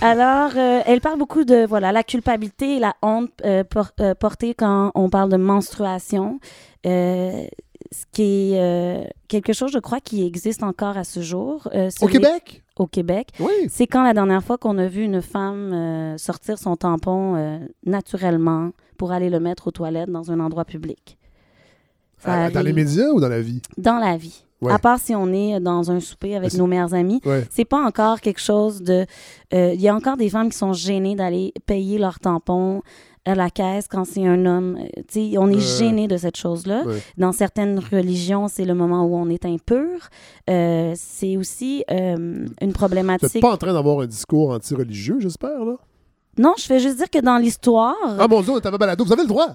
Alors, 0.00 0.52
euh, 0.56 0.80
elle 0.86 1.00
parle 1.00 1.18
beaucoup 1.18 1.44
de 1.44 1.66
voilà 1.66 1.92
la 1.92 2.02
culpabilité 2.02 2.76
et 2.76 2.78
la 2.78 2.94
honte 3.02 3.30
euh, 3.44 3.64
por- 3.64 3.92
euh, 4.00 4.14
portée 4.14 4.54
quand 4.54 4.92
on 4.94 5.08
parle 5.10 5.30
de 5.30 5.36
menstruation. 5.36 6.38
Ce 7.92 8.04
qui 8.12 8.52
est 8.54 9.10
quelque 9.28 9.52
chose, 9.52 9.72
je 9.72 9.78
crois, 9.80 10.00
qui 10.00 10.24
existe 10.24 10.62
encore 10.62 10.96
à 10.96 11.04
ce 11.04 11.20
jour. 11.22 11.68
Au 12.00 12.06
Québec? 12.06 12.62
Au 12.76 12.86
Québec. 12.86 13.28
Oui. 13.40 13.50
C'est 13.68 13.86
quand 13.88 14.02
la 14.04 14.14
dernière 14.14 14.42
fois 14.44 14.58
qu'on 14.58 14.78
a 14.78 14.86
vu 14.86 15.02
une 15.02 15.22
femme 15.22 16.16
sortir 16.16 16.58
son 16.58 16.76
tampon 16.76 17.60
naturellement 17.84 18.70
pour 18.96 19.10
aller 19.12 19.28
le 19.30 19.40
mettre 19.40 19.66
aux 19.68 19.70
toilettes 19.72 20.10
dans 20.10 20.30
un 20.30 20.38
endroit 20.40 20.64
public. 20.64 21.18
Ça 22.18 22.50
dans 22.50 22.62
les 22.62 22.72
médias 22.72 23.08
ou 23.10 23.18
dans 23.20 23.28
la 23.28 23.40
vie? 23.40 23.62
dans 23.78 23.98
la 23.98 24.16
vie. 24.16 24.44
Ouais. 24.62 24.72
À 24.72 24.78
part 24.78 24.98
si 24.98 25.14
on 25.14 25.32
est 25.32 25.58
dans 25.60 25.90
un 25.90 26.00
souper 26.00 26.36
avec 26.36 26.52
nos 26.54 26.66
meilleurs 26.66 26.92
amis, 26.94 27.20
Ouais. 27.24 27.46
c'est 27.50 27.64
pas 27.64 27.82
encore 27.84 28.20
quelque 28.20 28.40
chose 28.40 28.82
de. 28.82 29.06
euh, 29.54 29.72
Il 29.74 29.80
y 29.80 29.88
a 29.88 29.94
encore 29.94 30.16
des 30.16 30.28
femmes 30.28 30.50
qui 30.50 30.58
sont 30.58 30.72
gênées 30.74 31.14
d'aller 31.14 31.52
payer 31.66 31.98
leur 31.98 32.20
tampon 32.20 32.82
à 33.26 33.34
la 33.34 33.50
caisse 33.50 33.86
quand 33.88 34.04
c'est 34.04 34.26
un 34.26 34.46
homme. 34.46 34.78
Euh, 34.80 35.02
tu 35.08 35.30
sais, 35.32 35.38
on 35.38 35.48
est 35.48 35.54
Ouais. 35.56 35.60
gêné 35.60 36.08
de 36.08 36.16
cette 36.16 36.36
chose-là. 36.36 36.84
Ouais. 36.86 36.98
Dans 37.18 37.32
certaines 37.32 37.78
religions, 37.78 38.48
c'est 38.48 38.64
le 38.64 38.74
moment 38.74 39.04
où 39.04 39.14
on 39.14 39.28
est 39.28 39.44
impur. 39.44 40.08
Euh, 40.48 40.92
c'est 40.96 41.36
aussi 41.36 41.84
euh, 41.90 42.46
une 42.60 42.68
Vous 42.68 42.72
problématique. 42.72 43.40
pas 43.42 43.52
en 43.52 43.56
train 43.58 43.72
d'avoir 43.74 44.00
un 44.00 44.06
discours 44.06 44.50
anti-religieux, 44.52 45.18
j'espère, 45.20 45.64
là? 45.64 45.76
Non, 46.38 46.54
je 46.56 46.62
fais 46.64 46.78
juste 46.78 46.96
dire 46.96 47.10
que 47.10 47.18
dans 47.18 47.36
l'histoire. 47.36 47.96
Ah 48.18 48.26
mon 48.28 48.40
Dieu, 48.40 48.54
ma 48.64 48.78
balado. 48.78 49.04
Vous 49.04 49.12
avez 49.12 49.22
le 49.22 49.28
droit. 49.28 49.48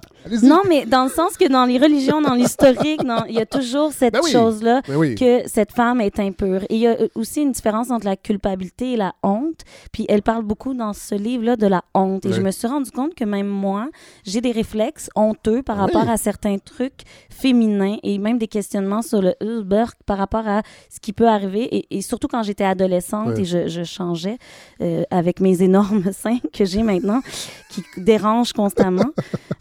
Non, 0.44 0.62
mais 0.68 0.86
dans 0.86 1.06
le 1.06 1.10
sens 1.10 1.38
que 1.38 1.48
dans 1.48 1.66
les 1.66 1.78
religions, 1.80 2.22
dans 2.22 2.34
l'historique, 2.34 3.02
il 3.30 3.34
y 3.36 3.40
a 3.40 3.46
toujours 3.46 3.92
cette 3.94 4.14
Ben 4.14 4.20
oui. 4.24 4.32
chose-là. 4.32 4.82
Mais 4.90 4.96
oui. 4.96 5.16
que 5.16 5.48
cette 5.48 5.72
femme 5.72 6.02
est 6.02 6.20
impure. 6.20 6.64
Et 6.64 6.76
il 6.76 6.80
y 6.82 6.88
a 6.88 6.92
euh, 6.92 7.08
aussi 7.16 7.42
une 7.42 7.54
différence 7.54 7.92
entre 7.92 8.06
la 8.06 8.18
culpabilité 8.18 8.94
et 8.94 8.98
la 8.98 9.14
honte. 9.24 9.62
Puis 9.94 10.06
elle 10.10 10.22
parle 10.22 10.44
beaucoup 10.44 10.74
dans 10.74 10.92
ce 10.94 11.16
livre-là 11.16 11.56
de 11.56 11.66
la 11.66 11.84
honte. 11.94 12.26
Et 12.26 12.34
je 12.34 12.42
me 12.42 12.52
suis 12.52 12.68
rendu 12.68 12.92
compte 12.92 13.16
que 13.16 13.24
même 13.24 13.48
moi, 13.48 13.88
j'ai 14.26 14.42
des 14.42 14.52
réflexes 14.52 15.10
honteux 15.16 15.64
par 15.64 15.78
Ah 15.80 15.84
rapport 15.86 16.10
à 16.10 16.18
certains 16.18 16.58
trucs 16.58 17.02
féminins 17.30 17.98
et 18.04 18.18
même 18.18 18.38
des 18.38 18.48
questionnements 18.48 19.02
sur 19.02 19.22
le 19.22 19.34
Uber 19.42 19.86
par 20.06 20.18
rapport 20.18 20.48
à 20.48 20.62
ce 20.94 21.00
qui 21.00 21.14
peut 21.14 21.28
arriver. 21.28 21.64
Et, 21.76 21.98
et 21.98 22.02
surtout 22.02 22.28
quand 22.28 22.44
j'étais 22.44 22.64
adolescente 22.66 23.40
et 23.40 23.46
je, 23.46 23.68
je 23.70 23.84
changeais 23.84 24.38
euh, 24.82 25.04
avec 25.10 25.40
mes 25.40 25.64
énormes 25.64 26.12
seins 26.12 26.40
que 26.54 26.65
j'ai 26.66 26.84
maintenant, 26.84 27.22
qui 27.70 27.84
dérangent 27.98 28.54
constamment. 28.54 29.06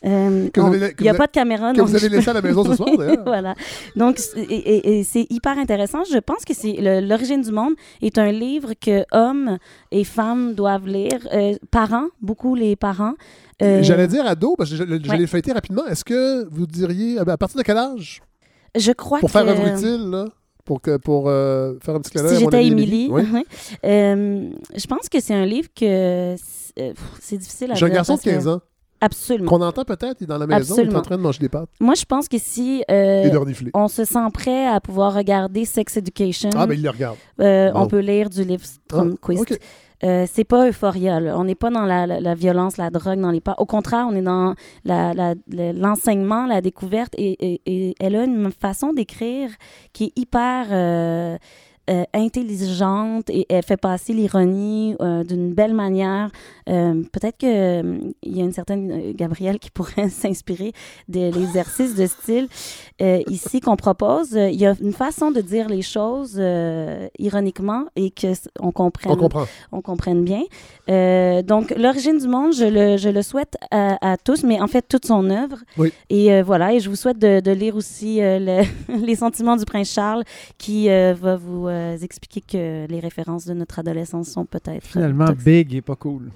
Euh, 0.06 0.50
il 0.54 0.94
n'y 1.00 1.08
a 1.08 1.14
pas 1.14 1.26
de 1.26 1.32
caméra. 1.32 1.72
que 1.72 1.78
donc 1.78 1.88
vous 1.88 1.96
avez 1.96 2.10
laissé 2.10 2.28
à 2.28 2.34
la 2.34 2.42
maison 2.42 2.62
ce 2.62 2.74
soir, 2.76 2.90
d'ailleurs. 2.98 3.24
voilà. 3.24 3.54
Donc, 3.96 4.20
et, 4.36 4.40
et- 4.42 4.98
et 4.98 5.02
c'est 5.02 5.26
hyper 5.30 5.56
intéressant. 5.56 6.04
Je 6.04 6.18
pense 6.18 6.44
que 6.44 6.52
c'est 6.52 6.74
L'origine 7.00 7.40
du 7.40 7.50
monde 7.50 7.72
est 8.02 8.18
un 8.18 8.30
livre 8.30 8.74
que 8.78 9.06
hommes 9.12 9.56
et 9.90 10.04
femmes 10.04 10.52
doivent 10.52 10.86
lire. 10.86 11.26
Euh, 11.32 11.54
parents, 11.70 12.08
beaucoup 12.20 12.54
les 12.54 12.76
parents. 12.76 13.14
Euh, 13.62 13.82
J'allais 13.82 14.06
dire 14.06 14.26
ado, 14.26 14.56
parce 14.58 14.68
que 14.68 14.76
je, 14.76 14.84
je 14.84 15.08
Ouais. 15.10 15.16
l'ai 15.16 15.26
fêté 15.26 15.52
rapidement. 15.52 15.86
Est-ce 15.86 16.04
que 16.04 16.46
vous 16.50 16.66
diriez, 16.66 17.18
à 17.18 17.38
partir 17.38 17.56
de 17.56 17.62
quel 17.62 17.78
âge? 17.78 18.20
Je 18.76 18.92
crois 18.92 19.20
Pour 19.20 19.30
que... 19.30 19.38
faire 19.38 19.48
œuvre 19.48 19.66
utile, 19.74 20.10
là? 20.10 20.26
Pour, 20.66 20.82
que, 20.82 20.98
pour 20.98 21.28
euh, 21.28 21.74
faire 21.82 21.94
un 21.94 22.00
petit 22.00 22.10
clin 22.10 22.22
d'œil 22.24 22.36
Si 22.36 22.42
j'étais 22.44 22.66
Émilie, 22.66 23.08
Oui. 23.10 23.22
Euh, 23.86 24.50
je 24.76 24.86
pense 24.86 25.08
que 25.10 25.20
c'est 25.20 25.34
un 25.34 25.46
livre 25.46 25.68
que 25.74 26.34
c'est 26.76 26.82
euh, 26.90 26.92
c'est 27.20 27.36
difficile 27.38 27.72
à 27.72 27.74
J'ai 27.74 27.86
un 27.86 27.90
garçon 27.90 28.14
de 28.14 28.18
parce 28.18 28.24
que- 28.24 28.30
15 28.30 28.48
ans 28.48 28.60
Absolument. 29.00 29.50
qu'on 29.50 29.60
entend 29.60 29.84
peut-être, 29.84 30.16
il 30.20 30.24
est 30.24 30.26
dans 30.26 30.38
la 30.38 30.46
maison, 30.46 30.76
il 30.78 30.90
est 30.90 30.94
en 30.96 31.02
train 31.02 31.16
de 31.16 31.22
manger 31.22 31.40
des 31.40 31.48
pâtes 31.50 31.68
Moi, 31.78 31.94
je 31.94 32.04
pense 32.06 32.26
que 32.26 32.38
si 32.38 32.82
euh, 32.90 33.28
on 33.74 33.88
se 33.88 34.04
sent 34.04 34.18
prêt 34.32 34.66
à 34.66 34.80
pouvoir 34.80 35.12
regarder 35.14 35.66
Sex 35.66 35.96
Education, 35.98 36.48
Ah, 36.56 36.66
ben 36.66 36.74
il 36.74 36.82
le 36.82 36.88
regarde. 36.90 37.16
euh, 37.40 37.70
Bon. 37.72 37.80
on 37.82 37.86
peut 37.86 37.98
lire 37.98 38.30
du 38.30 38.44
livre 38.44 38.64
Stromquist. 38.64 39.42
OK. 39.52 39.58
Euh, 40.04 40.26
c'est 40.30 40.44
pas 40.44 40.68
Euphoria. 40.68 41.18
là. 41.20 41.38
On 41.38 41.44
n'est 41.44 41.54
pas 41.54 41.70
dans 41.70 41.84
la, 41.84 42.06
la- 42.06 42.20
la 42.20 42.34
violence, 42.34 42.76
la 42.78 42.90
drogue, 42.90 43.20
dans 43.20 43.30
les 43.30 43.40
pas. 43.40 43.54
Au 43.58 43.64
contraire, 43.66 44.06
on 44.08 44.14
est 44.14 44.22
dans 44.22 44.54
la- 44.84 45.12
l'enseignement, 45.48 46.46
la, 46.46 46.60
découverte. 46.60 47.14
Et, 47.18 47.32
et- 47.54 47.60
et 47.66 47.94
elle 48.00 48.16
a 48.16 48.24
une 48.24 48.50
façon 48.52 48.92
d'écrire 48.92 49.50
qui 49.92 50.04
est 50.04 50.18
hyper 50.18 51.38
euh, 51.90 52.04
intelligente 52.14 53.28
et 53.30 53.46
elle 53.48 53.62
fait 53.62 53.76
passer 53.76 54.12
l'ironie 54.12 54.96
euh, 55.00 55.22
d'une 55.24 55.52
belle 55.52 55.74
manière. 55.74 56.30
Euh, 56.68 57.02
Peut-être 57.12 57.36
qu'il 57.36 58.12
y 58.24 58.40
a 58.40 58.44
une 58.44 58.52
certaine 58.52 59.12
Gabrielle 59.12 59.58
qui 59.58 59.70
pourrait 59.70 60.08
s'inspirer 60.22 60.72
de 61.08 61.30
l'exercice 61.30 61.94
de 61.94 62.06
style 62.06 62.48
ici 63.28 63.60
qu'on 63.60 63.76
propose. 63.76 64.32
Il 64.32 64.54
y 64.60 64.66
a 64.66 64.74
une 64.80 64.92
façon 64.92 65.30
de 65.30 65.40
dire 65.40 65.68
les 65.68 65.82
choses 65.82 66.40
ironiquement 67.18 67.84
et 67.96 68.10
que 68.10 68.28
s- 68.28 68.48
on 68.60 68.70
comprenne 68.72 69.12
On 69.12 69.16
comprend. 69.16 69.44
on 69.72 69.80
comprenne 69.82 70.24
bien. 70.24 70.42
Donc, 71.42 71.74
l'origine 71.76 72.18
du 72.18 72.28
monde, 72.28 72.54
je 72.54 72.64
le, 72.64 72.96
je 72.96 73.08
le 73.08 73.22
souhaite 73.22 73.54
à, 73.70 74.12
à 74.12 74.16
tous, 74.16 74.42
mais 74.44 74.60
en 74.60 74.66
fait, 74.66 74.82
toute 74.88 75.06
son 75.06 75.28
œuvre. 75.30 75.58
Oui. 75.76 75.92
Et 76.10 76.42
voilà, 76.42 76.72
et 76.74 76.80
je 76.80 76.88
vous 76.88 76.96
souhaite 76.96 77.18
de, 77.18 77.40
de 77.40 77.50
lire 77.50 77.76
aussi 77.76 78.18
le- 78.20 78.62
les 79.06 79.16
sentiments 79.16 79.56
du 79.56 79.64
prince 79.64 79.90
Charles, 79.92 80.24
qui 80.58 80.88
va 80.88 81.36
vous 81.36 81.68
euh, 81.74 81.96
expliquer 81.98 82.40
que 82.40 82.86
les 82.90 83.00
références 83.00 83.44
de 83.46 83.54
notre 83.54 83.78
adolescence 83.80 84.28
sont 84.28 84.44
peut-être... 84.46 84.68
euh, 84.76 84.80
Finalement, 84.80 85.26
toxiques. 85.26 85.44
Big 85.44 85.74
est 85.74 85.82
pas 85.82 85.96
cool. 85.96 86.30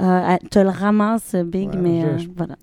Euh, 0.00 0.36
elle 0.42 0.48
te 0.48 0.58
le 0.58 0.68
ramasse, 0.70 1.34
Big, 1.34 1.68
Ouais, 1.70 1.76
mais 1.76 2.00
je- 2.00 2.06
euh, 2.06 2.18
je- 2.18 2.28
voilà. 2.36 2.54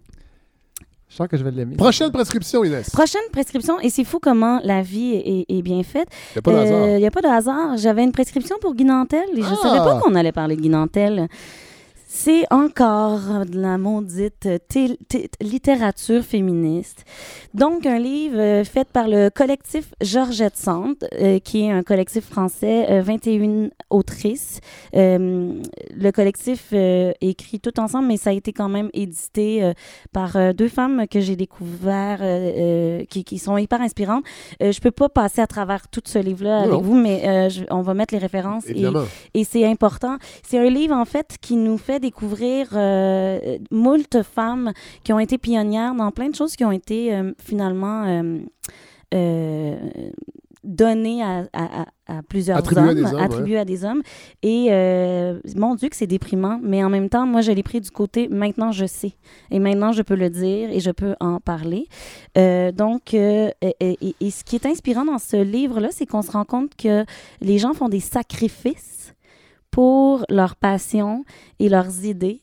Je 1.08 1.16
sens 1.18 1.28
que 1.30 1.38
je 1.38 1.44
vais 1.44 1.52
l'aimer. 1.52 1.76
Prochaine 1.78 2.12
prescription, 2.12 2.64
Inès. 2.66 2.90
Prochaine 2.90 3.22
prescription, 3.32 3.80
et 3.80 3.90
c'est 3.90 4.04
fou 4.04 4.20
comment 4.22 4.60
la 4.64 4.82
vie 4.82 5.14
est, 5.14 5.46
est 5.48 5.62
bien 5.62 5.82
faite. 5.84 6.08
Il 6.36 6.36
n'y 6.36 6.40
a 6.40 6.42
pas 6.42 6.52
de 6.52 6.58
hasard. 6.58 6.88
Il 6.90 6.98
n'y 6.98 7.06
a 7.08 7.12
pas 7.12 7.22
de 7.22 7.28
hasard. 7.28 7.78
J'avais 7.78 8.04
une 8.04 8.12
prescription 8.12 8.58
pour 8.60 8.74
Guy 8.76 8.84
Nantel 8.86 9.24
et 9.34 9.42
je 9.42 9.48
ne 9.50 9.54
Ah! 9.54 9.56
savais 9.62 9.78
pas 9.80 10.00
qu'on 10.02 10.14
allait 10.16 10.32
parler 10.34 10.56
de 10.58 10.62
Guy 10.62 10.70
Nantel. 10.70 11.28
C'est 12.18 12.46
encore 12.50 13.46
de 13.46 13.60
la 13.60 13.78
maudite 13.78 14.48
té- 14.70 14.98
té- 15.10 15.30
littérature 15.42 16.24
féministe. 16.24 17.04
Donc, 17.54 17.86
un 17.86 18.00
livre 18.00 18.40
euh, 18.40 18.64
fait 18.64 18.88
par 18.88 19.08
le 19.10 19.30
collectif 19.30 19.94
Georgette 20.02 20.56
Sand, 20.56 20.96
euh, 21.20 21.40
qui 21.40 21.66
est 21.66 21.72
un 21.72 21.84
collectif 21.84 22.24
français, 22.26 22.86
euh, 22.90 23.02
21 23.02 23.70
autrices. 23.90 24.62
Euh, 24.96 25.62
le 26.06 26.12
collectif 26.12 26.74
écrit 27.22 27.60
tout 27.60 27.78
ensemble, 27.82 28.08
mais 28.08 28.18
ça 28.18 28.30
a 28.30 28.34
été 28.34 28.54
quand 28.54 28.70
même 28.70 28.90
édité 28.94 29.74
par 30.14 30.54
deux 30.54 30.70
femmes 30.70 31.08
que 31.10 31.20
j'ai 31.20 31.36
découvert, 31.36 32.20
qui, 33.10 33.24
qui 33.24 33.38
sont 33.40 33.58
hyper 33.58 33.82
inspirantes. 33.82 34.24
Je 34.62 34.80
peux 34.80 34.92
pas 34.92 35.10
passer 35.10 35.42
à 35.42 35.48
travers 35.48 35.88
tout 35.90 36.02
ce 36.06 36.20
livre-là 36.20 36.60
avec 36.62 36.82
vous, 36.82 36.96
mais 36.96 37.50
je- 37.50 37.64
on 37.72 37.82
va 37.82 37.94
mettre 37.94 38.14
les 38.14 38.20
références 38.20 38.66
et, 38.70 38.82
et 39.34 39.44
c'est 39.44 39.66
important. 39.66 40.18
C'est 40.48 40.60
un 40.60 40.70
livre, 40.70 40.96
en 40.96 41.06
fait, 41.06 41.36
qui 41.42 41.56
nous 41.56 41.78
fait 41.78 42.00
découvrir 42.10 42.68
euh, 42.74 43.58
moult 43.72 44.22
femmes 44.24 44.72
qui 45.04 45.12
ont 45.14 45.20
été 45.20 45.38
pionnières 45.38 45.94
dans 45.96 46.12
plein 46.12 46.30
de 46.30 46.36
choses 46.36 46.56
qui 46.56 46.64
ont 46.66 46.72
été 46.72 47.14
euh, 47.14 47.32
finalement 47.40 48.04
euh, 48.06 48.40
euh, 49.14 49.76
données 50.64 51.22
à, 51.22 51.46
à- 51.54 51.82
à- 51.82 51.86
à 52.08 52.22
plusieurs 52.24 52.58
à 52.58 52.62
hommes, 52.90 53.06
attribuées 53.24 53.60
à 53.60 53.66
des 53.66 53.84
hommes. 53.86 54.02
Et 54.42 54.68
euh, 54.72 55.40
mon 55.56 55.76
Dieu, 55.76 55.90
que 55.90 55.96
c'est 55.96 56.08
déprimant, 56.08 56.60
mais 56.62 56.84
en 56.84 56.90
même 56.90 57.08
temps, 57.10 57.26
moi, 57.28 57.42
je 57.42 57.52
l'ai 57.52 57.62
pris 57.64 57.82
du 57.82 57.92
côté 57.92 58.28
maintenant, 58.30 58.72
je 58.72 58.86
sais. 58.88 59.14
Et 59.52 59.60
maintenant, 59.60 59.92
je 59.92 60.02
peux 60.02 60.16
le 60.16 60.30
dire 60.32 60.70
et 60.72 60.80
je 60.80 60.92
peux 60.92 61.16
en 61.20 61.40
parler. 61.40 61.88
Euh, 62.38 62.72
donc, 62.72 63.14
euh, 63.14 63.50
et, 63.62 63.76
et- 64.02 64.16
et 64.20 64.32
ce 64.32 64.44
qui 64.44 64.56
est 64.56 64.66
inspirant 64.66 65.06
dans 65.06 65.20
ce 65.20 65.38
livre-là, 65.38 65.90
c'est 65.92 66.08
qu'on 66.08 66.24
se 66.24 66.32
rend 66.32 66.46
compte 66.46 66.72
que 66.76 67.06
les 67.42 67.58
gens 67.60 67.74
font 67.74 67.90
des 67.90 68.00
sacrifices 68.00 68.95
pour 69.76 70.24
leur 70.30 70.54
passion 70.56 71.26
et 71.60 71.68
leurs 71.76 72.06
idées. 72.06 72.42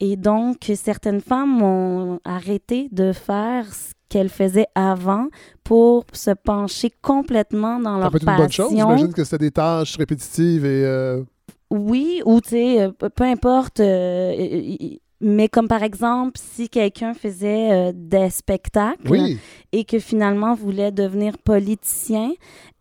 Et 0.00 0.16
donc, 0.16 0.56
certaines 0.76 1.20
femmes 1.20 1.60
ont 1.62 2.20
arrêté 2.24 2.88
de 2.90 3.12
faire 3.12 3.64
ce 3.80 3.92
qu'elles 4.08 4.30
faisaient 4.30 4.66
avant 4.74 5.26
pour 5.62 6.04
se 6.14 6.30
pencher 6.30 6.90
complètement 7.02 7.78
dans 7.78 7.96
Ça 7.96 8.00
leur 8.04 8.10
peut 8.10 8.16
être 8.16 8.28
une 8.30 8.36
bonne 8.36 8.50
chose. 8.50 8.70
passion. 8.70 8.78
J'imagine 8.88 9.12
que 9.12 9.24
c'était 9.24 9.44
des 9.48 9.50
tâches 9.50 9.96
répétitives 9.98 10.64
et. 10.64 10.84
euh, 10.84 11.22
Oui, 11.70 12.22
ou 12.24 12.40
tu 12.40 12.48
sais, 12.50 12.80
euh, 12.82 12.90
peu 13.14 13.24
importe. 13.24 13.80
euh, 13.80 14.32
mais 15.20 15.48
comme 15.48 15.68
par 15.68 15.82
exemple, 15.82 16.40
si 16.42 16.70
quelqu'un 16.70 17.12
faisait 17.12 17.70
euh, 17.70 17.92
des 17.94 18.30
spectacles 18.30 19.06
Oui. 19.10 19.38
et 19.70 19.84
que 19.84 19.98
finalement 19.98 20.54
voulait 20.54 20.92
devenir 20.92 21.36
politicien, 21.36 22.30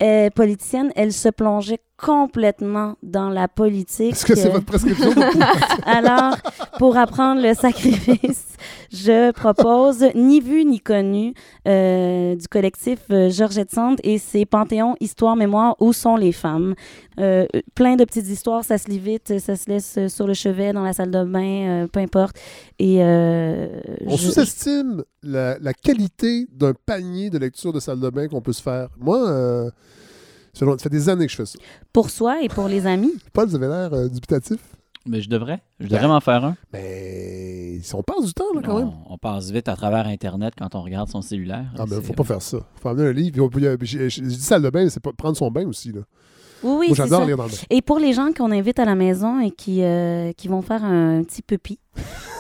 euh, 0.02 0.30
politicienne, 0.30 0.90
elle 0.96 1.12
se 1.12 1.28
plongeait 1.28 1.82
complètement 2.02 2.96
dans 3.04 3.30
la 3.30 3.48
politique. 3.48 4.14
Est-ce 4.14 4.26
que 4.26 4.36
c'est 4.36 4.50
votre 4.50 4.66
prescription 4.66 5.12
alors, 5.86 6.36
pour 6.78 6.98
apprendre 6.98 7.42
le 7.42 7.54
sacrifice, 7.54 8.46
je 8.92 9.32
propose 9.32 10.06
Ni 10.16 10.40
vu 10.42 10.66
ni 10.66 10.80
connu 10.80 11.34
euh, 11.68 12.36
du 12.36 12.48
collectif 12.48 13.00
euh, 13.12 13.30
Georgette 13.30 13.72
Sand 13.72 14.00
et 14.04 14.18
c'est 14.18 14.46
Panthéon, 14.46 14.96
Histoire, 15.00 15.36
Mémoire, 15.36 15.76
Où 15.80 15.94
sont 15.94 16.16
les 16.16 16.32
femmes? 16.32 16.74
Euh, 17.20 17.46
plein 17.76 17.96
de 17.98 18.06
petites 18.06 18.28
histoires, 18.30 18.64
ça 18.64 18.78
se 18.78 18.88
lit 18.90 19.00
vite, 19.00 19.38
ça 19.40 19.56
se 19.58 19.70
laisse 19.70 20.00
sur 20.08 20.26
le 20.26 20.34
chevet, 20.34 20.72
dans 20.72 20.84
la 20.84 20.94
salle 20.94 21.12
de 21.12 21.24
bain, 21.24 21.84
euh, 21.84 21.88
peu 21.88 22.00
importe. 22.00 22.38
Et 22.80 23.00
On 23.02 24.16
je- 24.16 24.30
sous-estime 24.32 25.04
la, 25.22 25.58
la 25.60 25.74
qualité 25.74 26.48
d'un 26.54 26.74
panier 26.86 27.30
de 27.30 27.38
lecture 27.38 27.74
de 27.74 27.80
salle 27.80 28.00
de 28.00 28.10
bain 28.10 28.28
qu'on 28.30 28.42
peut 28.42 28.54
se 28.54 28.62
faire. 28.62 28.88
Moi, 29.00 29.70
euh, 30.62 30.66
ça 30.66 30.72
fait- 30.72 30.78
ça 30.80 30.84
fait 30.84 30.90
des 30.90 31.10
années 31.10 31.26
que 31.26 31.32
je 31.32 31.38
fais 31.38 31.46
ça. 31.46 31.60
pour 31.94 32.10
soi 32.10 32.42
et 32.44 32.50
pour 32.50 32.68
les 32.68 32.86
amis. 32.86 33.14
Paul, 33.34 33.48
vous 33.48 33.56
avez 33.56 33.68
l'air 33.68 33.94
euh, 33.94 34.08
dubitatif. 34.08 34.60
Mais 35.06 35.22
je 35.22 35.30
devrais. 35.30 35.62
Je 35.80 35.88
devrais 35.88 36.08
m'en 36.08 36.20
faire 36.20 36.44
un. 36.44 36.56
Mais 36.74 37.80
si 37.82 37.96
on 37.96 38.04
passe 38.04 38.26
du 38.26 38.34
temps, 38.34 38.44
là, 38.54 38.62
quand 38.64 38.76
on, 38.76 38.80
même. 38.80 38.92
on 39.10 39.18
passe 39.18 39.50
vite 39.50 39.68
à 39.70 39.76
travers 39.76 40.06
Internet 40.08 40.54
quand 40.58 40.76
on 40.76 40.82
regarde 40.82 41.10
son 41.10 41.22
cellulaire. 41.22 41.72
Ah, 41.78 41.86
mais 41.90 41.96
C'est- 41.96 42.02
faut 42.02 42.14
pas 42.14 42.24
faire 42.26 42.42
ça. 42.42 42.60
Faut 42.76 42.90
amener 42.90 43.08
un 43.08 43.14
livre. 43.14 43.32
puis 43.32 43.42
on 43.42 43.50
peut 43.50 43.62
y- 43.62 43.78
J'ai 43.86 44.10
j'ai 44.10 44.22
dit 44.22 44.36
salle 44.36 44.62
de 44.62 44.70
bain, 44.70 44.88
c'est 44.90 45.00
pas 45.02 45.14
prendre 45.14 45.38
son 45.38 45.50
bain 45.50 45.66
aussi. 45.66 45.92
Là. 45.92 46.02
Oui, 46.64 46.76
oui, 46.80 46.88
Moi, 46.88 46.96
j'adore 46.96 47.26
lire 47.26 47.38
dans 47.38 47.44
le 47.46 47.50
bain. 47.50 47.56
Et 47.70 47.82
pour 47.82 48.00
les 48.00 48.14
gens 48.14 48.32
qu'on 48.36 48.52
invite 48.52 48.80
à 48.80 48.86
la 48.86 48.96
maison 48.96 49.40
et 49.40 49.52
qui, 49.52 49.84
euh, 49.84 50.32
qui 50.34 50.48
vont 50.48 50.62
faire 50.62 50.84
un 50.84 51.24
petit 51.24 51.42
pupi, 51.42 51.80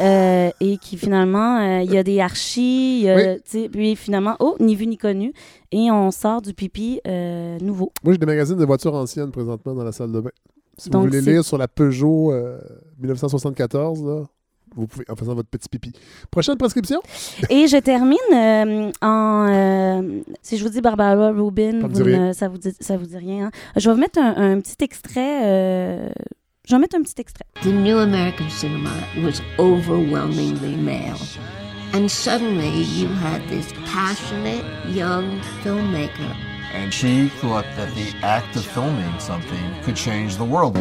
euh, 0.01 0.49
et 0.59 0.78
qui 0.78 0.97
finalement, 0.97 1.59
euh, 1.59 1.82
il 1.84 1.91
y 1.91 1.97
a 1.97 2.03
des 2.03 2.20
archis, 2.20 3.01
y 3.03 3.09
a, 3.09 3.36
Oui. 3.53 3.70
puis 3.70 3.95
finalement, 3.95 4.36
oh, 4.39 4.55
ni 4.59 4.76
vu 4.76 4.88
ni 4.88 4.97
connu, 4.97 5.34
et 5.72 5.89
on 5.91 6.11
sort 6.11 6.41
du 6.41 6.53
pipi 6.53 6.99
euh, 7.07 7.57
nouveau. 7.59 7.91
Moi, 8.03 8.13
j'ai 8.13 8.20
des 8.20 8.26
magazines 8.26 8.57
de 8.57 8.65
voitures 8.65 8.93
anciennes 8.95 9.32
présentement 9.32 9.74
dans 9.74 9.84
la 9.84 9.91
salle 9.91 10.11
de 10.11 10.20
bain. 10.20 10.32
Si 10.78 10.89
Donc, 10.89 11.03
vous 11.03 11.07
voulez 11.09 11.22
lire 11.22 11.43
sur 11.43 11.57
la 11.57 11.67
Peugeot 11.67 12.32
euh, 12.32 12.57
1974, 13.01 14.03
là, 14.03 14.24
vous 14.76 14.88
pouvez 14.88 15.05
en 15.09 15.15
faisant 15.15 15.34
votre 15.36 15.49
petit 15.49 15.70
pipi. 15.70 15.91
Prochaine 16.32 16.57
prescription? 16.57 17.01
Et 17.49 17.67
je 17.67 17.78
termine 17.78 18.17
euh, 18.34 18.91
en. 19.01 19.47
euh, 19.49 20.22
si 20.41 20.57
je 20.57 20.63
vous 20.63 20.70
dis 20.70 20.82
Barbara 20.82 21.32
Rubin, 21.32 21.82
Ça 21.82 21.88
vous 21.88 22.03
ne- 22.03 22.34
ça 22.34 22.47
vous 22.47 22.57
dit, 22.57 22.74
ça 22.80 22.97
vous 22.97 23.05
dit 23.05 23.17
rien. 23.17 23.45
hein? 23.47 23.51
Je 23.76 23.89
vais 23.89 23.95
vous 23.95 23.99
mettre 24.01 24.20
un, 24.20 24.53
un 24.53 24.59
petit 24.59 24.76
extrait. 24.84 25.41
euh, 25.43 26.09
je 26.67 26.76
vais 26.76 26.80
mettre 26.80 26.95
un 26.97 27.01
petit 27.01 27.20
extrait. 27.20 27.45
The 27.63 27.67
new 27.67 27.97
American 27.97 28.49
cinema 28.49 28.91
was 29.24 29.41
overwhelmingly 29.57 30.76
male. 30.76 31.17
And 31.93 32.07
suddenly 32.07 32.84
you 32.84 33.07
had 33.07 33.41
this 33.49 33.65
passionate 33.91 34.63
young 34.93 35.41
filmmaker 35.63 36.36
And 36.76 36.93
she 36.93 37.30
thought 37.41 37.65
that 37.78 37.88
the 37.95 38.13
act 38.22 38.55
of 38.55 38.63
filming 38.63 39.11
something 39.20 39.57
could 39.84 39.95
change 39.95 40.38
the 40.38 40.43
world. 40.45 40.78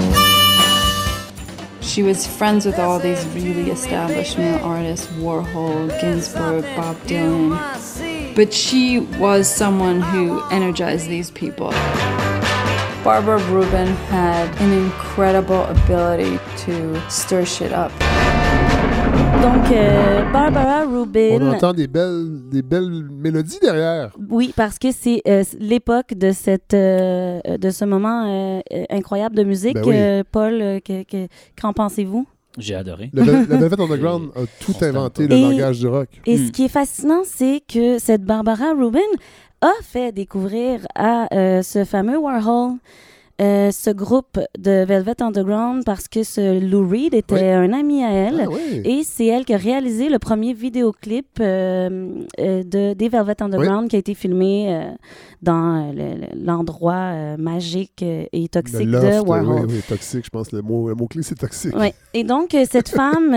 She 1.80 2.02
was 2.02 2.26
friends 2.26 2.66
with 2.66 2.78
all 2.78 2.98
these 2.98 3.24
really 3.28 3.70
established 3.70 4.36
male 4.38 4.62
artists 4.64 5.06
Warhol, 5.18 5.88
Ginsberg, 6.00 6.64
Bob 6.76 6.96
Dylan. 7.04 8.34
But 8.34 8.52
she 8.52 9.00
was 9.18 9.52
someone 9.52 10.00
who 10.00 10.42
energized 10.50 11.08
these 11.08 11.30
people. 11.30 11.70
Barbara 13.04 13.38
Rubin 13.50 13.88
had 14.08 14.48
an 14.60 14.72
incredible 14.72 15.64
ability 15.64 16.38
to 16.64 17.10
stir 17.10 17.44
shit 17.44 17.72
up. 17.72 17.92
Donc, 19.42 19.70
euh, 19.72 20.32
Barbara 20.32 20.84
Rubin. 20.86 21.38
On 21.40 21.52
entend 21.52 21.72
des 21.72 21.86
belles, 21.86 22.48
des 22.50 22.62
belles 22.62 22.90
mélodies 23.10 23.58
derrière. 23.60 24.10
Oui, 24.30 24.52
parce 24.56 24.78
que 24.78 24.90
c'est 24.90 25.22
euh, 25.28 25.44
l'époque 25.58 26.14
de 26.14 26.32
cette 26.32 26.74
euh, 26.74 27.40
de 27.58 27.70
ce 27.70 27.84
moment 27.84 28.62
incroyable 28.90 29.36
de 29.36 29.44
musique. 29.44 29.74
Ben 29.74 29.84
oui. 29.86 29.94
Euh, 29.96 30.22
Paul, 30.30 30.58
que- 30.84 31.02
que- 31.04 31.28
qu'en 31.60 31.72
pensez-vous? 31.72 32.26
J'ai 32.58 32.74
adoré. 32.74 33.10
Le, 33.12 33.22
Vel- 33.22 33.46
le 33.48 33.56
Velvet 33.56 33.80
Underground 33.80 34.30
a 34.34 34.40
tout 34.64 34.74
On 34.80 34.84
inventé, 34.84 35.28
le. 35.28 35.34
Et- 35.36 35.42
langage 35.42 35.78
du 35.78 35.86
rock. 35.86 36.08
Et 36.26 36.36
Hmm. 36.36 36.46
ce 36.46 36.50
qui 36.50 36.64
est 36.64 36.68
fascinant, 36.68 37.22
c'est 37.24 37.62
que 37.72 37.98
cette 37.98 38.24
Barbara 38.24 38.72
Rubin 38.76 38.98
a 39.60 39.72
fait 39.82 40.10
découvrir 40.12 40.80
à 40.94 41.32
euh, 41.34 41.62
ce 41.62 41.84
fameux 41.84 42.18
Warhol 42.18 42.72
euh, 43.40 43.70
ce 43.70 43.90
groupe 43.90 44.38
de 44.58 44.84
Velvet 44.84 45.22
Underground 45.22 45.84
parce 45.84 46.08
que 46.08 46.22
ce 46.24 46.58
Lou 46.58 46.88
Reed 46.88 47.14
était 47.14 47.34
Oui. 47.34 47.44
un 47.44 47.72
ami 47.72 48.02
à 48.04 48.10
elle. 48.10 48.40
Ah 48.46 48.50
oui. 48.50 48.80
Et 48.84 49.02
c'est 49.04 49.26
elle 49.26 49.44
qui 49.44 49.54
a 49.54 49.56
réalisé 49.58 50.08
le 50.08 50.18
premier 50.18 50.54
vidéoclip 50.54 51.26
euh, 51.40 52.24
euh, 52.40 52.62
de, 52.64 52.94
des 52.94 53.08
Velvet 53.08 53.40
Underground 53.40 53.88
qui 53.88 53.96
a 53.96 54.00
été 54.00 54.14
filmé 54.14 54.88
dans 55.40 55.92
le- 55.94 56.14
le- 56.20 56.44
l'endroit 56.44 57.36
magique 57.36 58.02
et 58.02 58.48
toxique 58.48 58.86
loft, 58.86 59.06
de 59.06 59.20
Warhol. 59.20 59.66
oui, 59.68 59.80
toxique, 59.88 60.24
je 60.24 60.30
pense. 60.30 60.50
Le 60.52 60.60
mot- 60.62 60.88
le 60.88 60.94
mot-clé, 60.96 61.22
c'est 61.22 61.36
toxique. 61.36 61.74
Et 62.14 62.24
donc, 62.24 62.54
euh, 62.54 62.64
cette 62.68 62.88
femme 62.88 63.32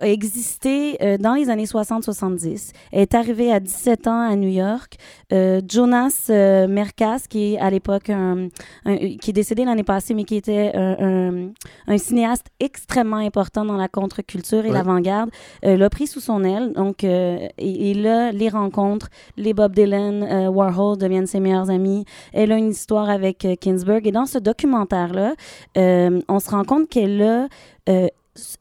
a 0.00 0.08
existé 0.08 0.96
euh, 1.02 1.18
dans 1.18 1.34
les 1.34 1.50
années 1.50 1.64
60-70. 1.64 2.72
Elle 2.92 3.00
est 3.02 3.14
arrivée 3.14 3.52
à 3.52 3.60
17 3.60 4.06
ans 4.06 4.20
à 4.20 4.34
New 4.36 4.48
York. 4.48 4.96
Euh, 5.32 5.60
Jonas 5.68 6.26
euh, 6.30 6.66
Merkas, 6.68 7.22
qui 7.28 7.54
est 7.54 7.58
à 7.58 7.70
l'époque 7.70 8.10
un, 8.10 8.48
un- 8.84 8.96
qui 8.96 9.30
est 9.30 9.32
décédé 9.32 9.64
l'année 9.64 9.82
passée, 9.84 10.14
mais 10.14 10.24
qui 10.24 10.36
était 10.36 10.72
un, 10.74 11.50
cinéaste 11.98 12.46
extrêmement 12.60 13.16
important 13.16 13.64
dans 13.64 13.76
la 13.76 13.88
contre-culture 13.88 14.64
et 14.64 14.68
Ouais. 14.68 14.74
l'avant-garde, 14.74 15.30
euh, 15.64 15.76
l'a 15.76 15.90
pris 15.90 16.06
sous 16.06 16.20
son 16.20 16.44
aile. 16.44 16.72
Donc, 16.74 17.02
et, 17.04 17.50
et 17.58 17.94
là, 17.94 18.32
les 18.32 18.48
rencontres, 18.48 19.08
les 19.36 19.54
Bob 19.54 19.74
Dylan, 19.74 20.48
Warhol 20.48 20.96
deviennent 20.98 21.26
ses 21.26 21.40
meilleurs 21.40 21.70
amis. 21.70 22.04
Elle 22.32 22.52
a 22.52 22.56
une 22.56 22.70
histoire 22.70 23.08
avec 23.10 23.46
Ginsberg. 23.62 24.06
Et 24.06 24.12
dans 24.12 24.26
ce 24.26 24.38
documentaire-là, 24.38 25.34
on 25.76 26.40
se 26.40 26.50
rend 26.50 26.64
compte 26.64 26.88
qu'elle 26.88 27.20
a 27.22 27.48
euh, 27.88 28.06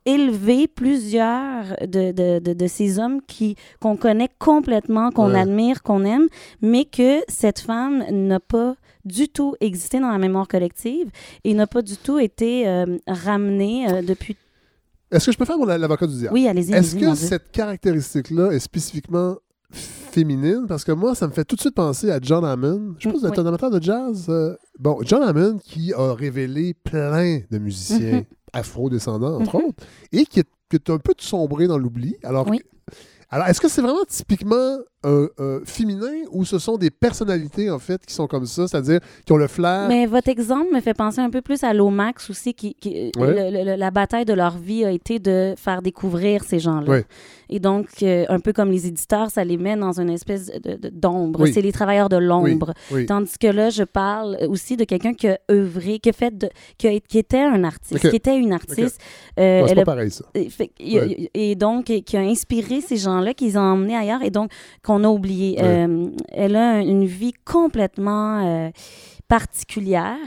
élevé 0.05 0.67
plusieurs 0.67 1.75
de, 1.81 2.11
de, 2.11 2.39
de, 2.39 2.53
de 2.53 2.67
ces 2.67 2.99
hommes 2.99 3.21
qui 3.27 3.55
qu'on 3.79 3.95
connaît 3.97 4.29
complètement, 4.39 5.11
qu'on 5.11 5.31
Ouais. 5.31 5.39
admire, 5.39 5.83
qu'on 5.83 6.03
aime, 6.05 6.27
mais 6.61 6.85
que 6.85 7.19
cette 7.27 7.59
femme 7.59 8.03
n'a 8.11 8.39
pas 8.39 8.75
du 9.05 9.29
tout 9.29 9.55
existé 9.61 9.99
dans 9.99 10.11
la 10.11 10.17
mémoire 10.17 10.47
collective 10.47 11.09
et 11.43 11.53
n'a 11.53 11.67
pas 11.67 11.81
du 11.81 11.95
tout 11.97 12.19
été 12.19 12.67
euh, 12.67 12.97
ramenée 13.07 13.89
euh, 13.89 14.01
depuis... 14.01 14.35
Est-ce 15.11 15.27
que 15.27 15.31
je 15.31 15.37
peux 15.37 15.45
faire 15.45 15.57
mon- 15.57 15.65
l'avocat 15.65 16.05
du 16.07 16.15
diable? 16.17 16.33
Oui, 16.33 16.47
allez-y. 16.47 16.73
Est-ce 16.73 16.95
que 16.95 17.15
cette 17.15 17.49
caractéristique-là 17.51 18.51
est 18.51 18.59
spécifiquement 18.59 19.37
féminine? 19.71 20.65
Parce 20.67 20.83
que 20.83 20.91
moi, 20.91 21.15
ça 21.15 21.27
me 21.27 21.31
fait 21.31 21.45
tout 21.45 21.55
de 21.55 21.61
suite 21.61 21.75
penser 21.75 22.11
à 22.11 22.19
John 22.21 22.43
Hammond. 22.43 22.95
Je 22.99 23.07
pas 23.09 23.15
si 23.15 23.21
vous 23.21 23.27
êtes 23.27 23.39
un 23.39 23.45
amateur 23.45 23.69
de 23.69 23.81
jazz. 23.81 24.25
euh, 24.29 24.55
Bon, 24.79 24.97
John 25.03 25.23
Hammond 25.23 25.59
qui 25.63 25.93
a 25.93 26.13
révélé 26.13 26.73
plein 26.73 27.39
de 27.49 27.57
musiciens. 27.57 28.23
afro-descendants, 28.53 29.39
entre 29.41 29.57
Mhm. 29.57 29.65
autres, 29.65 29.83
et 30.11 30.25
qui 30.25 30.39
est, 30.41 30.47
qui 30.69 30.75
est 30.77 30.89
un 30.89 30.97
peu 30.97 31.13
sombré 31.17 31.67
dans 31.67 31.77
l'oubli. 31.77 32.15
Alors, 32.23 32.47
Oui. 32.49 32.61
alors 33.29 33.47
est-ce 33.47 33.61
que 33.61 33.67
c'est 33.69 33.81
vraiment 33.81 34.03
typiquement 34.07 34.77
euh, 35.05 35.29
euh, 35.39 35.61
féminin 35.63 36.23
ou 36.31 36.43
ce 36.43 36.57
sont 36.59 36.75
des 36.77 36.89
personnalités, 36.89 37.69
en 37.69 37.79
fait, 37.79 38.03
qui 38.05 38.13
sont 38.13 38.27
comme 38.27 38.45
ça, 38.45 38.67
c'est-à-dire 38.67 38.99
qui 39.25 39.31
ont 39.31 39.37
le 39.37 39.47
flair? 39.47 39.87
Mais 39.87 40.05
votre 40.05 40.27
exemple 40.27 40.73
me 40.73 40.81
fait 40.81 40.95
penser 40.95 41.19
un 41.21 41.29
peu 41.29 41.41
plus 41.41 41.63
à 41.63 41.71
Lomax 41.73 42.29
aussi, 42.31 42.53
qui, 42.53 42.73
qui- 42.73 43.11
Ouais. 43.17 43.51
le- 43.51 43.63
le- 43.63 43.75
la 43.75 43.91
bataille 43.91 44.25
de 44.25 44.33
leur 44.33 44.57
vie 44.57 44.83
a 44.83 44.91
été 44.91 45.19
de 45.19 45.53
faire 45.55 45.81
découvrir 45.81 46.43
ces 46.43 46.59
gens-là. 46.59 46.89
Ouais. 46.89 47.05
Et 47.49 47.59
donc, 47.59 47.87
euh, 48.03 48.25
un 48.29 48.39
peu 48.39 48.53
comme 48.53 48.71
les 48.71 48.87
éditeurs, 48.87 49.29
ça 49.31 49.43
les 49.43 49.57
met 49.57 49.75
dans 49.75 49.99
une 49.99 50.09
espèce 50.09 50.51
d'ombre. 50.93 51.41
Oui. 51.41 51.53
C'est 51.53 51.61
les 51.61 51.71
travailleurs 51.71 52.09
de 52.09 52.17
l'ombre. 52.17 52.73
Oui. 52.91 53.05
Tandis 53.05 53.37
que 53.39 53.47
là, 53.47 53.69
je 53.69 53.83
parle 53.83 54.37
aussi 54.49 54.75
de 54.77 54.83
quelqu'un 54.83 55.13
qui 55.13 55.27
a 55.27 55.39
œuvré, 55.49 55.99
qui, 55.99 56.09
a 56.09 56.13
fait 56.13 56.37
de- 56.37 56.49
qui, 56.77 56.87
a- 56.87 56.99
qui 56.99 57.17
était 57.17 57.39
un 57.39 57.63
artiste, 57.63 58.03
Ok. 58.03 58.09
qui 58.11 58.15
était 58.17 58.37
une 58.37 58.53
artiste. 58.53 58.99
Euh, 59.39 59.61
Ouais, 59.61 59.67
c'est 59.67 59.71
elle 59.71 59.75
pas 59.77 59.81
a- 59.81 59.85
pareil, 59.95 60.11
ça. 60.11 60.25
et, 60.33 60.49
fait- 60.49 60.71
et- 60.79 60.99
Ouais. 60.99 61.29
et 61.33 61.55
donc, 61.55 61.85
qui 61.85 62.17
a 62.17 62.21
inspiré 62.21 62.81
ces 62.81 62.97
gens-là, 62.97 63.33
qui 63.33 63.45
les 63.45 63.57
a 63.57 63.61
emmenés 63.61 63.95
ailleurs 63.95 64.21
et 64.23 64.29
donc 64.29 64.51
qu'on 64.83 65.03
a 65.03 65.07
oublié. 65.09 65.57
Ouais. 65.61 65.85
Euh, 65.87 66.09
elle 66.31 66.55
a 66.55 66.81
une 66.81 67.05
vie 67.05 67.33
complètement 67.45 68.41
euh, 68.45 68.69
particulière. 69.27 70.17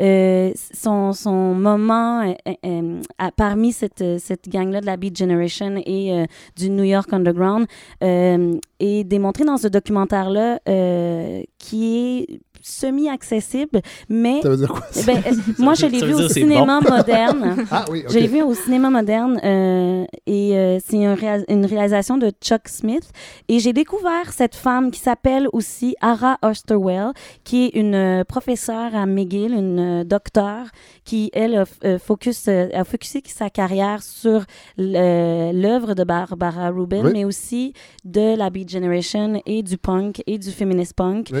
Euh, 0.00 0.52
son, 0.74 1.12
son 1.12 1.54
moment 1.54 2.22
euh, 2.22 2.52
euh, 2.64 3.00
à- 3.18 3.30
parmi 3.32 3.72
cette, 3.72 4.04
cette 4.18 4.48
gang-là 4.48 4.80
de 4.80 4.86
la 4.86 4.96
Beat 4.96 5.16
Generation 5.16 5.80
et 5.84 6.12
euh, 6.12 6.24
du 6.56 6.70
New 6.70 6.84
York 6.84 7.12
Underground 7.12 7.66
euh, 8.02 8.58
est 8.78 9.04
démontré 9.04 9.44
dans 9.44 9.56
ce 9.56 9.68
documentaire-là 9.68 10.60
euh, 10.68 11.42
qui 11.58 11.96
est 12.30 12.40
semi-accessible, 12.62 13.80
mais 14.08 14.40
Ça 14.42 14.48
veut 14.50 14.56
dire 14.56 14.68
quoi? 14.72 14.82
ça? 14.90 15.02
ben, 15.12 15.22
moi, 15.58 15.74
je 15.74 15.86
l'ai 15.86 16.04
vu 16.04 16.14
au 16.14 16.28
cinéma 16.28 16.80
moderne. 16.80 17.56
Ah. 17.70 17.84
Je 18.08 18.18
l'ai 18.18 18.26
vu 18.26 18.42
au 18.42 18.54
cinéma 18.54 18.90
moderne 18.90 19.40
euh, 19.44 20.04
et 20.26 20.56
euh, 20.56 20.78
c'est 20.84 21.04
un 21.04 21.14
réa- 21.14 21.44
une 21.48 21.64
réalisation 21.66 22.16
de 22.18 22.32
Chuck 22.42 22.68
Smith. 22.68 23.10
Et 23.48 23.58
j'ai 23.60 23.72
découvert 23.72 24.32
cette 24.32 24.54
femme 24.54 24.90
qui 24.90 24.98
s'appelle 25.00 25.46
aussi 25.52 25.94
Ara 26.00 26.38
Osterwell, 26.42 27.12
qui 27.44 27.66
est 27.66 27.68
une 27.78 27.94
euh, 27.94 28.24
professeure 28.24 28.94
à 28.94 29.06
McGill, 29.06 29.52
une 29.52 30.00
euh, 30.00 30.04
docteure 30.04 30.66
qui, 31.04 31.30
elle, 31.32 31.56
a, 31.56 31.64
euh, 31.84 31.98
focus, 31.98 32.46
euh, 32.48 32.68
a 32.74 32.84
focusé 32.84 33.22
sa 33.26 33.50
carrière 33.50 34.02
sur 34.02 34.44
l'œuvre 34.78 35.94
de 35.94 36.04
Barbara 36.04 36.70
Rubin, 36.70 37.04
Oui. 37.04 37.10
mais 37.12 37.24
aussi 37.24 37.72
de 38.04 38.36
la 38.36 38.50
Beat 38.50 38.70
Generation 38.70 39.40
et 39.46 39.62
du 39.62 39.78
punk 39.78 40.22
et 40.26 40.38
du 40.38 40.50
feminist 40.50 40.94
punk. 40.94 41.30
Oui. 41.32 41.40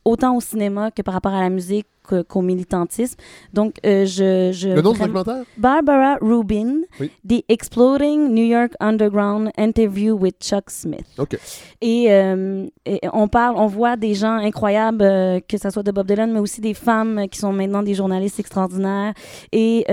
autant 0.05 0.35
au 0.35 0.41
cinéma 0.41 0.91
que 0.91 1.01
par 1.01 1.13
rapport 1.13 1.33
à 1.33 1.41
la 1.41 1.49
musique 1.49 1.87
que- 2.07 2.23
qu'au 2.23 2.41
militantisme. 2.41 3.15
Donc, 3.53 3.75
euh, 3.85 4.05
je, 4.07 4.51
je... 4.51 4.69
Le 4.69 4.81
nom 4.81 4.93
du 4.93 4.99
documentaire? 4.99 5.43
Barbara 5.55 6.17
Rubin, 6.19 6.81
Oui. 6.99 7.11
The 7.29 7.43
Exploding 7.47 8.33
New 8.33 8.43
York 8.45 8.73
Underground 8.79 9.51
Interview 9.55 10.15
with 10.15 10.35
Chuck 10.41 10.71
Smith. 10.71 11.05
OK. 11.19 11.37
Et, 11.79 12.07
euh, 12.11 12.65
et 12.87 12.99
on 13.13 13.27
parle, 13.27 13.55
on 13.55 13.67
voit 13.67 13.97
des 13.97 14.15
gens 14.15 14.33
incroyables, 14.33 15.03
euh, 15.03 15.39
que 15.47 15.57
ce 15.59 15.69
soit 15.69 15.83
de 15.83 15.91
Bob 15.91 16.07
Dylan, 16.07 16.31
mais 16.33 16.39
aussi 16.39 16.59
des 16.59 16.73
femmes 16.73 17.27
qui 17.29 17.37
sont 17.37 17.53
maintenant 17.53 17.83
des 17.83 17.93
journalistes 17.93 18.39
extraordinaires. 18.39 19.13
Et 19.51 19.85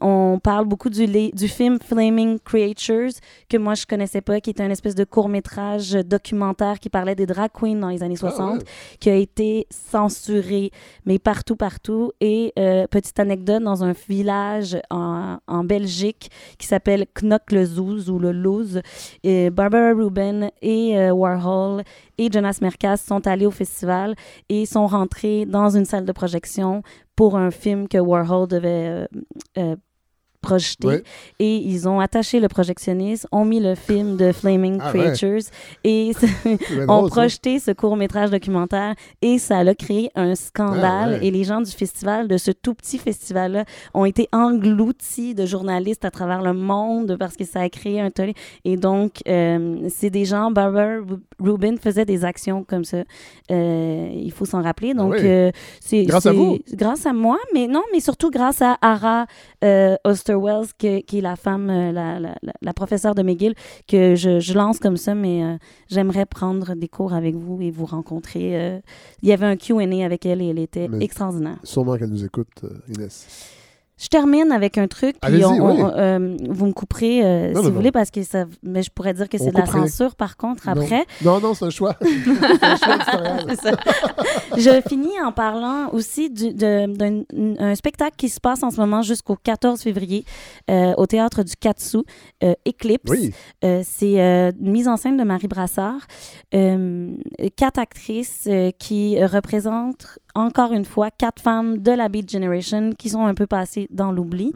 on 0.00 0.40
parle 0.42 0.64
beaucoup 0.66 0.90
du, 0.90 1.06
film 1.48 1.78
Flaming 1.80 2.40
Creatures, 2.40 3.12
que 3.48 3.56
moi 3.58 3.74
je 3.74 3.86
connaissais 3.86 4.20
pas, 4.22 4.40
qui 4.40 4.50
était 4.50 4.64
un 4.64 4.70
espèce 4.70 4.96
de 4.96 5.04
court-métrage 5.04 5.92
documentaire 5.92 6.80
qui 6.80 6.88
parlait 6.90 7.14
des 7.14 7.26
drag 7.26 7.50
queens 7.52 7.76
dans 7.78 7.90
les 7.90 8.02
années 8.02 8.16
60 8.16 8.40
Ah, 8.40 8.52
ouais. 8.56 8.58
qui 8.98 9.10
a 9.10 9.14
été 9.14 9.43
censuré, 9.70 10.70
mais 11.06 11.18
partout, 11.18 11.56
partout. 11.56 12.12
Et 12.20 12.52
euh, 12.58 12.86
petite 12.86 13.18
anecdote, 13.18 13.62
dans 13.62 13.84
un 13.84 13.92
village 14.08 14.76
en, 14.90 15.38
Belgique 15.64 16.30
qui 16.58 16.66
s'appelle 16.66 17.06
Knock-le-Zouz 17.14 18.10
ou 18.10 18.18
le 18.18 18.32
Louz, 18.32 18.80
et 19.22 19.50
Barbara 19.50 19.92
Rubin 19.92 20.50
et 20.60 20.98
euh, 20.98 21.12
Warhol 21.12 21.82
et 22.18 22.30
Jonas 22.30 22.58
Merkas 22.60 22.98
sont 22.98 23.26
allés 23.26 23.46
au 23.46 23.50
festival 23.50 24.14
et 24.48 24.66
sont 24.66 24.86
rentrés 24.86 25.46
dans 25.46 25.70
une 25.70 25.84
salle 25.84 26.04
de 26.04 26.12
projection 26.12 26.82
pour 27.16 27.36
un 27.36 27.50
film 27.50 27.88
que 27.88 27.98
Warhol 27.98 28.48
devait 28.48 29.06
euh, 29.58 29.76
Ouais. 30.88 31.02
Et 31.38 31.56
ils 31.56 31.88
ont 31.88 32.00
attaché 32.00 32.40
le 32.40 32.48
projectionniste, 32.48 33.26
ont 33.32 33.44
mis 33.44 33.60
le 33.60 33.74
film 33.74 34.16
de 34.16 34.32
Flaming 34.32 34.78
Ah 34.80 34.92
ouais. 34.92 34.98
Creatures 35.12 35.42
et 35.84 36.12
ont 36.46 36.86
drôle, 36.86 37.08
ça. 37.08 37.14
projeté 37.16 37.58
ce 37.58 37.70
court-métrage 37.70 38.30
documentaire 38.30 38.94
et 39.22 39.38
ça 39.38 39.58
a 39.58 39.74
créé 39.74 40.10
un 40.14 40.34
scandale. 40.34 41.14
Ah 41.16 41.18
ouais. 41.20 41.26
Et 41.26 41.30
les 41.30 41.44
gens 41.44 41.60
du 41.60 41.70
festival, 41.70 42.28
de 42.28 42.36
ce 42.36 42.50
tout 42.50 42.74
petit 42.74 42.98
festival-là, 42.98 43.64
ont 43.94 44.04
été 44.04 44.28
engloutis 44.32 45.34
de 45.34 45.46
journalistes 45.46 46.04
à 46.04 46.10
travers 46.10 46.42
le 46.42 46.52
monde 46.52 47.16
parce 47.18 47.36
que 47.36 47.44
ça 47.44 47.60
a 47.60 47.68
créé 47.68 48.00
un 48.00 48.10
tollé. 48.10 48.34
Et 48.64 48.76
donc, 48.76 49.20
euh, 49.28 49.88
c'est 49.88 50.10
des 50.10 50.24
gens, 50.24 50.50
Barbara 50.50 50.98
Ru- 50.98 51.20
Rubin 51.40 51.76
faisait 51.76 52.04
des 52.04 52.24
actions 52.24 52.64
comme 52.64 52.84
ça. 52.84 52.98
Euh, 53.50 54.08
il 54.14 54.32
faut 54.32 54.44
s'en 54.44 54.62
rappeler. 54.62 54.94
Donc, 54.94 55.14
Ah 55.16 55.20
oui. 55.20 55.26
euh, 55.28 55.50
c'est 55.80 56.04
Grâce 56.04 56.26
à 56.26 56.32
vous. 56.32 56.58
Grâce 56.72 57.06
à 57.06 57.12
moi, 57.12 57.38
mais 57.52 57.66
non, 57.66 57.82
mais 57.92 58.00
surtout 58.00 58.30
grâce 58.30 58.62
à 58.62 58.76
Ara 58.82 59.26
que- 60.78 61.00
qui 61.00 61.18
est 61.18 61.20
la 61.20 61.36
femme, 61.36 61.70
euh, 61.70 61.92
la, 61.92 62.18
la- 62.20 62.72
professeure 62.72 63.14
de 63.14 63.22
McGill, 63.22 63.54
que 63.86 64.14
je, 64.14 64.40
je 64.40 64.54
lance 64.54 64.78
comme 64.78 64.96
ça, 64.96 65.14
mais 65.14 65.44
euh, 65.44 65.56
j'aimerais 65.88 66.26
prendre 66.26 66.74
des 66.74 66.88
cours 66.88 67.12
avec 67.14 67.34
vous 67.34 67.60
et 67.62 67.70
vous 67.70 67.86
rencontrer. 67.86 68.56
euh. 68.60 68.80
il 69.22 69.28
y 69.28 69.32
avait 69.32 69.46
un 69.46 69.56
Q&A 69.56 70.04
avec 70.04 70.26
elle 70.26 70.42
et 70.42 70.48
elle 70.48 70.58
était 70.58 70.88
Mais- 70.88 71.04
extraordinaire. 71.04 71.58
Sûrement 71.62 71.96
qu'elle 71.96 72.10
nous 72.10 72.24
écoute, 72.24 72.64
Inès. 72.88 73.26
Je 73.96 74.08
termine 74.08 74.50
avec 74.50 74.76
un 74.76 74.88
truc, 74.88 75.14
puis 75.20 75.44
on- 75.44 75.50
on- 75.50 75.84
oui. 75.86 75.92
euh, 75.96 76.36
vous 76.48 76.66
me 76.66 76.72
couperez 76.72 77.24
euh, 77.24 77.52
Non, 77.52 77.60
si 77.60 77.66
non, 77.66 77.70
vous 77.70 77.76
voulez, 77.76 77.92
parce 77.92 78.10
que 78.10 78.24
ça, 78.24 78.44
mais 78.64 78.82
je 78.82 78.90
pourrais 78.90 79.14
dire 79.14 79.28
que 79.28 79.38
c'est 79.38 79.52
de 79.52 79.56
la 79.58 79.66
censure, 79.66 80.16
par 80.16 80.36
contre, 80.36 80.68
après. 80.68 81.06
Non, 81.24 81.38
non, 81.38 81.54
c'est 81.54 81.66
un 81.66 81.70
choix. 81.70 81.94
un 82.02 82.76
choix 82.76 82.98
ça. 83.62 83.70
Je 84.56 84.80
finis 84.88 85.20
en 85.24 85.30
parlant 85.30 85.90
aussi 85.92 86.28
d'un 86.28 87.22
un 87.60 87.74
spectacle 87.76 88.16
qui 88.16 88.28
se 88.28 88.40
passe 88.40 88.64
en 88.64 88.70
ce 88.72 88.80
moment 88.80 89.02
jusqu'au 89.02 89.36
14 89.36 89.80
février 89.80 90.24
euh, 90.70 90.92
au 90.96 91.06
théâtre 91.06 91.44
du 91.44 91.54
Katsu, 91.54 91.98
Eclipse. 92.66 93.08
Oui. 93.10 93.32
C'est 93.62 94.18
une 94.18 94.72
mise 94.72 94.88
en 94.88 94.96
scène 94.96 95.16
de 95.16 95.22
Marie 95.24 95.46
Brassard. 95.48 96.00
Quatre 96.50 97.78
actrices 97.78 98.48
qui 98.80 99.24
représentent 99.24 100.18
encore 100.34 100.72
une 100.72 100.84
fois 100.84 101.10
quatre 101.10 101.40
femmes 101.40 101.78
de 101.78 101.92
la 101.92 102.08
Beat 102.08 102.30
Generation 102.30 102.90
qui 102.92 103.08
sont 103.10 103.24
un 103.24 103.34
peu 103.34 103.46
passées 103.46 103.88
dans 103.90 104.12
l'oubli. 104.12 104.52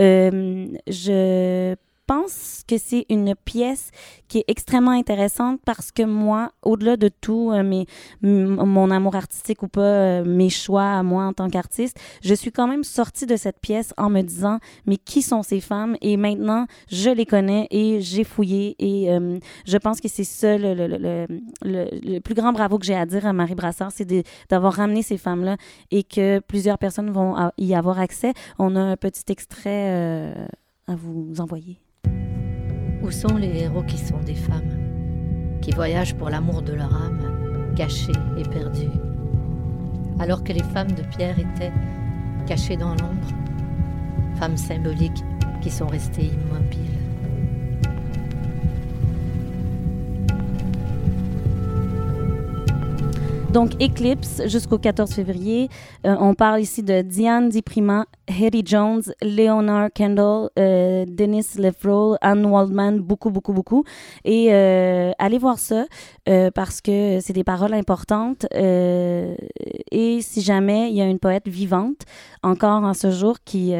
Euh, 0.00 0.66
je 0.86 1.74
pense 2.08 2.64
que 2.66 2.78
c'est 2.78 3.04
une 3.10 3.34
pièce 3.34 3.90
qui 4.28 4.38
est 4.38 4.44
extrêmement 4.48 4.92
intéressante 4.92 5.60
parce 5.64 5.92
que 5.92 6.02
moi, 6.02 6.52
au-delà 6.62 6.96
de 6.96 7.08
tout, 7.08 7.52
euh, 7.52 7.84
mon 8.22 8.90
amour 8.90 9.14
artistique 9.14 9.62
ou 9.62 9.68
pas, 9.68 9.80
euh, 9.80 10.24
mes 10.24 10.48
choix 10.48 10.90
à 10.98 11.02
moi 11.02 11.24
en 11.24 11.34
tant 11.34 11.48
qu'artiste, 11.50 11.98
je 12.22 12.34
suis 12.34 12.50
quand 12.50 12.66
même 12.66 12.82
sortie 12.82 13.26
de 13.26 13.36
cette 13.36 13.60
pièce 13.60 13.92
en 13.98 14.08
me 14.08 14.22
disant, 14.22 14.58
mais 14.86 14.96
qui 14.96 15.20
sont 15.20 15.42
ces 15.42 15.60
femmes? 15.60 15.96
Et 16.00 16.16
maintenant, 16.16 16.66
je 16.90 17.10
les 17.10 17.26
connais 17.26 17.68
et 17.70 18.00
j'ai 18.00 18.24
fouillé 18.24 18.74
et 18.78 19.12
euh, 19.12 19.38
je 19.66 19.76
pense 19.76 20.00
que 20.00 20.08
c'est 20.08 20.24
ça 20.24 20.56
le, 20.58 22.18
plus 22.20 22.34
grand 22.34 22.52
bravo 22.52 22.78
que 22.78 22.86
j'ai 22.86 22.94
à 22.94 23.04
dire 23.04 23.26
à 23.26 23.34
Marie 23.34 23.54
Brassard, 23.54 23.92
c'est 23.92 24.08
d'avoir 24.48 24.72
ramené 24.72 25.02
ces 25.02 25.18
femmes-là 25.18 25.56
et 25.90 26.04
que 26.04 26.40
plusieurs 26.40 26.78
personnes 26.78 27.10
vont 27.10 27.36
y 27.58 27.74
avoir 27.74 27.98
accès. 28.00 28.32
On 28.58 28.76
a 28.76 28.80
un 28.80 28.96
petit 28.96 29.24
extrait 29.28 29.92
euh, 29.92 30.46
à 30.86 30.94
vous 30.96 31.34
envoyer. 31.38 31.78
Où 33.02 33.10
sont 33.10 33.36
les 33.36 33.60
héros 33.60 33.82
qui 33.82 33.96
sont 33.96 34.20
des 34.20 34.34
femmes, 34.34 35.58
qui 35.60 35.70
voyagent 35.70 36.14
pour 36.14 36.30
l'amour 36.30 36.62
de 36.62 36.72
leur 36.72 36.92
âme, 36.92 37.72
cachées 37.76 38.12
et 38.36 38.42
perdues, 38.42 38.90
alors 40.18 40.42
que 40.42 40.52
les 40.52 40.62
femmes 40.62 40.92
de 40.92 41.02
pierre 41.16 41.38
étaient 41.38 41.72
cachées 42.46 42.76
dans 42.76 42.90
l'ombre, 42.90 43.28
femmes 44.38 44.56
symboliques 44.56 45.24
qui 45.62 45.70
sont 45.70 45.86
restées 45.86 46.26
immobiles. 46.26 46.98
Donc, 53.52 53.82
Eclipse 53.82 54.42
jusqu'au 54.46 54.76
14 54.76 55.10
février. 55.10 55.70
Euh, 56.04 56.14
on 56.20 56.34
parle 56.34 56.60
ici 56.60 56.82
de 56.82 57.00
Diane 57.00 57.48
Diprima, 57.48 58.04
Hetty 58.28 58.62
Jones, 58.64 59.02
Leonard 59.22 59.88
Kendall, 59.94 60.50
euh, 60.58 61.06
Dennis 61.08 61.56
Anne 62.20 62.44
Waldman, 62.44 63.00
beaucoup, 63.00 63.30
beaucoup, 63.30 63.54
beaucoup. 63.54 63.84
Et 64.24 64.48
euh, 64.52 65.12
allez 65.18 65.38
voir 65.38 65.58
ça 65.58 65.86
euh, 66.28 66.50
parce 66.50 66.82
que 66.82 67.20
c'est 67.22 67.32
des 67.32 67.44
paroles 67.44 67.72
importantes. 67.72 68.46
Euh, 68.54 69.34
et 69.90 70.20
si 70.20 70.42
jamais 70.42 70.90
il 70.90 70.96
y 70.96 71.00
a 71.00 71.06
une 71.06 71.18
poète 71.18 71.48
vivante, 71.48 72.02
encore 72.42 72.84
en 72.84 72.92
ce 72.92 73.10
jour, 73.10 73.38
qui, 73.46 73.72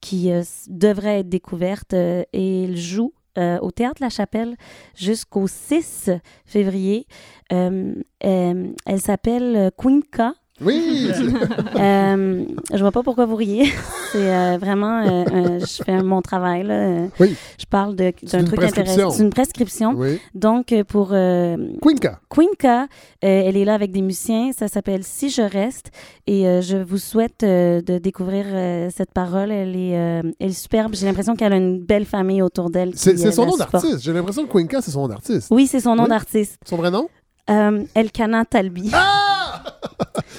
qui 0.00 0.32
devrait 0.68 1.20
être 1.20 1.28
découverte, 1.28 1.94
et 1.94 2.64
elle 2.64 2.76
joue 2.76 3.12
euh, 3.38 3.58
au 3.60 3.70
Théâtre 3.70 4.02
La 4.02 4.08
Chapelle 4.08 4.56
jusqu'au 4.94 5.46
6 5.46 6.10
février. 6.44 7.06
Euh, 7.52 7.94
euh, 8.24 8.72
elle 8.86 9.00
s'appelle 9.00 9.70
Queen. 9.76 10.02
Oui! 10.60 11.10
Euh, 11.80 12.44
je 12.74 12.78
vois 12.80 12.90
pas 12.92 13.02
pourquoi 13.02 13.24
vous 13.24 13.36
riez. 13.36 13.64
C'est 14.12 14.30
euh, 14.30 14.58
vraiment, 14.60 15.00
euh, 15.06 15.58
je 15.60 15.82
fais 15.82 16.02
mon 16.02 16.20
travail. 16.20 16.62
Là. 16.64 17.06
Oui. 17.18 17.34
Je 17.58 17.64
parle 17.64 17.94
d'un 17.94 18.10
truc 18.12 18.30
prescription. 18.56 18.82
intéressant. 18.82 19.10
C'est 19.12 19.22
une 19.22 19.30
prescription. 19.30 19.94
oui. 19.96 20.20
Donc, 20.34 20.72
euh, 20.72 20.84
pour. 20.84 21.08
Queenka, 22.28 22.82
euh, 22.82 22.86
elle 23.22 23.56
est 23.56 23.64
là 23.64 23.74
avec 23.74 23.92
des 23.92 24.02
musiciens. 24.02 24.50
Ça 24.52 24.68
s'appelle 24.68 25.04
Si 25.04 25.30
je 25.30 25.40
reste. 25.42 25.90
Et 26.26 26.42
je 26.60 26.76
vous 26.76 26.98
souhaite 26.98 27.40
de 27.40 27.98
découvrir 27.98 28.44
cette 28.94 29.12
parole. 29.12 29.50
Elle 29.50 29.76
est, 29.76 29.90
elle 29.90 30.32
est 30.40 30.52
superbe. 30.52 30.94
J'ai 30.94 31.06
l'impression 31.06 31.34
qu'elle 31.36 31.52
a 31.54 31.56
une 31.56 31.80
belle 31.80 32.04
famille 32.04 32.42
autour 32.42 32.68
d'elle. 32.70 32.92
C'est 32.96 33.16
son 33.32 33.46
nom 33.46 33.56
d'artiste. 33.56 34.00
J'ai 34.02 34.12
l'impression 34.12 34.46
que 34.46 34.52
Queenka, 34.52 34.82
c'est 34.82 34.90
son 34.90 35.02
nom 35.02 35.08
d'artiste. 35.08 35.48
Oui, 35.50 35.66
c'est 35.66 35.80
son 35.80 35.94
nom 35.96 36.02
Oui. 36.04 36.08
d'artiste. 36.10 36.58
Son 36.66 36.76
vrai 36.76 36.90
nom? 36.90 37.08
Euh, 37.48 37.82
Elkana 37.94 38.44
Talbi. 38.44 38.90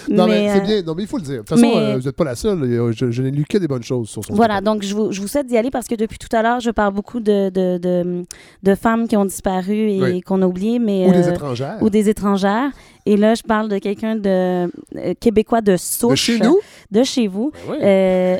Non, 0.10 0.27
mais, 0.27 0.49
c'est 0.49 0.57
euh, 0.57 0.65
bien. 0.65 0.81
Non, 0.81 0.93
mais 0.95 1.03
il 1.03 1.07
faut 1.07 1.18
le 1.18 1.23
dire. 1.23 1.34
De 1.35 1.39
toute 1.39 1.49
façon, 1.49 1.61
mais- 1.61 1.77
euh, 1.77 1.98
vous 1.98 2.03
n'êtes 2.06 2.15
pas 2.15 2.23
la 2.23 2.35
seule. 2.35 2.91
Je, 2.91 3.11
je 3.11 3.22
n'ai 3.23 3.31
lu 3.31 3.45
que 3.48 3.57
des 3.57 3.68
bonnes 3.68 3.84
choses 3.84 4.10
sur 4.10 4.26
son 4.26 4.34
Voilà, 4.34 4.60
donc 4.60 4.84
je 4.84 4.93
vous, 4.93 5.11
je 5.11 5.22
vous 5.22 5.27
souhaite 5.27 5.48
d'y 5.48 5.57
aller 5.57 5.69
parce 5.72 5.88
que 5.88 5.95
depuis 5.95 6.18
tout 6.18 6.35
à 6.35 6.41
l'heure, 6.41 6.60
je 6.60 6.72
parle 6.72 6.93
beaucoup 6.93 7.19
de, 7.19 7.49
de, 7.49 7.77
de, 7.77 8.23
de 8.64 8.76
femmes 8.76 9.07
qui 9.07 9.15
ont 9.15 9.26
disparu 9.26 9.91
et 9.91 10.02
Oui. 10.02 10.22
qu'on 10.22 10.41
a 10.41 10.48
oubliées, 10.48 10.80
mais... 10.80 11.07
Ou 11.07 11.11
des 11.14 11.27
euh, 11.27 11.31
étrangères. 11.31 11.77
Ou 11.81 11.89
des 11.89 12.10
étrangères. 12.10 12.72
Et 13.06 13.15
là, 13.15 13.35
je 13.35 13.43
parle 13.43 13.69
de 13.69 13.77
quelqu'un 13.77 14.15
de 14.15 14.68
euh, 14.98 15.14
québécois 15.19 15.61
de 15.61 15.77
souche. 15.77 16.11
De 16.11 16.15
chez 16.15 16.39
nous? 16.39 16.60
De 16.89 17.03
chez 17.03 17.27
vous. 17.27 17.52
Ben 17.68 17.73
oui. 17.73 17.77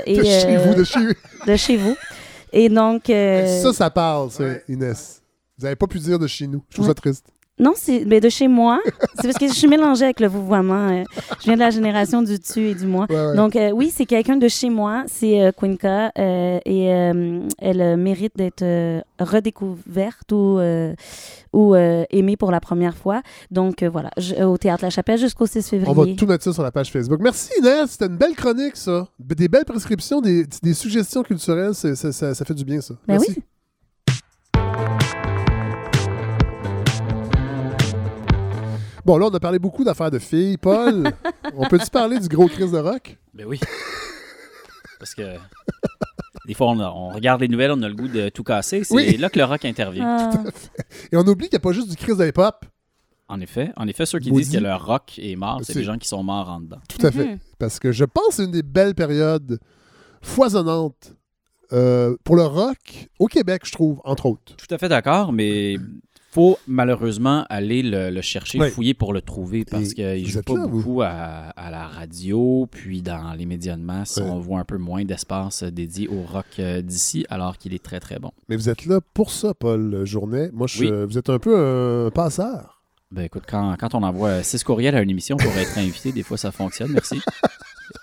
Et, 0.08 0.18
De 0.18 0.24
chez 0.24 0.58
vous, 0.58 0.74
de 0.74 0.84
chez 0.84 1.00
de 1.48 1.56
chez 1.56 1.78
vous. 1.78 1.96
Et 2.54 2.70
donc... 2.70 3.04
Ça, 3.08 3.72
ça 3.72 3.90
parle, 3.90 4.32
ça, 4.32 4.44
Inès. 4.68 5.22
Vous 5.58 5.64
n'avez 5.66 5.76
pas 5.76 5.88
pu 5.88 6.00
dire 6.00 6.18
de 6.20 6.28
chez 6.28 6.48
nous. 6.48 6.64
Je 6.70 6.76
trouve 6.76 6.88
ça 6.88 6.94
triste. 6.96 7.28
Non, 7.62 7.74
c'est 7.76 8.04
mais 8.06 8.20
de 8.20 8.28
chez 8.28 8.48
moi. 8.48 8.80
c'est 9.16 9.24
parce 9.28 9.38
que 9.38 9.48
je 9.48 9.54
suis 9.54 9.68
mélangée 9.68 10.06
avec 10.06 10.20
le 10.20 10.28
vouvoiement. 10.28 10.90
euh, 10.90 11.04
je 11.40 11.46
viens 11.46 11.54
de 11.54 11.60
la 11.60 11.70
génération 11.70 12.22
du 12.24 12.40
tu 12.40 12.70
et 12.70 12.76
du 12.76 12.88
moi. 12.88 13.06
Ouais, 13.10 13.16
ouais. 13.28 13.36
Donc, 13.36 13.56
euh, 13.56 13.70
oui, 13.72 13.94
c'est 13.96 14.06
quelqu'un 14.06 14.36
de 14.38 14.48
chez 14.48 14.70
moi. 14.70 15.04
C'est 15.08 15.42
euh, 15.42 15.52
Quinca. 15.52 16.12
euh, 16.18 16.60
et 16.66 16.92
euh, 16.94 17.48
elle 17.60 17.98
mérite 17.98 18.36
d'être 18.36 18.66
redécouverte 19.20 20.32
ou, 20.32 20.60
ou 21.54 21.76
aimée 21.76 22.36
pour 22.38 22.52
la 22.52 22.60
première 22.60 22.98
fois. 22.98 23.22
Donc, 23.52 23.84
voilà, 23.84 24.10
je- 24.18 24.44
au 24.44 24.58
Théâtre 24.58 24.84
La 24.84 24.90
Chapelle 24.90 25.20
jusqu'au 25.20 25.46
6 25.46 25.70
février. 25.70 25.92
On 25.92 25.94
va 25.94 26.06
tout 26.16 26.26
mettre 26.26 26.44
ça 26.44 26.54
sur 26.54 26.64
la 26.64 26.72
page 26.72 26.92
Facebook. 26.92 27.20
Merci 27.22 27.52
Inès, 27.60 27.92
c'était 27.92 28.08
une 28.08 28.18
belle 28.18 28.36
chronique 28.36 28.76
ça. 28.76 29.08
Des 29.20 29.48
belles 29.48 29.66
prescriptions, 29.66 30.20
des, 30.22 30.46
des 30.64 30.74
suggestions 30.74 31.22
culturelles, 31.24 31.76
ça, 31.76 31.96
ça 32.12 32.46
fait 32.46 32.54
du 32.56 32.66
bien 32.66 32.82
ça. 32.82 32.96
Ben 33.08 33.14
Merci. 33.20 33.36
oui. 33.38 33.44
Bon, 39.12 39.18
là, 39.18 39.26
on 39.30 39.34
a 39.34 39.42
parlé 39.42 39.60
beaucoup 39.60 39.84
d'affaires 39.84 40.10
de 40.10 40.20
filles. 40.20 40.56
Paul, 40.56 41.12
on 41.58 41.68
peut-tu 41.68 41.90
parler 41.90 42.18
du 42.18 42.30
gros 42.30 42.48
crise 42.48 42.72
de 42.72 42.78
rock? 42.78 43.18
Ben 43.34 43.46
oui. 43.46 43.60
Parce 45.00 45.14
que 45.14 45.36
des 46.48 46.54
fois, 46.54 46.68
on, 46.68 46.80
a- 46.80 46.90
on 46.90 47.10
regarde 47.10 47.42
les 47.42 47.50
nouvelles, 47.50 47.72
on 47.72 47.82
a 47.82 47.90
le 47.90 47.94
goût 47.94 48.08
de 48.08 48.30
tout 48.30 48.44
casser. 48.46 48.86
C'est 48.86 48.94
Oui. 48.96 49.18
là 49.18 49.30
que 49.30 49.38
le 49.38 49.44
rock 49.44 49.66
intervient. 49.66 50.32
Ah. 50.34 50.44
Et 51.12 51.18
on 51.18 51.28
oublie 51.28 51.50
qu'il 51.50 51.58
n'y 51.58 51.62
a 51.62 51.64
pas 51.68 51.74
juste 51.74 51.90
du 51.90 51.98
crise 51.98 52.16
de 52.16 52.26
hip-hop. 52.26 52.64
En 53.28 53.42
effet, 53.42 53.74
en 53.76 53.86
effet, 53.90 54.06
ceux 54.06 54.20
qui 54.20 54.32
Maudit. 54.32 54.46
disent 54.46 54.54
que 54.56 54.64
le 54.64 54.74
rock 54.76 55.20
est 55.22 55.36
mort, 55.36 55.60
c'est 55.62 55.74
des 55.74 55.84
gens 55.84 55.98
qui 55.98 56.08
sont 56.08 56.24
morts 56.24 56.50
en 56.50 56.62
dedans. 56.62 56.80
Tout 56.88 57.06
à 57.06 57.12
fait. 57.12 57.38
Parce 57.60 57.80
que 57.80 57.92
je 57.92 58.06
pense 58.06 58.28
que 58.28 58.34
c'est 58.36 58.44
une 58.46 58.52
des 58.52 58.64
belles 58.64 58.96
périodes 58.96 59.60
foisonnantes 60.22 61.16
euh, 61.74 62.16
pour 62.24 62.38
le 62.38 62.44
rock 62.44 63.10
au 63.20 63.28
Québec, 63.28 63.64
je 63.66 63.74
trouve, 63.74 64.00
entre 64.06 64.28
autres. 64.28 64.56
Tout 64.56 64.74
à 64.74 64.78
fait 64.78 64.88
d'accord, 64.88 65.34
mais 65.34 65.76
faut 66.34 66.58
malheureusement 66.68 67.46
aller 67.50 67.84
le, 67.84 68.10
le 68.10 68.22
chercher, 68.22 68.58
fouiller 68.70 68.94
pour 68.94 69.12
le 69.14 69.22
trouver 69.22 69.66
parce 69.66 69.94
qu'il 69.94 70.26
joue 70.28 70.42
pas 70.42 70.54
là, 70.54 70.66
vous. 70.66 70.70
beaucoup 70.82 71.02
à, 71.02 71.10
à 71.10 71.70
la 71.72 71.88
radio, 71.88 72.68
puis 72.72 73.02
dans 73.02 73.34
les 73.34 73.46
médias 73.46 73.76
de 73.76 73.82
masse, 73.82 74.18
on 74.24 74.40
voit 74.40 74.60
un 74.60 74.64
peu 74.66 74.78
moins 74.78 75.04
d'espace 75.04 75.64
dédié 75.64 76.08
au 76.08 76.22
rock 76.24 76.46
euh, 76.60 76.82
d'ici, 76.82 77.26
alors 77.30 77.58
qu'il 77.58 77.74
est 77.74 77.84
très 77.84 78.00
très 78.00 78.18
bon. 78.18 78.32
Mais 78.50 78.56
vous 78.56 78.70
êtes 78.70 78.86
là 78.86 79.00
pour 79.14 79.30
ça, 79.32 79.54
Paul 79.54 80.06
Journet. 80.06 80.50
Moi, 80.54 80.68
je, 80.68 80.86
Oui. 80.86 81.06
vous 81.08 81.18
êtes 81.18 81.30
un 81.30 81.40
peu 81.40 81.58
un 82.08 82.10
passeur. 82.12 82.82
Ben 83.12 83.24
écoute, 83.24 83.44
quand, 83.46 83.76
quand 83.78 83.94
on 83.94 84.04
envoie 84.04 84.42
six 84.42 84.64
courriels 84.64 84.96
à 84.96 85.02
une 85.02 85.10
émission 85.10 85.36
pour 85.36 85.52
être 85.52 85.78
invité, 85.78 86.14
des 86.14 86.24
fois 86.24 86.38
ça 86.38 86.52
fonctionne, 86.54 86.92
merci. 86.94 87.20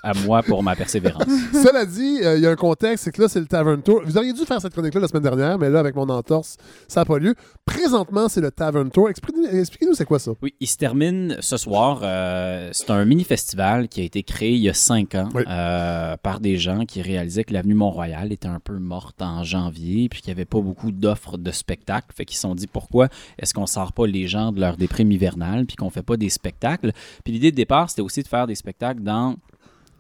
À 0.03 0.13
moi 0.15 0.43
pour 0.43 0.63
ma 0.63 0.75
persévérance. 0.77 1.25
Cela 1.53 1.85
dit, 1.85 2.21
euh, 2.23 2.37
il 2.37 2.43
y 2.43 2.47
a 2.47 2.51
un 2.51 2.57
contexte, 2.57 3.05
c'est 3.05 3.13
que 3.13 3.23
là, 3.23 3.29
c'est 3.29 3.41
le 3.41 3.47
Tavern 3.47 3.81
Tour. 3.83 4.03
Vous 4.05 4.17
auriez 4.17 4.33
dû 4.33 4.45
faire 4.45 4.61
cette 4.61 4.73
chronique-là 4.73 5.01
la 5.01 5.09
semaine 5.09 5.23
dernière, 5.23 5.59
mais 5.59 5.69
là, 5.71 5.81
avec 5.81 5.95
mon 5.95 6.09
entorse, 6.09 6.57
ça 6.87 7.01
n'a 7.01 7.05
pas 7.05 7.19
lieu. 7.19 7.35
Présentement, 7.65 8.29
c'est 8.29 8.41
le 8.41 8.51
Tavern 8.51 8.91
Tour. 8.91 9.09
Expliquez- 9.11 9.59
Expliquez-nous, 9.59 9.95
c'est 9.95 10.05
quoi 10.05 10.19
ça? 10.19 10.33
Oui, 10.43 10.55
il 10.61 10.67
se 10.67 10.77
termine 10.77 11.37
ce 11.41 11.57
soir. 11.57 12.01
euh, 12.03 12.71
c'est 12.73 12.91
un 12.91 13.05
mini-festival 13.05 13.89
qui 13.89 14.01
a 14.01 14.05
été 14.05 14.23
créé 14.23 14.53
il 14.53 14.63
y 14.63 14.69
a 14.69 14.75
cinq 14.75 15.15
ans 15.15 15.29
Oui. 15.35 15.43
euh, 15.49 16.17
par 16.23 16.41
des 16.41 16.57
gens 16.59 16.85
qui 16.85 17.03
réalisaient 17.03 17.45
que 17.45 17.53
l'avenue 17.53 17.75
Mont-Royal 17.75 18.33
était 18.33 18.49
un 18.49 18.61
peu 18.61 18.79
morte 18.79 19.21
en 19.23 19.43
janvier, 19.45 20.09
puis 20.09 20.21
qu'il 20.23 20.31
n'y 20.33 20.39
avait 20.39 20.45
pas 20.45 20.61
beaucoup 20.61 20.91
d'offres 20.93 21.37
de 21.39 21.51
spectacles. 21.51 22.09
Fait 22.15 22.25
qu'ils 22.25 22.37
se 22.37 22.43
sont 22.43 22.55
dit 22.55 22.67
pourquoi 22.67 23.09
est-ce 23.39 23.53
qu'on 23.55 23.67
sort 23.67 23.93
pas 23.93 24.07
les 24.07 24.27
gens 24.27 24.53
de 24.53 24.61
leur 24.61 24.77
déprime 24.77 25.13
hivernale, 25.13 25.67
puis 25.67 25.77
qu'on 25.77 25.91
fait 25.91 26.03
pas 26.03 26.17
des 26.17 26.29
spectacles? 26.31 26.93
Puis 27.25 27.33
l'idée 27.33 27.51
de 27.51 27.57
départ, 27.57 27.91
c'était 27.91 28.03
aussi 28.03 28.23
de 28.23 28.29
faire 28.29 28.47
des 28.47 28.55
spectacles 28.55 29.03
dans 29.03 29.37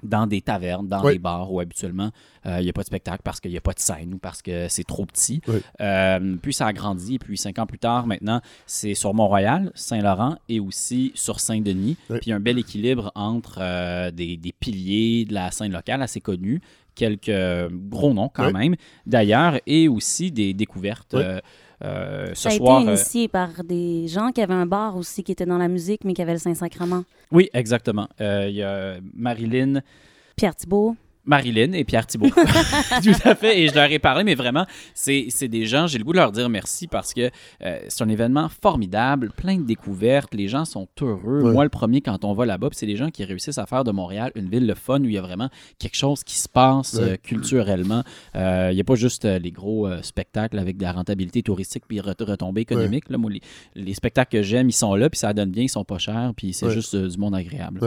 dans 0.03 0.27
des 0.27 0.41
tavernes, 0.41 0.87
dans 0.89 1.03
Oui. 1.05 1.15
des 1.15 1.19
bars 1.19 1.53
où 1.53 1.61
habituellement 1.61 2.11
euh, 2.47 2.59
il 2.61 2.65
n'y 2.65 2.70
a 2.70 2.73
pas 2.73 2.83
de 2.83 2.87
spectacle 2.87 3.23
parce 3.25 3.41
qu'il 3.41 3.51
n'y 3.51 3.57
a 3.57 3.61
pas 3.61 3.73
de 3.73 3.81
scène 3.81 4.15
ou 4.15 4.19
parce 4.19 4.43
que 4.43 4.69
c'est 4.69 4.85
trop 4.85 5.05
petit. 5.07 5.41
Oui. 5.49 5.61
Euh, 5.81 6.37
puis 6.41 6.53
ça 6.53 6.66
a 6.66 6.73
grandi, 6.73 7.16
et 7.16 7.19
puis 7.19 7.37
cinq 7.37 7.59
ans 7.59 7.66
plus 7.66 7.79
tard, 7.79 8.07
maintenant, 8.07 8.41
c'est 8.66 8.95
sur 8.95 9.12
Mont-Royal, 9.15 9.73
Saint-Laurent 9.75 10.37
et 10.49 10.61
aussi 10.61 11.12
sur 11.15 11.41
Saint-Denis. 11.41 11.97
Oui. 12.11 12.19
Puis 12.20 12.33
un 12.33 12.41
bel 12.41 12.59
équilibre 12.59 13.11
entre 13.15 13.59
euh, 13.61 14.11
des, 14.11 14.37
des 14.37 14.53
piliers 14.53 15.25
de 15.25 15.35
la 15.35 15.51
scène 15.51 15.73
locale 15.73 16.01
assez 16.03 16.20
connus, 16.20 16.61
quelques 16.95 17.31
gros 17.70 18.12
noms 18.15 18.29
quand 18.29 18.53
même, 18.53 18.75
d'ailleurs, 19.07 19.59
et 19.66 19.89
aussi 19.89 20.31
des 20.33 20.53
découvertes. 20.55 21.15
Euh, 21.85 22.29
ce 22.35 22.43
Ça 22.43 22.49
a 22.49 22.53
soir, 22.53 22.81
été 22.81 22.91
euh, 22.91 22.95
initié 22.95 23.29
par 23.29 23.63
des 23.65 24.09
gens 24.09 24.33
qui 24.33 24.43
avaient 24.43 24.55
un 24.55 24.67
bar 24.67 24.97
aussi, 24.97 25.23
qui 25.23 25.33
étaient 25.33 25.47
dans 25.47 25.59
la 25.59 25.69
musique, 25.69 26.05
mais 26.05 26.15
qui 26.15 26.23
avaient 26.23 26.33
le 26.33 26.39
Saint-Sacrement. 26.39 27.05
oui, 27.31 27.49
exactement. 27.53 28.09
Euh, 28.21 28.47
Il 28.49 28.57
y 28.57 28.63
a 28.63 28.97
Marilyn, 29.15 29.81
Pierre 30.37 30.57
Thibault. 30.57 30.97
Marilyn 31.29 31.73
et 31.75 31.85
Pierre 31.85 32.07
Thibault. 32.07 32.31
Tout 33.03 33.11
à 33.25 33.35
fait. 33.37 33.61
Et 33.61 33.69
je 33.69 33.75
leur 33.75 33.91
ai 33.91 33.99
parlé, 34.01 34.25
mais 34.25 34.35
vraiment, 34.35 34.67
c'est 34.95 35.27
c'est 35.31 35.47
des 35.49 35.67
gens, 35.67 35.87
j'ai 35.87 35.99
le 35.99 36.05
goût 36.05 36.13
de 36.13 36.17
leur 36.19 36.33
dire 36.33 36.49
merci 36.49 36.87
parce 36.89 37.15
que 37.15 37.31
euh, 37.65 37.79
c'est 37.89 38.03
un 38.03 38.09
événement 38.09 38.49
formidable, 38.49 39.31
plein 39.37 39.57
de 39.59 39.63
découvertes. 39.63 40.35
Les 40.35 40.49
gens 40.49 40.65
sont 40.65 40.89
heureux. 41.03 41.43
Ouais. 41.43 41.53
Moi, 41.53 41.65
le 41.65 41.71
premier, 41.71 42.01
quand 42.01 42.25
on 42.25 42.33
va 42.33 42.47
là-bas, 42.47 42.69
c'est 42.73 42.87
des 42.87 42.97
gens 42.97 43.11
qui 43.11 43.25
réussissent 43.25 43.59
à 43.59 43.67
faire 43.67 43.85
de 43.85 43.93
Montréal 43.93 44.33
une 44.35 44.49
ville 44.49 44.67
le 44.67 44.75
fun 44.75 45.01
où 45.01 45.05
il 45.05 45.13
y 45.13 45.19
a 45.19 45.23
vraiment 45.23 45.51
quelque 45.79 45.97
chose 45.97 46.25
qui 46.25 46.37
se 46.39 46.49
passe 46.49 46.97
euh, 46.99 47.17
culturellement. 47.23 48.03
Euh, 48.35 48.69
Il 48.73 48.75
n'y 48.75 48.81
a 48.81 48.85
pas 48.85 48.95
juste 48.95 49.25
euh, 49.25 49.39
les 49.39 49.51
gros 49.53 49.87
euh, 49.87 50.01
spectacles 50.03 50.59
avec 50.59 50.77
de 50.79 50.83
la 50.83 50.93
rentabilité 50.93 51.43
touristique 51.43 51.85
puis 51.87 52.01
ret- 52.01 52.15
retombées 52.21 52.63
économiques. 52.63 53.09
Là, 53.11 53.19
moi, 53.19 53.31
les, 53.31 53.41
les 53.75 53.95
spectacles 53.95 54.31
que 54.33 54.43
j'aime, 54.43 54.69
ils 54.69 54.73
sont 54.73 54.95
là, 54.95 55.11
puis 55.11 55.19
ça 55.19 55.33
donne 55.33 55.51
bien, 55.51 55.65
ils 55.65 55.69
sont 55.69 55.85
pas 55.85 55.99
chers, 55.99 56.33
puis 56.37 56.53
c'est 56.53 56.67
juste 56.73 56.95
euh, 56.95 57.09
du 57.09 57.19
monde 57.19 57.35
agréable. 57.35 57.79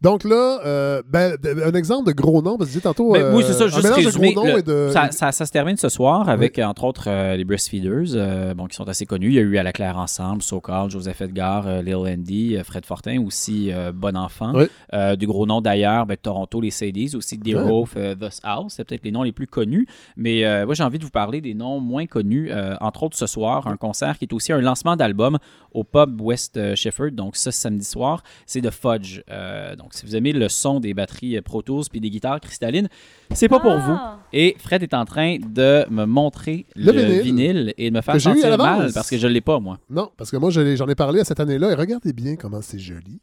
Donc 0.00 0.22
là, 0.24 0.60
euh, 0.64 1.02
ben, 1.08 1.36
un 1.64 1.72
exemple 1.74 2.06
de 2.06 2.12
gros 2.12 2.40
nom, 2.40 2.56
parce 2.56 2.70
que 2.70 2.78
tantôt. 2.78 3.12
Ben, 3.12 3.34
oui, 3.34 3.42
c'est 3.46 3.52
ça, 3.52 3.64
euh, 3.64 3.66
un 3.66 3.70
juste 3.70 3.88
résumé, 3.94 4.28
de 4.30 4.34
gros 4.34 4.44
noms 4.46 4.52
le- 4.52 4.58
et 4.60 4.62
de. 4.62 4.90
ça, 4.92 5.10
ça- 5.10 5.32
ça 5.32 5.44
se 5.44 5.50
termine 5.50 5.76
ce 5.76 5.88
soir 5.88 6.28
avec, 6.28 6.58
entre 6.60 6.84
autres, 6.84 7.08
euh, 7.08 7.36
les 7.36 7.44
Breastfeeders, 7.44 8.14
euh, 8.14 8.54
bon, 8.54 8.66
qui 8.66 8.76
sont 8.76 8.88
assez 8.88 9.06
connus. 9.06 9.28
Il 9.28 9.34
y 9.34 9.38
a 9.38 9.42
eu 9.42 9.58
À 9.58 9.62
la 9.64 9.72
Claire 9.72 9.96
Ensemble, 9.98 10.40
So 10.42 10.60
Called, 10.60 10.90
Joseph 10.90 11.20
Edgar, 11.20 11.82
Lil 11.82 11.96
Andy, 11.96 12.56
Fred 12.64 12.86
Fortin, 12.86 13.20
aussi 13.26 13.72
Bon 13.94 14.16
Enfant. 14.16 14.52
Oui. 14.54 15.16
Du 15.16 15.26
gros 15.26 15.46
nom 15.46 15.60
d'ailleurs, 15.60 16.06
ben, 16.06 16.16
Toronto, 16.16 16.60
les 16.60 16.70
Sadies, 16.70 17.16
aussi 17.16 17.36
Deerhoof, 17.36 17.94
euh, 17.96 18.14
Thus 18.14 18.38
House, 18.44 18.74
c'est 18.76 18.84
peut-être 18.84 19.04
les 19.04 19.10
noms 19.10 19.24
les 19.24 19.32
plus 19.32 19.46
connus. 19.48 19.86
Mais 20.16 20.64
moi, 20.64 20.74
j'ai 20.74 20.84
envie 20.84 20.98
de 20.98 21.04
vous 21.04 21.10
parler 21.10 21.40
des 21.40 21.54
noms 21.54 21.80
moins 21.80 22.06
connus. 22.06 22.50
Entre 22.80 23.02
autres, 23.02 23.16
ce 23.16 23.26
soir, 23.26 23.66
un 23.66 23.76
concert 23.76 24.16
qui 24.18 24.26
est 24.26 24.32
aussi 24.32 24.52
un 24.52 24.60
lancement 24.60 24.94
d'album 24.94 25.38
au 25.72 25.82
pub 25.82 26.20
West 26.20 26.74
Shefford. 26.76 27.10
Donc, 27.12 27.34
ça, 27.36 27.50
samedi 27.50 27.84
soir, 27.84 28.22
c'est 28.46 28.60
de 28.60 28.70
Fudge. 28.70 29.22
Euh, 29.30 29.74
donc, 29.88 29.94
si 29.94 30.04
vous 30.04 30.14
aimez 30.16 30.32
le 30.34 30.48
son 30.50 30.80
des 30.80 30.92
batteries 30.92 31.38
euh, 31.38 31.40
Pro 31.42 31.62
Tools 31.62 31.84
puis 31.90 31.98
des 32.00 32.10
guitares 32.10 32.40
cristallines, 32.40 32.88
c'est 33.32 33.48
pas 33.48 33.58
pour 33.58 33.78
vous. 33.78 33.92
Ah! 33.98 34.18
Et 34.34 34.54
Fred 34.58 34.82
est 34.82 34.92
en 34.92 35.06
train 35.06 35.38
de 35.38 35.86
me 35.90 36.04
montrer 36.04 36.66
Le 36.76 36.92
le, 36.92 37.00
vinyle. 37.02 37.22
vinyle. 37.22 37.74
et 37.78 37.90
de 37.90 37.96
me 37.96 38.02
faire 38.02 38.14
Que 38.14 38.20
j'ai 38.20 38.28
eu 38.28 38.32
à 38.32 38.34
sentir 38.36 38.50
l'avance. 38.50 38.78
mal 38.80 38.92
parce 38.92 39.08
que 39.08 39.16
je 39.16 39.26
l'ai 39.26 39.40
pas, 39.40 39.58
moi. 39.60 39.78
Non, 39.88 40.10
parce 40.18 40.30
que 40.30 40.36
moi, 40.36 40.50
je 40.50 40.76
j'en 40.76 40.86
ai 40.88 40.94
parlé 40.94 41.20
à 41.20 41.24
cette 41.24 41.40
année-là 41.40 41.70
et 41.72 41.74
regardez 41.74 42.12
bien 42.12 42.36
comment 42.36 42.60
c'est 42.60 42.78
joli. 42.78 43.20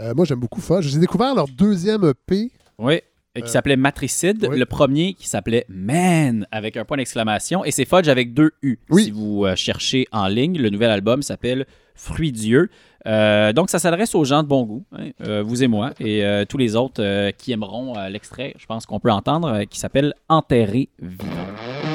Euh, 0.00 0.12
moi, 0.16 0.24
j'aime 0.24 0.40
beaucoup 0.40 0.60
Fudge. 0.60 0.88
J'ai 0.88 0.98
découvert 0.98 1.32
leur 1.36 1.46
deuxième 1.46 2.02
EP. 2.04 2.50
Oui. 2.78 3.00
euh, 3.38 3.40
Qui 3.40 3.48
s'appelait 3.50 3.76
Matricide. 3.76 4.44
oui. 4.50 4.58
Le 4.58 4.66
premier 4.66 5.14
qui 5.14 5.28
s'appelait 5.28 5.64
Man 5.68 6.48
avec 6.50 6.76
un 6.76 6.84
point 6.84 6.96
d'exclamation. 6.96 7.64
Et 7.64 7.70
c'est 7.70 7.84
Fudge 7.84 8.08
avec 8.08 8.34
deux 8.34 8.50
U. 8.62 8.80
Oui. 8.90 9.04
Si 9.04 9.10
vous 9.12 9.44
euh, 9.44 9.54
cherchez 9.54 10.08
en 10.10 10.26
ligne, 10.26 10.58
le 10.58 10.70
nouvel 10.70 10.90
album 10.90 11.22
s'appelle 11.22 11.64
Fruit 11.94 12.32
Dieu. 12.32 12.70
Euh, 13.06 13.52
donc, 13.52 13.70
ça 13.70 13.78
s'adresse 13.78 14.14
aux 14.14 14.24
gens 14.24 14.42
de 14.42 14.48
bon 14.48 14.64
goût, 14.64 14.84
hein, 14.92 15.10
euh, 15.26 15.42
vous 15.42 15.62
et 15.62 15.68
moi, 15.68 15.90
et 16.00 16.24
euh, 16.24 16.44
tous 16.44 16.58
les 16.58 16.76
autres 16.76 17.30
qui 17.32 17.52
aimeront 17.52 17.94
l'extrait, 18.08 18.54
je 18.58 18.66
pense 18.66 18.86
qu'on 18.86 19.00
peut 19.00 19.12
entendre, 19.12 19.64
qui 19.64 19.78
s'appelle 19.78 20.14
Enterré 20.28 20.88
vivant. 21.00 21.93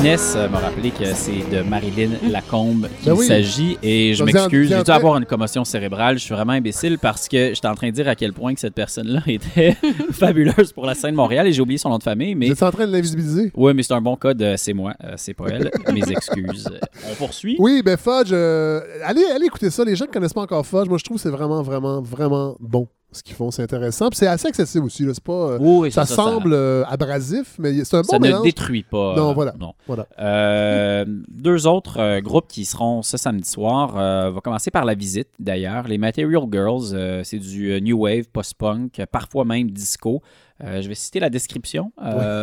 Inès 0.00 0.34
euh, 0.34 0.48
m'a 0.48 0.58
rappelé 0.60 0.90
que 0.90 1.04
c'est 1.12 1.44
de 1.54 1.60
Marilyn 1.62 2.10
Lacombe 2.30 2.88
qu'il 3.02 3.12
Ben 3.12 3.18
oui. 3.18 3.26
s'agit 3.26 3.76
et 3.82 4.14
je 4.14 4.24
m'excuse. 4.24 4.68
J'ai 4.70 4.82
dû 4.82 4.90
avoir 4.90 5.18
une 5.18 5.26
commotion 5.26 5.62
cérébrale? 5.64 6.18
Je 6.18 6.24
suis 6.24 6.34
vraiment 6.34 6.52
imbécile 6.54 6.98
parce 6.98 7.28
que 7.28 7.52
j'étais 7.52 7.66
en 7.68 7.74
train 7.74 7.88
de 7.88 7.92
dire 7.94 8.08
à 8.08 8.14
quel 8.14 8.32
point 8.32 8.54
que 8.54 8.60
cette 8.60 8.74
personne-là 8.74 9.20
était 9.26 9.76
fabuleuse 10.12 10.72
pour 10.72 10.86
la 10.86 10.94
scène 10.94 11.14
Montréal 11.14 11.46
et 11.46 11.52
j'ai 11.52 11.60
oublié 11.60 11.76
son 11.76 11.90
nom 11.90 11.98
de 11.98 12.02
famille. 12.02 12.34
Mais 12.34 12.46
Vous 12.46 12.52
êtes 12.52 12.62
en 12.62 12.70
train 12.70 12.86
de 12.86 12.92
l'invisibiliser? 12.92 13.52
oui, 13.54 13.74
mais 13.74 13.82
c'est 13.82 13.92
un 13.92 14.00
bon 14.00 14.16
code. 14.16 14.54
C'est 14.56 14.72
moi, 14.72 14.94
euh, 15.04 15.12
c'est 15.16 15.34
pas 15.34 15.48
elle. 15.48 15.70
Mes 15.92 16.10
excuses. 16.10 16.68
On 17.10 17.14
poursuit? 17.16 17.56
Oui, 17.58 17.82
ben 17.84 17.98
Fudge, 17.98 18.30
euh, 18.32 18.80
allez, 19.04 19.24
allez 19.34 19.46
écouter 19.46 19.68
ça. 19.70 19.84
Les 19.84 19.96
gens 19.96 20.06
qui 20.06 20.12
connaissent 20.12 20.32
pas 20.32 20.42
encore 20.42 20.64
Fudge, 20.66 20.88
moi 20.88 20.96
je 20.98 21.04
trouve 21.04 21.18
que 21.18 21.22
c'est 21.22 21.28
vraiment, 21.30 21.62
vraiment, 21.62 22.00
vraiment 22.00 22.56
bon 22.58 22.88
ce 23.12 23.22
qu'ils 23.22 23.34
font. 23.34 23.50
C'est 23.50 23.62
intéressant. 23.62 24.08
Puis 24.08 24.18
c'est 24.18 24.26
assez 24.26 24.48
accessible 24.48 24.84
aussi. 24.86 25.04
là. 25.04 25.12
C'est 25.14 25.22
pas, 25.24 25.32
euh, 25.32 25.58
Oui, 25.60 25.90
ça, 25.90 26.04
c'est 26.06 26.14
ça, 26.14 26.22
ça- 26.22 26.30
semble 26.30 26.52
euh, 26.52 26.84
abrasif, 26.86 27.56
mais 27.58 27.84
c'est 27.84 27.96
un 27.96 28.02
bon 28.02 28.08
ça 28.08 28.18
ne 28.18 28.42
détruit 28.42 28.82
pas. 28.84 29.14
Non, 29.16 29.30
euh, 29.30 29.32
voilà. 29.34 29.54
Non. 29.58 29.74
Voilà. 29.86 30.06
Euh, 30.18 31.04
deux 31.28 31.66
autres 31.66 31.98
euh, 31.98 32.20
groupes 32.20 32.48
qui 32.48 32.64
seront 32.64 33.02
ce 33.02 33.16
samedi 33.16 33.48
soir. 33.48 33.94
Euh, 33.96 34.28
on 34.30 34.32
va 34.32 34.40
commencer 34.40 34.70
par 34.70 34.84
la 34.84 34.94
visite, 34.94 35.28
d'ailleurs. 35.38 35.88
Les 35.88 35.98
Material 35.98 36.42
Girls, 36.50 37.24
c'est 37.24 37.38
du 37.38 37.80
new 37.82 37.98
wave, 38.04 38.24
post-punk, 38.32 39.02
parfois 39.10 39.44
même 39.44 39.70
disco. 39.70 40.22
Je 40.62 40.86
vais 40.86 40.94
citer 40.94 41.20
la 41.20 41.30
description, 41.30 41.92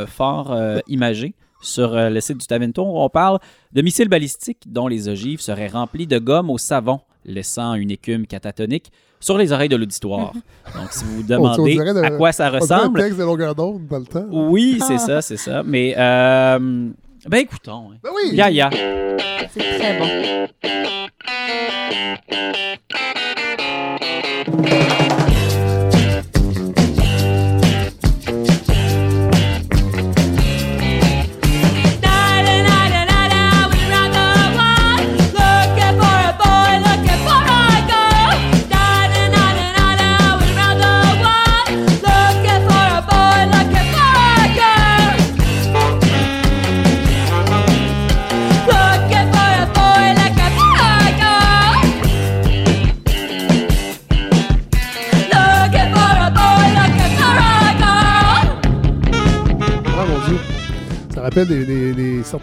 fort 0.07 0.55
imagée. 0.87 1.35
Sur 1.61 1.95
le 1.95 2.19
site 2.19 2.37
du 2.37 2.45
Tavento, 2.45 2.83
on 2.85 3.09
parle 3.09 3.39
de 3.73 3.81
missiles 3.81 4.09
balistiques 4.09 4.63
dont 4.67 4.87
les 4.87 5.09
ogives 5.09 5.41
seraient 5.41 5.67
remplies 5.67 6.05
de 6.05 6.19
gomme 6.19 6.51
au 6.51 6.57
savon, 6.59 6.99
laissant 7.25 7.73
une 7.73 7.89
écume 7.89 8.27
catatonique 8.27 8.91
sur 9.19 9.37
les 9.37 9.51
oreilles 9.51 9.69
de 9.69 9.75
l'auditoire. 9.75 10.31
Donc, 10.75 10.91
si 10.91 11.03
vous 11.05 11.17
vous 11.21 11.31
On- 11.33 11.35
on 11.35 11.53
demandez 11.55 11.75
de- 11.75 12.03
à 12.03 12.11
quoi 12.11 12.31
ça 12.31 12.45
dirait 12.49 12.57
un 12.57 12.59
ressemble, 12.59 12.99
texte 13.01 13.17
de 13.19 13.23
longueur 13.23 13.55
d'onde 13.55 13.87
dans 13.87 13.99
le 13.99 14.05
temps. 14.05 14.25
oui, 14.31 14.79
c'est 14.85 14.97
ça, 14.99 15.21
c'est 15.21 15.37
ça. 15.37 15.63
Mais, 15.65 15.95
euh, 15.97 16.89
ben 17.27 17.37
écoutons. 17.37 17.91
hein. 17.93 17.97
Ben 18.03 18.09
oui! 18.15 18.35
Gaïa. 18.35 18.69
C'est 19.53 19.77
très 19.79 19.99
bon. 19.99 20.07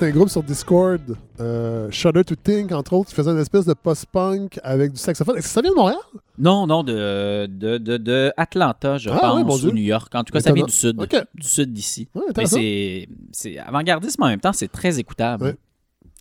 Des- 0.05 0.11
certains 0.11 0.19
groupes 0.19 0.31
sur 0.31 0.43
Discord, 0.43 1.01
euh, 1.41 1.89
Shudder 1.91 2.25
to 2.25 2.35
Think, 2.37 2.73
entre 2.73 2.93
autres, 2.95 3.09
qui 3.11 3.15
faisaient 3.15 3.31
une 3.31 3.39
espèce 3.39 3.65
de 3.67 3.75
post-punk 3.75 4.59
avec 4.63 4.93
du 4.93 4.99
saxophone. 4.99 5.37
Est-ce 5.37 5.47
que 5.49 5.53
ça 5.53 5.61
vient 5.61 5.71
de 5.71 5.77
Montréal? 5.77 5.99
Non, 6.39 6.67
non, 6.67 6.83
de, 6.83 7.47
de, 7.47 7.79
de, 7.79 7.97
de 7.97 8.33
Atlanta, 8.37 8.99
je 8.99 9.11
Ah, 9.11 9.19
pense, 9.21 9.63
mon 9.63 9.69
ou. 9.69 9.73
New 9.73 9.83
York. 9.83 10.15
En 10.15 10.25
tout 10.25 10.33
cas, 10.33 10.41
ça 10.41 10.53
vient 10.53 10.67
Étonnant. 10.67 11.05
du 11.05 11.09
sud. 11.09 11.25
Du 11.35 11.47
sud 11.49 11.73
d'ici. 11.73 12.09
Ouais, 12.15 12.23
Mais 12.27 12.31
intéressant. 12.31 12.57
c'est 12.57 13.09
c'est 13.33 13.59
avant-gardiste, 13.59 14.19
mais 14.19 14.27
en 14.27 14.29
même 14.31 14.41
temps, 14.41 14.53
c'est 14.53 14.71
très 14.71 14.99
écoutable. 14.99 15.45
Ouais. 15.45 15.57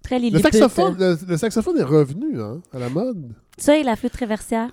Très 0.03 0.19
Le 0.19 0.37
saxophone, 0.39 0.95
le, 0.99 1.17
le 1.27 1.37
saxophone 1.37 1.77
est 1.79 1.83
revenu 1.83 2.41
hein, 2.41 2.61
à 2.73 2.79
la 2.79 2.89
mode. 2.89 3.31
Ça 3.57 3.77
et 3.77 3.83
la 3.83 3.95
flûte 3.95 4.11
traversière. 4.13 4.69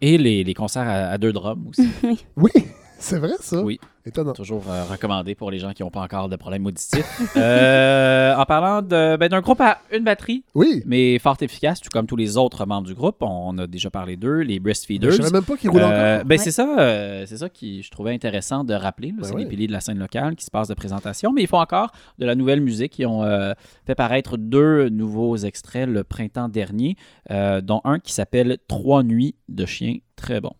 Et 0.00 0.18
les, 0.18 0.44
les 0.44 0.54
concerts 0.54 0.88
à, 0.88 1.10
à 1.10 1.18
deux 1.18 1.32
drums 1.32 1.66
aussi. 1.68 1.88
Oui, 2.36 2.50
c'est 2.98 3.18
vrai 3.18 3.32
ça. 3.40 3.62
Oui. 3.62 3.80
Étonnant. 4.04 4.32
Toujours 4.32 4.64
euh, 4.68 4.84
recommandé 4.84 5.34
pour 5.34 5.50
les 5.50 5.58
gens 5.58 5.72
qui 5.72 5.82
n'ont 5.82 5.90
pas 5.90 6.00
encore 6.00 6.28
de 6.28 6.36
problème 6.36 6.66
auditif. 6.66 7.04
Euh, 7.36 8.34
en 8.36 8.44
parlant 8.44 8.82
ben, 8.82 9.16
d'un 9.28 9.40
groupe 9.40 9.60
à 9.60 9.78
une 9.92 10.04
batterie, 10.04 10.44
Oui. 10.54 10.82
mais 10.86 11.18
fort 11.18 11.36
efficace, 11.40 11.80
tout 11.80 11.88
comme 11.92 12.06
tous 12.06 12.16
les 12.16 12.36
autres 12.36 12.66
membres 12.66 12.86
du 12.86 12.94
groupe. 12.94 13.16
On 13.20 13.56
a 13.58 13.66
déjà 13.66 13.90
parlé 13.90 14.16
d'eux, 14.16 14.40
les 14.40 14.58
Breastfeeders. 14.60 15.10
Je 15.12 15.16
savais 15.22 15.30
même 15.30 15.44
pas 15.44 15.56
qu'ils 15.56 15.70
roulaient 15.70 15.84
Euh, 15.84 16.14
encore. 16.16 16.26
ben 16.26 16.34
Ouais. 16.36 16.38
c'est 16.38 16.50
ça, 16.50 16.76
euh, 16.78 17.24
c'est 17.26 17.38
ça 17.38 17.48
qui 17.48 17.82
je 17.82 17.90
trouvais 17.90 18.12
intéressant 18.12 18.64
de 18.64 18.74
rappeler. 18.74 19.12
Ben 19.12 19.24
c'est 19.24 19.34
ouais. 19.34 19.42
les 19.42 19.48
piliers 19.48 19.66
de 19.66 19.72
la 19.72 19.80
scène 19.80 19.98
locale 19.98 20.36
qui 20.36 20.44
se 20.44 20.50
passent 20.50 20.68
de 20.68 20.74
présentation, 20.74 21.32
mais 21.32 21.42
ils 21.42 21.48
font 21.48 21.60
encore 21.60 21.90
de 22.18 22.26
la 22.26 22.34
nouvelle 22.34 22.60
musique. 22.60 22.98
Ils 22.98 23.06
ont 23.06 23.22
euh, 23.22 23.52
fait 23.86 23.94
paraître 23.94 24.36
deux 24.36 24.88
nouveaux 24.88 25.36
extraits 25.36 25.88
le 25.88 26.04
printemps 26.04 26.48
dernier, 26.48 26.96
euh, 27.30 27.60
dont 27.60 27.80
un 27.84 27.98
qui 27.98 28.12
s'appelle 28.12 28.58
Trois 28.68 29.02
nuits 29.02 29.34
de 29.48 29.66
chien, 29.66 29.96
très 30.16 30.40
bon. 30.40 30.52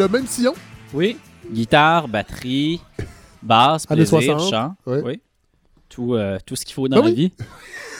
Le, 0.00 0.08
même 0.08 0.26
sillon? 0.26 0.54
Oui, 0.94 1.16
guitare, 1.52 2.08
batterie, 2.08 2.80
basse, 3.42 3.86
plaisir, 3.86 4.20
60, 4.20 4.50
chant. 4.50 4.74
Oui. 4.86 5.20
Tout, 5.88 6.14
euh, 6.14 6.38
tout 6.46 6.54
ce 6.56 6.64
qu'il 6.64 6.74
faut 6.74 6.88
dans 6.88 6.98
Ah 6.98 7.00
la 7.00 7.06
oui? 7.06 7.14
vie. 7.14 7.32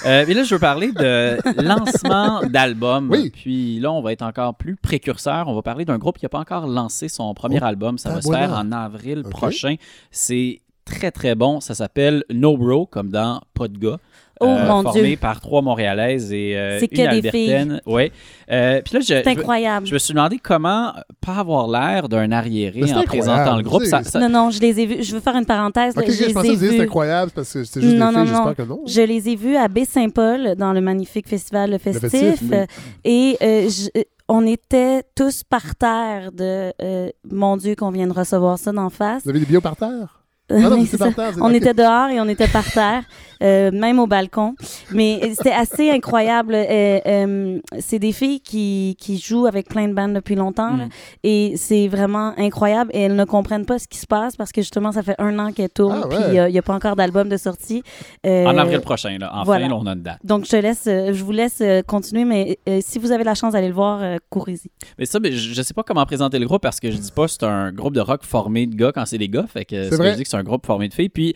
Euh, 0.07 0.25
mais 0.27 0.33
là, 0.35 0.45
je 0.45 0.55
veux 0.55 0.61
parler 0.61 0.93
de 0.93 1.37
lancement 1.63 2.41
d'album. 2.49 3.11
Oui. 3.11 3.31
Puis 3.31 3.81
là, 3.81 3.93
on 3.93 4.01
va 4.01 4.13
être 4.13 4.23
encore 4.23 4.55
plus 4.55 4.77
précurseur. 4.77 5.49
On 5.49 5.55
va 5.55 5.63
parler 5.63 5.85
d'un 5.85 5.99
groupe 5.99 6.17
qui 6.17 6.25
n'a 6.25 6.29
pas 6.31 6.39
encore 6.39 6.67
lancé 6.69 7.09
son 7.09 7.35
premier 7.35 7.59
Oh, 7.61 7.65
album. 7.67 7.99
Ça 7.99 8.11
va 8.11 8.23
se 8.23 8.31
faire 8.31 8.53
en 8.53 8.71
avril 8.73 9.25
prochain. 9.29 9.75
C'est 10.13 10.61
très, 10.85 11.11
très 11.11 11.35
bon. 11.35 11.61
Ça 11.61 11.75
s'appelle 11.75 12.25
No 12.31 12.57
Bro, 12.57 12.87
comme 12.87 13.11
dans 13.11 13.41
Pas 13.55 13.67
de 13.69 13.77
gars. 13.77 13.99
Oh, 14.43 14.47
mon 14.49 14.83
formé 14.83 15.03
Dieu. 15.09 15.17
par 15.19 15.41
trois 15.41 15.61
Montréalaises 15.63 16.33
et 16.33 16.57
euh, 16.57 16.79
C'est 16.81 16.87
une 16.87 16.91
que 16.91 16.97
des 16.97 17.07
Albertaine. 17.07 17.81
Ouais. 17.87 18.11
Euh, 18.51 18.81
puis 18.83 18.95
là, 18.95 19.01
je, 19.01 19.05
C'est 19.07 19.19
je 19.23 19.25
veux- 19.31 19.39
incroyable. 19.39 19.87
je 19.87 19.93
me 19.93 19.99
suis 19.99 20.15
demandé 20.15 20.39
comment 20.39 20.93
pas 21.21 21.37
avoir 21.37 21.69
l'air 21.69 22.09
d'un 22.09 22.33
arriéré 22.33 22.83
en 22.95 23.03
présentant 23.03 23.57
le 23.57 23.63
groupe. 23.63 23.85
Ça- 23.85 24.03
ça- 24.03 24.19
Non, 24.19 24.29
non, 24.29 24.51
je 24.51 24.61
les 24.61 24.81
ai 24.81 24.87
vus. 24.87 25.03
Je 25.03 25.13
veux 25.15 25.21
faire 25.21 25.37
une 25.37 25.45
parenthèse. 25.47 25.95
là. 25.95 26.03
Ok, 26.03 26.09
ok, 26.09 26.15
je 26.15 26.29
je 26.29 26.33
pensais 26.33 26.49
les 26.49 26.55
que 26.57 26.59
ai 26.59 26.67
c'était 26.67 26.77
vus. 26.79 26.83
incroyable 26.83 27.31
parce 27.35 27.53
que 27.53 27.65
c'était 27.65 27.83
juste 27.83 27.97
Non, 27.97 28.09
des 28.11 28.17
non, 28.17 28.25
filles, 28.25 28.35
non. 28.35 28.55
que 28.55 28.63
non. 28.63 28.81
Je 28.87 29.01
les 29.03 29.29
ai 29.29 29.37
vus 29.37 29.57
à 29.57 29.69
Baie-Saint-Paul 29.69 30.55
dans 30.57 30.73
le 30.73 30.81
magnifique 30.81 31.29
festival 31.29 31.71
Le 31.71 31.79
Festif. 31.79 32.11
Festif, 32.11 32.41
oui. 32.43 32.57
euh, 32.57 32.67
Et 33.05 33.37
euh, 33.43 33.69
je- 33.69 34.03
on 34.29 34.47
était 34.47 35.03
tous 35.15 35.43
par 35.45 35.75
terre 35.77 36.31
de 36.33 36.73
euh, 36.81 37.09
mon 37.31 37.57
Dieu 37.57 37.75
qu'on 37.75 37.91
vient 37.91 38.07
de 38.07 38.13
recevoir 38.13 38.59
ça 38.59 38.73
d'en 38.73 38.89
face. 38.89 39.23
Vous 39.25 39.31
avez 39.31 39.41
des 39.41 39.47
bio 39.47 39.61
par 39.61 39.77
terre? 39.77 40.17
Euh, 40.53 40.63
Ah 40.65 40.69
non, 40.71 40.83
étiez 40.83 40.99
par 40.99 41.15
terre, 41.15 41.33
On 41.41 41.55
était 41.55 41.75
dehors 41.75 42.09
et 42.09 42.19
on 42.21 42.29
était 42.29 42.49
par 42.49 42.65
terre, 42.69 43.05
euh, 43.43 43.71
même 43.71 43.99
au 43.99 44.07
balcon. 44.07 44.55
Mais 44.93 45.21
euh, 45.23 45.29
c'était 45.35 45.53
assez 45.53 45.91
incroyable. 45.91 46.55
Euh, 46.55 46.99
euh, 47.07 47.59
c'est 47.79 47.99
des 47.99 48.13
filles 48.13 48.41
qui, 48.41 48.97
qui 48.99 49.19
jouent 49.19 49.47
avec 49.47 49.69
plein 49.69 49.89
de 49.89 49.95
bandes 49.95 50.15
depuis 50.15 50.35
longtemps. 50.35 50.77
là. 50.77 50.87
Mm. 50.87 50.91
et 51.25 51.53
c'est 51.57 51.89
vraiment 51.89 52.33
incroyable. 52.39 52.91
Et 52.95 53.03
elles 53.03 53.17
ne 53.17 53.25
comprennent 53.25 53.67
pas 53.67 53.79
ce 53.79 53.89
qui 53.89 53.99
se 53.99 54.07
passe 54.07 54.37
parce 54.37 54.53
que 54.53 54.61
justement, 54.63 54.93
ça 54.93 55.03
fait 55.03 55.17
un 55.19 55.39
an 55.39 55.53
qu'elles 55.53 55.71
tournent. 55.71 56.03
Ah 56.05 56.09
ouais. 56.09 56.17
Puis 56.17 56.37
il 56.37 56.53
n'y 56.53 56.59
a 56.59 56.63
pas 56.63 56.75
encore 56.75 56.97
d'album 56.97 57.29
de 57.29 57.37
sortie. 57.37 57.83
Euh, 58.27 58.45
En 58.47 58.57
avril 58.57 58.81
prochain, 58.81 59.17
là. 59.19 59.31
Enfin, 59.33 59.45
voilà. 59.45 59.69
là, 59.69 59.77
on 59.77 59.87
a 59.87 59.93
une 59.93 60.03
date. 60.03 60.19
Donc, 60.25 60.45
je 60.45 60.51
te 60.51 60.57
laisse, 60.57 60.85
je 60.87 61.23
vous 61.25 61.33
laisse 61.33 61.63
continuer, 61.87 62.25
mais 62.25 62.59
euh, 62.69 62.81
si 62.83 62.99
vous 62.99 63.13
avez 63.13 63.25
la 63.25 63.35
chance 63.35 63.53
d'aller 63.53 63.69
le 63.69 63.75
voir, 63.75 64.01
euh, 64.03 64.17
courez-y. 64.29 64.71
Mais 64.99 65.07
ça, 65.07 65.19
je 65.23 65.31
je 65.31 65.63
sais 65.63 65.75
pas 65.75 65.83
comment 65.83 66.05
présenter 66.07 66.39
le 66.39 66.47
groupe 66.47 66.63
parce 66.63 66.81
que 66.81 66.91
je 66.91 66.97
dis 66.97 67.13
pas 67.13 67.29
c'est 67.29 67.43
un 67.43 67.73
groupe 67.73 67.95
de 67.95 68.01
rock 68.01 68.23
formé 68.25 68.67
de 68.67 68.75
gars 68.75 68.93
quand 68.93 69.05
c'est 69.05 69.19
des 69.19 69.29
gars. 69.29 69.47
Fait 69.47 69.65
que 69.65 69.85
ce 69.85 69.91
que 69.91 69.97
vrai. 69.97 70.13
je 70.13 70.17
dis 70.17 70.23
que 70.23 70.29
c'est 70.29 70.37
un 70.37 70.43
groupe 70.43 70.65
formé 70.65 70.89
de 70.89 70.95
filles. 70.95 71.09
Puis 71.11 71.35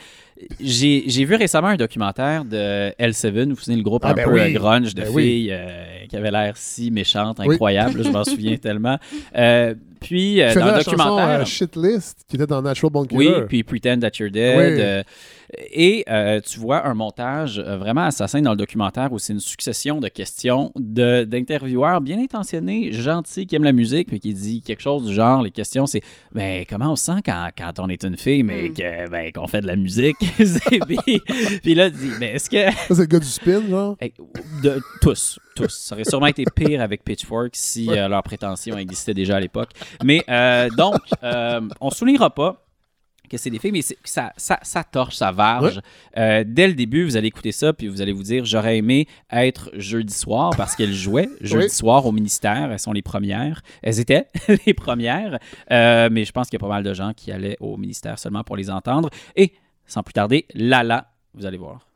j'ai 0.60 1.24
vu 1.24 1.34
récemment 1.34 1.68
un 1.68 1.76
documentaire 1.76 2.44
de 2.44 2.90
L7, 2.98 3.50
vous 3.50 3.56
savez, 3.60 3.76
le 3.76 3.82
groupe 3.82 4.02
Ah, 4.04 4.10
un 4.10 4.14
ben 4.14 4.24
peu 4.24 4.34
oui. 4.34 4.40
euh, 4.40 4.50
grunge 4.58 4.94
de 4.94 5.02
Ben 5.02 5.10
oui. 5.12 5.22
filles 5.22 5.52
euh, 5.52 6.06
qui 6.08 6.16
avait 6.16 6.30
l'air 6.30 6.56
si 6.56 6.90
méchante, 6.90 7.38
Oui. 7.44 7.54
incroyable. 7.54 8.02
je 8.04 8.10
m'en 8.10 8.24
souviens 8.24 8.56
tellement. 8.56 8.98
Euh, 9.36 9.74
puis 10.04 10.40
euh, 10.42 10.54
dans 10.54 10.66
le 10.66 10.70
la 10.72 10.78
chanson 10.82 10.90
documentaire. 10.96 11.40
euh, 11.40 11.44
Shitlist 11.44 12.24
qui 12.28 12.36
était 12.36 12.46
dans 12.46 12.62
Natural 12.62 12.92
Born 12.92 13.06
Oui, 13.12 13.26
Killer. 13.26 13.46
puis 13.48 13.62
Pretend 13.64 13.98
That 14.00 14.10
You're 14.18 14.30
Dead. 14.30 14.56
Oui. 14.56 14.80
euh, 14.80 15.02
Et 15.72 16.04
euh, 16.08 16.40
tu 16.40 16.58
vois 16.58 16.86
un 16.86 16.94
montage 16.94 17.60
vraiment 17.60 18.04
assassin 18.06 18.40
dans 18.42 18.50
le 18.52 18.56
documentaire 18.56 19.12
où 19.12 19.18
c'est 19.18 19.32
une 19.32 19.40
succession 19.40 20.00
de 20.00 20.08
questions 20.08 20.72
de- 20.76 21.24
d'intervieweurs 21.24 22.00
bien 22.00 22.18
intentionnés, 22.18 22.92
gentils, 22.92 23.46
qui 23.46 23.54
aiment 23.54 23.64
la 23.64 23.72
musique, 23.72 24.08
puis 24.08 24.18
qui 24.20 24.34
dit 24.34 24.62
quelque 24.62 24.80
chose 24.82 25.06
du 25.06 25.14
genre, 25.14 25.42
les 25.42 25.50
questions, 25.50 25.86
c'est 25.86 26.00
ben, 26.32 26.64
comment 26.68 26.92
on 26.92 26.96
se 26.96 27.04
sent 27.04 27.20
quand, 27.24 27.48
quand 27.56 27.78
on 27.78 27.88
est 27.88 28.02
une 28.04 28.16
fille, 28.16 28.42
mais 28.42 28.70
que, 28.70 29.08
ben, 29.08 29.30
qu'on 29.32 29.46
fait 29.46 29.60
de 29.60 29.66
la 29.66 29.76
musique? 29.76 30.16
Puis, 30.38 31.20
puis 31.62 31.74
là, 31.74 31.90
tu 31.90 31.96
dis, 31.96 32.10
ben, 32.18 32.34
est-ce 32.34 32.50
que... 32.50 32.56
Ça, 32.70 32.94
c'est 32.94 32.98
le 32.98 33.04
gars 33.06 33.18
du 33.20 33.26
spin, 33.26 33.62
genre? 33.68 33.96
De, 34.62 34.80
tous, 35.00 35.38
tous. 35.54 35.68
Ça 35.72 35.94
aurait 35.94 36.04
sûrement 36.04 36.26
été 36.26 36.44
pire 36.44 36.80
avec 36.82 37.04
Pitchfork 37.04 37.50
si 37.54 37.88
Ouais. 37.88 37.98
euh, 37.98 38.08
leur 38.08 38.22
prétention 38.22 38.76
existait 38.78 39.14
déjà 39.14 39.36
à 39.36 39.40
l'époque. 39.40 39.70
Mais 40.02 40.24
euh, 40.28 40.68
donc, 40.70 40.96
euh, 41.22 41.60
on 41.80 41.86
ne 41.88 41.94
soulignera 41.94 42.30
pas 42.34 42.60
que 43.30 43.38
c'est 43.38 43.48
des 43.48 43.58
filles, 43.58 43.72
mais 43.72 43.80
ça, 44.04 44.32
ça, 44.36 44.58
ça 44.62 44.84
torche, 44.84 45.14
ça 45.16 45.32
varge. 45.32 45.80
Euh, 46.18 46.44
dès 46.46 46.68
le 46.68 46.74
début, 46.74 47.04
vous 47.04 47.16
allez 47.16 47.28
écouter 47.28 47.52
ça, 47.52 47.72
puis 47.72 47.88
vous 47.88 48.02
allez 48.02 48.12
vous 48.12 48.22
dire 48.22 48.44
j'aurais 48.44 48.76
aimé 48.76 49.08
être 49.32 49.70
jeudi 49.72 50.12
soir 50.12 50.50
parce 50.58 50.76
qu'elles 50.76 50.92
jouaient 50.92 51.30
jeudi 51.40 51.64
Oui. 51.64 51.70
soir 51.70 52.04
au 52.04 52.12
ministère. 52.12 52.70
Elles 52.70 52.78
sont 52.78 52.92
les 52.92 53.00
premières. 53.02 53.62
Elles 53.82 53.98
étaient 53.98 54.26
les 54.66 54.74
premières. 54.74 55.38
Euh, 55.70 56.10
mais 56.12 56.26
je 56.26 56.32
pense 56.32 56.48
qu'il 56.50 56.58
y 56.58 56.62
a 56.62 56.66
pas 56.66 56.72
mal 56.72 56.82
de 56.84 56.92
gens 56.92 57.12
qui 57.16 57.32
allaient 57.32 57.56
au 57.60 57.78
ministère 57.78 58.18
seulement 58.18 58.44
pour 58.44 58.56
les 58.56 58.68
entendre. 58.70 59.08
Et 59.36 59.54
sans 59.86 60.02
plus 60.02 60.12
tarder, 60.12 60.44
Lala, 60.54 61.10
vous 61.32 61.46
allez 61.46 61.58
voir. 61.58 61.86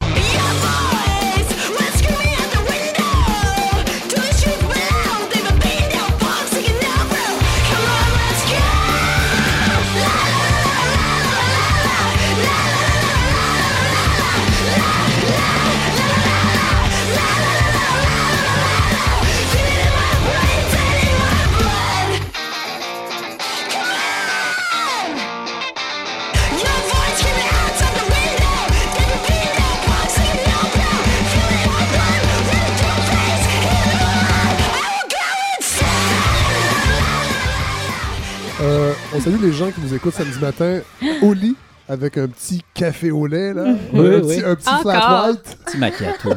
On 39.15 39.21
salue 39.21 39.41
les 39.43 39.53
gens 39.53 39.71
qui 39.71 39.81
nous 39.81 39.95
écoutent 39.95 40.15
samedi 40.15 40.39
matin 40.39 40.81
au 41.23 41.33
lit 41.33 41.57
avec 41.89 42.19
un 42.19 42.29
petit 42.29 42.61
café 42.75 43.11
au 43.11 43.27
lait, 43.27 43.55
là. 43.55 43.75
Oui, 43.95 44.01
un, 44.01 44.21
oui. 44.21 44.37
Petit, 44.37 44.45
un 44.45 44.55
petit 44.55 44.69
Encore. 44.69 44.81
flat 44.83 45.29
white. 45.31 45.59
Petit 45.65 45.79
macchiato. 45.79 46.31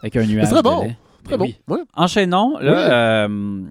Avec 0.00 0.16
un 0.16 0.24
nuage. 0.26 0.46
C'est 0.46 0.52
très 0.52 0.62
bon. 0.62 0.80
de 0.82 0.84
lait. 0.86 0.96
Très 1.24 1.36
bon. 1.36 1.44
oui. 1.46 1.56
Ouais. 1.68 1.78
Enchaînons. 1.94 2.58
Là, 2.60 3.24
euh, 3.24 3.62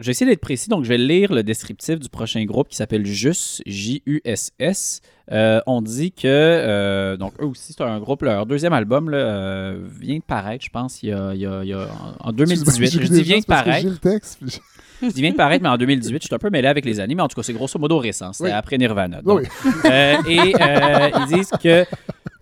je 0.00 0.04
vais 0.06 0.10
essayer 0.10 0.28
d'être 0.28 0.40
précis, 0.40 0.68
donc 0.70 0.82
je 0.82 0.88
vais 0.88 0.98
lire 0.98 1.32
le 1.32 1.44
descriptif 1.44 2.00
du 2.00 2.08
prochain 2.08 2.44
groupe 2.44 2.68
qui 2.68 2.76
s'appelle 2.76 3.06
JUS, 3.06 3.62
J-U-S-S. 3.66 5.00
Euh, 5.30 5.60
on 5.66 5.82
dit 5.82 6.10
que, 6.10 6.22
euh, 6.26 7.16
donc 7.16 7.34
eux 7.40 7.44
aussi, 7.46 7.72
c'est 7.72 7.82
un 7.84 8.00
groupe, 8.00 8.22
leur 8.22 8.44
deuxième 8.46 8.72
album 8.72 9.08
là, 9.10 9.18
euh, 9.18 9.86
vient 10.00 10.16
de 10.16 10.22
paraître, 10.22 10.64
je 10.64 10.70
pense, 10.70 11.02
il 11.04 11.10
y 11.10 11.12
a, 11.12 11.32
il 11.34 11.40
y 11.40 11.46
a- 11.46 11.62
il 11.62 11.68
y 11.68 11.72
a- 11.74 11.86
en 12.20 12.30
en 12.30 12.32
2018. 12.32 12.82
Excuse-moi, 12.86 13.06
Je 13.06 13.12
dis 13.12 13.22
vient 13.22 13.38
de 13.38 13.44
paraître. 13.44 13.82
J'ai 13.82 13.90
le 13.90 13.98
texte. 13.98 14.38
puis 14.40 14.50
j'ai- 14.50 14.60
Je 15.02 15.14
dis 15.14 15.22
vient 15.22 15.30
de 15.32 15.36
paraître, 15.36 15.62
mais 15.62 15.68
en 15.68 15.76
2018, 15.76 16.22
je 16.22 16.26
suis 16.26 16.34
un 16.34 16.38
peu 16.38 16.50
mêlé 16.50 16.68
avec 16.68 16.84
les 16.84 17.00
années, 17.00 17.14
mais 17.14 17.22
en 17.22 17.28
tout 17.28 17.36
cas, 17.36 17.42
c'est 17.42 17.52
grosso 17.52 17.78
modo 17.78 17.98
récent. 17.98 18.32
C'était 18.32 18.50
Oui. 18.50 18.50
après 18.56 18.78
Nirvana. 18.78 19.20
Donc, 19.22 19.40
oui. 19.40 19.70
euh, 19.84 20.16
et 20.28 20.54
euh, 20.60 21.10
ils 21.20 21.36
disent 21.36 21.50
que 21.62 21.84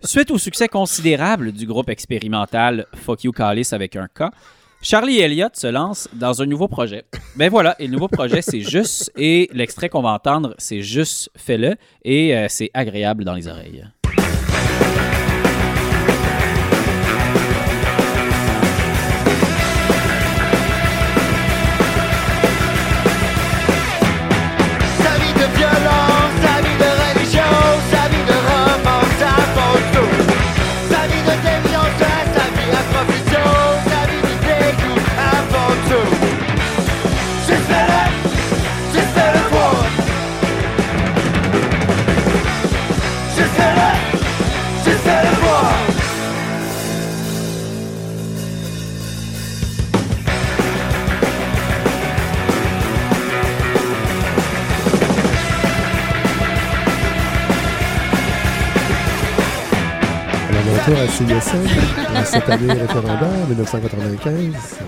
suite 0.03 0.31
au 0.31 0.37
succès 0.37 0.67
considérable 0.67 1.51
du 1.51 1.65
groupe 1.65 1.89
expérimental 1.89 2.85
Fuck 2.95 3.23
You 3.23 3.31
Callis 3.31 3.69
avec 3.71 3.95
un 3.95 4.07
K, 4.07 4.23
Charlie 4.83 5.19
Elliott 5.19 5.55
se 5.55 5.67
lance 5.67 6.09
dans 6.13 6.41
un 6.41 6.45
nouveau 6.47 6.67
projet. 6.67 7.03
Ben 7.35 7.49
voilà, 7.51 7.75
et 7.77 7.85
le 7.85 7.93
nouveau 7.93 8.07
projet, 8.07 8.41
c'est 8.41 8.61
juste, 8.61 9.11
et 9.15 9.47
l'extrait 9.53 9.89
qu'on 9.89 10.01
va 10.01 10.09
entendre, 10.09 10.55
c'est 10.57 10.81
juste 10.81 11.29
fais-le, 11.35 11.75
et 12.03 12.35
euh, 12.35 12.47
c'est 12.49 12.71
agréable 12.73 13.23
dans 13.23 13.35
les 13.35 13.47
oreilles. 13.47 13.85
Retour 60.81 60.97
à 60.99 61.07
CISM, 61.07 62.25
cette 62.25 62.49
année 62.49 62.73
référendaire, 62.73 63.47
1995. 63.49 64.79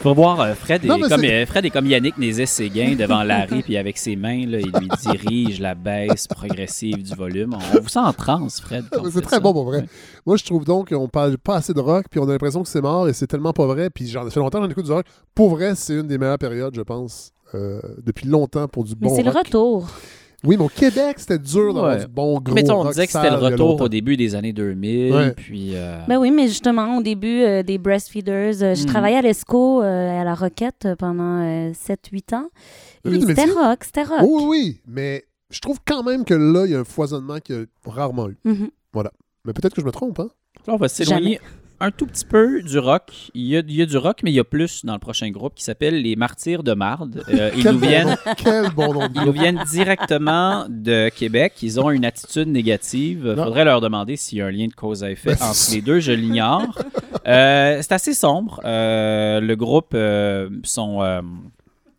Faut 0.00 0.14
voir, 0.14 0.40
euh, 0.40 0.54
Fred, 0.54 0.84
est 0.84 0.88
Non, 0.88 0.98
mais 0.98 1.08
comme, 1.08 1.24
euh, 1.24 1.46
Fred 1.46 1.64
est 1.64 1.70
comme 1.70 1.86
Yannick 1.86 2.18
Nézet-Séguin 2.18 2.96
devant 2.96 3.22
Larry, 3.22 3.62
puis 3.62 3.76
avec 3.76 3.98
ses 3.98 4.16
mains, 4.16 4.46
là, 4.46 4.58
il 4.58 4.72
lui 4.72 4.88
dirige 5.00 5.60
la 5.60 5.74
baisse 5.74 6.26
progressive 6.26 7.02
du 7.02 7.14
volume. 7.14 7.54
On 7.54 7.80
vous 7.80 7.88
sent 7.88 7.98
en 7.98 8.12
transe, 8.12 8.60
Fred. 8.60 8.84
C'est 9.12 9.20
très 9.20 9.36
ça. 9.36 9.40
bon 9.40 9.52
pour 9.52 9.64
vrai. 9.64 9.78
Ouais. 9.78 9.86
Moi, 10.26 10.36
je 10.36 10.44
trouve 10.44 10.64
donc 10.64 10.88
qu'on 10.88 11.08
parle 11.08 11.36
pas 11.38 11.56
assez 11.56 11.74
de 11.74 11.80
rock, 11.80 12.06
puis 12.10 12.18
on 12.20 12.28
a 12.28 12.32
l'impression 12.32 12.62
que 12.62 12.68
c'est 12.68 12.82
mort, 12.82 13.08
et 13.08 13.12
c'est 13.12 13.26
tellement 13.26 13.52
pas 13.52 13.66
vrai. 13.66 13.90
Puis 13.90 14.08
j'en 14.08 14.24
ça 14.24 14.30
fait 14.30 14.40
longtemps 14.40 14.58
que 14.58 14.64
j'en 14.64 14.70
écoute 14.70 14.86
du 14.86 14.92
rock. 14.92 15.06
Pour 15.34 15.50
vrai, 15.50 15.74
c'est 15.74 15.94
une 15.94 16.06
des 16.06 16.18
meilleures 16.18 16.38
périodes, 16.38 16.74
je 16.74 16.82
pense, 16.82 17.32
euh, 17.54 17.80
depuis 18.04 18.26
longtemps 18.28 18.66
pour 18.66 18.84
du 18.84 18.94
Mais 19.00 19.08
bon 19.08 19.16
c'est 19.16 19.22
le 19.22 19.30
retour. 19.30 19.88
Oui, 20.44 20.56
mais 20.56 20.64
au 20.64 20.68
Québec, 20.68 21.16
c'était 21.18 21.38
dur 21.38 21.74
d'avoir 21.74 21.94
Ouais. 21.96 22.00
du 22.04 22.06
bon 22.06 22.38
gros 22.40 22.54
Mais 22.54 22.70
on 22.70 22.84
disait 22.88 23.06
que 23.06 23.12
c'était 23.12 23.30
le 23.30 23.36
retour 23.36 23.80
au 23.80 23.88
début 23.88 24.16
des 24.16 24.36
années 24.36 24.52
2000, 24.52 25.12
Ouais. 25.12 25.32
puis... 25.32 25.72
euh, 25.74 26.00
Ben 26.06 26.16
oui, 26.18 26.30
mais 26.30 26.46
justement, 26.46 26.98
au 26.98 27.02
début 27.02 27.42
euh, 27.42 27.62
des 27.64 27.76
breastfeeders, 27.78 28.62
euh, 28.62 28.74
j'ai 28.76 28.82
Mhm. 28.84 28.88
travaillé 28.88 29.16
à 29.16 29.22
l'ESCO 29.22 29.82
euh, 29.82 30.20
à 30.20 30.22
la 30.22 30.34
Roquette 30.36 30.84
euh, 30.86 30.94
pendant 30.94 31.42
7-8 31.72 32.34
ans. 32.34 32.48
Oui, 33.04 33.20
c'était 33.26 33.46
rock, 33.50 33.82
c'était 33.82 34.04
rock. 34.04 34.20
Oui, 34.22 34.44
oui, 34.46 34.80
mais 34.86 35.24
je 35.50 35.58
trouve 35.60 35.78
quand 35.84 36.04
même 36.04 36.24
que 36.24 36.34
là, 36.34 36.66
il 36.66 36.72
y 36.72 36.74
a 36.76 36.80
un 36.80 36.84
foisonnement 36.84 37.38
qu'il 37.40 37.56
y 37.56 37.58
a 37.58 37.90
rarement 37.90 38.28
eu. 38.28 38.36
Mhm. 38.44 38.70
Voilà. 38.92 39.10
Mais 39.44 39.52
peut-être 39.52 39.74
que 39.74 39.80
je 39.80 39.86
me 39.86 39.92
trompe, 39.92 40.20
hein? 40.20 40.28
Là, 40.66 40.74
on 40.74 40.76
va 40.76 40.88
s'éloigner 40.88 41.40
un 41.80 41.90
tout 41.90 42.06
petit 42.06 42.24
peu 42.24 42.62
du 42.62 42.78
rock. 42.78 43.30
Il 43.34 43.46
y, 43.46 43.56
a, 43.56 43.60
il 43.60 43.74
y 43.74 43.82
a 43.82 43.86
du 43.86 43.96
rock, 43.96 44.20
mais 44.22 44.30
il 44.30 44.34
y 44.34 44.40
a 44.40 44.44
plus 44.44 44.84
dans 44.84 44.94
le 44.94 44.98
prochain 44.98 45.30
groupe 45.30 45.54
qui 45.54 45.62
s'appelle 45.62 46.02
Les 46.02 46.16
Martyrs 46.16 46.62
de 46.62 46.72
Marde. 46.74 47.22
Euh, 47.28 47.50
ils, 47.56 47.64
nous 47.64 47.78
viennent. 47.78 48.16
Quel 48.36 48.70
bon 48.70 48.94
nom 48.94 49.08
ils 49.14 49.22
nous 49.22 49.32
viennent 49.32 49.62
directement 49.70 50.66
de 50.68 51.08
Québec. 51.10 51.54
Ils 51.62 51.80
ont 51.80 51.90
une 51.90 52.04
attitude 52.04 52.48
négative. 52.48 53.34
Il 53.36 53.42
faudrait 53.42 53.64
leur 53.64 53.80
demander 53.80 54.16
s'il 54.16 54.38
y 54.38 54.42
a 54.42 54.46
un 54.46 54.50
lien 54.50 54.66
de 54.66 54.74
cause 54.74 55.04
à 55.04 55.10
effet 55.10 55.34
Ben, 55.34 55.46
entre 55.46 55.70
les 55.72 55.80
deux. 55.80 56.00
Je 56.00 56.12
l'ignore. 56.12 56.76
Euh, 57.26 57.80
c'est 57.82 57.92
assez 57.92 58.14
sombre. 58.14 58.58
Euh, 58.64 59.40
le 59.40 59.54
groupe, 59.54 59.94
son... 60.64 61.02
euh, 61.02 61.20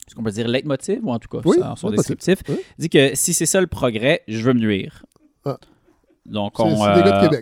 ce 0.08 0.16
qu'on 0.16 0.24
peut 0.24 0.32
dire 0.32 0.48
leitmotiv, 0.48 1.02
ou 1.04 1.12
en 1.12 1.20
tout 1.20 1.28
cas, 1.28 1.38
Oui, 1.46 1.58
ça, 1.60 1.76
son 1.78 1.92
descriptif, 1.92 2.40
Oui. 2.50 2.56
dit 2.80 2.90
que 2.90 3.12
si 3.14 3.34
c'est 3.34 3.46
ça 3.46 3.62
le 3.62 3.68
progrès, 3.68 4.24
je 4.28 4.42
veux 4.42 4.54
me 4.54 4.60
nuire. 4.60 5.06
Ah. 5.46 5.58
Donc, 6.26 6.60
on, 6.66 6.76
euh, 6.86 6.94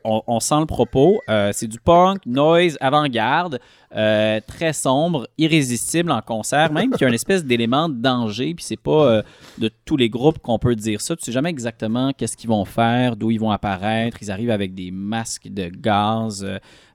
on, 0.05 0.21
on 0.27 0.39
sent 0.39 0.59
le 0.59 0.65
propos. 0.65 1.19
Euh, 1.29 1.51
c'est 1.53 1.67
du 1.67 1.79
punk, 1.79 2.19
noise, 2.25 2.77
avant-garde, 2.79 3.59
euh, 3.95 4.39
très 4.47 4.71
sombre, 4.71 5.27
irrésistible 5.37 6.09
en 6.11 6.21
concert, 6.21 6.71
même 6.71 6.91
qu'il 6.91 7.01
y 7.01 7.05
a 7.05 7.07
une 7.09 7.13
espèce 7.13 7.43
d'élément 7.43 7.89
de 7.89 7.95
danger. 7.95 8.53
Puis 8.53 8.63
c'est 8.63 8.79
pas 8.79 9.23
de 9.57 9.69
tous 9.83 9.97
les 9.97 10.09
groupes 10.09 10.39
qu'on 10.39 10.57
peut 10.57 10.75
dire 10.75 11.01
ça. 11.01 11.15
Tu 11.17 11.25
sais 11.25 11.31
jamais 11.33 11.49
exactement 11.49 12.11
qu'est-ce 12.13 12.37
qu'ils 12.37 12.49
vont 12.49 12.63
faire, 12.65 13.15
d'où 13.17 13.29
ils 13.31 13.39
vont 13.39 13.51
apparaître. 13.51 14.17
Ils 14.21 14.31
arrivent 14.31 14.51
avec 14.51 14.73
des 14.73 14.91
masques 14.91 15.47
de 15.49 15.67
gaz 15.67 16.45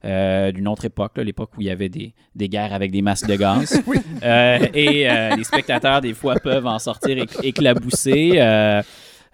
d'une 0.02 0.68
autre 0.68 0.84
époque, 0.86 1.12
l'époque 1.18 1.50
où 1.58 1.60
il 1.60 1.66
y 1.66 1.70
avait 1.70 1.88
des, 1.90 2.14
des 2.34 2.48
guerres 2.48 2.72
avec 2.72 2.90
des 2.90 3.02
masques 3.02 3.26
de 3.28 3.36
gaz. 3.36 3.78
Et 4.22 5.08
les 5.36 5.44
spectateurs, 5.44 6.00
des 6.00 6.14
fois, 6.14 6.36
peuvent 6.36 6.66
en 6.66 6.78
sortir 6.78 7.16
éc- 7.18 7.38
éclaboussés. 7.44 8.40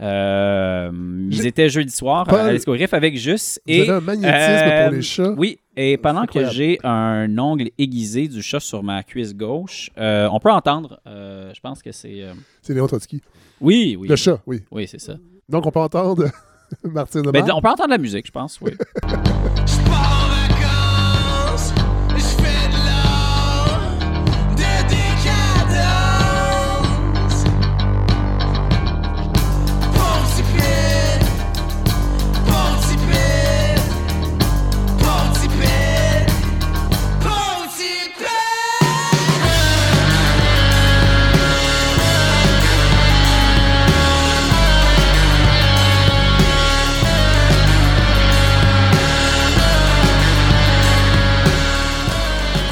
Euh, 0.00 0.90
euh, 0.90 1.28
ils 1.30 1.46
étaient 1.46 1.68
jeudi 1.68 1.92
soir 1.92 2.24
Paul, 2.24 2.40
à 2.40 2.52
l'Escogriffe 2.52 2.94
avec 2.94 3.16
Juste. 3.16 3.60
Vous 3.66 3.72
Et, 3.72 3.80
avez 3.82 3.90
un 3.90 4.00
magnétisme 4.00 4.36
euh, 4.38 4.84
pour 4.84 4.94
les 4.94 5.02
chats. 5.02 5.34
Oui, 5.36 5.58
et 5.76 5.96
pendant 5.96 6.26
que 6.26 6.48
j'ai 6.50 6.78
un 6.84 7.36
ongle 7.38 7.70
aiguisé 7.78 8.28
du 8.28 8.42
chat 8.42 8.60
sur 8.60 8.82
ma 8.82 9.02
cuisse 9.02 9.34
gauche, 9.34 9.90
euh, 9.98 10.28
on 10.32 10.38
peut 10.40 10.50
entendre, 10.52 11.00
euh, 11.06 11.52
je 11.54 11.60
pense 11.60 11.82
que 11.82 11.92
c'est... 11.92 12.22
euh, 12.22 12.32
C'est 12.62 12.74
Léon 12.74 12.86
Trotsky. 12.86 13.22
Oui, 13.60 13.96
oui. 13.98 14.08
Le 14.08 14.16
chat, 14.16 14.40
oui. 14.46 14.62
Oui, 14.70 14.86
c'est 14.88 15.00
ça. 15.00 15.14
Donc, 15.48 15.66
on 15.66 15.70
peut 15.70 15.80
entendre 15.80 16.26
Martine 16.84 17.22
Ben, 17.22 17.44
on 17.52 17.60
peut 17.60 17.68
entendre 17.68 17.90
la 17.90 17.98
musique, 17.98 18.26
je 18.26 18.32
pense, 18.32 18.60
oui. 18.60 18.72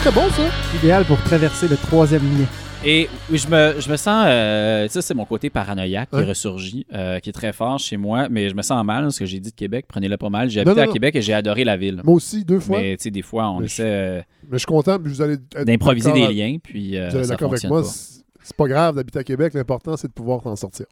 Très 0.06 0.14
bon, 0.14 0.30
ça. 0.30 0.48
Idéal 0.78 1.04
pour 1.04 1.20
traverser 1.24 1.66
le 1.66 1.76
troisième 1.76 2.22
lien. 2.22 2.46
Et 2.84 3.08
oui, 3.28 3.38
je 3.38 3.48
me, 3.48 3.80
je 3.80 3.90
me 3.90 3.96
sens. 3.96 4.24
euh, 4.28 4.86
ça, 4.86 5.02
c'est 5.02 5.14
mon 5.14 5.24
côté 5.24 5.50
paranoïaque 5.50 6.10
qui 6.10 6.16
Ouais. 6.18 6.24
ressurgit, 6.24 6.86
euh, 6.92 7.18
qui 7.18 7.30
est 7.30 7.32
très 7.32 7.52
fort 7.52 7.80
chez 7.80 7.96
moi, 7.96 8.28
mais 8.28 8.48
je 8.48 8.54
me 8.54 8.62
sens 8.62 8.84
mal 8.84 9.02
parce 9.02 9.18
que 9.18 9.26
j'ai 9.26 9.40
dit 9.40 9.50
de 9.50 9.56
Québec, 9.56 9.86
prenez-le 9.88 10.16
pas 10.16 10.30
mal. 10.30 10.48
J'ai 10.48 10.62
Non, 10.62 10.70
habité 10.70 10.84
non, 10.86 10.90
à. 10.90 10.92
Québec 10.92 11.16
et 11.16 11.22
j'ai 11.22 11.32
adoré 11.34 11.64
la 11.64 11.76
ville. 11.76 12.02
Moi 12.04 12.14
aussi, 12.14 12.44
deux 12.44 12.60
fois. 12.60 12.78
Mais 12.80 12.96
tu 12.96 13.02
sais, 13.02 13.10
des 13.10 13.22
fois, 13.22 13.50
on 13.50 13.58
Mais 13.58 13.66
essaie 13.66 13.82
euh, 13.84 14.20
Mais 14.44 14.52
je 14.52 14.58
suis 14.58 14.66
content, 14.66 14.96
puis 15.00 15.12
vous 15.12 15.22
allez 15.22 15.38
d'improviser 15.64 16.12
des 16.12 16.28
liens, 16.32 16.56
puis 16.62 16.96
euh, 16.96 17.08
Vous 17.08 17.16
allez 17.16 17.24
ça 17.24 17.30
d'accord 17.34 17.50
avec 17.50 17.64
moi. 17.64 17.82
pas. 17.82 17.88
C'est 17.88 18.20
c'est 18.44 18.56
pas 18.56 18.68
grave 18.68 18.94
d'habiter 18.94 19.18
à 19.18 19.24
Québec. 19.24 19.54
L'important, 19.54 19.96
c'est 19.96 20.06
de 20.06 20.12
pouvoir 20.12 20.40
t'en 20.40 20.54
sortir. 20.54 20.86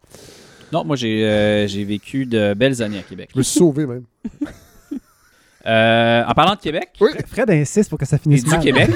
Non, 0.73 0.85
moi, 0.85 0.97
j'ai 0.97 1.25
euh, 1.25 1.69
j'ai 1.69 1.85
vécu 1.85 2.27
de 2.27 2.53
belles 2.55 2.83
années 2.83 2.99
à 2.99 3.03
Québec. 3.03 3.29
Je 3.33 3.39
me 3.39 3.45
suis 3.45 3.61
sauvé, 3.61 3.87
même. 3.87 4.03
Euh, 5.67 6.25
en 6.27 6.35
parlant 6.35 6.55
de 6.55 6.61
Québec 6.61 6.91
Fred 7.27 7.51
insiste 7.51 7.89
pour 7.89 7.99
que 7.99 8.05
ça 8.05 8.17
et 8.17 8.19
finisse 8.19 8.45
du 8.45 8.51
mal. 8.51 8.61
Québec, 8.61 8.91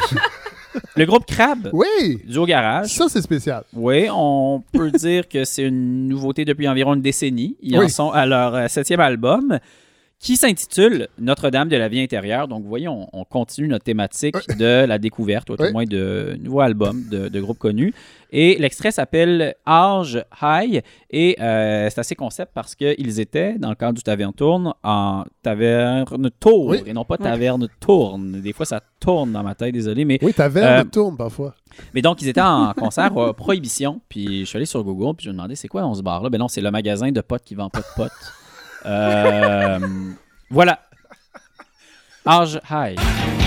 le 0.96 1.06
groupe 1.06 1.24
Crab 1.26 1.70
Oui! 1.72 2.20
du 2.26 2.36
Haut 2.36 2.46
Garage. 2.46 2.90
Ça, 2.94 3.06
c'est 3.08 3.22
spécial. 3.22 3.64
Oui, 3.72 4.06
on 4.12 4.62
peut 4.72 4.90
dire 4.90 5.28
que 5.28 5.44
c'est 5.44 5.62
une 5.62 6.08
nouveauté 6.08 6.44
depuis 6.44 6.68
environ 6.68 6.94
une 6.94 7.00
décennie. 7.02 7.56
Ils 7.62 7.78
en 7.78 7.88
sont 7.88 8.10
à 8.10 8.26
leur 8.26 8.54
euh, 8.54 8.68
septième 8.68 9.00
album 9.00 9.58
qui 10.20 10.36
s'intitule 10.36 11.06
Notre-Dame 11.20 11.68
de 11.68 11.76
la 11.76 11.88
vie 11.88 12.00
intérieure. 12.00 12.48
Donc, 12.48 12.62
vous 12.64 12.68
voyez, 12.68 12.88
on, 12.88 13.08
on 13.12 13.24
continue 13.24 13.68
notre 13.68 13.84
thématique 13.84 14.34
de 14.58 14.84
la 14.84 14.98
découverte, 14.98 15.48
ou 15.48 15.52
au 15.52 15.56
Oui. 15.62 15.72
moins 15.72 15.84
de 15.84 16.36
nouveaux 16.40 16.60
albums 16.60 17.04
de, 17.08 17.28
de 17.28 17.40
groupes 17.40 17.58
connus. 17.58 17.94
Et 18.30 18.56
l'extrait 18.58 18.90
s'appelle 18.90 19.54
Age 19.64 20.22
High 20.42 20.82
et 21.10 21.36
euh, 21.40 21.88
c'est 21.88 22.00
assez 22.00 22.14
concept 22.14 22.50
parce 22.52 22.74
qu'ils 22.74 23.20
étaient, 23.20 23.54
dans 23.58 23.70
le 23.70 23.74
cadre 23.74 23.94
du 23.94 24.02
Taverne 24.02 24.34
Tourne, 24.34 24.74
en 24.82 25.24
Taverne 25.42 26.04
Tour 26.38 26.66
Oui. 26.66 26.82
et 26.84 26.92
non 26.92 27.04
pas 27.04 27.16
Oui. 27.18 27.24
Taverne 27.24 27.68
Tourne. 27.80 28.40
Des 28.42 28.52
fois, 28.52 28.66
ça 28.66 28.80
tourne 29.00 29.32
dans 29.32 29.42
ma 29.42 29.54
tête, 29.54 29.72
désolé, 29.72 30.04
mais... 30.04 30.18
Oui, 30.20 30.34
ta 30.34 30.48
verre 30.48 30.80
Euh, 30.80 30.84
tourne 30.84 31.16
parfois. 31.16 31.54
mais 31.94 32.02
donc, 32.02 32.20
ils 32.20 32.28
étaient 32.28 32.40
en 32.42 32.72
concert 32.74 33.16
à 33.16 33.32
Prohibition. 33.34 34.00
Puis 34.10 34.40
je 34.40 34.44
suis 34.44 34.56
allé 34.56 34.66
sur 34.66 34.82
Google, 34.84 35.14
puis 35.16 35.24
je 35.24 35.30
me 35.30 35.34
demandais 35.34 35.54
c'est 35.54 35.68
quoi 35.68 35.80
dans 35.80 35.94
ce 35.94 36.02
bar-là. 36.02 36.28
Ben 36.28 36.38
non, 36.38 36.48
c'est 36.48 36.60
le 36.60 36.70
magasin 36.70 37.10
de 37.12 37.20
potes 37.22 37.44
qui 37.44 37.54
vend 37.54 37.70
pas 37.70 37.80
de 37.80 37.86
potes. 37.96 38.10
Euh, 38.86 39.78
voilà. 40.50 40.80
Age 42.26 42.60
High. 42.70 43.37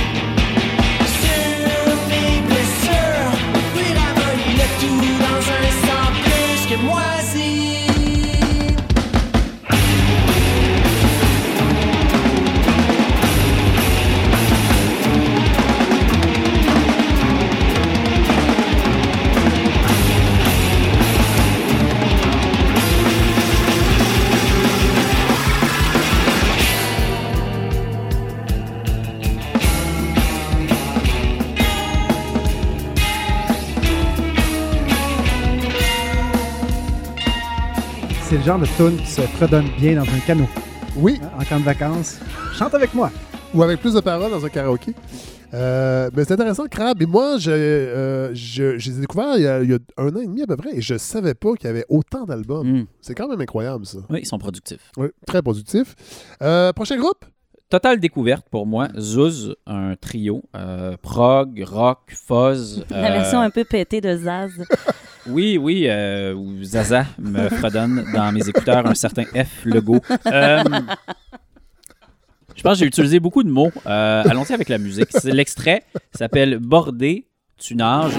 C'est 38.32 38.38
le 38.38 38.44
genre 38.44 38.60
de 38.60 38.66
tune 38.66 38.95
qui 38.95 39.08
se 39.08 39.20
fredonne 39.24 39.68
bien 39.78 39.95
dans 39.95 40.03
un 40.10 40.20
canot. 40.26 40.48
Oui. 40.95 41.20
Hein, 41.22 41.32
En 41.41 41.44
camp 41.44 41.60
de 41.60 41.66
vacances. 41.66 42.18
Chante 42.53 42.74
avec 42.74 42.94
moi. 42.94 43.12
Ou 43.53 43.62
avec 43.62 43.82
plus 43.82 43.94
de 43.94 43.99
paroles 43.99 44.32
dans 44.32 44.45
un 44.45 44.48
karaoké. 44.48 44.94
Euh, 45.53 46.10
mais 46.16 46.24
c'est 46.24 46.36
intéressant, 46.36 46.66
Crab. 46.68 47.02
Et 47.02 47.06
moi, 47.06 47.36
je, 47.40 47.52
euh, 47.52 48.30
je, 48.34 48.78
je 48.78 48.90
les 48.90 48.98
ai 48.99 49.02
découverts 49.02 49.36
il 49.36 49.41
y, 49.44 49.48
a, 49.48 49.62
il 49.62 49.70
y 49.70 49.74
a 49.74 49.80
un 49.98 50.16
an 50.16 50.22
et 50.22 50.28
demi 50.28 50.44
à 50.44 50.48
peu 50.48 50.56
près 50.56 50.78
et 50.78 50.80
je 50.82 50.98
savais 50.98 51.34
pas 51.34 51.56
qu'il 51.56 51.68
y 51.68 51.70
avait 51.72 51.84
autant 51.90 52.24
d'albums. 52.24 52.66
Mm. 52.84 52.86
C'est 53.02 53.16
quand 53.16 53.28
même 53.28 53.41
incroyable, 53.41 53.86
ça. 53.86 53.98
Oui, 54.10 54.20
ils 54.22 54.26
sont 54.26 54.38
productifs. 54.40 54.91
Oui, 54.95 55.08
très 55.28 55.41
productif. 55.41 55.94
Euh, 56.41 56.72
prochain 56.72 56.95
groupe? 56.95 57.26
Totale 57.70 57.99
découverte 57.99 58.48
pour 58.49 58.66
moi. 58.66 58.88
Zuz, 58.98 59.56
un 59.68 59.95
trio. 59.99 60.44
euh, 60.56 60.95
prog, 61.02 61.62
rock, 61.68 61.99
fuzz. 62.08 62.86
La 62.90 63.12
version 63.12 63.41
un 63.41 63.49
peu 63.49 63.66
pétée 63.66 63.99
de 63.99 64.16
Zaz. 64.16 64.52
Oui, 65.27 65.57
oui, 65.57 65.85
euh, 65.88 66.35
Zaza 66.64 67.06
me 67.19 67.49
fredonne 67.49 68.06
dans 68.14 68.31
mes 68.31 68.48
écouteurs 68.48 68.85
un 68.88 68.95
certain 68.95 69.23
F 69.23 69.65
Lego. 69.65 69.99
Euh, 70.26 70.64
je 72.56 72.61
pense 72.64 72.73
que 72.73 72.80
j'ai 72.80 72.85
utilisé 72.85 73.19
beaucoup 73.19 73.43
de 73.43 73.49
mots. 73.49 73.72
Euh, 73.85 74.23
Allons-y 74.27 74.53
avec 74.53 74.69
la 74.69 74.77
musique. 74.77 75.10
L'extrait 75.23 75.84
s'appelle 76.14 76.57
Bordé, 76.60 77.26
tu 77.57 77.76
nages. 77.76 78.14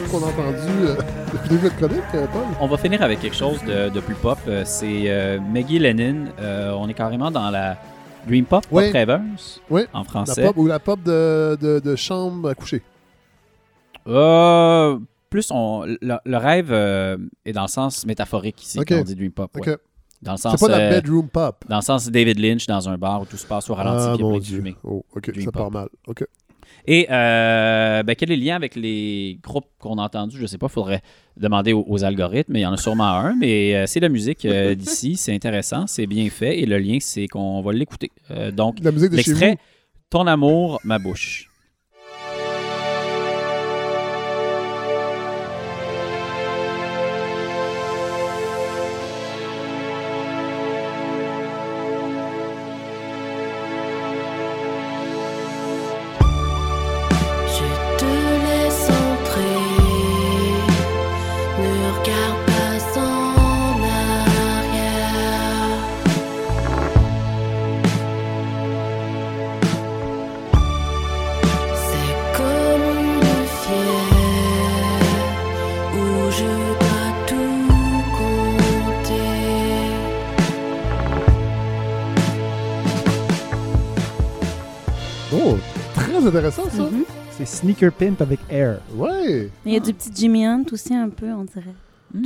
Pop 0.00 0.08
qu'on 0.10 0.26
a 0.26 0.30
entendu 0.30 0.72
euh, 0.80 0.94
depuis 1.32 1.48
le 1.50 1.56
début 1.56 1.64
de 1.74 1.74
chronique, 1.80 2.04
euh, 2.14 2.26
Paul? 2.32 2.42
On 2.60 2.66
va 2.66 2.76
finir 2.76 3.02
avec 3.02 3.20
quelque 3.20 3.36
chose 3.36 3.62
de, 3.64 3.88
de 3.88 4.00
plus 4.00 4.14
pop. 4.14 4.38
Euh, 4.48 4.62
C'est 4.64 5.04
euh, 5.10 5.38
Maggie 5.40 5.78
Lennon. 5.78 6.26
Euh, 6.40 6.72
on 6.72 6.88
est 6.88 6.94
carrément 6.94 7.30
dans 7.30 7.50
la 7.50 7.76
Dream 8.26 8.44
Pop, 8.44 8.62
Pop 8.66 8.72
Oui. 8.72 8.90
Rêveuse, 8.90 9.60
Oui. 9.70 9.82
en 9.92 10.04
français. 10.04 10.42
La 10.42 10.46
pop 10.48 10.56
ou 10.58 10.66
la 10.66 10.78
pop 10.78 11.02
de, 11.02 11.56
de, 11.60 11.78
de 11.80 11.96
chambre 11.96 12.48
à 12.50 12.54
coucher. 12.54 12.82
Plus 15.30 15.48
on, 15.50 15.84
le, 15.84 15.96
le 16.24 16.36
rêve 16.36 16.72
est 17.44 17.52
dans 17.52 17.62
le 17.62 17.68
sens 17.68 18.06
métaphorique 18.06 18.62
ici 18.62 18.78
Ok. 18.78 18.86
quand 18.88 19.00
on 19.00 19.02
dit 19.04 19.14
dream 19.14 19.32
pop. 19.32 19.50
Ok. 19.56 19.66
ouais. 19.66 19.76
Dans 20.22 20.32
le 20.32 20.36
C'est 20.38 20.48
sens 20.48 20.60
pas 20.60 20.68
la 20.68 20.90
bedroom 20.90 21.28
pop. 21.28 21.64
Dans 21.68 21.76
le 21.76 21.82
sens 21.82 22.08
David 22.10 22.38
Lynch 22.38 22.66
dans 22.66 22.88
un 22.88 22.96
bar 22.96 23.20
où 23.22 23.26
tout 23.26 23.36
se 23.36 23.46
passe 23.46 23.68
au 23.68 23.74
ralenti 23.74 24.04
Ah, 24.08 24.14
puis 24.14 24.16
il 24.16 24.20
y 24.20 24.22
a 24.22 24.24
mon 24.24 24.30
plein 24.30 24.38
de 24.38 24.44
Dieu. 24.44 24.56
fumée. 24.58 24.76
Oh, 24.82 25.04
ok, 25.14 25.30
Dream 25.30 25.44
ça 25.44 25.52
pop. 25.52 25.62
part 25.62 25.70
mal. 25.70 25.88
Ok. 26.06 26.24
Et 26.86 27.06
euh, 27.10 28.02
ben, 28.02 28.14
quel 28.14 28.30
est 28.30 28.36
le 28.36 28.44
lien 28.44 28.54
avec 28.54 28.76
les 28.76 29.38
groupes 29.42 29.66
qu'on 29.78 29.98
a 29.98 30.02
entendus? 30.02 30.38
Je 30.40 30.46
sais 30.46 30.58
pas, 30.58 30.66
il 30.66 30.72
faudrait 30.72 31.02
demander 31.36 31.72
aux, 31.72 31.84
aux 31.88 32.04
algorithmes, 32.04 32.52
mais 32.52 32.60
il 32.60 32.62
y 32.62 32.66
en 32.66 32.72
a 32.72 32.76
sûrement 32.76 33.08
un. 33.08 33.34
Mais 33.34 33.74
euh, 33.74 33.86
c'est 33.86 34.00
la 34.00 34.08
musique 34.08 34.44
euh, 34.44 34.74
d'ici, 34.76 35.16
c'est 35.16 35.34
intéressant, 35.34 35.86
c'est 35.86 36.06
bien 36.06 36.28
fait. 36.30 36.60
Et 36.60 36.66
le 36.66 36.78
lien, 36.78 36.98
c'est 37.00 37.26
qu'on 37.26 37.60
va 37.60 37.72
l'écouter. 37.72 38.10
Euh, 38.30 38.50
donc, 38.52 38.78
l'extrait. 38.80 39.58
Ton 40.08 40.28
amour, 40.28 40.80
ma 40.84 41.00
bouche. 41.00 41.50
Très 86.30 86.38
intéressant 86.38 86.68
ça. 86.70 86.82
Mhm. 86.82 87.04
C'est 87.30 87.46
Sneaker 87.46 87.92
Pimp 87.92 88.20
avec 88.20 88.40
Air. 88.50 88.80
Ouais. 88.94 89.50
Il 89.64 89.72
y 89.72 89.76
a 89.76 89.80
du 89.80 89.92
petit 89.92 90.10
Jimmy 90.14 90.46
Hunt 90.46 90.64
aussi 90.72 90.94
un 90.94 91.08
peu, 91.08 91.26
on 91.26 91.44
dirait. 91.44 91.74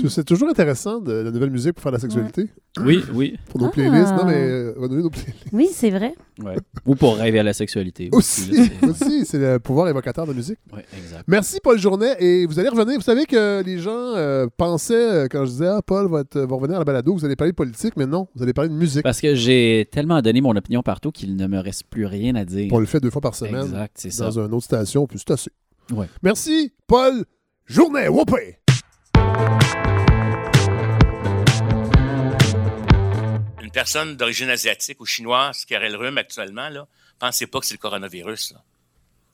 C'est 0.08 0.24
toujours 0.24 0.48
intéressant 0.48 1.00
de 1.00 1.12
la 1.12 1.30
nouvelle 1.30 1.50
musique 1.50 1.72
pour 1.74 1.82
faire 1.82 1.92
la 1.92 1.98
sexualité. 1.98 2.46
Oui, 2.80 3.02
oui. 3.14 3.36
Pour 3.48 3.60
nos 3.60 3.66
Ah. 3.66 3.70
playlists. 3.70 4.12
Non, 4.14 4.24
mais 4.26 4.34
euh, 4.36 4.74
on 4.76 4.82
va 4.82 4.88
donner 4.88 5.02
nos 5.02 5.10
playlists. 5.10 5.44
Oui, 5.52 5.68
c'est 5.72 5.90
vrai. 5.90 6.14
Ouais. 6.42 6.56
Ou 6.86 6.94
pour 6.94 7.16
rêver 7.16 7.38
à 7.40 7.42
la 7.42 7.52
sexualité. 7.52 8.08
Aussi, 8.12 8.50
aussi, 8.82 9.24
c'est 9.26 9.38
le 9.38 9.58
pouvoir 9.58 9.88
évocateur 9.88 10.24
de 10.26 10.30
la 10.30 10.36
musique. 10.36 10.58
Ouais, 10.72 10.84
exact. 10.96 11.24
Merci 11.26 11.58
Paul 11.62 11.78
Journet 11.78 12.16
et 12.20 12.46
vous 12.46 12.58
allez 12.58 12.68
revenir. 12.68 12.96
Vous 12.96 13.04
savez 13.04 13.26
que 13.26 13.62
les 13.64 13.78
gens 13.78 13.90
euh, 14.16 14.46
pensaient 14.56 14.94
euh, 14.94 15.26
quand 15.30 15.44
je 15.44 15.50
disais 15.50 15.66
ah 15.66 15.80
Paul 15.84 16.08
va, 16.10 16.20
être- 16.20 16.38
va 16.40 16.54
revenir 16.56 16.76
à 16.76 16.78
la 16.80 16.84
balado, 16.84 17.12
vous 17.14 17.24
allez 17.24 17.36
parler 17.36 17.52
de 17.52 17.56
politique, 17.56 17.94
mais 17.96 18.06
non, 18.06 18.28
vous 18.34 18.42
allez 18.42 18.52
parler 18.52 18.70
de 18.70 18.74
musique. 18.74 19.02
Parce 19.02 19.20
que 19.20 19.34
j'ai 19.34 19.88
tellement 19.90 20.20
donné 20.22 20.40
mon 20.40 20.54
opinion 20.56 20.82
partout 20.82 21.10
qu'il 21.10 21.36
ne 21.36 21.46
me 21.46 21.58
reste 21.58 21.84
plus 21.90 22.06
rien 22.06 22.34
à 22.36 22.44
dire. 22.44 22.72
On 22.72 22.78
le 22.78 22.86
fait 22.86 23.00
deux 23.00 23.10
fois 23.10 23.20
par 23.20 23.34
semaine 23.34 23.64
Exact, 23.66 23.92
c'est 23.96 24.10
ça. 24.10 24.26
dans 24.30 24.38
une 24.46 24.54
autre 24.54 24.64
station, 24.64 25.06
puis 25.06 25.18
c'est 25.18 25.32
assez. 25.32 25.50
Ouais. 25.92 26.06
Merci 26.22 26.72
Paul 26.86 27.24
Journet. 27.66 28.08
Whoopé! 28.08 28.59
Personne 33.72 34.16
d'origine 34.16 34.50
asiatique 34.50 35.00
ou 35.00 35.06
chinoise 35.06 35.64
qui 35.64 35.76
aurait 35.76 35.90
le 35.90 35.96
rhume 35.96 36.18
actuellement, 36.18 36.68
là, 36.68 36.86
pensez 37.18 37.46
pas 37.46 37.60
que 37.60 37.66
c'est 37.66 37.74
le 37.74 37.78
coronavirus. 37.78 38.52
là. 38.52 38.62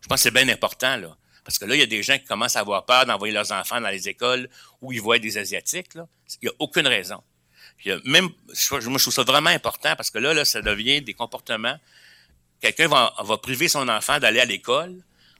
Je 0.02 0.08
pense 0.08 0.18
que 0.18 0.22
c'est 0.24 0.30
bien 0.30 0.48
important, 0.48 0.96
là. 0.96 1.16
Parce 1.44 1.58
que 1.58 1.64
là, 1.64 1.76
il 1.76 1.78
y 1.78 1.82
a 1.82 1.86
des 1.86 2.02
gens 2.02 2.18
qui 2.18 2.24
commencent 2.24 2.56
à 2.56 2.60
avoir 2.60 2.84
peur 2.84 3.06
d'envoyer 3.06 3.32
leurs 3.32 3.52
enfants 3.52 3.80
dans 3.80 3.88
les 3.88 4.08
écoles 4.08 4.48
où 4.82 4.92
ils 4.92 5.00
voient 5.00 5.20
des 5.20 5.38
Asiatiques. 5.38 5.94
Là. 5.94 6.08
Il 6.42 6.46
n'y 6.46 6.48
a 6.48 6.52
aucune 6.58 6.88
raison. 6.88 7.22
Même, 8.04 8.30
je, 8.52 8.88
moi, 8.88 8.98
je 8.98 9.04
trouve 9.04 9.14
ça 9.14 9.22
vraiment 9.22 9.50
important 9.50 9.94
parce 9.94 10.10
que 10.10 10.18
là, 10.18 10.34
là, 10.34 10.44
ça 10.44 10.60
devient 10.60 11.02
des 11.02 11.14
comportements. 11.14 11.78
Quelqu'un 12.60 12.88
va, 12.88 13.14
va 13.22 13.36
priver 13.38 13.68
son 13.68 13.88
enfant 13.88 14.18
d'aller 14.18 14.40
à 14.40 14.44
l'école 14.44 14.96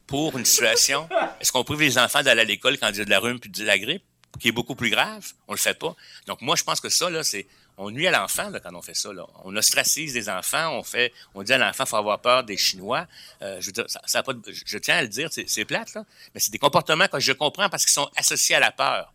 pour 0.07 0.39
une 0.39 0.45
situation. 0.45 1.09
Est-ce 1.41 1.51
qu'on 1.51 1.65
prive 1.65 1.81
les 1.81 1.99
enfants 1.99 2.23
d'aller 2.23 2.43
à 2.43 2.45
l'école 2.45 2.79
quand 2.79 2.89
il 2.91 2.99
y 2.99 3.01
a 3.01 3.05
de 3.05 3.11
la 3.11 3.19
rhume 3.19 3.41
puis 3.41 3.51
de 3.51 3.65
la 3.65 3.77
grippe, 3.77 4.05
qui 4.39 4.49
est 4.49 4.53
beaucoup 4.53 4.77
plus 4.77 4.91
grave? 4.91 5.33
On 5.49 5.55
le 5.55 5.59
fait 5.59 5.77
pas. 5.77 5.97
Donc, 6.27 6.41
moi, 6.41 6.55
je 6.55 6.63
pense 6.63 6.81
que 6.81 6.89
ça, 6.89 7.11
là, 7.11 7.25
c'est, 7.25 7.49
on 7.79 7.91
nuit 7.91 8.07
à 8.07 8.11
l'enfant, 8.11 8.49
là, 8.51 8.59
quand 8.61 8.75
on 8.75 8.81
fait 8.83 8.95
ça, 8.95 9.13
là. 9.13 9.27
On 9.45 9.55
ostracise 9.57 10.15
les 10.15 10.29
enfants, 10.29 10.79
on 10.79 10.83
fait, 10.83 11.13
on 11.35 11.43
dit 11.43 11.53
à 11.53 11.59
l'enfant, 11.59 11.85
faut 11.87 11.97
avoir 11.97 12.21
peur 12.21 12.45
des 12.45 12.57
Chinois. 12.57 13.07
Euh, 13.43 13.59
je 13.61 13.67
veux 13.67 13.73
dire, 13.73 13.85
ça, 13.89 14.01
ça 14.07 14.21
a 14.21 14.23
pas 14.23 14.33
de- 14.33 14.41
je, 14.51 14.63
je 14.67 14.79
tiens 14.79 14.97
à 14.97 15.03
le 15.03 15.09
dire, 15.09 15.29
c'est, 15.31 15.45
c'est 15.49 15.65
plate, 15.65 15.93
là. 15.95 16.05
Mais 16.35 16.41
c'est 16.41 16.51
des 16.51 16.59
comportements 16.59 17.07
que 17.07 17.21
je 17.21 17.33
comprends 17.33 17.69
parce 17.69 17.85
qu'ils 17.85 17.93
sont 17.93 18.09
associés 18.17 18.55
à 18.55 18.61
la 18.61 18.71
peur. 18.73 19.13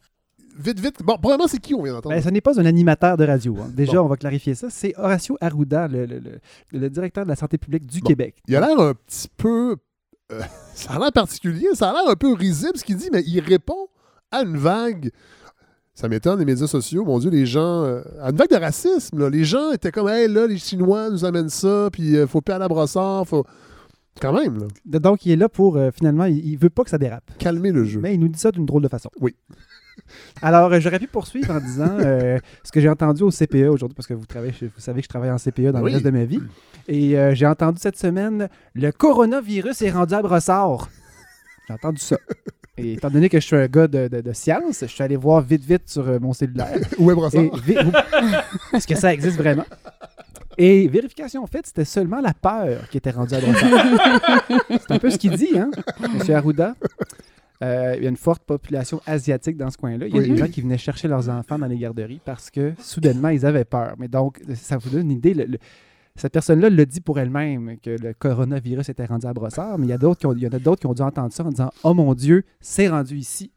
Vite, 0.57 0.79
vite. 0.81 1.01
Bon, 1.01 1.17
premièrement, 1.17 1.47
c'est 1.47 1.59
qui 1.59 1.73
on 1.73 1.81
vient 1.81 1.93
d'entendre? 1.93 2.13
Ben, 2.13 2.21
ce 2.21 2.29
n'est 2.29 2.41
pas 2.41 2.59
un 2.59 2.65
animateur 2.65 3.15
de 3.15 3.25
radio. 3.25 3.57
hein. 3.61 3.71
Déjà, 3.73 4.03
on 4.03 4.07
va 4.07 4.17
clarifier 4.17 4.53
ça. 4.53 4.69
C'est 4.69 4.93
Horacio 4.97 5.37
Arruda, 5.39 5.87
le, 5.87 6.05
le- 6.05 6.19
le- 6.19 6.41
le 6.73 6.89
directeur 6.89 7.23
de 7.23 7.29
la 7.29 7.37
santé 7.37 7.57
publique 7.57 7.85
du 7.87 8.01
Québec. 8.01 8.35
Il 8.47 8.55
a 8.57 8.59
l'air 8.59 8.77
un 8.79 8.93
petit 8.93 9.29
peu. 9.37 9.77
euh, 10.33 10.41
ça 10.75 10.91
a 10.93 10.99
l'air 10.99 11.11
particulier, 11.13 11.67
ça 11.73 11.89
a 11.89 11.93
l'air 11.93 12.09
un 12.09 12.15
peu 12.15 12.33
risible 12.33 12.77
ce 12.77 12.83
qu'il 12.83 12.97
dit, 12.97 13.09
mais 13.13 13.23
il 13.25 13.39
répond 13.39 13.87
à 14.29 14.41
une 14.41 14.57
vague. 14.57 15.11
Ça 15.93 16.07
m'étonne, 16.07 16.39
les 16.39 16.45
médias 16.45 16.67
sociaux, 16.67 17.03
mon 17.03 17.19
Dieu, 17.19 17.29
les 17.29 17.45
gens. 17.45 17.83
euh, 17.83 18.01
à 18.21 18.29
une 18.29 18.37
vague 18.37 18.49
de 18.49 18.55
racisme, 18.55 19.19
là. 19.19 19.29
Les 19.29 19.43
gens 19.43 19.71
étaient 19.71 19.91
comme, 19.91 20.07
hey, 20.07 20.27
là, 20.27 20.47
les 20.47 20.57
Chinois 20.57 21.09
nous 21.09 21.25
amènent 21.25 21.49
ça, 21.49 21.89
puis 21.91 22.15
euh, 22.15 22.27
faut 22.27 22.41
pas 22.41 22.55
aller 22.55 22.63
à 22.65 22.67
brossard, 22.69 23.27
faut. 23.27 23.45
Quand 24.21 24.33
même, 24.33 24.59
là. 24.59 24.99
Donc, 24.99 25.25
il 25.25 25.31
est 25.33 25.35
là 25.37 25.47
pour, 25.49 25.77
euh, 25.77 25.89
finalement, 25.93 26.25
il, 26.25 26.37
il 26.45 26.57
veut 26.57 26.69
pas 26.69 26.83
que 26.83 26.89
ça 26.89 26.97
dérape. 26.97 27.23
Calmer 27.39 27.71
le 27.71 27.83
jeu. 27.85 27.99
Mais 28.01 28.13
il 28.13 28.19
nous 28.19 28.27
dit 28.29 28.39
ça 28.39 28.51
d'une 28.51 28.65
drôle 28.65 28.83
de 28.83 28.87
façon. 28.87 29.09
Oui. 29.19 29.35
Alors, 30.41 30.71
euh, 30.71 30.79
j'aurais 30.79 30.99
pu 30.99 31.07
poursuivre 31.07 31.51
en 31.53 31.59
disant 31.59 31.97
ce 31.99 32.71
que 32.71 32.79
j'ai 32.81 32.89
entendu 32.89 33.23
au 33.23 33.29
CPE 33.29 33.67
aujourd'hui, 33.69 33.95
parce 33.95 34.07
que 34.07 34.13
vous, 34.13 34.25
travaillez, 34.25 34.53
vous 34.61 34.69
savez 34.81 35.01
que 35.01 35.05
je 35.05 35.09
travaille 35.09 35.31
en 35.31 35.37
CPE 35.37 35.71
dans 35.71 35.81
Oui. 35.81 35.91
le 35.91 35.95
reste 35.97 36.05
de 36.05 36.11
ma 36.11 36.23
vie. 36.25 36.41
Et 36.87 37.15
j'ai 37.35 37.45
entendu 37.45 37.79
cette 37.81 37.97
semaine 37.97 38.47
le 38.73 38.91
coronavirus 38.91 39.81
est 39.81 39.91
rendu 39.91 40.13
à 40.13 40.21
brossard. 40.21 40.89
J'ai 41.67 41.73
entendu 41.73 41.99
ça. 42.01 42.17
Et 42.81 42.93
étant 42.93 43.09
donné 43.09 43.29
que 43.29 43.39
je 43.39 43.45
suis 43.45 43.55
un 43.55 43.67
gars 43.67 43.87
de, 43.87 44.07
de- 44.07 44.21
de 44.21 44.33
science, 44.33 44.79
je 44.81 44.85
suis 44.87 45.03
allé 45.03 45.15
voir 45.15 45.41
vite, 45.41 45.63
vite 45.63 45.83
sur 45.87 46.07
euh, 46.07 46.19
mon 46.19 46.33
cellulaire. 46.33 46.77
Où 46.99 47.11
est 47.11 47.15
brossard? 47.15 47.43
Est-ce 48.73 48.87
que 48.87 48.95
ça 48.95 49.13
existe 49.13 49.37
vraiment? 49.37 49.65
Et 50.57 50.87
vérification 50.87 51.45
faite, 51.47 51.67
c'était 51.67 51.85
seulement 51.85 52.19
la 52.19 52.33
peur 52.33 52.87
qui 52.89 52.97
était 52.97 53.11
rendue 53.11 53.33
à 53.35 53.39
brossard. 53.39 53.85
C'est 54.69 54.91
un 54.91 54.99
peu 54.99 55.09
ce 55.09 55.17
qu'il 55.17 55.35
dit, 55.37 55.57
hein, 55.57 55.71
M. 56.03 56.35
Arruda. 56.35 56.75
Euh, 57.63 57.93
il 57.97 58.03
y 58.03 58.05
a 58.07 58.09
une 58.09 58.17
forte 58.17 58.41
population 58.43 59.01
asiatique 59.05 59.55
dans 59.55 59.69
ce 59.69 59.77
coin-là. 59.77 60.07
Il 60.07 60.15
y 60.15 60.17
a 60.17 60.21
Oui. 60.21 60.29
des 60.31 60.37
gens 60.37 60.47
qui 60.47 60.61
venaient 60.61 60.79
chercher 60.79 61.07
leurs 61.07 61.29
enfants 61.29 61.59
dans 61.59 61.67
les 61.67 61.77
garderies 61.77 62.19
parce 62.25 62.49
que 62.49 62.73
soudainement, 62.79 63.29
ils 63.29 63.45
avaient 63.45 63.65
peur. 63.65 63.93
Mais 63.99 64.07
donc, 64.07 64.39
ça 64.55 64.77
vous 64.77 64.89
donne 64.89 65.11
une 65.11 65.17
idée. 65.17 65.33
le- 65.35 65.45
le- 65.45 65.57
cette 66.21 66.33
personne-là 66.33 66.69
le 66.69 66.85
dit 66.85 67.01
pour 67.01 67.17
elle-même 67.17 67.77
que 67.79 67.89
le 67.89 68.13
coronavirus 68.13 68.89
était 68.89 69.05
rendu 69.05 69.25
à 69.25 69.33
brossard, 69.33 69.79
mais 69.79 69.87
il 69.87 69.89
y, 69.89 69.93
a 69.93 69.97
d'autres 69.97 70.35
il 70.37 70.43
y 70.43 70.45
en 70.45 70.51
a 70.51 70.59
d'autres 70.59 70.79
qui 70.79 70.85
ont 70.85 70.93
dû 70.93 71.01
entendre 71.01 71.33
ça 71.33 71.43
en 71.43 71.49
disant 71.49 71.71
Oh 71.81 71.95
mon 71.95 72.13
Dieu, 72.13 72.43
c'est 72.59 72.89
rendu 72.89 73.17
ici. 73.17 73.51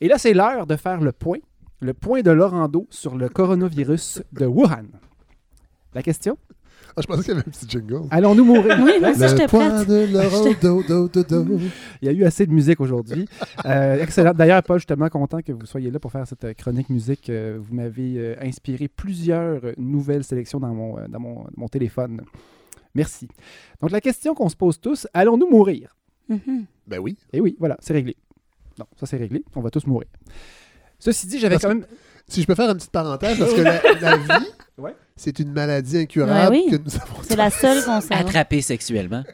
Et 0.00 0.06
là, 0.06 0.16
c'est 0.16 0.32
l'heure 0.32 0.68
de 0.68 0.76
faire 0.76 1.00
le 1.00 1.10
point, 1.10 1.40
le 1.80 1.94
point 1.94 2.22
de 2.22 2.30
Lorando 2.30 2.86
sur 2.90 3.16
le 3.16 3.28
coronavirus 3.28 4.22
de 4.32 4.46
Wuhan. 4.46 4.84
La 5.94 6.02
question? 6.04 6.38
Ah, 6.96 7.00
je 7.02 7.06
pensais 7.06 7.22
qu'il 7.22 7.28
y 7.28 7.36
avait 7.36 7.46
un 7.46 7.50
petit 7.50 7.66
jingle. 7.68 8.02
Allons-nous 8.10 8.44
mourir? 8.44 8.78
Oui, 8.82 8.92
moi 9.00 9.10
aussi, 9.10 9.20
Le 9.20 9.28
j'étais 9.28 9.46
prête. 9.46 9.86
de. 9.86 10.06
Il 12.00 12.06
y 12.06 12.08
a 12.08 12.12
eu 12.12 12.24
assez 12.24 12.46
de 12.46 12.52
musique 12.52 12.80
aujourd'hui. 12.80 13.28
Euh, 13.64 14.02
excellent. 14.02 14.32
D'ailleurs, 14.32 14.62
Paul, 14.62 14.78
je 14.78 14.82
suis 14.82 14.86
tellement 14.86 15.08
content 15.08 15.40
que 15.42 15.52
vous 15.52 15.66
soyez 15.66 15.90
là 15.90 15.98
pour 15.98 16.10
faire 16.12 16.26
cette 16.26 16.54
chronique 16.56 16.88
musique. 16.90 17.28
Euh, 17.30 17.58
vous 17.60 17.74
m'avez 17.74 18.14
euh, 18.16 18.34
inspiré 18.42 18.88
plusieurs 18.88 19.60
nouvelles 19.76 20.24
sélections 20.24 20.58
dans 20.60 20.72
mon, 20.74 20.96
dans 21.08 21.20
mon, 21.20 21.44
mon 21.56 21.68
téléphone. 21.68 22.22
Merci. 22.94 23.28
Donc, 23.80 23.90
la 23.90 24.00
question 24.00 24.34
qu'on 24.34 24.48
se 24.48 24.56
pose 24.56 24.80
tous, 24.80 25.06
allons-nous 25.12 25.50
mourir? 25.50 25.94
Mhm. 26.28 26.64
Ben 26.86 26.98
oui. 26.98 27.18
Et 27.32 27.40
oui, 27.40 27.56
voilà, 27.58 27.76
c'est 27.80 27.92
réglé. 27.92 28.16
Non, 28.78 28.86
ça 28.98 29.06
c'est 29.06 29.16
réglé. 29.18 29.44
On 29.54 29.60
va 29.60 29.70
tous 29.70 29.86
mourir. 29.86 30.08
Ceci 30.98 31.26
dit, 31.26 31.38
j'avais 31.38 31.56
Parce 31.56 31.64
quand 31.64 31.70
que- 31.70 31.74
même... 31.80 31.86
Si 32.28 32.42
je 32.42 32.46
peux 32.48 32.54
faire 32.56 32.68
une 32.70 32.76
petite 32.76 32.90
parenthèse, 32.90 33.38
parce 33.38 33.52
que 33.54 33.60
la, 33.60 33.80
la 34.00 34.16
vie, 34.16 34.46
Ouais. 34.78 34.94
c'est 35.16 35.38
une 35.38 35.52
maladie 35.52 35.96
incurable 35.98 36.52
Ouais, 36.54 36.64
oui. 36.66 36.70
que 36.70 36.76
nous 36.76 36.94
avons 36.96 37.22
C'est 37.22 37.36
la 37.36 37.50
seule 37.50 37.82
qu'on 37.84 38.00
sait. 38.00 38.60
Sexuellement. 38.60 39.24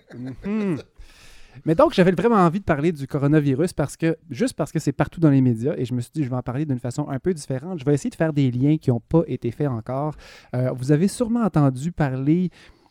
Mhm. 0.44 0.78
Mais 1.66 1.74
donc, 1.74 1.92
j'avais 1.92 2.12
vraiment 2.12 2.36
envie 2.36 2.60
de 2.60 2.64
parler 2.64 2.92
du 2.92 3.06
coronavirus 3.06 3.72
parce 3.74 3.96
que, 3.96 4.16
juste 4.30 4.54
parce 4.54 4.72
que 4.72 4.78
c'est 4.78 4.92
partout 4.92 5.20
dans 5.20 5.30
les 5.30 5.40
médias 5.42 5.74
et 5.76 5.84
je 5.84 5.92
me 5.94 6.00
suis 6.00 6.10
dit, 6.14 6.24
je 6.24 6.30
vais 6.30 6.36
en 6.36 6.42
parler 6.42 6.64
d'une 6.64 6.78
façon 6.78 7.08
un 7.08 7.18
peu 7.18 7.34
différente. 7.34 7.78
Je 7.78 7.84
vais 7.84 7.92
essayer 7.94 8.08
de 8.10 8.14
faire 8.14 8.32
des 8.32 8.50
liens 8.50 8.78
qui 8.78 8.90
n'ont 8.90 9.00
pas 9.00 9.22
été 9.26 9.50
faits 9.50 9.68
encore. 9.68 10.14
Euh, 10.54 10.70
vous 10.74 10.92
avez 10.92 11.08
sûrement 11.08 11.42
entendu 11.42 11.92
parler 11.92 12.50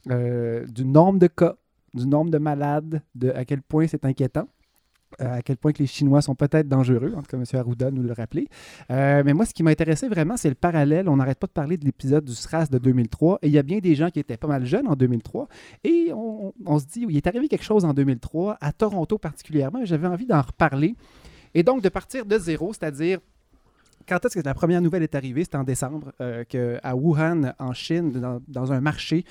euh, 0.10 0.66
du 0.68 0.86
nombre 0.86 1.20
de 1.20 1.28
cas, 1.28 1.56
du 1.94 2.06
nombre 2.06 2.30
de 2.32 2.38
malades, 2.38 3.02
de 3.16 3.32
à 3.32 3.46
quel 3.46 3.62
point 3.62 3.88
c'est 3.88 4.06
inquiétant. 4.06 4.48
À 5.20 5.42
quel 5.42 5.58
point 5.58 5.72
que 5.72 5.80
les 5.80 5.88
Chinois 5.88 6.22
sont 6.22 6.36
peut-être 6.36 6.68
dangereux, 6.68 7.14
en 7.16 7.22
tout 7.22 7.28
cas 7.28 7.38
M. 7.38 7.44
Arruda 7.54 7.92
nous 7.92 8.04
le 8.04 8.14
rappelait. 8.14 8.48
Euh, 8.92 9.24
mais 9.26 9.34
moi, 9.34 9.46
ce 9.46 9.54
qui 9.54 9.64
m'a 9.64 9.72
intéressé 9.72 10.08
vraiment, 10.08 10.38
c'est 10.38 10.50
le 10.50 10.56
parallèle. 10.56 11.10
On 11.10 11.18
n'arrête 11.18 11.40
pas 11.40 11.48
de 11.48 11.52
parler 11.52 11.78
de 11.78 11.86
l'épisode 11.86 12.26
du 12.26 12.34
SRAS 12.34 12.68
de 12.68 12.78
2003, 12.78 13.40
et 13.42 13.48
il 13.48 13.54
y 13.54 13.58
a 13.58 13.64
bien 13.64 13.80
des 13.80 13.96
gens 13.96 14.10
qui 14.10 14.20
étaient 14.20 14.38
pas 14.38 14.48
mal 14.48 14.66
jeunes 14.66 14.88
en 14.88 14.96
2003, 14.96 15.48
et 15.84 16.12
on, 16.14 16.54
on 16.66 16.80
se 16.80 16.86
dit, 16.86 17.06
il 17.08 17.18
est 17.18 17.28
arrivé 17.28 17.48
quelque 17.48 17.64
chose 17.64 17.86
en 17.86 17.94
2003, 17.94 18.58
à 18.62 18.72
Toronto 18.72 19.18
particulièrement, 19.18 19.84
j'avais 19.84 20.08
envie 20.08 20.26
d'en 20.26 20.42
reparler. 20.42 20.96
Et 21.54 21.64
donc, 21.64 21.82
de 21.82 21.90
partir 21.90 22.26
de 22.26 22.38
zéro, 22.38 22.74
c'est-à-dire 22.74 23.20
quand 24.08 24.26
est-ce 24.26 24.36
que 24.40 24.46
la 24.46 24.54
première 24.54 24.82
nouvelle 24.82 25.04
est 25.04 25.16
arrivée? 25.16 25.44
C'était 25.44 25.58
en 25.58 25.64
décembre, 25.64 26.12
euh, 26.22 26.44
qu'à 26.44 26.96
Wuhan, 26.96 27.54
en 27.60 27.74
Chine, 27.74 28.12
dans, 28.12 28.40
dans 28.48 28.72
un 28.72 28.82
marché, 28.82 29.26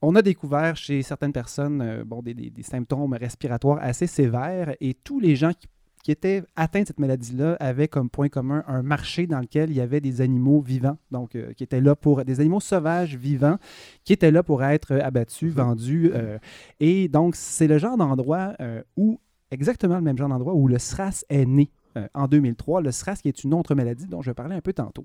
on 0.00 0.14
a 0.14 0.22
découvert 0.22 0.76
chez 0.76 1.02
certaines 1.02 1.32
personnes 1.32 1.80
euh, 1.82 2.04
bon, 2.04 2.22
des, 2.22 2.34
des- 2.34 2.50
des 2.50 2.62
symptômes 2.62 3.14
respiratoires 3.14 3.78
assez 3.80 4.06
sévères 4.06 4.74
et 4.80 4.94
tous 4.94 5.20
les 5.20 5.36
gens 5.36 5.52
qui, 5.52 5.66
qui 6.02 6.10
étaient 6.10 6.42
atteints 6.56 6.82
de 6.82 6.86
cette 6.88 6.98
maladie-là 6.98 7.56
avaient 7.60 7.86
comme 7.86 8.10
point 8.10 8.28
commun 8.28 8.64
un 8.66 8.82
marché 8.82 9.28
dans 9.28 9.38
lequel 9.38 9.70
il 9.70 9.76
y 9.76 9.80
avait 9.80 10.00
des 10.00 10.20
animaux 10.20 10.60
vivants, 10.60 10.98
donc 11.12 11.36
euh, 11.36 11.52
qui 11.52 11.62
étaient 11.62 11.80
là 11.80 11.94
pour 11.94 12.24
des 12.24 12.40
animaux 12.40 12.58
sauvages 12.58 13.14
vivants, 13.16 13.58
qui 14.04 14.12
étaient 14.12 14.32
là 14.32 14.42
pour 14.42 14.64
être 14.64 14.96
abattus, 14.96 15.52
vendus. 15.52 16.10
euh, 16.12 16.38
et 16.80 17.06
donc, 17.08 17.36
c'est 17.36 17.68
le 17.68 17.78
genre 17.78 17.96
d'endroit 17.96 18.54
euh, 18.60 18.82
où, 18.96 19.20
exactement 19.52 19.94
le 19.96 20.02
même 20.02 20.18
genre 20.18 20.28
d'endroit 20.28 20.54
où 20.54 20.66
le 20.66 20.78
SRAS 20.78 21.24
est 21.28 21.46
né. 21.46 21.70
Euh, 21.96 22.06
en 22.14 22.26
2003, 22.28 22.80
le 22.82 22.90
SRAS 22.90 23.16
qui 23.16 23.28
est 23.28 23.44
une 23.44 23.54
autre 23.54 23.74
maladie 23.74 24.06
dont 24.06 24.22
je 24.22 24.30
parler 24.32 24.54
un 24.56 24.60
peu 24.60 24.72
tantôt. 24.72 25.04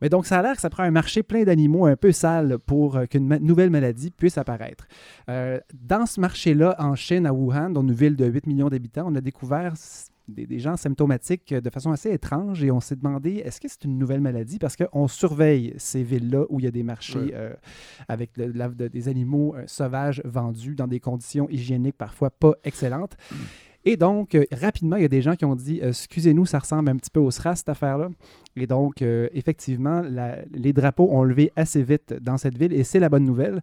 Mais 0.00 0.08
donc, 0.08 0.26
ça 0.26 0.38
a 0.38 0.42
l'air 0.42 0.54
que 0.54 0.60
ça 0.60 0.70
prend 0.70 0.82
un 0.84 0.90
marché 0.90 1.22
plein 1.22 1.42
d'animaux 1.44 1.86
un 1.86 1.96
peu 1.96 2.12
sales 2.12 2.58
pour 2.58 2.96
euh, 2.96 3.06
qu'une 3.06 3.26
ma- 3.26 3.38
nouvelle 3.38 3.70
maladie 3.70 4.10
puisse 4.10 4.38
apparaître. 4.38 4.86
Euh, 5.28 5.58
dans 5.74 6.06
ce 6.06 6.20
marché-là, 6.20 6.76
en 6.78 6.94
Chine, 6.94 7.26
à 7.26 7.32
Wuhan, 7.32 7.70
dans 7.70 7.82
une 7.82 7.92
ville 7.92 8.16
de 8.16 8.26
8 8.26 8.46
millions 8.46 8.68
d'habitants, 8.68 9.06
on 9.08 9.14
a 9.16 9.20
découvert 9.20 9.74
des, 10.28 10.46
des 10.46 10.58
gens 10.60 10.76
symptomatiques 10.76 11.52
de 11.52 11.70
façon 11.70 11.90
assez 11.90 12.10
étrange 12.12 12.62
et 12.62 12.70
on 12.70 12.78
s'est 12.78 12.94
demandé 12.94 13.42
est-ce 13.44 13.60
que 13.60 13.66
c'est 13.68 13.82
une 13.84 13.98
nouvelle 13.98 14.20
maladie? 14.20 14.58
Parce 14.60 14.76
qu'on 14.76 15.08
surveille 15.08 15.74
ces 15.76 16.04
villes-là 16.04 16.44
où 16.50 16.60
il 16.60 16.64
y 16.64 16.68
a 16.68 16.70
des 16.70 16.84
marchés 16.84 17.18
Ouais. 17.18 17.32
euh, 17.34 17.52
avec 18.08 18.36
de- 18.36 18.52
la- 18.56 18.68
de- 18.68 18.86
des 18.86 19.08
animaux 19.08 19.56
euh, 19.56 19.64
sauvages 19.66 20.22
vendus 20.24 20.76
dans 20.76 20.86
des 20.86 21.00
conditions 21.00 21.48
hygiéniques 21.50 21.96
parfois 21.98 22.30
pas 22.30 22.52
excellentes. 22.62 23.16
Et 23.84 23.96
donc, 23.96 24.34
euh, 24.34 24.44
rapidement, 24.52 24.96
il 24.96 25.02
y 25.02 25.04
a 25.06 25.08
des 25.08 25.22
gens 25.22 25.36
qui 25.36 25.44
ont 25.46 25.54
dit 25.56 25.80
euh, 25.82 25.88
Excusez-nous, 25.88 26.44
ça 26.44 26.58
ressemble 26.58 26.90
un 26.90 26.96
petit 26.96 27.10
peu 27.10 27.20
au 27.20 27.30
SRAS, 27.30 27.56
cette 27.56 27.70
affaire-là. 27.70 28.08
Et 28.56 28.66
donc, 28.66 29.00
euh, 29.00 29.28
effectivement, 29.32 30.02
la- 30.02 30.38
les 30.52 30.72
drapeaux 30.72 31.08
ont 31.10 31.22
levé 31.22 31.50
assez 31.56 31.82
vite 31.82 32.12
dans 32.20 32.36
cette 32.36 32.58
ville 32.58 32.72
et 32.74 32.84
c'est 32.84 32.98
la 32.98 33.08
bonne 33.08 33.24
nouvelle. 33.24 33.60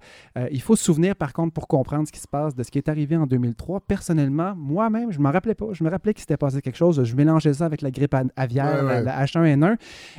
Il 0.51 0.61
faut 0.61 0.75
se 0.75 0.83
souvenir, 0.83 1.15
par 1.15 1.33
contre, 1.33 1.53
pour 1.53 1.67
comprendre 1.67 2.07
ce 2.07 2.11
qui 2.11 2.19
se 2.19 2.27
passe, 2.27 2.55
de 2.55 2.63
ce 2.63 2.71
qui 2.71 2.77
est 2.79 2.89
arrivé 2.89 3.15
en 3.15 3.27
2003. 3.27 3.81
Personnellement, 3.81 4.53
moi-même, 4.55 5.11
je 5.11 5.17
ne 5.19 5.23
m'en 5.23 5.31
rappelais 5.31 5.55
pas. 5.55 5.67
Je 5.73 5.83
me 5.83 5.89
rappelais 5.89 6.13
qu'il 6.13 6.21
s'était 6.21 6.37
passé 6.37 6.61
quelque 6.61 6.77
chose. 6.77 7.03
Je 7.03 7.15
mélangeais 7.15 7.53
ça 7.53 7.65
avec 7.65 7.81
la 7.81 7.91
grippe 7.91 8.15
aviaire, 8.35 8.83
Ouais, 8.83 8.87
ouais. 8.87 9.03
La, 9.03 9.17
la 9.17 9.25
H1N1. 9.25 9.75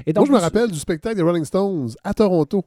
Et 0.06 0.12
Moi, 0.12 0.12
donc, 0.12 0.26
je 0.26 0.32
me 0.32 0.38
rappelle 0.38 0.70
du 0.70 0.78
spectacle 0.78 1.16
des 1.16 1.22
Rolling 1.22 1.44
Stones 1.44 1.90
à 2.04 2.14
Toronto. 2.14 2.64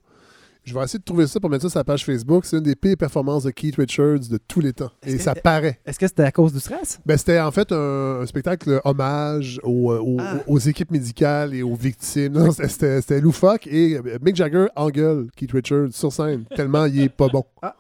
Je 0.63 0.75
vais 0.75 0.83
essayer 0.83 0.99
de 0.99 1.03
trouver 1.03 1.25
ça 1.25 1.39
pour 1.39 1.49
mettre 1.49 1.63
ça 1.63 1.69
sur 1.69 1.79
la 1.79 1.83
page 1.83 2.05
Facebook. 2.05 2.45
C'est 2.45 2.57
une 2.57 2.63
des 2.63 2.75
pires 2.75 2.95
performances 2.95 3.43
de 3.43 3.49
Keith 3.51 3.77
Richards 3.77 4.19
de 4.29 4.38
tous 4.47 4.59
les 4.61 4.73
temps. 4.73 4.91
Et 5.03 5.17
ça 5.17 5.33
paraît. 5.33 5.79
Est-ce 5.85 5.97
que 5.97 6.05
c'était 6.07 6.23
à 6.23 6.31
cause 6.31 6.53
du 6.53 6.59
stress? 6.59 6.99
Ben, 7.05 7.17
c'était 7.17 7.39
en 7.39 7.51
fait 7.51 7.71
un, 7.71 8.19
un 8.21 8.25
spectacle 8.27 8.79
hommage 8.83 9.59
aux, 9.63 9.91
euh, 9.91 9.99
aux- 9.99 10.17
Ah. 10.19 10.35
aux 10.45 10.59
équipes 10.59 10.91
médicales 10.91 11.55
et 11.55 11.63
aux 11.63 11.73
victimes. 11.75 12.33
Non, 12.33 12.51
c'était- 12.51 12.67
c'était 12.69 13.01
c'était 13.01 13.21
loufoque. 13.21 13.65
Et 13.67 13.97
euh, 13.97 14.19
Mick 14.21 14.35
Jagger 14.35 14.67
engueule 14.75 15.27
Keith 15.35 15.51
Richards 15.51 15.93
sur 15.93 16.13
scène, 16.13 16.43
tellement 16.55 16.85
il 16.85 17.01
est 17.01 17.09
pas 17.09 17.27
bon. 17.27 17.43
Ah. 17.63 17.75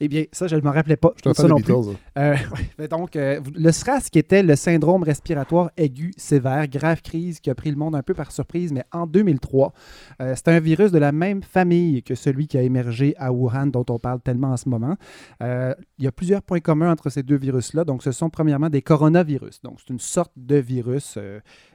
Eh 0.00 0.08
bien, 0.08 0.24
ça, 0.32 0.46
je 0.46 0.56
ne 0.56 0.60
m'en 0.60 0.72
rappelais 0.72 0.96
pas. 0.96 1.12
Je 1.24 1.32
Ça 1.32 1.46
non 1.46 1.56
plus. 1.56 1.72
Euh, 1.72 2.36
ouais. 2.78 2.88
Donc, 2.88 3.16
euh, 3.16 3.40
le 3.54 3.72
SRAS, 3.72 4.08
qui 4.10 4.18
était 4.18 4.42
le 4.42 4.56
syndrome 4.56 5.02
respiratoire 5.02 5.70
aigu 5.76 6.12
sévère, 6.16 6.68
grave 6.68 7.02
crise 7.02 7.40
qui 7.40 7.50
a 7.50 7.54
pris 7.54 7.70
le 7.70 7.76
monde 7.76 7.94
un 7.94 8.02
peu 8.02 8.14
par 8.14 8.32
surprise, 8.32 8.72
mais 8.72 8.84
en 8.92 9.06
2003, 9.06 9.72
euh, 10.20 10.34
c'est 10.36 10.48
un 10.48 10.60
virus 10.60 10.92
de 10.92 10.98
la 10.98 11.12
même 11.12 11.42
famille 11.42 12.02
que 12.02 12.14
celui 12.14 12.46
qui 12.46 12.58
a 12.58 12.62
émergé 12.62 13.14
à 13.18 13.32
Wuhan, 13.32 13.66
dont 13.66 13.84
on 13.88 13.98
parle 13.98 14.20
tellement 14.20 14.52
en 14.52 14.56
ce 14.56 14.68
moment. 14.68 14.96
Il 15.40 16.04
y 16.04 16.06
a 16.06 16.12
plusieurs 16.12 16.42
points 16.42 16.60
communs 16.60 16.90
entre 16.90 17.10
ces 17.10 17.22
deux 17.22 17.36
virus-là. 17.36 17.84
Donc, 17.84 18.02
ce 18.02 18.12
sont 18.12 18.30
premièrement 18.30 18.68
des 18.68 18.82
coronavirus. 18.82 19.60
Donc, 19.62 19.78
c'est 19.80 19.92
une 19.92 20.00
sorte 20.00 20.32
de 20.36 20.56
virus. 20.56 21.18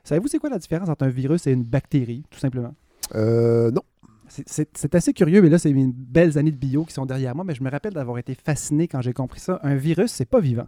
Savez-vous 0.04 0.28
c'est 0.28 0.40
quoi 0.40 0.50
la 0.50 0.60
différence 0.60 0.90
entre 0.90 1.06
un 1.06 1.10
virus 1.10 1.48
et 1.48 1.52
une 1.52 1.64
bactérie, 1.64 2.24
tout 2.30 2.40
simplement? 2.40 2.74
Euh, 3.16 3.72
non. 3.72 3.82
C'est- 4.30 4.96
assez 4.96 5.14
curieux, 5.14 5.42
mais 5.42 5.50
là, 5.50 5.58
c'est 5.58 5.74
mes 5.74 5.88
belles 5.88 6.38
années 6.38 6.52
de 6.52 6.58
bio 6.58 6.86
qui 6.86 6.94
sont 6.94 7.06
derrière 7.06 7.36
moi, 7.36 7.44
mais 7.44 7.56
je 7.56 7.64
me 7.64 7.70
rappelle 7.70 7.94
d'avoir 7.94 8.18
été 8.20 8.36
fasciné 8.36 8.88
quand 8.88 9.02
j'ai 9.02 9.14
compris 9.14 9.40
ça. 9.40 9.60
Un 9.64 9.76
virus, 9.76 10.12
c'est 10.12 10.26
pas 10.30 10.40
vivant. 10.40 10.68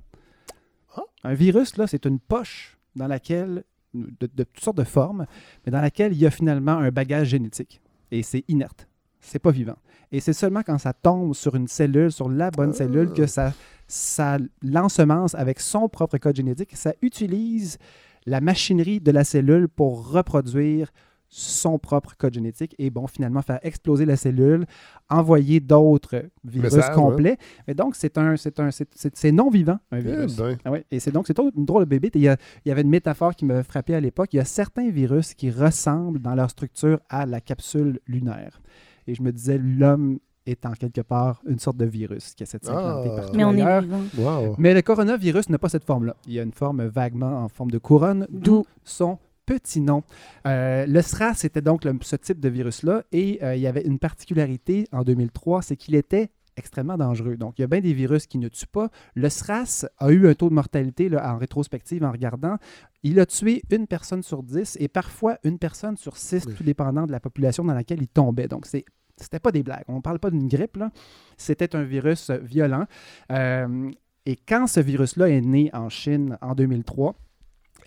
Un 1.23 1.33
virus, 1.35 1.77
là, 1.77 1.85
c'est 1.87 2.05
une 2.05 2.19
poche 2.19 2.77
dans 2.95 3.07
laquelle, 3.07 3.63
de, 3.93 4.27
de 4.35 4.43
toutes 4.43 4.63
sortes 4.63 4.77
de 4.77 4.83
formes, 4.83 5.25
mais 5.65 5.71
dans 5.71 5.81
laquelle 5.81 6.13
il 6.13 6.17
y 6.19 6.25
a 6.25 6.31
finalement 6.31 6.73
un 6.73 6.89
bagage 6.89 7.27
génétique. 7.27 7.79
Et 8.11 8.23
c'est 8.23 8.43
inerte. 8.47 8.87
C'est 9.19 9.39
pas 9.39 9.51
vivant. 9.51 9.75
Et 10.11 10.19
c'est 10.19 10.33
seulement 10.33 10.63
quand 10.63 10.79
ça 10.79 10.93
tombe 10.93 11.35
sur 11.35 11.55
une 11.55 11.67
cellule, 11.67 12.11
sur 12.11 12.27
la 12.27 12.49
bonne 12.49 12.73
cellule, 12.73 13.13
que 13.13 13.27
ça, 13.27 13.53
ça 13.87 14.39
l'ensemence 14.63 15.35
avec 15.35 15.59
son 15.59 15.87
propre 15.87 16.17
code 16.17 16.35
génétique. 16.35 16.75
Ça 16.75 16.93
utilise 17.01 17.77
la 18.25 18.41
machinerie 18.41 18.99
de 18.99 19.11
la 19.11 19.23
cellule 19.23 19.67
pour 19.69 20.09
reproduire 20.11 20.91
son 21.33 21.79
propre 21.79 22.13
code 22.17 22.33
génétique 22.33 22.75
et 22.77 22.89
bon, 22.89 23.07
finalement 23.07 23.41
faire 23.41 23.59
exploser 23.63 24.03
la 24.05 24.17
cellule, 24.17 24.65
envoyer 25.09 25.61
d'autres 25.61 26.25
virus 26.43 26.73
Message, 26.73 26.93
complets. 26.93 27.37
Et 27.67 27.73
donc, 27.73 27.95
c'est 27.95 28.17
un, 28.17 28.35
c'est 28.35 28.59
un, 28.59 28.69
c'est- 28.71 29.31
non 29.31 29.49
vivant, 29.49 29.79
un 29.91 29.97
Eh 29.99 30.01
virus. 30.01 30.35
ben. 30.35 30.57
Ah 30.65 30.71
ouais, 30.71 30.85
Et 30.91 30.99
c'est 30.99 31.11
donc, 31.11 31.27
c'est 31.27 31.39
une 31.39 31.65
drôle 31.65 31.85
de 31.85 31.89
bébé. 31.89 32.09
Et 32.09 32.17
Il 32.17 32.21
y, 32.23 32.27
a- 32.27 32.35
il 32.65 32.69
y 32.69 32.71
avait 32.73 32.81
une 32.81 32.89
métaphore 32.89 33.33
qui 33.33 33.45
me 33.45 33.63
frappait 33.63 33.95
à 33.95 34.01
l'époque. 34.01 34.33
Il 34.33 34.37
y 34.37 34.39
a 34.41 34.45
certains 34.45 34.89
virus 34.91 35.33
qui 35.33 35.49
ressemblent 35.49 36.19
dans 36.19 36.35
leur 36.35 36.49
structure 36.49 36.99
à 37.09 37.25
la 37.25 37.39
capsule 37.39 37.99
lunaire. 38.07 38.61
Et 39.07 39.15
je 39.15 39.23
me 39.23 39.31
disais, 39.31 39.57
l'homme 39.57 40.19
est 40.45 40.65
en 40.65 40.71
quelque 40.73 41.01
part 41.01 41.41
une 41.47 41.59
sorte 41.59 41.77
de 41.77 41.85
virus 41.85 42.33
qui 42.35 42.43
essaie 42.43 42.57
de 42.57 42.65
s'implanter 42.65 43.09
Ah. 43.13 43.15
partout 43.21 43.37
Mais 43.37 43.43
on 43.45 43.51
est 43.53 43.79
vivant. 43.81 44.01
Wow. 44.17 44.55
Mais 44.57 44.73
le 44.73 44.81
coronavirus 44.81 45.47
n'a 45.49 45.57
pas 45.59 45.69
cette 45.69 45.85
forme-là. 45.85 46.15
Il 46.27 46.33
y 46.33 46.39
a 46.39 46.43
une 46.43 46.51
forme 46.51 46.83
vaguement 46.87 47.43
en 47.43 47.47
forme 47.47 47.71
de 47.71 47.77
couronne, 47.77 48.27
d'où 48.29 48.65
son 48.83 49.17
petit 49.59 49.81
nom. 49.81 50.03
Euh, 50.47 50.85
le 50.85 51.01
SRAS, 51.01 51.35
c'était 51.35 51.61
donc 51.61 51.83
le- 51.83 51.97
ce 52.01 52.15
type 52.15 52.39
de 52.39 52.49
virus-là, 52.49 53.03
et 53.11 53.39
euh, 53.43 53.55
il 53.55 53.61
y 53.61 53.67
avait 53.67 53.81
une 53.83 53.99
particularité 53.99 54.87
en 54.91 55.03
2003, 55.03 55.61
c'est 55.61 55.75
qu'il 55.75 55.95
était 55.95 56.29
extrêmement 56.57 56.97
dangereux. 56.97 57.37
Donc, 57.37 57.57
il 57.57 57.61
y 57.61 57.63
a 57.63 57.67
bien 57.67 57.79
des 57.79 57.93
virus 57.93 58.27
qui 58.27 58.37
ne 58.37 58.47
tuent 58.49 58.65
pas. 58.67 58.89
Le 59.15 59.29
SRAS 59.29 59.85
a 59.97 60.11
eu 60.11 60.27
un 60.27 60.33
taux 60.33 60.49
de 60.49 60.53
mortalité 60.53 61.09
là, 61.09 61.33
en 61.33 61.37
rétrospective, 61.37 62.03
en 62.03 62.11
regardant. 62.11 62.57
Il 63.03 63.19
a 63.19 63.25
tué 63.25 63.61
une 63.71 63.87
personne 63.87 64.21
sur 64.21 64.43
dix 64.43 64.77
et 64.79 64.87
parfois 64.87 65.37
une 65.43 65.57
personne 65.59 65.95
sur 65.97 66.17
six, 66.17 66.45
tout 66.55 66.63
dépendant 66.63 67.05
de 67.07 67.11
la 67.11 67.19
population 67.19 67.63
dans 67.63 67.73
laquelle 67.73 68.01
il 68.01 68.07
tombait. 68.09 68.47
Donc, 68.47 68.65
c'est 68.65 68.85
c'était 69.17 69.39
pas 69.39 69.51
des 69.51 69.61
blagues. 69.63 69.83
On 69.87 69.97
ne 69.97 70.01
parle 70.01 70.17
pas 70.19 70.31
d'une 70.31 70.47
grippe, 70.47 70.77
là. 70.77 70.89
C'était 71.37 71.75
un 71.75 71.83
virus 71.83 72.29
euh, 72.31 72.37
violent. 72.39 72.85
Euh, 73.31 73.91
et 74.25 74.35
quand 74.35 74.65
ce 74.67 74.79
virus-là 74.79 75.29
est 75.29 75.41
né 75.41 75.69
en 75.73 75.89
Chine 75.89 76.37
en 76.41 76.55
2003, 76.55 77.15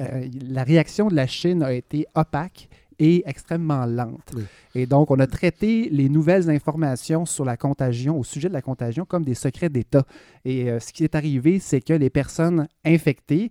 euh, 0.01 0.29
la 0.49 0.63
réaction 0.65 1.09
de 1.09 1.15
la 1.15 1.27
Chine 1.27 1.63
a 1.63 1.73
été 1.73 2.07
opaque 2.15 2.69
et 2.99 3.23
extrêmement 3.29 3.87
lente. 3.87 4.33
Et 4.77 4.87
donc, 4.87 5.11
on 5.11 5.19
a 5.19 5.27
traité 5.27 5.89
les 5.91 6.09
nouvelles 6.09 6.49
informations 6.49 7.27
sur 7.27 7.45
la 7.45 7.57
contagion, 7.57 8.19
au 8.19 8.23
sujet 8.25 8.49
de 8.49 8.53
la 8.55 8.63
contagion, 8.63 9.05
comme 9.05 9.25
des 9.25 9.35
secrets 9.35 9.69
d'État. 9.69 10.05
Et 10.45 10.71
euh, 10.71 10.79
ce 10.79 10.93
qui 10.93 11.03
est 11.05 11.15
arrivé, 11.17 11.59
c'est 11.59 11.81
que 11.81 11.93
les 11.93 12.11
personnes 12.11 12.69
infectées 12.85 13.51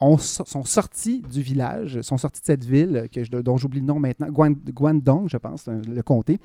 ont- 0.00 0.18
sont 0.18 0.64
sorties 0.64 1.22
du 1.32 1.40
village, 1.40 2.00
sont 2.02 2.18
sorties 2.18 2.40
de 2.42 2.46
cette 2.46 2.64
ville, 2.64 3.08
que 3.10 3.24
je- 3.24 3.30
dont 3.30 3.56
j'oublie 3.56 3.80
le 3.80 3.86
nom 3.86 3.98
maintenant, 3.98 4.28
Guan- 4.28 4.54
Guangdong, 4.70 5.28
je 5.28 5.36
pense, 5.38 5.66
euh, 5.68 5.80
le 5.88 6.02
comté. 6.02 6.38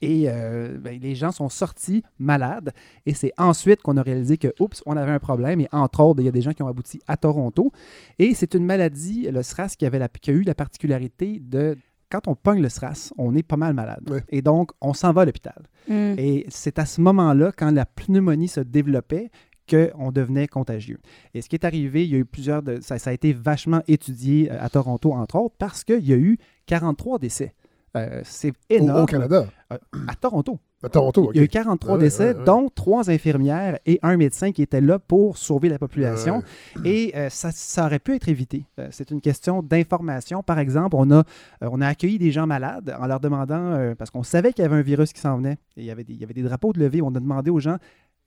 Et 0.00 0.24
euh, 0.28 0.78
ben, 0.78 0.98
les 1.00 1.14
gens 1.14 1.32
sont 1.32 1.48
sortis 1.48 2.02
malades. 2.18 2.72
Et 3.06 3.14
c'est 3.14 3.32
ensuite 3.38 3.82
qu'on 3.82 3.96
a 3.96 4.02
réalisé 4.02 4.38
que, 4.38 4.48
oups, 4.60 4.82
on 4.86 4.96
avait 4.96 5.12
un 5.12 5.18
problème. 5.18 5.60
Et 5.60 5.68
entre 5.72 6.00
autres, 6.00 6.20
il 6.20 6.26
y 6.26 6.28
a 6.28 6.32
des 6.32 6.42
gens 6.42 6.52
qui 6.52 6.62
ont 6.62 6.68
abouti 6.68 7.00
à 7.06 7.16
Toronto. 7.16 7.72
Et 8.18 8.34
c'est 8.34 8.54
une 8.54 8.64
maladie, 8.64 9.28
le 9.30 9.42
SRAS, 9.42 9.76
qui, 9.78 9.86
avait 9.86 9.98
la, 9.98 10.08
qui 10.08 10.30
a 10.30 10.34
eu 10.34 10.42
la 10.42 10.54
particularité 10.54 11.40
de. 11.40 11.76
Quand 12.10 12.26
on 12.26 12.34
pogne 12.34 12.62
le 12.62 12.70
SRAS, 12.70 13.12
on 13.18 13.34
est 13.36 13.42
pas 13.42 13.58
mal 13.58 13.74
malade. 13.74 14.24
Et 14.30 14.40
donc, 14.40 14.70
on 14.80 14.94
s'en 14.94 15.12
va 15.12 15.22
à 15.22 15.24
l'hôpital. 15.26 15.62
Mm. 15.88 16.14
Et 16.16 16.46
c'est 16.48 16.78
à 16.78 16.86
ce 16.86 17.02
moment-là, 17.02 17.52
quand 17.54 17.70
la 17.70 17.84
pneumonie 17.84 18.48
se 18.48 18.60
développait, 18.60 19.30
qu'on 19.68 20.10
devenait 20.10 20.48
contagieux. 20.48 20.98
Et 21.34 21.42
ce 21.42 21.48
qui 21.48 21.56
est 21.56 21.64
arrivé, 21.64 22.04
il 22.04 22.10
y 22.10 22.14
a 22.14 22.18
eu 22.18 22.24
plusieurs... 22.24 22.62
De, 22.62 22.80
ça, 22.80 22.98
ça 22.98 23.10
a 23.10 23.12
été 23.12 23.32
vachement 23.32 23.82
étudié 23.86 24.50
euh, 24.50 24.56
à 24.60 24.68
Toronto, 24.68 25.12
entre 25.12 25.36
autres, 25.36 25.54
parce 25.58 25.84
qu'il 25.84 26.06
y 26.06 26.12
a 26.12 26.16
eu 26.16 26.38
43 26.66 27.18
décès. 27.18 27.54
Euh, 27.98 28.20
c'est 28.24 28.52
énorme. 28.70 29.02
au 29.02 29.06
Canada? 29.06 29.46
Euh, 29.72 29.78
à 30.06 30.14
Toronto. 30.14 30.58
À 30.82 30.88
Toronto, 30.88 31.30
Il 31.34 31.36
y 31.36 31.40
a 31.40 31.42
eu 31.42 31.46
ok. 31.46 31.50
43 31.50 31.94
Ah 31.94 31.98
décès, 31.98 32.34
dont 32.34 32.68
trois 32.72 33.10
infirmières 33.10 33.78
et 33.84 33.98
un 34.02 34.16
médecin 34.16 34.52
qui 34.52 34.62
étaient 34.62 34.80
là 34.80 34.98
pour 34.98 35.36
sauver 35.36 35.68
la 35.68 35.78
population. 35.78 36.42
Et 36.84 37.12
euh, 37.16 37.28
ça, 37.30 37.50
ça 37.52 37.86
aurait 37.86 37.98
pu 37.98 38.14
être 38.14 38.28
évité. 38.28 38.64
C'est 38.90 39.10
une 39.10 39.20
question 39.20 39.62
d'information. 39.62 40.42
Par 40.42 40.58
exemple, 40.60 40.94
on 40.96 41.10
a, 41.10 41.24
on 41.62 41.80
a 41.80 41.86
accueilli 41.88 42.18
des 42.18 42.30
gens 42.30 42.46
malades 42.46 42.94
en 42.98 43.06
leur 43.06 43.18
demandant, 43.18 43.94
parce 43.98 44.10
qu'on 44.10 44.22
savait 44.22 44.52
qu'il 44.52 44.62
y 44.62 44.66
avait 44.66 44.76
un 44.76 44.82
virus 44.82 45.12
qui 45.12 45.20
s'en 45.20 45.36
venait, 45.36 45.58
et 45.76 45.82
il 45.82 45.84
y, 45.84 45.90
avait 45.90 46.04
des, 46.04 46.12
il 46.12 46.20
y 46.20 46.24
avait 46.24 46.34
des 46.34 46.42
drapeaux 46.42 46.72
de 46.72 46.78
levée, 46.78 47.02
on 47.02 47.08
a 47.08 47.20
demandé 47.20 47.50
aux 47.50 47.58
gens, 47.60 47.76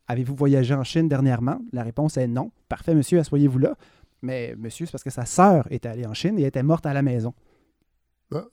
avez-vous 0.08 0.36
voyagé 0.36 0.74
en 0.74 0.84
Chine 0.84 1.08
dernièrement? 1.08 1.60
La 1.72 1.84
réponse 1.84 2.18
est 2.18 2.28
non. 2.28 2.52
Parfait, 2.68 2.94
monsieur, 2.94 3.20
asseyez-vous 3.20 3.60
là. 3.60 3.76
Mais 4.22 4.56
monsieur, 4.58 4.86
c'est 4.86 4.92
parce 4.92 5.04
que 5.04 5.10
sa 5.10 5.26
sœur 5.26 5.68
était 5.72 5.90
allée 5.90 6.06
en 6.06 6.14
Chine 6.14 6.38
et 6.38 6.44
était 6.44 6.64
morte 6.64 6.86
à 6.86 6.94
la 6.94 7.02
maison. 7.02 7.34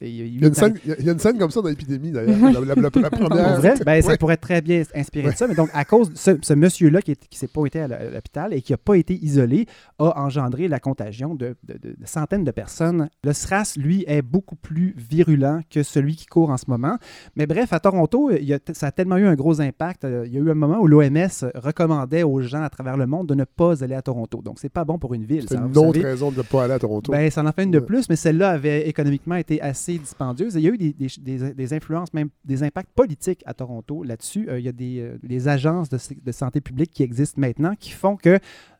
Il 0.00 0.08
y 0.08 0.22
a 0.22 0.24
y, 0.24 0.44
a 0.44 0.48
une 0.48 0.54
scène, 0.54 0.74
il 0.98 1.04
y 1.04 1.08
a 1.08 1.12
une 1.12 1.18
scène 1.18 1.38
comme 1.38 1.50
ça 1.50 1.62
dans 1.62 1.68
l'épidémie, 1.68 2.10
d'ailleurs. 2.10 2.36
la, 2.52 2.74
la- 2.74 2.74
la- 2.74 2.90
première. 3.10 3.56
Vrai? 3.60 3.74
Ben, 3.84 4.02
Ça 4.02 4.08
Ouais. 4.08 4.16
pourrait 4.18 4.36
très 4.36 4.60
bien 4.60 4.82
inspirer 4.94 5.30
de 5.30 5.36
ça. 5.36 5.46
Mais 5.46 5.54
donc, 5.54 5.70
à 5.72 5.84
cause 5.84 6.10
de 6.10 6.16
ce, 6.16 6.32
ce 6.42 6.54
monsieur-là 6.54 7.00
qui 7.02 7.12
ne 7.12 7.16
s'est 7.30 7.48
pas 7.48 7.64
été 7.66 7.80
à 7.80 7.88
l'hôpital 7.88 8.52
et 8.54 8.60
qui 8.62 8.72
n'a 8.72 8.78
pas 8.78 8.94
été 8.96 9.14
isolé, 9.14 9.66
a 9.98 10.20
engendré 10.20 10.68
la 10.68 10.80
contagion 10.80 11.34
de, 11.34 11.56
de- 11.64 11.74
de- 11.74 11.96
de 11.98 12.06
centaines 12.06 12.44
de 12.44 12.50
personnes. 12.50 13.08
Le 13.24 13.32
SRAS, 13.32 13.74
lui, 13.76 14.04
est 14.06 14.22
beaucoup 14.22 14.56
plus 14.56 14.94
virulent 14.96 15.60
que 15.70 15.82
celui 15.82 16.16
qui 16.16 16.26
court 16.26 16.50
en 16.50 16.56
ce 16.56 16.64
moment. 16.68 16.96
Mais 17.36 17.46
bref, 17.46 17.72
à 17.72 17.80
Toronto, 17.80 18.30
il 18.30 18.52
a 18.52 18.58
ça 18.72 18.88
a 18.88 18.92
tellement 18.92 19.16
eu 19.16 19.26
un 19.26 19.34
gros 19.34 19.60
impact. 19.60 20.04
Euh, 20.04 20.24
Il 20.26 20.32
y 20.34 20.36
a 20.36 20.40
eu 20.40 20.50
un 20.50 20.54
moment 20.54 20.78
où 20.80 20.86
l'OMS 20.86 21.28
recommandait 21.54 22.22
aux 22.22 22.40
gens 22.40 22.62
à 22.62 22.70
travers 22.70 22.96
le 22.96 23.06
monde 23.06 23.28
de 23.28 23.34
ne 23.34 23.44
pas 23.44 23.82
aller 23.84 23.94
à 23.94 24.02
Toronto. 24.02 24.42
Donc, 24.42 24.58
c'est 24.60 24.68
pas 24.68 24.84
bon 24.84 24.98
pour 24.98 25.14
une 25.14 25.24
ville. 25.24 25.44
C'est 25.48 25.56
une 25.56 25.76
autre 25.76 25.94
savez. 25.94 26.04
raison 26.04 26.30
de 26.30 26.38
ne 26.38 26.42
pas 26.42 26.64
aller 26.64 26.74
à 26.74 26.78
Toronto. 26.78 27.12
Ben, 27.12 27.30
ça 27.30 27.42
en 27.44 27.52
fait 27.52 27.64
une 27.64 27.70
de 27.70 27.78
plus, 27.80 28.08
mais 28.08 28.16
celle-là 28.16 28.50
avait 28.50 28.88
économiquement 28.88 29.36
été 29.36 29.60
assez 29.68 29.98
dispendieuse. 29.98 30.56
Et 30.56 30.60
il 30.60 30.64
y 30.64 30.68
a 30.68 30.72
eu 30.72 30.78
des, 30.78 30.92
des- 30.92 31.08
des- 31.18 31.54
des 31.54 31.72
influences, 31.74 32.12
même 32.12 32.28
des 32.44 32.62
impacts 32.62 32.90
politiques 32.94 33.42
à 33.46 33.54
Toronto 33.54 34.02
là-dessus. 34.02 34.48
Euh, 34.48 34.58
il 34.58 34.64
y 34.64 34.68
a 34.68 34.72
des, 34.72 35.00
euh, 35.00 35.18
des 35.22 35.46
agences 35.48 35.88
de, 35.88 35.98
de 36.24 36.32
santé 36.32 36.60
publique 36.60 36.90
qui 36.90 37.02
existent 37.02 37.40
maintenant 37.40 37.74
qui 37.78 37.90
font 37.90 38.16
que 38.16 38.38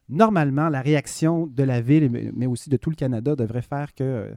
normalement, 0.09 0.69
la 0.71 0.81
réaction 0.81 1.47
de 1.47 1.63
la 1.63 1.81
ville, 1.81 2.11
mais- 2.35 2.47
aussi 2.47 2.71
de 2.71 2.77
tout 2.79 2.91
le 2.91 2.97
Canada, 2.97 3.37
devrait 3.37 3.63
faire 3.63 3.95
que, 3.95 4.03
euh, 4.03 4.31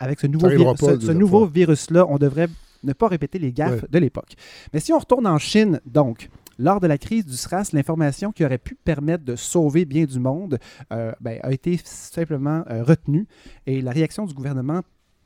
avec 0.00 0.18
ce 0.20 0.26
nouveau, 0.26 0.48
ce- 0.48 0.98
ce 1.00 1.52
virus-là, 1.52 2.06
on 2.08 2.16
devrait 2.18 2.48
ne 2.82 2.92
pas 2.94 3.08
répéter 3.08 3.38
les 3.38 3.52
gaffes 3.52 3.82
Ouais. 3.82 3.88
de 3.90 3.98
l'époque. 3.98 4.34
Mais 4.72 4.80
si 4.80 4.92
on 4.92 4.98
retourne 4.98 5.26
en 5.26 5.38
Chine, 5.38 5.80
donc, 5.86 6.28
lors 6.58 6.80
de 6.80 6.86
la 6.86 6.98
crise 6.98 7.24
du 7.26 7.34
SRAS, 7.36 7.70
l'information 7.72 8.32
qui 8.32 8.44
aurait 8.44 8.58
pu 8.58 8.74
permettre 8.74 9.24
de 9.24 9.36
sauver 9.36 9.84
bien 9.84 10.04
du 10.04 10.18
monde 10.18 10.58
euh, 10.92 11.12
ben, 11.20 11.38
a 11.42 11.52
été 11.52 11.78
simplement 11.84 12.64
euh, 12.70 12.82
retenue 12.82 13.26
et 13.66 13.80
la 13.82 13.90
réaction 13.90 14.24
du 14.26 14.34
gouvernement 14.34 14.80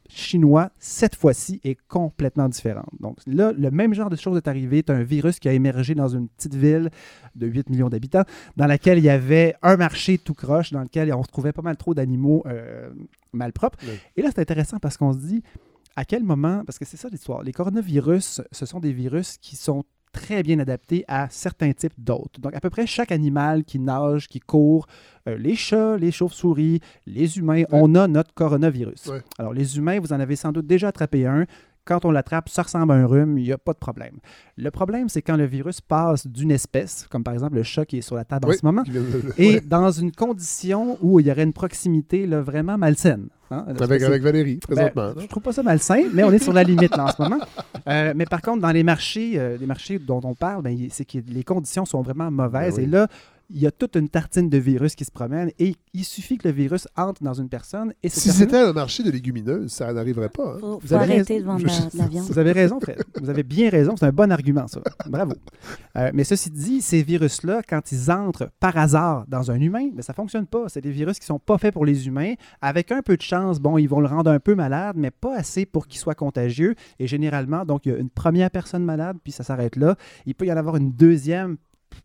chinois, 0.09 0.71
cette 0.79 1.17
fois-ci, 1.17 1.61
est 1.65 1.77
complètement 1.89 2.49
différente. 2.49 2.91
Donc 3.01 3.19
là, 3.27 3.53
le 3.53 3.71
même 3.71 3.95
genre 3.95 4.11
de 4.11 4.17
chose 4.17 4.37
est 4.37 4.49
arrivé. 4.49 4.85
As 4.89 4.93
un 4.93 5.03
virus 5.03 5.39
qui 5.39 5.49
a 5.49 5.53
émergé 5.53 5.95
dans 5.95 6.09
une 6.09 6.29
petite 6.29 6.55
ville 6.55 6.91
de 7.35 7.47
8 7.47 7.71
millions 7.71 7.89
d'habitants, 7.89 8.25
dans 8.57 8.67
laquelle 8.67 8.99
il 8.99 9.05
y 9.05 9.11
avait 9.11 9.55
un 9.63 9.77
marché 9.77 10.19
tout 10.19 10.35
croche, 10.35 10.73
dans 10.73 10.83
lequel 10.83 11.13
on 11.13 11.21
retrouvait 11.21 11.53
pas 11.53 11.63
mal 11.63 11.77
trop 11.77 11.95
d'animaux 11.95 12.43
euh, 12.47 12.91
malpropres. 13.33 13.79
Oui. 13.83 13.99
Et 14.17 14.23
là, 14.23 14.31
c'est 14.35 14.41
intéressant 14.41 14.79
parce 14.79 14.97
qu'on 14.97 15.13
se 15.13 15.19
dit, 15.19 15.43
à 15.97 16.05
quel 16.05 16.23
moment, 16.23 16.63
parce 16.65 16.79
que 16.79 16.85
c'est 16.85 16.97
ça 16.97 17.09
l'histoire, 17.09 17.43
les 17.43 17.53
coronavirus, 17.53 18.43
ce 18.53 18.67
sont 18.67 18.81
des 18.81 18.93
virus 18.93 19.39
qui 19.39 19.57
sont 19.57 19.85
très 20.17 20.43
bien 20.43 20.59
adaptés 20.59 21.05
à 21.09 21.29
certains 21.31 21.73
types 21.73 21.93
d'hôtes. 21.99 22.41
Donc, 22.41 22.55
à 22.55 22.61
peu 22.61 22.71
près 22.71 22.87
chaque 22.87 23.13
animal 23.13 23.65
qui 23.65 23.79
nage, 23.79 24.29
qui 24.29 24.41
court, 24.41 24.87
euh, 25.29 25.37
les 25.37 25.55
chats, 25.55 25.99
les 25.99 26.11
chauves-souris, 26.11 26.81
les 27.07 27.39
humains, 27.39 27.65
on 27.71 27.95
a 27.95 28.09
notre 28.09 28.33
coronavirus. 28.33 29.07
Ouais. 29.07 29.23
Alors, 29.39 29.53
les 29.53 29.77
humains, 29.77 30.01
vous 30.01 30.13
en 30.13 30.19
avez 30.19 30.35
sans 30.35 30.53
doute 30.53 30.67
déjà 30.67 30.89
attrapé 30.89 31.27
un. 31.27 31.45
Quand 31.87 32.05
on 32.05 32.11
l'attrape, 32.11 32.49
ça 32.51 32.63
ressemble 32.63 32.93
à 32.93 32.97
un 32.97 33.07
rhume, 33.07 33.39
il 33.39 33.45
n'y 33.45 33.53
a 33.53 33.59
pas 33.59 33.73
de 33.73 33.79
problème. 33.79 34.17
Le 34.59 34.71
problème, 34.71 35.09
c'est 35.09 35.23
quand 35.23 35.37
le 35.37 35.45
virus 35.47 35.81
passe 35.81 36.27
d'une 36.27 36.51
espèce, 36.51 37.07
comme 37.09 37.23
par 37.25 37.33
exemple 37.33 37.55
le 37.55 37.63
chat 37.63 37.87
qui 37.87 37.99
est 37.99 38.03
sur 38.03 38.17
la 38.17 38.25
table 38.25 38.49
en 38.49 38.53
ce 38.53 38.65
moment, 38.67 38.83
et 39.39 39.61
dans 39.61 39.91
une 39.91 40.13
condition 40.13 40.99
où 41.01 41.21
il 41.21 41.27
y 41.27 41.31
aurait 41.31 41.45
une 41.45 41.53
proximité 41.53 42.27
là, 42.27 42.43
vraiment 42.43 42.77
malsaine. 42.77 43.29
hein. 43.53 43.65
Avec, 43.81 44.23
Valérie, 44.23 44.57
présentement. 44.57 45.13
ben, 45.15 45.23
je 45.23 45.27
trouve 45.29 45.43
pas 45.45 45.53
ça 45.53 45.63
malsain, 45.63 46.03
mais 46.13 46.25
on 46.25 46.33
est 46.33 46.43
sur 46.43 46.53
la 46.53 46.65
limite 46.65 46.97
là, 46.97 47.05
en 47.05 47.13
ce 47.13 47.23
moment. 47.23 47.39
Euh, 47.89 48.13
mais 48.17 48.27
par 48.27 48.43
contre, 48.43 48.61
dans 48.63 48.73
les 48.73 48.83
marchés, 48.83 49.35
euh, 49.37 49.57
les 49.59 49.67
marchés 49.67 50.01
dont 50.01 50.21
on 50.25 50.35
parle, 50.35 50.63
ben, 50.63 50.77
c'est 50.91 51.05
que 51.05 51.19
les 51.29 51.45
conditions 51.45 51.85
sont 51.85 52.03
vraiment 52.03 52.31
mauvaises. 52.33 52.75
Ben 52.75 52.83
oui. 52.83 52.89
Et 52.89 52.91
là, 52.91 53.07
il 53.49 53.61
y 53.61 53.67
a 53.67 53.71
toute 53.71 53.97
une 53.97 54.09
tartine 54.09 54.49
de 54.51 54.59
virus 54.59 54.95
qui 54.95 55.05
se 55.05 55.11
promène 55.11 55.51
et 55.59 55.77
il 55.95 56.05
suffit 56.05 56.37
que 56.39 56.49
le 56.49 56.55
virus 56.55 56.89
entre 56.97 57.23
dans 57.23 57.35
une 57.35 57.49
personne 57.49 57.93
et 58.03 58.09
Si 58.09 58.31
c'était 58.33 58.59
un 58.59 58.73
marché 58.73 59.03
de 59.03 59.11
légumineuses, 59.11 59.71
ça 59.73 59.93
n'arriverait 59.93 60.29
pas. 60.29 60.55
hein. 60.55 60.59
Faut, 60.61 60.79
Vous 60.81 60.89
faut 60.89 60.95
avez 60.95 61.15
arrêter 61.15 61.35
raison. 61.35 61.57
de 61.57 61.63
vendre 61.63 61.67
la, 61.67 61.91
de 61.91 61.99
la 61.99 62.07
viande. 62.09 62.27
Vous 62.27 62.39
avez 62.39 62.53
raison, 62.53 62.81
Fred. 62.81 63.03
Vous 63.21 63.31
avez 63.31 63.43
bien 63.43 63.71
raison. 63.71 63.95
C'est 63.97 64.07
un 64.07 64.13
bon 64.13 64.31
argument, 64.33 64.67
ça. 64.67 64.81
Bravo. 65.09 65.35
Euh, 65.97 66.11
mais 66.13 66.25
ceci 66.25 66.51
dit, 66.51 66.83
ces 66.83 67.03
virus-là, 67.03 67.63
quand 67.69 67.93
ils 67.93 68.11
entrent 68.11 68.51
par 68.61 68.77
hasard 68.77 69.25
dans 69.29 69.51
un 69.51 69.61
humain, 69.61 69.91
ben, 69.95 70.03
ça 70.03 70.13
ne 70.13 70.17
fonctionne 70.17 70.47
pas. 70.47 70.65
C'est 70.69 70.81
des 70.81 70.91
virus 70.91 71.19
qui 71.19 71.27
sont 71.27 71.39
pas 71.39 71.59
faits 71.59 71.73
pour 71.73 71.85
les 71.87 72.07
humains. 72.07 72.35
Avec 72.61 72.91
un 72.93 73.03
peu 73.03 73.17
de 73.17 73.23
chance, 73.23 73.61
bon, 73.61 73.79
ils 73.79 73.87
vont 73.89 74.01
le 74.01 74.09
rendre 74.09 74.31
un 74.31 74.41
peu 74.41 74.55
malade, 74.55 74.97
mais 74.99 75.11
pas 75.11 75.37
assez 75.37 75.67
pour 75.67 75.87
qu'il 75.87 76.01
soit 76.01 76.15
contagieux. 76.15 76.75
Et 76.99 77.07
généralement, 77.07 77.65
donc, 77.65 77.87
il 77.87 77.93
y 77.93 77.95
a 77.95 77.99
une 77.99 78.11
première 78.11 78.51
personne 78.51 78.85
malade, 78.85 79.17
puis 79.23 79.33
ça 79.33 79.45
s'arrête 79.45 79.77
là. 79.77 79.97
Il 80.27 80.35
peut 80.35 80.47
y 80.47 80.53
en 80.53 80.57
avoir 80.57 80.77
une 80.77 80.93
deuxième 80.93 81.57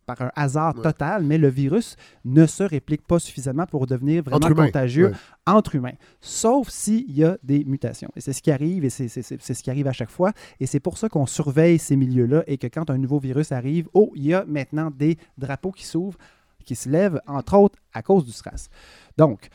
par 0.05 0.21
un 0.21 0.31
hasard 0.35 0.75
Ouais. 0.75 0.83
total, 0.83 1.23
mais 1.23 1.37
le 1.37 1.47
virus 1.49 1.95
ne 2.25 2.45
se 2.45 2.63
réplique 2.63 3.05
pas 3.05 3.19
suffisamment 3.19 3.65
pour 3.65 3.87
devenir 3.87 4.23
vraiment 4.23 4.37
Entre 4.37 4.51
humains, 4.51 4.65
contagieux 4.67 5.07
ouais. 5.07 5.13
entre 5.45 5.75
humains, 5.75 5.93
sauf 6.19 6.69
s'il 6.69 7.11
y 7.11 7.23
a 7.23 7.37
des 7.43 7.63
mutations. 7.65 8.09
Et 8.15 8.21
c'est 8.21 8.33
ce 8.33 8.41
qui 8.41 8.51
arrive, 8.51 8.85
et 8.85 8.89
c'est 8.89 9.07
ce 9.09 9.63
qui 9.63 9.69
arrive 9.69 9.87
à 9.87 9.93
chaque 9.93 10.09
fois. 10.09 10.31
Et 10.59 10.65
c'est 10.65 10.79
pour 10.79 10.97
ça 10.97 11.09
qu'on 11.09 11.25
surveille 11.25 11.79
ces 11.79 11.95
milieux-là 11.95 12.43
et 12.47 12.57
que 12.57 12.67
quand 12.67 12.89
un 12.89 12.97
nouveau 12.97 13.19
virus 13.19 13.51
arrive, 13.51 13.87
oh, 13.93 14.11
il 14.15 14.25
y 14.27 14.33
a 14.33 14.45
maintenant 14.45 14.91
des 14.91 15.17
drapeaux 15.37 15.71
qui 15.71 15.85
s'ouvrent, 15.85 16.17
qui 16.65 16.75
se 16.75 16.89
lèvent, 16.89 17.19
entre 17.27 17.55
autres, 17.57 17.79
à 17.93 18.01
cause 18.01 18.23
du 18.25 18.31
SRAS. 18.31 18.69
Donc, 19.17 19.47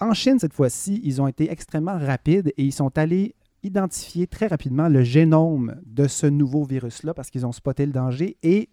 en 0.00 0.12
Chine, 0.12 0.38
cette 0.38 0.52
fois-ci, 0.52 1.00
ils 1.04 1.22
ont 1.22 1.28
été 1.28 1.50
extrêmement 1.50 1.96
rapides 1.98 2.52
et 2.56 2.64
ils 2.64 2.72
sont 2.72 2.96
allés 2.98 3.34
identifier 3.62 4.26
très 4.26 4.46
rapidement 4.48 4.88
le 4.88 5.02
génome 5.04 5.76
de 5.86 6.06
ce 6.06 6.26
nouveau 6.26 6.64
virus-là 6.64 7.14
parce 7.14 7.30
qu'ils 7.30 7.46
ont 7.46 7.52
spoté 7.52 7.86
le 7.86 7.92
danger 7.92 8.36
et 8.42 8.68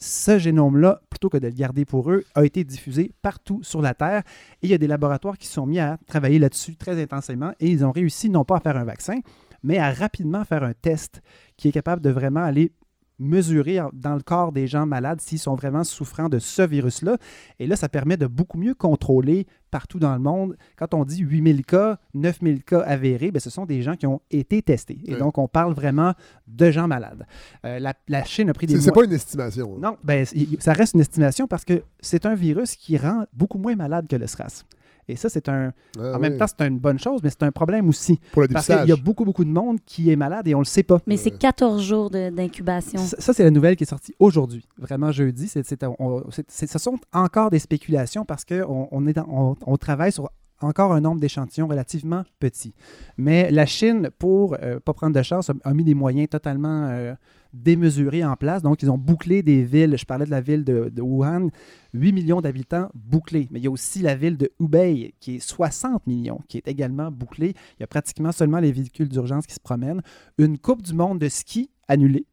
ce 0.00 0.38
génome-là, 0.38 1.02
plutôt 1.10 1.28
que 1.28 1.36
de 1.36 1.46
le 1.46 1.52
garder 1.52 1.84
pour 1.84 2.10
eux, 2.10 2.24
a 2.34 2.44
été 2.44 2.64
diffusé 2.64 3.12
partout 3.22 3.60
sur 3.62 3.82
la 3.82 3.94
Terre. 3.94 4.22
Et 4.62 4.66
il 4.66 4.70
y 4.70 4.74
a 4.74 4.78
des 4.78 4.86
laboratoires 4.86 5.38
qui 5.38 5.46
sont 5.46 5.66
mis 5.66 5.78
à 5.78 5.98
travailler 6.06 6.38
là-dessus 6.38 6.76
très 6.76 7.00
intensément 7.00 7.52
et 7.60 7.68
ils 7.70 7.84
ont 7.84 7.92
réussi 7.92 8.30
non 8.30 8.44
pas 8.44 8.56
à 8.56 8.60
faire 8.60 8.76
un 8.76 8.84
vaccin, 8.84 9.20
mais 9.62 9.78
à 9.78 9.92
rapidement 9.92 10.44
faire 10.44 10.64
un 10.64 10.72
test 10.72 11.20
qui 11.56 11.68
est 11.68 11.72
capable 11.72 12.02
de 12.02 12.10
vraiment 12.10 12.42
aller 12.42 12.72
mesurer 13.20 13.78
dans 13.92 14.14
le 14.14 14.22
corps 14.22 14.50
des 14.50 14.66
gens 14.66 14.86
malades 14.86 15.20
s'ils 15.20 15.38
sont 15.38 15.54
vraiment 15.54 15.84
souffrants 15.84 16.28
de 16.28 16.38
ce 16.40 16.62
virus-là. 16.62 17.18
Et 17.60 17.66
là, 17.66 17.76
ça 17.76 17.88
permet 17.88 18.16
de 18.16 18.26
beaucoup 18.26 18.58
mieux 18.58 18.74
contrôler 18.74 19.46
partout 19.70 20.00
dans 20.00 20.12
le 20.14 20.18
monde. 20.20 20.56
Quand 20.76 20.94
on 20.94 21.04
dit 21.04 21.18
8000 21.20 21.64
cas, 21.64 21.98
9000 22.14 22.64
cas 22.64 22.80
avérés, 22.80 23.30
ben, 23.30 23.38
ce 23.38 23.50
sont 23.50 23.66
des 23.66 23.82
gens 23.82 23.94
qui 23.94 24.06
ont 24.06 24.20
été 24.30 24.62
testés. 24.62 24.98
Et 25.04 25.14
donc, 25.16 25.38
on 25.38 25.46
parle 25.46 25.74
vraiment 25.74 26.14
de 26.48 26.70
gens 26.72 26.88
malades. 26.88 27.24
Euh, 27.64 27.78
la, 27.78 27.94
la 28.08 28.24
Chine 28.24 28.50
a 28.50 28.52
pris 28.54 28.66
des 28.66 28.80
C'est 28.80 28.90
pas 28.92 29.04
une 29.04 29.12
estimation. 29.12 29.74
hein. 29.76 29.80
non, 29.80 29.96
c- 30.24 30.48
ça 30.58 30.72
reste 30.72 30.94
une 30.94 31.00
estimation 31.00 31.46
parce 31.46 31.64
que 31.64 31.82
c'est 32.00 32.26
un 32.26 32.34
virus 32.34 32.74
qui 32.74 32.96
rend 32.96 33.24
beaucoup 33.32 33.58
moins 33.58 33.76
malade 33.76 34.08
que 34.08 34.16
le 34.16 34.26
SRAS. 34.26 34.64
Et 35.10 35.16
ça, 35.16 35.28
c'est 35.28 35.48
un. 35.48 35.72
Ah, 35.98 36.16
en 36.16 36.18
même 36.18 36.32
oui. 36.34 36.38
temps, 36.38 36.46
c'est 36.46 36.66
une 36.66 36.78
bonne 36.78 36.98
chose, 36.98 37.20
mais 37.22 37.30
c'est 37.30 37.42
un 37.42 37.50
problème 37.52 37.88
aussi. 37.88 38.18
Pour 38.32 38.42
le 38.42 38.48
Parce 38.48 38.66
qu'il 38.66 38.86
y 38.88 38.92
a 38.92 38.96
beaucoup, 38.96 39.24
beaucoup 39.24 39.44
de 39.44 39.50
monde 39.50 39.78
qui 39.84 40.10
est 40.10 40.16
malade 40.16 40.46
et 40.48 40.54
on 40.54 40.60
le 40.60 40.64
sait 40.64 40.82
pas. 40.82 41.00
Mais 41.06 41.16
c'est 41.16 41.30
14 41.30 41.82
jours 41.82 42.10
de- 42.10 42.30
d'incubation. 42.30 42.98
Ça, 43.00 43.16
ça, 43.18 43.32
c'est 43.32 43.44
la 43.44 43.50
nouvelle 43.50 43.76
qui 43.76 43.84
est 43.84 43.86
sortie 43.90 44.14
aujourd'hui, 44.18 44.64
vraiment 44.78 45.10
jeudi. 45.12 45.48
C'est, 45.48 45.64
ce 45.66 46.78
sont 46.78 46.98
encore 47.12 47.50
des 47.50 47.58
spéculations 47.58 48.24
parce 48.24 48.44
qu'on 48.44 48.88
on 48.90 49.06
est 49.06 49.12
dans- 49.12 49.26
on, 49.28 49.56
on 49.66 49.76
travaille 49.76 50.12
sur 50.12 50.30
encore 50.60 50.92
un 50.92 51.00
nombre 51.00 51.20
d'échantillons 51.20 51.66
relativement 51.66 52.24
petit. 52.38 52.74
Mais 53.16 53.50
la 53.50 53.66
Chine, 53.66 54.10
pour 54.18 54.56
ne 54.60 54.78
pas 54.78 54.92
prendre 54.92 55.14
de 55.14 55.22
chance, 55.22 55.50
a, 55.50 55.54
a 55.64 55.74
mis 55.74 55.84
des 55.84 55.94
moyens 55.94 56.28
totalement 56.28 56.88
euh, 56.88 57.14
démesurés 57.52 58.24
en 58.24 58.36
place. 58.36 58.62
Donc, 58.62 58.82
ils 58.82 58.90
ont 58.90 58.98
bouclé 58.98 59.42
des 59.42 59.62
villes. 59.62 59.96
Je 59.96 60.04
parlais 60.04 60.26
de 60.26 60.30
la 60.30 60.40
ville 60.40 60.64
de, 60.64 60.88
de 60.88 61.02
Wuhan, 61.02 61.48
8 61.94 62.12
millions 62.12 62.40
d'habitants 62.40 62.88
bouclés. 62.94 63.48
Mais 63.50 63.58
il 63.60 63.64
y 63.64 63.68
a 63.68 63.70
aussi 63.70 64.00
la 64.00 64.14
ville 64.14 64.36
de 64.36 64.50
Hubei, 64.60 65.14
qui 65.20 65.36
est 65.36 65.40
60 65.40 66.06
millions, 66.06 66.40
qui 66.48 66.58
est 66.58 66.68
également 66.68 67.10
bouclée. 67.10 67.54
Il 67.78 67.80
y 67.80 67.84
a 67.84 67.88
pratiquement 67.88 68.32
seulement 68.32 68.60
les 68.60 68.72
véhicules 68.72 69.08
d'urgence 69.08 69.46
qui 69.46 69.54
se 69.54 69.60
promènent. 69.60 70.02
Une 70.38 70.58
Coupe 70.58 70.82
du 70.82 70.94
monde 70.94 71.18
de 71.18 71.28
ski 71.28 71.70
annulée. 71.88 72.26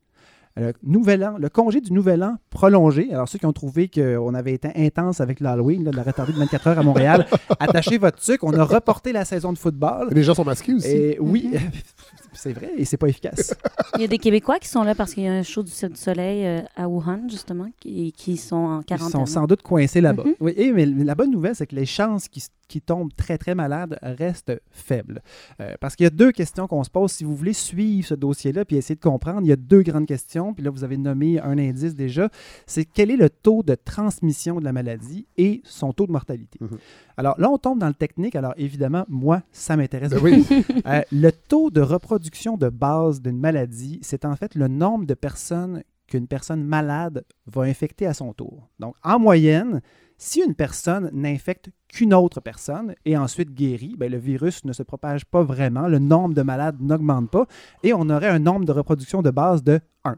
Le, 0.57 0.73
nouvel 0.84 1.23
an, 1.23 1.35
le 1.38 1.49
congé 1.49 1.81
du 1.81 1.93
Nouvel 1.93 2.23
An 2.23 2.38
prolongé. 2.49 3.13
Alors, 3.13 3.29
ceux 3.29 3.38
qui 3.38 3.45
ont 3.45 3.53
trouvé 3.53 3.89
qu'on 3.89 4.34
avait 4.34 4.53
été 4.53 4.69
intense 4.75 5.21
avec 5.21 5.39
l'Halloween, 5.39 5.89
la 5.91 6.03
retardée 6.03 6.34
de 6.34 6.39
24 6.39 6.67
heures 6.67 6.79
à 6.79 6.84
Montréal, 6.84 7.27
attachez 7.59 7.97
votre 7.97 8.21
sucre. 8.21 8.43
On 8.43 8.53
a 8.53 8.63
reporté 8.63 9.11
la 9.11 9.23
saison 9.23 9.53
de 9.53 9.57
football. 9.57 10.09
Les 10.11 10.23
gens 10.23 10.34
sont 10.34 10.45
masqués 10.45 10.73
aussi. 10.73 10.88
Et 10.88 11.17
oui, 11.19 11.51
c'est 12.38 12.53
vrai, 12.53 12.72
et 12.77 12.85
c'est 12.85 12.97
pas 12.97 13.07
efficace. 13.07 13.53
Il 13.95 14.01
y 14.01 14.05
a 14.05 14.07
des 14.07 14.18
Québécois 14.18 14.59
qui 14.59 14.68
sont 14.68 14.84
là 14.84 14.95
parce 14.95 15.14
qu'il 15.14 15.23
y 15.23 15.27
a 15.27 15.34
un 15.34 15.43
show 15.43 15.64
du 15.64 15.72
Cirque 15.72 15.93
du 15.93 15.99
Soleil 15.99 16.45
euh, 16.45 16.61
à 16.76 16.88
Wuhan, 16.88 17.27
justement, 17.30 17.69
qui, 17.80 18.11
qui 18.14 18.38
sont 18.38 18.55
en 18.55 18.80
Ils 18.81 18.85
quarantaine. 18.85 19.11
sont 19.11 19.26
sans 19.26 19.47
doute 19.47 19.61
coincés 19.61 20.01
là-bas. 20.01 20.23
Mhm. 20.23 20.34
Oui, 20.39 20.53
et, 20.55 20.72
mais 20.72 20.85
la 20.85 21.15
bonne 21.15 21.31
nouvelle, 21.31 21.55
c'est 21.55 21.68
que 21.68 21.76
les 21.76 21.85
chances 21.85 22.27
qu'ils 22.27 22.43
qu'ils 22.68 22.81
tombent 22.81 23.14
très, 23.15 23.38
très 23.38 23.55
malades 23.55 23.97
restent 24.01 24.51
faibles. 24.72 25.22
Euh, 25.61 25.76
parce 25.80 25.95
qu'il 25.95 26.03
y 26.03 26.07
a 26.07 26.09
deux 26.09 26.34
questions 26.34 26.68
qu'on 26.68 26.84
se 26.84 26.89
pose. 26.89 27.14
Si 27.14 27.23
vous 27.23 27.34
voulez 27.34 27.53
suivre 27.53 28.05
ce 28.05 28.14
dossier-là 28.14 28.65
puis 28.65 28.76
essayer 28.76 28.95
de 28.95 28.99
comprendre, 28.99 29.39
il 29.43 29.47
y 29.47 29.53
a 29.53 29.55
deux 29.55 29.84
grandes 29.84 30.05
questions. 30.05 30.53
Puis 30.53 30.65
là, 30.65 30.69
vous 30.69 30.84
avez 30.84 30.97
nommé 30.97 31.39
un 31.39 31.57
indice 31.57 31.95
déjà. 31.95 32.27
C'est 32.65 32.84
quel 32.84 33.09
est 33.09 33.15
le 33.15 33.30
taux 33.30 33.64
de 33.64 33.73
transmission 33.76 34.59
de 34.59 34.65
la 34.65 34.73
maladie 34.73 35.26
et 35.38 35.61
son 35.64 35.93
taux 35.93 36.07
de 36.07 36.11
mortalité? 36.11 36.59
Mhm. 36.59 36.77
Alors 37.15 37.39
là, 37.39 37.49
on 37.49 37.57
tombe 37.57 37.80
dans 37.80 37.88
le 37.88 37.93
technique. 37.93 38.35
Alors 38.35 38.53
évidemment, 38.57 39.05
moi, 39.07 39.43
ça 39.53 39.77
m'intéresse 39.77 40.11
Ben 40.11 40.19
beaucoup. 40.19 40.53
oui. 40.53 40.64
Euh, 40.88 41.01
le 41.11 41.31
taux 41.31 41.69
de 41.69 41.80
reproduction 41.81 42.26
de 42.57 42.69
base 42.69 43.21
d'une 43.21 43.39
maladie, 43.39 43.99
c'est 44.01 44.25
en 44.25 44.35
fait 44.35 44.55
le 44.55 44.67
nombre 44.67 45.05
de 45.05 45.13
personnes 45.13 45.83
qu'une 46.07 46.27
personne 46.27 46.63
malade 46.63 47.25
va 47.45 47.63
infecter 47.63 48.05
à 48.05 48.13
son 48.13 48.33
tour. 48.33 48.69
Donc, 48.79 48.95
en 49.03 49.19
moyenne, 49.19 49.81
si 50.17 50.41
une 50.41 50.55
personne 50.55 51.09
n'infecte 51.13 51.69
qu'une 51.87 52.13
autre 52.13 52.39
personne 52.39 52.95
et 53.05 53.17
ensuite 53.17 53.53
guérit, 53.53 53.95
ben, 53.97 54.11
le 54.11 54.17
virus 54.17 54.63
ne 54.65 54.73
se 54.73 54.83
propage 54.83 55.25
pas 55.25 55.43
vraiment, 55.43 55.87
le 55.87 55.99
nombre 55.99 56.33
de 56.33 56.41
malades 56.41 56.81
n'augmente 56.81 57.29
pas 57.29 57.45
et 57.83 57.93
on 57.93 58.09
aurait 58.09 58.29
un 58.29 58.39
nombre 58.39 58.65
de 58.65 58.71
reproduction 58.71 59.21
de 59.21 59.29
base 59.29 59.63
de 59.63 59.79
1. 60.05 60.15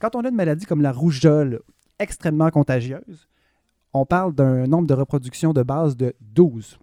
Quand 0.00 0.16
on 0.16 0.24
a 0.24 0.28
une 0.28 0.34
maladie 0.34 0.66
comme 0.66 0.82
la 0.82 0.92
rougeole 0.92 1.60
extrêmement 1.98 2.50
contagieuse, 2.50 3.28
on 3.94 4.06
parle 4.06 4.34
d'un 4.34 4.66
nombre 4.66 4.86
de 4.86 4.94
reproduction 4.94 5.52
de 5.52 5.62
base 5.62 5.96
de 5.96 6.14
12. 6.20 6.78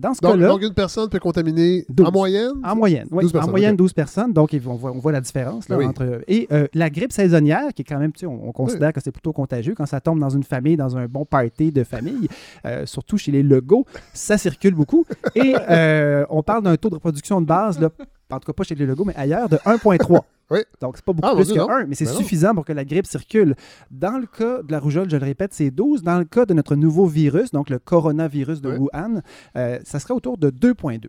Dans 0.00 0.14
ce 0.14 0.20
Donc, 0.22 0.32
cas-là, 0.32 0.48
donc, 0.48 0.62
une 0.62 0.72
personne 0.72 1.10
peut 1.10 1.18
contaminer 1.18 1.84
12. 1.90 2.08
en 2.08 2.10
moyenne? 2.10 2.52
En 2.64 2.74
moyenne, 2.74 3.06
oui. 3.10 3.24
12 3.24 3.32
personnes, 3.32 3.48
en 3.48 3.52
moyenne, 3.52 3.72
ok. 3.72 3.78
12 3.78 3.92
personnes. 3.92 4.32
Donc, 4.32 4.56
on 4.66 4.74
voit, 4.74 4.92
on 4.92 4.98
voit 4.98 5.12
la 5.12 5.20
différence. 5.20 5.68
là, 5.68 5.76
oui. 5.76 5.84
entre, 5.84 6.22
et 6.26 6.48
euh, 6.52 6.66
la 6.72 6.88
grippe 6.88 7.12
saisonnière, 7.12 7.74
qui 7.74 7.82
est 7.82 7.84
quand 7.84 7.98
même, 7.98 8.12
tu 8.12 8.20
sais, 8.20 8.26
on, 8.26 8.48
on 8.48 8.52
considère 8.52 8.94
que 8.94 9.00
c'est 9.02 9.12
plutôt 9.12 9.34
contagieux 9.34 9.74
quand 9.76 9.84
ça 9.84 10.00
tombe 10.00 10.18
dans 10.18 10.30
une 10.30 10.42
famille, 10.42 10.76
dans 10.78 10.96
un 10.96 11.06
bon 11.06 11.26
party 11.26 11.70
de 11.70 11.84
famille, 11.84 12.28
euh, 12.64 12.86
surtout 12.86 13.18
chez 13.18 13.30
les 13.30 13.42
Legos, 13.42 13.84
ça 14.14 14.38
circule 14.38 14.74
beaucoup. 14.74 15.04
Et 15.34 15.54
euh, 15.68 16.24
on 16.30 16.42
parle 16.42 16.62
d'un 16.62 16.76
taux 16.76 16.88
de 16.88 16.94
reproduction 16.94 17.42
de 17.42 17.46
base, 17.46 17.78
là, 17.78 17.90
en 18.30 18.38
tout 18.38 18.46
cas 18.46 18.52
pas 18.54 18.64
chez 18.64 18.74
les 18.74 18.86
Legos, 18.86 19.04
mais 19.04 19.14
ailleurs, 19.16 19.50
de 19.50 19.56
1,3. 19.56 20.20
Oui. 20.50 20.60
Donc, 20.80 20.96
c'est 20.96 21.04
pas 21.04 21.12
beaucoup 21.12 21.28
Ah, 21.30 21.36
plus 21.36 21.52
que 21.52 21.58
non. 21.58 21.70
1, 21.70 21.86
mais 21.86 21.94
c'est 21.94 22.04
Ben 22.06 22.12
non. 22.12 22.18
suffisant 22.18 22.54
pour 22.54 22.64
que 22.64 22.72
la 22.72 22.84
grippe 22.84 23.06
circule. 23.06 23.54
Dans 23.90 24.18
le 24.18 24.26
cas 24.26 24.62
de 24.62 24.72
la 24.72 24.80
rougeole, 24.80 25.08
je 25.10 25.16
le 25.16 25.24
répète, 25.24 25.54
c'est 25.54 25.70
12. 25.70 26.02
Dans 26.02 26.18
le 26.18 26.24
cas 26.24 26.44
de 26.46 26.54
notre 26.54 26.74
nouveau 26.76 27.06
virus, 27.06 27.50
donc 27.52 27.70
le 27.70 27.78
coronavirus 27.78 28.60
de 28.60 28.70
Oui. 28.70 28.78
Wuhan, 28.92 29.20
euh, 29.56 29.78
ça 29.84 30.00
serait 30.00 30.14
autour 30.14 30.38
de 30.38 30.50
2,2. 30.50 31.08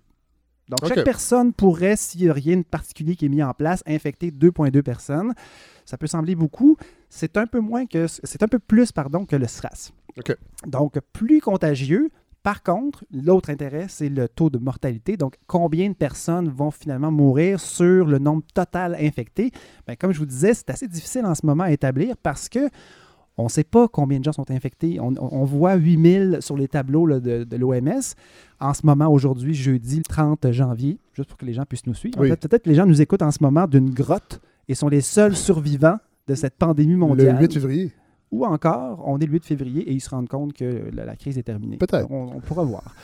Donc, 0.69 0.87
chaque 0.87 1.03
personne 1.03 1.51
pourrait, 1.51 1.95
s'il 1.97 2.21
n'y 2.21 2.29
a 2.29 2.33
rien 2.33 2.55
de 2.57 2.63
particulier 2.63 3.15
qui 3.17 3.25
est 3.25 3.29
mis 3.29 3.43
en 3.43 3.53
place, 3.53 3.83
infecter 3.85 4.31
2,2 4.31 4.81
personnes. 4.83 5.33
Ça 5.85 5.97
peut 5.97 6.07
sembler 6.07 6.35
beaucoup. 6.35 6.77
C'est 7.09 7.35
un 7.35 7.45
peu 7.47 7.59
moins 7.59 7.85
que, 7.87 8.05
c'est 8.07 8.41
un 8.43 8.47
peu 8.47 8.59
plus, 8.59 8.91
pardon, 8.93 9.25
que 9.25 9.35
le 9.35 9.47
SRAS. 9.47 9.91
OK. 10.17 10.33
Donc, 10.67 10.97
plus 11.13 11.41
contagieux, 11.41 12.09
Par 12.43 12.63
contre, 12.63 13.05
l'autre 13.13 13.49
intérêt, 13.51 13.85
c'est 13.87 14.09
le 14.09 14.27
taux 14.27 14.49
de 14.49 14.57
mortalité. 14.57 15.15
Donc, 15.15 15.35
combien 15.45 15.89
de 15.89 15.93
personnes 15.93 16.49
vont 16.49 16.71
finalement 16.71 17.11
mourir 17.11 17.59
sur 17.59 18.05
le 18.07 18.17
nombre 18.17 18.43
total 18.53 18.95
infecté? 18.99 19.51
Ben, 19.85 19.95
comme 19.95 20.11
je 20.11 20.17
vous 20.19 20.25
disais, 20.25 20.53
c'est 20.55 20.69
assez 20.71 20.87
difficile 20.87 21.25
en 21.25 21.35
ce 21.35 21.45
moment 21.45 21.63
à 21.63 21.71
établir 21.71 22.15
parce 22.17 22.49
que 22.49 22.67
on 23.37 23.45
ne 23.45 23.49
sait 23.49 23.63
pas 23.63 23.87
combien 23.87 24.19
de 24.19 24.23
gens 24.23 24.33
sont 24.33 24.49
infectés. 24.51 24.99
On, 24.99 25.09
on- 25.19 25.29
on 25.41 25.43
voit 25.45 25.75
8000 25.75 26.39
sur 26.41 26.57
les 26.57 26.67
tableaux 26.67 27.05
là, 27.05 27.19
de, 27.19 27.43
de 27.43 27.57
l'OMS. 27.57 28.01
En 28.59 28.73
ce 28.73 28.85
moment, 28.85 29.07
aujourd'hui, 29.07 29.53
jeudi 29.53 29.97
le 29.97 30.03
30 30.03 30.51
janvier, 30.51 30.99
juste 31.13 31.29
pour 31.29 31.37
que 31.37 31.45
les 31.45 31.53
gens 31.53 31.63
puissent 31.65 31.85
nous 31.87 31.93
suivre. 31.93 32.19
En 32.19 32.23
fait, 32.31 32.47
peut-être 32.47 32.63
que 32.63 32.69
les 32.69 32.75
gens 32.75 32.85
nous 32.85 33.01
écoutent 33.01 33.21
en 33.21 33.31
ce 33.31 33.39
moment 33.41 33.67
d'une 33.67 33.89
grotte 33.91 34.41
et 34.67 34.75
sont 34.75 34.89
les 34.89 35.01
seuls 35.01 35.35
survivants 35.35 35.97
de 36.27 36.35
cette 36.35 36.55
pandémie 36.55 36.95
mondiale. 36.95 37.35
Le 37.35 37.41
8 37.41 37.53
février. 37.53 37.91
Ou 38.31 38.45
encore, 38.45 39.03
on 39.05 39.19
est 39.19 39.25
le 39.25 39.33
8 39.33 39.45
février 39.45 39.81
et 39.89 39.91
ils 39.91 39.99
se 39.99 40.09
rendent 40.09 40.29
compte 40.29 40.53
que 40.53 40.89
la, 40.93 41.05
la 41.05 41.15
crise 41.15 41.37
est 41.37 41.43
terminée. 41.43 41.77
Peut-être. 41.77 42.09
On, 42.09 42.35
on 42.35 42.39
pourra 42.39 42.63
voir. 42.63 42.95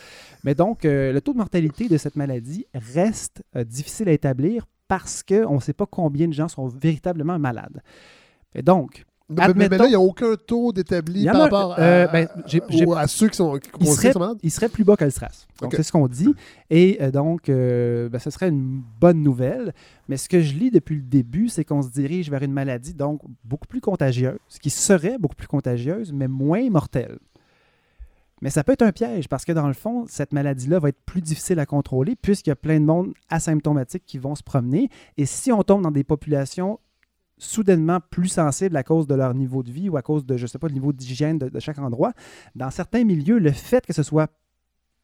Mais 0.44 0.56
donc, 0.56 0.86
euh, 0.86 1.12
le 1.12 1.20
taux 1.20 1.34
de 1.34 1.38
mortalité 1.38 1.90
de 1.90 1.98
cette 1.98 2.16
maladie 2.16 2.66
reste 2.74 3.44
euh, 3.56 3.64
difficile 3.64 4.08
à 4.08 4.14
établir 4.14 4.66
parce 4.88 5.24
qu'on 5.24 5.56
ne 5.56 5.60
sait 5.60 5.74
pas 5.74 5.86
combien 5.86 6.28
de 6.28 6.34
gens 6.34 6.48
sont 6.48 6.68
véritablement 6.68 7.38
malades. 7.38 7.82
Et 8.56 8.62
donc, 8.62 9.06
Mais, 9.30 9.36
mais- 9.36 9.54
mais 9.56 9.64
admettons- 9.66 9.84
là, 9.84 9.88
il 9.88 9.90
n'y 9.90 9.96
a 9.96 10.00
aucun 10.00 10.36
taux 10.36 10.72
d'établi 10.72 11.26
par 11.34 11.42
rapport 11.42 11.74
à, 11.74 11.80
euh, 11.82 12.08
ben, 12.08 12.28
aux- 12.38 12.42
j'ai- 12.72 12.86
à 12.96 13.08
ceux 13.08 13.28
qui 13.28 13.36
sont 13.36 13.58
qui 13.58 13.70
il 13.82 13.88
serait, 13.88 14.14
il 14.42 14.52
serait 14.52 14.70
plus 14.70 14.86
bas 14.86 14.96
que 14.96 15.04
le 15.04 15.10
SRAS. 15.12 15.48
Donc, 15.62 15.72
c'est 15.76 15.84
ce 15.84 15.92
qu'on 15.92 16.08
dit. 16.08 16.34
Et 16.70 16.98
euh, 17.02 17.12
donc, 17.12 17.50
euh, 17.50 18.08
ben, 18.08 18.20
ce 18.20 18.30
serait 18.30 18.48
une 18.48 18.82
bonne 19.02 19.22
nouvelle. 19.22 19.74
Mais 20.08 20.16
ce 20.16 20.30
que 20.30 20.40
je 20.42 20.54
lis 20.54 20.72
depuis 20.72 20.96
le 20.96 21.02
début, 21.02 21.50
c'est 21.50 21.66
qu'on 21.66 21.82
se 21.82 21.90
dirige 21.90 22.32
vers 22.32 22.42
une 22.42 22.54
maladie 22.54 22.94
donc 22.94 23.20
beaucoup 23.44 23.68
plus 23.68 23.82
contagieuse, 23.82 24.38
qui 24.62 24.70
serait 24.70 25.18
beaucoup 25.18 25.36
plus 25.36 25.48
contagieuse, 25.48 26.14
mais 26.14 26.30
moins 26.30 26.70
mortelle. 26.70 27.18
Mais 28.42 28.52
ça 28.52 28.64
peut 28.64 28.74
être 28.74 28.84
un 28.84 28.92
piège 28.92 29.28
parce 29.28 29.46
que 29.46 29.52
dans 29.52 29.68
le 29.68 29.74
fond, 29.74 30.06
cette 30.08 30.32
maladie-là 30.32 30.78
va 30.80 30.90
être 30.90 31.02
plus 31.06 31.22
difficile 31.22 31.58
à 31.60 31.66
contrôler 31.66 32.16
puisqu'il 32.16 32.52
y 32.52 32.54
a 32.54 32.56
plein 32.56 32.80
de 32.80 32.86
monde 32.86 33.14
asymptomatique 33.30 34.04
qui 34.06 34.20
vont 34.20 34.36
se 34.36 34.44
promener. 34.44 34.90
Et 35.18 35.26
si 35.26 35.52
on 35.52 35.64
tombe 35.64 35.82
dans 35.82 35.90
des 35.92 36.04
populations 36.04 36.80
soudainement 37.38 38.00
plus 38.10 38.28
sensibles 38.30 38.76
à 38.76 38.84
cause 38.84 39.08
de 39.08 39.16
leur 39.16 39.34
niveau 39.34 39.64
de 39.64 39.72
vie 39.72 39.90
ou 39.90 39.98
à 39.98 40.02
cause 40.02 40.26
de, 40.26 40.38
je 40.38 40.48
sais 40.48 40.58
pas, 40.60 40.68
le 40.68 40.74
niveau 40.74 40.92
d'hygiène 40.94 41.38
de, 41.38 41.50
de 41.50 41.60
chaque 41.60 41.80
endroit, 41.80 42.14
dans 42.56 42.72
certains 42.72 43.04
milieux, 43.04 43.40
le 43.40 43.52
fait 43.52 43.86
que 43.86 43.94
ce 43.94 44.04
soit 44.04 44.30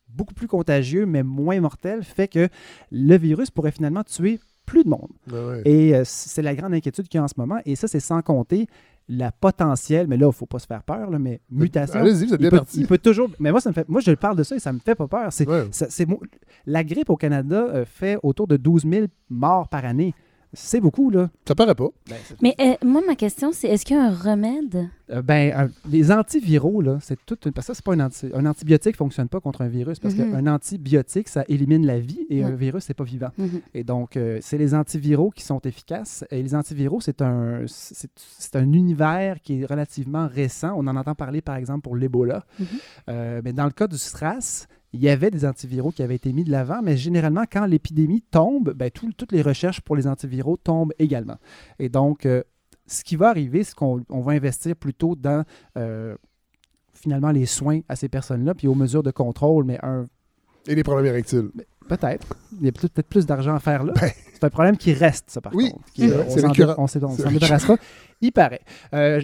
beaucoup 0.09 0.33
plus 0.33 0.47
contagieux 0.47 1.05
mais 1.05 1.23
moins 1.23 1.59
mortel 1.59 2.03
fait 2.03 2.27
que 2.27 2.47
le 2.91 3.17
virus 3.17 3.49
pourrait 3.51 3.71
finalement 3.71 4.03
tuer 4.03 4.39
plus 4.65 4.83
de 4.83 4.89
monde. 4.89 5.09
Ouais. 5.31 5.61
Et 5.65 5.95
euh, 5.95 6.03
c'est 6.05 6.41
la 6.41 6.55
grande 6.55 6.73
inquiétude 6.73 7.07
qu'il 7.07 7.17
y 7.17 7.21
a 7.21 7.23
en 7.23 7.27
ce 7.27 7.33
moment. 7.37 7.59
Et 7.65 7.75
ça, 7.75 7.87
c'est 7.87 7.99
sans 7.99 8.21
compter 8.21 8.67
la 9.09 9.33
potentielle, 9.33 10.07
mais 10.07 10.15
là, 10.15 10.25
il 10.25 10.27
ne 10.27 10.31
faut 10.31 10.45
pas 10.45 10.59
se 10.59 10.65
faire 10.65 10.81
peur, 10.83 11.09
là, 11.09 11.19
mais 11.19 11.41
mutation. 11.49 11.99
Allez-y, 11.99 12.27
vous 12.27 12.33
êtes 12.35 12.39
il 12.39 12.43
bien 12.43 12.49
peut, 12.49 12.57
parti. 12.59 12.79
il 12.79 12.87
peut 12.87 12.97
toujours. 12.97 13.29
Mais 13.39 13.51
moi, 13.51 13.59
ça 13.59 13.69
me 13.69 13.73
fait. 13.73 13.87
Moi, 13.89 13.99
je 13.99 14.11
parle 14.13 14.37
de 14.37 14.43
ça 14.43 14.55
et 14.55 14.59
ça 14.59 14.71
me 14.71 14.79
fait 14.79 14.95
pas 14.95 15.07
peur. 15.09 15.33
C'est, 15.33 15.45
Ouais. 15.47 15.67
la 16.65 16.83
grippe 16.85 17.09
au 17.09 17.17
Canada 17.17 17.67
euh, 17.73 17.83
fait 17.85 18.17
autour 18.23 18.47
de 18.47 18.55
12 18.55 18.83
000 18.89 19.07
morts 19.29 19.67
par 19.67 19.83
année. 19.83 20.13
C'est 20.53 20.79
beaucoup, 20.79 21.09
là. 21.09 21.29
Ça 21.47 21.55
paraît 21.55 21.73
pas. 21.75 21.89
Mais 22.41 22.55
euh, 22.59 22.73
moi, 22.85 23.01
ma 23.07 23.15
question, 23.15 23.51
c'est 23.51 23.67
est-ce 23.69 23.83
qu'il 23.85 23.95
y 23.95 23.99
a 23.99 24.03
un 24.05 24.13
remède? 24.13 24.87
Euh, 25.09 25.21
ben, 25.21 25.51
un- 25.55 25.89
les 25.89 26.11
antiviraux, 26.11 26.81
là, 26.81 26.99
c'est 27.01 27.17
tout. 27.25 27.37
une- 27.45 27.51
Parce 27.51 27.67
que 27.67 27.73
ça, 27.73 27.75
c'est 27.75 27.83
pas 27.85 27.93
un, 27.93 27.99
anti- 28.05 28.29
un 28.33 28.45
antibiotique 28.45 28.93
ne 28.93 28.97
fonctionne 28.97 29.27
pas 29.29 29.39
contre 29.39 29.61
un 29.61 29.67
virus. 29.67 29.99
Parce 29.99 30.13
Mhm. 30.15 30.31
qu'un 30.31 30.47
antibiotique, 30.47 31.27
ça 31.27 31.43
élimine 31.47 31.85
la 31.85 31.99
vie 31.99 32.25
et 32.29 32.43
un 32.43 32.49
Ouais. 32.51 32.55
virus, 32.55 32.83
c'est 32.85 32.93
pas 32.93 33.03
vivant. 33.03 33.29
Mhm. 33.37 33.61
Et 33.73 33.83
donc, 33.83 34.15
euh, 34.15 34.37
c'est 34.41 34.57
les 34.57 34.73
antiviraux 34.75 35.31
qui 35.31 35.43
sont 35.43 35.59
efficaces. 35.61 36.23
Et 36.31 36.41
les 36.43 36.53
antiviraux, 36.55 37.01
c'est 37.01 37.21
un, 37.21 37.61
c'est, 37.67 38.55
un 38.55 38.71
univers 38.73 39.41
qui 39.41 39.61
est 39.61 39.65
relativement 39.65 40.27
récent. 40.27 40.73
On 40.77 40.85
en 40.87 40.95
entend 40.95 41.15
parler, 41.15 41.41
par 41.41 41.55
exemple, 41.55 41.81
pour 41.81 41.95
l'Ebola. 41.95 42.45
Mais 43.07 43.53
dans 43.53 43.65
le 43.65 43.71
cas 43.71 43.87
du 43.87 43.97
SRAS, 43.97 44.67
il 44.93 45.01
y 45.01 45.09
avait 45.09 45.31
des 45.31 45.43
antiviraux 45.45 45.91
qui 45.91 46.03
avaient 46.03 46.15
été 46.15 46.31
mis 46.33 46.43
de 46.43 46.51
l'avant, 46.51 46.81
mais 46.83 46.95
généralement, 46.97 47.43
quand 47.51 47.65
l'épidémie 47.65 48.21
tombe, 48.21 48.73
ben, 48.73 48.89
tout- 48.91 49.11
toutes 49.17 49.31
les 49.31 49.41
recherches 49.41 49.81
pour 49.81 49.95
les 49.95 50.07
antiviraux 50.07 50.55
tombent 50.57 50.93
également. 50.99 51.37
Et 51.79 51.89
donc, 51.89 52.25
euh, 52.25 52.43
ce 52.85 53.03
qui 53.03 53.15
va 53.15 53.29
arriver, 53.29 53.63
c'est 53.63 53.73
qu'on 53.75 54.03
on 54.09 54.21
va 54.21 54.33
investir 54.33 54.75
plutôt 54.75 55.15
dans 55.15 55.43
euh, 55.77 56.15
finalement 56.93 57.31
les 57.31 57.45
soins 57.47 57.81
à 57.89 57.95
ces 57.95 58.07
personnes-là, 58.07 58.53
puis 58.53 58.67
aux 58.67 58.75
mesures 58.75 59.03
de 59.03 59.11
contrôle, 59.11 59.65
mais 59.65 59.79
un, 59.83 60.07
Et 60.67 60.75
les 60.75 60.83
problèmes 60.83 61.07
érectiles. 61.07 61.49
Peut-être. 61.87 62.27
Il 62.59 62.65
y 62.65 62.69
a 62.69 62.71
peut-être 62.71 63.07
plus 63.07 63.25
d'argent 63.25 63.55
à 63.55 63.59
faire 63.59 63.83
là. 63.83 63.93
c'est 64.33 64.43
un 64.43 64.49
problème 64.49 64.77
qui 64.77 64.93
reste, 64.93 65.25
ça, 65.29 65.41
par 65.41 65.51
Ben. 65.51 65.57
Oui, 65.57 65.71
contre. 65.71 65.85
Qui, 65.93 66.07
c'est- 66.07 66.13
euh, 66.15 66.23
on 66.27 66.37
s'en 66.37 66.47
récurrent. 66.49 66.73
dé- 66.73 66.79
On 66.79 66.87
s'en- 66.87 67.03
on 67.03 67.09
C'est 67.15 67.23
s'en 67.23 67.31
débarrasse 67.31 67.65
pas. 67.65 67.75
Il 68.21 68.31
paraît. 68.31 68.61
Euh, 68.93 69.21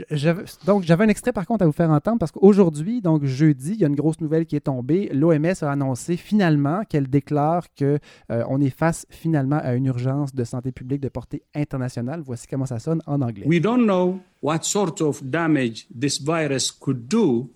donc, 0.66 0.84
j'avais 0.84 1.06
un 1.06 1.08
extrait, 1.08 1.32
par 1.32 1.46
contre, 1.46 1.64
à 1.64 1.66
vous 1.66 1.72
faire 1.72 1.90
entendre 1.90 2.20
parce 2.20 2.32
qu'aujourd'hui, 2.34 3.02
donc 3.02 3.24
jeudi, 3.24 3.72
il 3.76 3.80
y 3.80 3.86
a 3.86 3.88
une 3.88 3.96
grosse 3.96 4.20
nouvelle 4.20 4.46
qui 4.46 4.58
est 4.58 4.62
tombée. 4.62 5.10
L'OMS 5.14 5.46
a 5.62 5.72
annoncé 5.72 6.18
finalement 6.18 6.82
qu'elle 6.90 7.08
déclare 7.08 7.64
qu'on 7.78 8.60
est 8.62 8.70
face 8.70 9.06
finalement 9.10 9.60
à 9.64 9.74
une 9.76 9.86
urgence 9.86 10.36
de 10.36 10.44
santé 10.44 10.74
publique 10.74 11.00
de 11.00 11.08
portée 11.08 11.44
internationale. 11.56 12.22
Voici 12.26 12.46
comment 12.48 12.66
ça 12.66 12.80
sonne 12.80 13.02
en 13.08 13.22
anglais. 13.22 13.46
We 13.48 13.62
don't 13.62 13.84
know 13.86 14.20
what 14.42 14.60
sort 14.64 15.02
of 15.02 15.24
damage 15.24 15.88
this 15.98 16.22
virus 16.22 16.70
could 16.70 17.08
do 17.08 17.50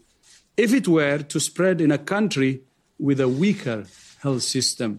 if 0.58 0.74
it 0.74 0.88
were 0.88 1.24
to 1.28 1.40
spread 1.40 1.82
in 1.82 1.92
a 1.92 1.98
country 1.98 2.62
with 3.00 3.20
a 3.20 3.28
weaker 3.28 3.84
health 4.24 4.44
system. 4.44 4.90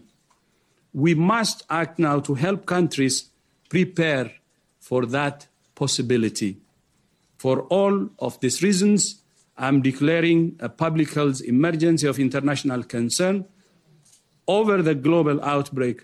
We 0.93 1.13
must 1.15 1.63
act 1.69 1.99
now 1.99 2.19
to 2.21 2.35
help 2.35 2.65
countries 2.65 3.15
prepare 3.69 4.31
for 4.79 5.05
that 5.07 5.47
possibility. 5.73 6.51
For 7.37 7.61
all 7.77 8.09
of 8.19 8.39
these 8.39 8.61
reasons, 8.63 9.21
I'm 9.57 9.81
declaring 9.81 10.39
a 10.59 10.69
public 10.69 11.13
health 11.13 11.41
emergency 11.41 12.07
of 12.07 12.19
international 12.19 12.83
concern 12.83 13.45
over 14.47 14.81
the 14.81 14.95
global 14.95 15.37
outbreak 15.43 15.97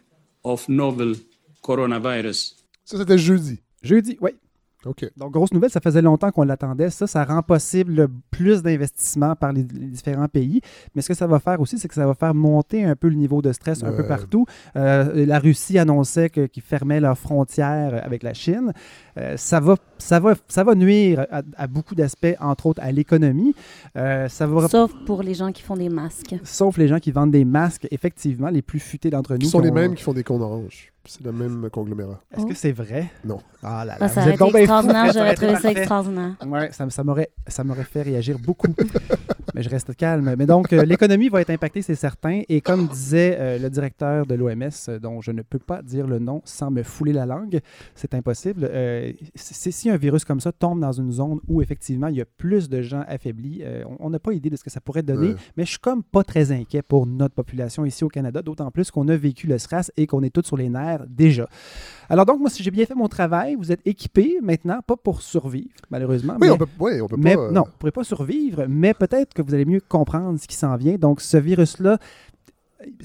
of 0.44 0.68
novel 0.68 1.16
coronavirus. 1.62 2.56
Ça, 2.84 2.98
c'était 2.98 3.18
jeudi. 3.18 3.60
Jeudi, 3.84 4.18
oui. 4.20 4.32
OK. 4.86 5.06
Donc, 5.18 5.32
grosse 5.32 5.54
nouvelle, 5.54 5.70
ça 5.70 5.80
faisait 5.80 6.02
longtemps 6.02 6.32
qu'on 6.32 6.44
l'attendait. 6.44 6.90
Ça, 6.90 7.08
ça 7.08 7.24
rend 7.24 7.44
possible 7.44 7.94
le 7.94 8.10
plus 8.32 8.64
d'investissements 8.64 9.36
par 9.36 9.54
les, 9.54 9.64
les 9.64 9.88
différents 9.88 10.28
pays. 10.28 10.62
Mais 10.96 11.02
ce 11.02 11.10
que 11.10 11.14
ça 11.14 11.28
va 11.28 11.40
faire 11.40 11.60
aussi, 11.62 11.78
c'est 11.78 11.88
que 11.88 11.94
ça 11.94 12.08
va 12.08 12.14
faire 12.14 12.34
monter 12.34 12.84
un 12.84 12.96
peu 12.96 13.08
le 13.08 13.16
niveau 13.16 13.42
de 13.42 13.52
stress 13.52 13.84
un 13.84 13.92
peu 13.92 14.06
partout. 14.06 14.46
Euh, 14.76 15.26
la 15.26 15.40
Russie 15.40 15.78
annonçait 15.78 16.30
qu'ils 16.30 16.64
fermaient 16.64 17.00
leurs 17.00 17.18
frontières 17.18 18.02
avec 18.04 18.24
la 18.24 18.34
Chine. 18.34 18.74
Euh, 19.18 19.38
ça, 19.38 19.60
va, 19.60 19.76
ça, 20.02 20.20
va, 20.20 20.34
ça 20.48 20.64
va 20.64 20.76
nuire 20.76 21.26
à, 21.32 21.42
à 21.56 21.68
beaucoup 21.68 21.96
d'aspects, 21.96 22.36
entre 22.40 22.66
autres 22.68 22.82
à 22.84 22.92
l'économie. 22.92 23.54
Euh, 23.96 24.28
ça 24.28 24.48
va 24.48 24.68
Sauf 24.68 24.92
pour 25.06 25.24
les 25.24 25.34
gens 25.34 25.52
qui 25.52 25.62
font 25.62 25.76
des 25.76 25.90
masques. 25.90 26.36
Sauf 26.44 26.78
les 26.78 26.88
gens 26.88 27.00
qui 27.00 27.12
vendent 27.12 27.32
des 27.32 27.46
masques, 27.46 27.88
effectivement, 27.92 28.50
les 28.50 28.62
plus 28.62 28.80
futés 28.80 29.10
d'entre 29.10 29.34
nous. 29.34 29.40
Qui 29.40 29.48
sont 29.48 29.60
les 29.60 29.72
mêmes 29.72 29.96
qui 29.96 30.04
font 30.04 30.14
des 30.14 30.24
cons 30.24 30.42
orange. 30.42 30.92
C'est 31.06 31.24
le 31.24 31.32
même 31.32 31.68
conglomérat. 31.72 32.22
Est-ce 32.38 32.46
que 32.46 32.54
c'est 32.54 32.72
vrai? 32.72 33.10
Non. 33.26 33.40
Ah 33.64 33.84
là 33.84 33.94
là. 33.94 33.98
Ah, 34.02 34.08
ça 34.08 34.22
aurait 34.22 34.36
été 34.36 34.58
extraordinaire, 34.60 35.08
ça 35.08 35.12
j'aurais 35.20 35.34
trouvé 35.34 35.56
ça 35.56 35.72
extraordinaire. 35.72 36.36
Ouais, 36.46 36.72
ça, 36.72 36.88
ça 36.92 37.04
m'aurait, 37.04 37.30
ça 37.48 37.64
m'aurait 37.64 37.84
fait 37.86 38.04
réagir 38.04 38.38
beaucoup. 38.38 38.68
Mais 39.56 39.64
je 39.64 39.70
reste 39.70 39.96
calme. 39.96 40.34
Mais 40.38 40.46
donc, 40.46 40.72
euh, 40.72 40.86
l'économie 40.86 41.28
va 41.28 41.42
être 41.42 41.50
impactée, 41.50 41.82
c'est 41.82 41.96
certain. 41.96 42.42
Et 42.48 42.62
comme 42.62 42.88
disait 42.88 43.36
euh, 43.40 43.58
le 43.60 43.70
directeur 43.72 44.26
de 44.28 44.36
l'OMS, 44.36 45.00
dont 45.02 45.22
je 45.22 45.32
ne 45.32 45.42
peux 45.42 45.60
pas 45.60 45.82
dire 45.82 46.06
le 46.08 46.20
nom 46.20 46.42
sans 46.46 46.70
me 46.72 46.84
fouler 46.84 47.14
la 47.14 47.26
langue, 47.26 47.60
c'est 47.96 48.14
impossible. 48.14 48.70
euh, 48.72 49.12
c'est- 49.36 49.72
si 49.72 49.90
un 49.92 49.98
virus 49.98 50.26
comme 50.26 50.40
ça 50.40 50.52
tombe 50.52 50.80
dans 50.80 50.92
une 50.92 51.12
zone 51.12 51.40
où 51.48 51.62
effectivement 51.62 52.08
il 52.08 52.16
y 52.16 52.22
a 52.22 52.26
plus 52.26 52.70
de 52.70 52.82
gens 52.82 53.04
affaiblis, 53.08 53.60
euh, 53.64 53.84
on- 54.00 54.10
n'a 54.10 54.20
pas 54.20 54.34
idée 54.34 54.50
de 54.50 54.56
ce 54.56 54.64
que 54.64 54.70
ça 54.70 54.82
pourrait 54.82 55.04
donner. 55.04 55.30
Ouais. 55.30 55.36
Mais 55.56 55.64
je 55.66 55.70
suis 55.72 55.80
comme 55.80 56.04
pas 56.04 56.24
très 56.24 56.52
inquiet 56.52 56.82
pour 56.82 57.06
notre 57.06 57.34
population 57.36 57.86
ici 57.86 58.04
au 58.04 58.10
Canada, 58.10 58.42
d'autant 58.42 58.70
plus 58.72 58.92
qu'on 58.92 59.08
a 59.08 59.16
vécu 59.16 59.48
le 59.48 59.58
SRAS 59.58 59.90
et 59.96 60.06
qu'on 60.08 60.22
est 60.24 60.30
tous 60.32 60.46
sur 60.46 60.58
les 60.58 60.68
nerfs 60.70 61.06
déjà. 61.08 61.48
Alors 62.10 62.26
donc, 62.26 62.40
moi, 62.42 62.50
si 62.50 62.62
j'ai 62.64 62.72
bien 62.72 62.86
fait 62.86 62.96
mon 62.96 63.08
travail, 63.08 63.56
vous 63.56 63.72
êtes 63.72 63.80
équipés 63.86 64.38
maintenant, 64.42 64.80
pas 64.86 64.98
pour 64.98 65.22
survivre, 65.22 65.70
malheureusement. 65.90 66.34
Oui, 66.42 66.48
mais- 66.48 66.50
on 66.50 66.58
peut, 66.58 66.68
ouais, 66.80 67.00
on 67.02 67.08
peut 67.08 67.16
mais 67.18 67.36
pas. 67.36 67.42
euh, 67.44 67.52
non, 67.52 67.62
vous 67.62 67.68
ne 67.68 67.78
pourrez 67.80 67.92
pas 67.92 68.04
survivre, 68.04 68.66
mais 68.68 68.94
peut-être 68.94 69.34
que 69.34 69.42
vous 69.42 69.54
allez 69.54 69.66
mieux 69.66 69.80
comprendre 69.88 70.38
ce 70.40 70.48
qui 70.48 70.56
s'en 70.56 70.76
vient. 70.76 70.96
Donc, 70.96 71.22
ce 71.22 71.38
virus-là, 71.38 71.98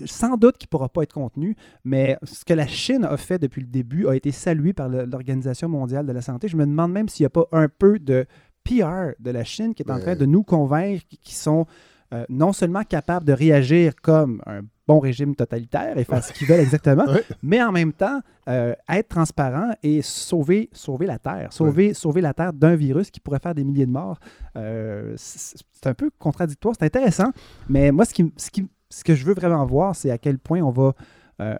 sans 0.04 0.36
doute 0.36 0.58
qu'il 0.58 0.66
ne 0.66 0.70
pourra 0.70 0.88
pas 0.88 1.02
être 1.02 1.12
contenu, 1.12 1.56
mais 1.84 2.18
ce 2.22 2.44
que 2.44 2.54
la 2.54 2.66
Chine 2.66 3.04
a 3.04 3.16
fait 3.16 3.38
depuis 3.38 3.60
le 3.60 3.66
début 3.68 4.06
a 4.08 4.14
été 4.14 4.32
salué 4.32 4.72
par 4.72 4.88
l'Organisation 4.88 5.68
mondiale 5.68 6.06
de 6.06 6.12
la 6.12 6.22
santé. 6.22 6.48
Je 6.48 6.56
me 6.56 6.66
demande 6.66 6.92
même 6.92 7.08
s'il 7.08 7.24
n'y 7.24 7.26
a 7.26 7.30
pas 7.30 7.46
un 7.52 7.68
peu 7.68 7.98
de 7.98 8.26
PR 8.64 9.12
de 9.20 9.30
la 9.30 9.44
Chine 9.44 9.74
qui 9.74 9.82
est 9.82 9.90
en 9.90 10.00
train 10.00 10.16
de 10.16 10.26
nous 10.26 10.42
convaincre 10.42 11.04
qu'ils 11.22 11.34
sont 11.36 11.66
euh, 12.12 12.24
non 12.28 12.52
seulement 12.52 12.82
capables 12.84 13.26
de 13.26 13.32
réagir 13.32 13.94
comme 14.00 14.40
un 14.46 14.60
bon 14.86 15.00
régime 15.00 15.34
totalitaire 15.34 15.98
et 15.98 16.04
faire 16.04 16.22
ce 16.22 16.32
qu'ils 16.32 16.46
veulent 16.46 16.60
exactement, 16.60 17.04
Ouais. 17.08 17.24
mais 17.42 17.60
en 17.60 17.72
même 17.72 17.92
temps 17.92 18.20
euh, 18.48 18.72
être 18.88 19.08
transparent 19.08 19.72
et 19.82 20.00
sauver, 20.02 20.68
sauver 20.72 21.06
la 21.06 21.18
Terre, 21.18 21.52
sauver, 21.52 21.92
sauver 21.94 22.20
la 22.20 22.32
Terre 22.32 22.52
d'un 22.52 22.76
virus 22.76 23.10
qui 23.10 23.18
pourrait 23.18 23.40
faire 23.40 23.54
des 23.56 23.64
milliers 23.64 23.86
de 23.86 23.90
morts. 23.90 24.20
Euh, 24.56 25.14
c'est 25.16 25.58
c'est 25.72 25.86
un 25.88 25.94
peu 25.94 26.10
contradictoire, 26.18 26.74
c'est 26.78 26.86
intéressant, 26.86 27.30
mais 27.68 27.90
moi, 27.92 28.04
ce, 28.04 28.14
qui, 28.14 28.32
ce, 28.36 28.50
qui- 28.50 28.66
ce 28.90 29.04
que 29.04 29.14
je 29.14 29.24
veux 29.24 29.34
vraiment 29.34 29.64
voir, 29.66 29.94
c'est 29.96 30.10
à 30.10 30.18
quel 30.18 30.38
point 30.38 30.60
on 30.60 30.70
va... 30.70 30.94
euh, 31.40 31.54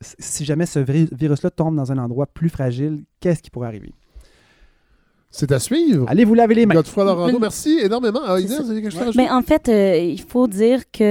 si 0.00 0.44
jamais 0.44 0.66
ce 0.66 0.78
virus-là 0.78 1.50
tombe 1.50 1.74
dans 1.76 1.90
un 1.90 1.98
endroit 1.98 2.26
plus 2.26 2.48
fragile, 2.48 3.02
qu'est-ce 3.20 3.42
qui 3.42 3.50
pourrait 3.50 3.66
arriver? 3.68 3.92
C'est 5.30 5.52
à 5.52 5.58
suivre. 5.58 6.06
Allez 6.08 6.24
vous 6.24 6.34
laver 6.34 6.54
les 6.54 6.66
mains. 6.66 6.74
Godefroy 6.76 7.04
Laurando, 7.04 7.38
merci 7.38 7.78
énormément. 7.82 8.20
Ah, 8.24 8.40
Inès, 8.40 8.56
C'est 8.56 8.62
vous 8.62 8.70
avez 8.70 8.80
quelque 8.82 8.92
chose 8.92 9.00
à 9.02 9.04
Mais 9.16 9.26
rajouter? 9.28 9.30
en 9.30 9.42
fait, 9.42 9.68
euh, 9.68 9.96
il 9.98 10.20
faut 10.22 10.46
dire 10.48 10.90
que 10.90 11.02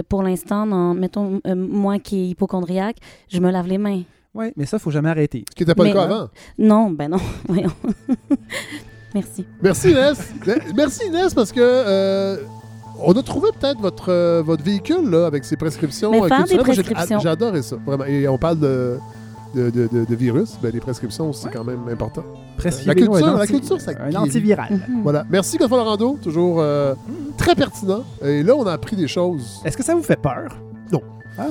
euh, 0.00 0.02
pour 0.08 0.22
l'instant, 0.22 0.66
mettons, 0.94 1.40
euh, 1.46 1.54
moi 1.54 1.98
qui 1.98 2.16
est 2.20 2.28
hypochondriaque, 2.30 2.96
je 3.28 3.38
me 3.40 3.50
lave 3.50 3.68
les 3.68 3.78
mains. 3.78 4.02
Oui, 4.34 4.46
mais 4.56 4.66
ça, 4.66 4.78
il 4.78 4.80
faut 4.80 4.90
jamais 4.90 5.10
arrêter. 5.10 5.44
Ce 5.50 5.54
qui 5.54 5.62
n'était 5.62 5.74
pas 5.74 5.82
Mais- 5.84 5.90
le 5.90 5.94
cas 5.94 6.02
avant. 6.04 6.28
Non, 6.58 6.90
ben 6.90 7.08
non. 7.10 7.18
Voyons. 7.46 7.70
Merci. 9.14 9.44
Merci 9.62 9.90
Inès. 9.90 10.32
Merci 10.74 11.06
Inès 11.06 11.34
parce 11.34 11.52
que 11.52 11.60
euh, 11.60 12.36
on 13.04 13.12
a 13.12 13.22
trouvé 13.22 13.48
peut-être 13.58 13.80
votre, 13.80 14.10
euh, 14.10 14.42
votre 14.44 14.62
véhicule 14.64 15.08
là, 15.10 15.26
avec 15.26 15.44
ses 15.44 15.56
prescriptions. 15.56 16.10
Mais 16.10 16.22
euh, 16.22 16.28
faire 16.28 16.44
des 16.44 16.56
culturelles. 16.56 16.66
Moi, 16.66 16.74
j'ai- 16.74 16.82
prescriptions. 16.82 17.18
J'ai 17.20 17.28
adoré 17.28 17.62
ça, 17.62 17.76
vraiment. 17.86 18.04
Et 18.04 18.26
on 18.28 18.38
parle 18.38 18.58
de, 18.60 18.98
de, 19.54 19.70
de- 19.70 19.88
de- 19.92 20.04
de 20.04 20.14
virus. 20.14 20.56
Ben, 20.62 20.70
les 20.72 20.80
prescriptions, 20.80 21.32
c'est 21.32 21.50
quand 21.50 21.64
même 21.64 21.80
important. 21.90 22.22
La 22.86 22.94
culture, 22.94 23.26
un 23.26 23.38
la 23.38 23.46
culture, 23.46 23.80
ça 23.80 23.92
un 24.00 24.14
antiviral. 24.16 24.72
Mhm. 24.88 25.02
Voilà. 25.02 25.24
Merci 25.30 25.56
Godefroy 25.56 25.78
Laurando, 25.78 26.18
toujours 26.22 26.56
euh, 26.60 26.94
très 27.38 27.54
pertinent. 27.54 28.04
Et 28.22 28.42
là, 28.42 28.54
on 28.54 28.66
a 28.66 28.72
appris 28.72 28.96
des 28.96 29.08
choses. 29.08 29.60
Est-ce 29.64 29.76
que 29.76 29.82
ça 29.84 29.94
vous 29.94 30.02
fait 30.02 30.20
peur? 30.20 30.56
Non. 30.92 31.00
Ah, 31.38 31.46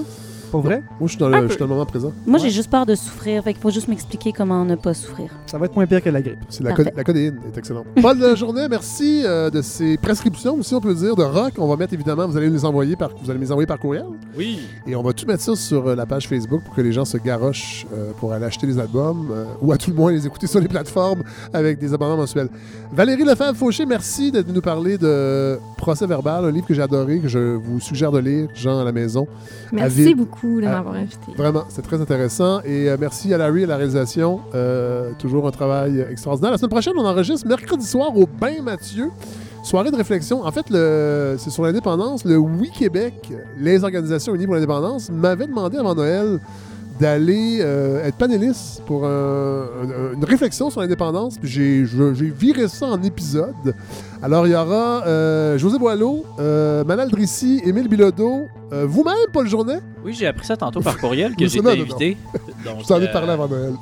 pour 0.50 0.62
vrai? 0.62 0.82
Moi, 1.00 1.08
je 1.08 1.08
suis 1.10 1.18
dans 1.18 1.28
Un 1.28 1.30
le, 1.30 1.38
peu. 1.42 1.44
je 1.48 1.52
suis 1.52 1.60
dans 1.60 1.66
le 1.66 1.70
moment 1.74 1.86
présent. 1.86 2.12
Moi, 2.26 2.40
j'ai 2.40 2.50
juste 2.50 2.70
peur 2.70 2.86
de 2.86 2.96
souffrir. 2.96 3.44
Fait 3.44 3.54
qu'il 3.54 3.62
faut 3.62 3.70
juste 3.72 3.88
m'expliquer 3.88 4.32
comment 4.34 4.66
ne 4.66 4.76
pas 4.76 4.94
souffrir. 4.94 5.30
Ça 5.46 5.58
va 5.58 5.66
être 5.66 5.76
moins 5.76 5.86
pire 5.88 6.02
que 6.02 6.10
la 6.10 6.22
grippe. 6.22 6.40
C'est 6.50 6.64
la, 6.64 6.70
Parfait. 6.72 6.84
code- 6.86 6.94
la 6.98 7.04
codéine 7.04 7.40
est 7.54 7.58
excellente. 7.58 7.86
Paul 8.02 8.18
de 8.20 8.26
la 8.26 8.36
journée, 8.36 8.68
merci 8.70 9.22
euh, 9.26 9.50
de 9.50 9.62
ces 9.62 9.98
prescriptions 9.98 10.56
aussi, 10.56 10.74
on 10.76 10.82
peut 10.82 10.94
dire, 10.94 11.16
de 11.16 11.24
rock. 11.24 11.54
On 11.58 11.68
va 11.68 11.76
mettre 11.76 11.94
évidemment, 11.94 12.28
vous 12.28 12.38
allez 12.38 12.48
nous 12.48 12.54
les 12.54 12.66
envoyer 12.66 12.96
par, 12.96 13.10
vous 13.22 13.30
allez 13.30 13.40
me 13.40 13.44
les 13.46 13.52
envoyer 13.52 13.68
par 13.68 13.80
courriel. 13.80 14.06
Oui. 14.38 14.60
Et 14.88 14.96
on 14.96 15.04
va 15.04 15.14
tout 15.14 15.26
mettre 15.26 15.44
ça 15.44 15.56
sur 15.56 15.88
euh, 15.88 15.96
la 15.96 16.06
page 16.06 16.28
Facebook 16.28 16.62
pour 16.64 16.74
que 16.76 16.82
les 16.82 16.92
gens 16.92 17.06
se 17.06 17.18
garochent 17.18 17.86
euh, 17.94 18.12
pour 18.20 18.34
aller 18.34 18.46
acheter 18.46 18.68
les 18.68 18.80
albums 18.80 19.30
euh, 19.32 19.46
ou 19.62 19.72
à 19.72 19.78
tout 19.78 19.90
le 19.92 19.96
moins 19.96 20.12
les 20.12 20.26
écouter 20.26 20.48
sur 20.48 20.60
les 20.60 20.68
plateformes 20.68 21.24
avec 21.54 21.80
des 21.80 21.94
abonnements 21.94 22.18
mensuels. 22.18 22.50
Valérie 22.92 23.24
Lefebvre-Fauché, 23.24 23.86
merci 23.86 24.32
de 24.32 24.44
nous 24.52 24.62
parler 24.62 24.98
de 24.98 25.58
Procès 25.78 26.08
verbal, 26.08 26.46
un 26.46 26.52
livre 26.52 26.66
que 26.68 26.74
j'ai 26.74 26.82
adoré, 26.82 27.20
que 27.20 27.28
je 27.28 27.56
vous 27.56 27.80
suggère 27.80 28.12
de 28.12 28.20
lire, 28.20 28.48
Jean 28.56 28.80
à 28.80 28.84
la 28.84 28.92
maison. 28.92 29.28
Merci 29.72 30.02
Avide. 30.02 30.18
beaucoup 30.18 30.39
de 30.44 30.66
Ah, 30.66 30.70
m'avoir 30.78 30.96
invité. 30.96 31.32
Vraiment, 31.38 31.64
c'est 31.70 31.82
très 31.82 32.00
intéressant. 32.02 32.62
Et 32.66 32.90
euh, 32.90 32.98
merci 33.00 33.34
à 33.34 33.38
Larry 33.38 33.64
à 33.64 33.68
la 33.68 33.78
réalisation. 33.78 34.42
Euh, 34.56 35.12
toujours 35.20 35.48
un 35.48 35.52
travail 35.52 36.06
extraordinaire. 36.10 36.52
La 36.52 36.58
semaine 36.58 36.70
prochaine, 36.72 36.94
on 36.98 37.06
enregistre 37.06 37.48
mercredi 37.48 37.86
soir 37.86 38.16
au 38.18 38.26
Bain 38.28 38.62
Mathieu. 38.64 39.10
Soirée 39.64 39.92
de 39.92 39.98
réflexion. 39.98 40.46
En 40.46 40.52
fait, 40.52 40.66
c'est 41.38 41.50
sur 41.50 41.64
l'indépendance. 41.64 42.24
Le 42.24 42.38
Oui 42.38 42.72
Québec, 42.72 43.30
les 43.60 43.84
organisations 43.84 44.34
unies 44.34 44.46
pour 44.46 44.56
l'indépendance, 44.56 45.10
m'avaient 45.12 45.48
demandé 45.48 45.78
avant 45.78 45.94
Noël 45.96 46.40
d'aller 47.00 47.60
euh, 47.62 48.06
être 48.06 48.16
panéliste 48.18 48.82
pour 48.86 49.06
un- 49.06 49.64
un- 49.84 50.14
une 50.16 50.26
réflexion 50.26 50.70
sur 50.70 50.82
l'indépendance. 50.82 51.38
Puis 51.38 51.50
j'ai 51.50 51.86
je- 51.86 52.04
viré 52.26 52.68
ça 52.68 52.88
en 52.88 53.02
épisode. 53.04 53.74
Alors, 54.22 54.46
il 54.48 54.52
y 54.52 54.56
aura 54.56 55.06
euh, 55.08 55.58
José 55.58 55.80
Boileau, 55.80 56.26
euh, 56.40 56.84
Manal 56.84 57.10
Drissi, 57.10 57.62
Émile 57.64 57.88
Bilodeau, 57.88 58.48
euh, 58.74 58.86
vous-même, 58.88 59.16
Paul 59.32 59.48
Journet? 59.48 59.80
Oui, 60.04 60.14
j'ai 60.14 60.28
appris 60.28 60.46
ça 60.46 60.58
tantôt 60.58 60.82
par 60.82 60.98
courriel 60.98 61.36
que 61.36 61.44
non, 61.62 61.70
invité. 61.72 62.18
Je 62.64 62.70
Donc, 62.70 62.86
t'en 62.86 63.02
ai 63.02 63.10
parlé 63.12 63.30
avant 63.32 63.48
Noël. 63.48 63.74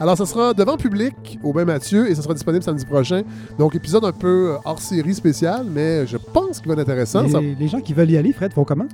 Alors, 0.00 0.16
ça 0.16 0.26
sera 0.26 0.52
devant 0.54 0.76
public 0.76 1.38
au 1.42 1.52
Bain 1.52 1.64
Mathieu 1.64 2.10
et 2.10 2.14
ça 2.14 2.22
sera 2.22 2.34
disponible 2.34 2.62
samedi 2.64 2.84
prochain. 2.84 3.22
Donc, 3.58 3.74
épisode 3.74 4.04
un 4.04 4.12
peu 4.12 4.52
euh, 4.52 4.56
hors 4.64 4.80
série 4.80 5.14
spécial, 5.14 5.64
mais 5.72 6.06
je 6.06 6.16
pense 6.16 6.58
qu'il 6.60 6.68
va 6.68 6.74
être 6.74 6.80
intéressant. 6.88 7.22
Les, 7.22 7.30
Ça- 7.30 7.40
les 7.40 7.68
gens 7.68 7.80
qui 7.80 7.94
veulent 7.94 8.10
y 8.10 8.16
aller, 8.16 8.32
Fred, 8.32 8.52
font 8.52 8.64
comment? 8.64 8.86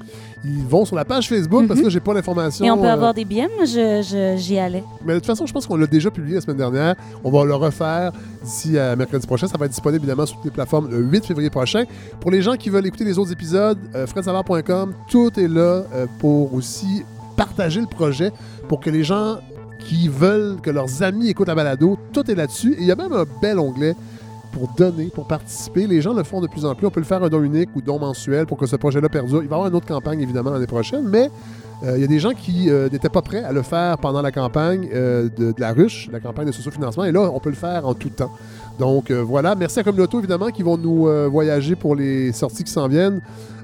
ils 0.44 0.64
vont 0.66 0.84
sur 0.86 0.96
la 0.96 1.04
page 1.04 1.28
Facebook 1.28 1.66
parce 1.68 1.80
que 1.80 1.84
là, 1.84 1.90
j'ai 1.90 2.00
pas 2.00 2.14
l'information. 2.14 2.64
Et 2.64 2.70
on 2.70 2.78
peut 2.78 2.86
euh, 2.86 2.92
avoir 2.92 3.12
des 3.12 3.24
billets. 3.24 3.48
Moi, 3.56 3.64
je- 3.66 4.02
je- 4.02 4.36
j'y 4.38 4.58
allais. 4.58 4.82
Mais 5.04 5.14
de 5.14 5.18
toute 5.18 5.26
façon, 5.26 5.44
je 5.46 5.52
pense 5.52 5.66
qu'on 5.66 5.76
l'a 5.76 5.86
déjà 5.86 6.10
publié 6.10 6.36
la 6.36 6.40
semaine 6.40 6.56
dernière. 6.56 6.94
On 7.24 7.30
va 7.30 7.44
le 7.44 7.54
refaire 7.54 8.12
d'ici 8.42 8.78
à 8.78 8.96
mercredi 8.96 9.26
prochain. 9.26 9.46
Ça 9.48 9.58
va 9.58 9.66
être 9.66 9.72
disponible 9.72 10.04
évidemment 10.04 10.24
sur 10.26 10.36
toutes 10.36 10.46
les 10.46 10.50
plateformes 10.50 10.88
le 10.90 10.98
8 10.98 11.26
février 11.26 11.50
prochain. 11.50 11.84
Pour 12.20 12.30
les 12.30 12.40
gens 12.42 12.54
qui 12.56 12.70
veulent 12.70 12.86
écouter 12.86 13.04
les 13.04 13.18
autres 13.18 13.32
épisodes, 13.32 13.78
euh, 13.94 14.06
fredsavard.com, 14.06 14.94
tout 15.10 15.30
est 15.38 15.48
là 15.48 15.84
euh, 15.94 16.06
pour 16.20 16.54
aussi 16.54 17.04
partager 17.36 17.80
le 17.80 17.86
projet 17.86 18.32
pour 18.68 18.80
que 18.80 18.90
les 18.90 19.02
gens 19.04 19.38
qui 19.80 20.08
veulent 20.08 20.60
que 20.62 20.70
leurs 20.70 21.02
amis 21.02 21.28
écoutent 21.28 21.48
la 21.48 21.54
balado, 21.54 21.98
tout 22.12 22.30
est 22.30 22.34
là-dessus. 22.34 22.74
Et 22.74 22.80
il 22.82 22.86
y 22.86 22.92
a 22.92 22.96
même 22.96 23.12
un 23.12 23.24
bel 23.40 23.58
onglet 23.58 23.94
pour 24.52 24.68
donner, 24.76 25.06
pour 25.06 25.26
participer. 25.26 25.86
Les 25.86 26.00
gens 26.00 26.12
le 26.12 26.22
font 26.22 26.40
de 26.40 26.46
plus 26.46 26.64
en 26.64 26.74
plus. 26.74 26.86
On 26.86 26.90
peut 26.90 27.00
le 27.00 27.06
faire 27.06 27.22
un 27.22 27.28
don 27.28 27.42
unique 27.42 27.70
ou 27.74 27.80
don 27.80 27.98
mensuel 27.98 28.46
pour 28.46 28.58
que 28.58 28.66
ce 28.66 28.76
projet-là 28.76 29.08
perdure. 29.08 29.42
Il 29.42 29.48
va 29.48 29.56
y 29.56 29.58
avoir 29.58 29.68
une 29.68 29.74
autre 29.74 29.86
campagne, 29.86 30.20
évidemment, 30.20 30.50
l'année 30.50 30.66
prochaine, 30.66 31.06
mais 31.08 31.30
euh, 31.82 31.96
il 31.96 32.00
y 32.00 32.04
a 32.04 32.06
des 32.06 32.18
gens 32.18 32.32
qui 32.32 32.68
euh, 32.68 32.88
n'étaient 32.90 33.08
pas 33.08 33.22
prêts 33.22 33.42
à 33.42 33.52
le 33.52 33.62
faire 33.62 33.98
pendant 33.98 34.22
la 34.22 34.32
campagne 34.32 34.88
euh, 34.92 35.28
de, 35.36 35.54
la 35.58 35.72
ruche, 35.72 36.08
la 36.12 36.20
campagne 36.20 36.46
de 36.46 36.52
socio-financement, 36.52 37.04
et 37.04 37.12
là, 37.12 37.30
on 37.32 37.40
peut 37.40 37.50
le 37.50 37.56
faire 37.56 37.86
en 37.86 37.94
tout 37.94 38.10
temps. 38.10 38.32
Donc 38.78 39.10
voilà, 39.10 39.54
merci 39.54 39.78
à 39.78 39.82
Communauto, 39.82 40.18
évidemment, 40.18 40.48
qui 40.48 40.62
vont 40.62 40.78
nous 40.78 41.06
voyager 41.30 41.76
pour 41.76 41.94
les 41.94 42.32
sorties 42.32 42.64
qui 42.64 42.72
s'en 42.72 42.88
viennent. 42.88 43.20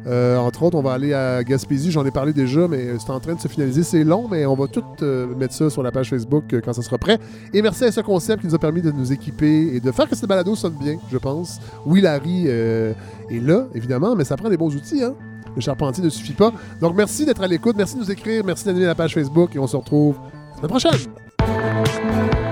Euh, 0.07 0.37
entre 0.37 0.63
autres, 0.63 0.77
on 0.77 0.83
va 0.83 0.93
aller 0.93 1.13
à 1.13 1.43
Gaspésie, 1.43 1.91
j'en 1.91 2.05
ai 2.05 2.11
parlé 2.11 2.33
déjà, 2.33 2.69
mais 2.69 2.99
c'est 2.99 3.11
en 3.11 3.21
train 3.21 3.35
de 3.35 3.41
se 3.41 3.49
finaliser. 3.49 3.83
C'est 3.83 4.05
long, 4.05 4.29
mais 4.31 4.47
on 4.47 4.55
va 4.55 4.67
tout 4.69 4.85
euh, 5.03 5.27
mettre 5.37 5.55
ça 5.55 5.69
sur 5.69 5.83
la 5.83 5.91
page 5.91 6.11
Facebook 6.11 6.45
euh, 6.53 6.61
quand 6.65 6.73
ça 6.73 6.83
sera 6.83 6.99
prêt. 6.99 7.19
Et 7.53 7.63
merci 7.63 7.85
à 7.85 7.93
ce 7.93 8.01
concept 8.01 8.43
qui 8.43 8.47
nous 8.47 8.55
a 8.55 8.59
permis 8.59 8.83
de 8.83 8.91
nous 8.91 9.13
équiper 9.13 9.75
et 9.75 9.81
de 9.81 9.91
faire 9.91 10.09
que 10.09 10.15
cette 10.15 10.29
balado 10.29 10.55
sonne 10.55 10.75
bien, 10.75 10.99
je 11.11 11.19
pense. 11.19 11.61
Oui, 11.85 12.01
Larry 12.01 12.47
est 12.47 12.95
là, 13.31 13.67
évidemment, 13.75 14.15
mais 14.15 14.25
ça 14.25 14.37
prend 14.37 14.49
des 14.49 14.57
bons 14.57 14.75
outils, 14.75 15.03
hein. 15.03 15.15
Le 15.55 15.63
charpentier 15.63 16.05
ne 16.05 16.11
suffit 16.11 16.35
pas. 16.35 16.53
Donc, 16.83 16.95
merci 16.95 17.25
d'être 17.25 17.43
à 17.43 17.47
l'écoute, 17.47 17.77
merci 17.79 17.95
de 17.95 18.01
nous 18.01 18.11
écrire, 18.11 18.45
merci 18.45 18.67
d'animer 18.67 18.85
la 18.85 18.95
page 18.95 19.15
Facebook 19.15 19.57
et 19.57 19.59
on 19.59 19.67
se 19.67 19.77
retrouve 19.77 20.17
la 20.51 20.69
semaine 20.69 20.71
prochaine. 20.71 22.46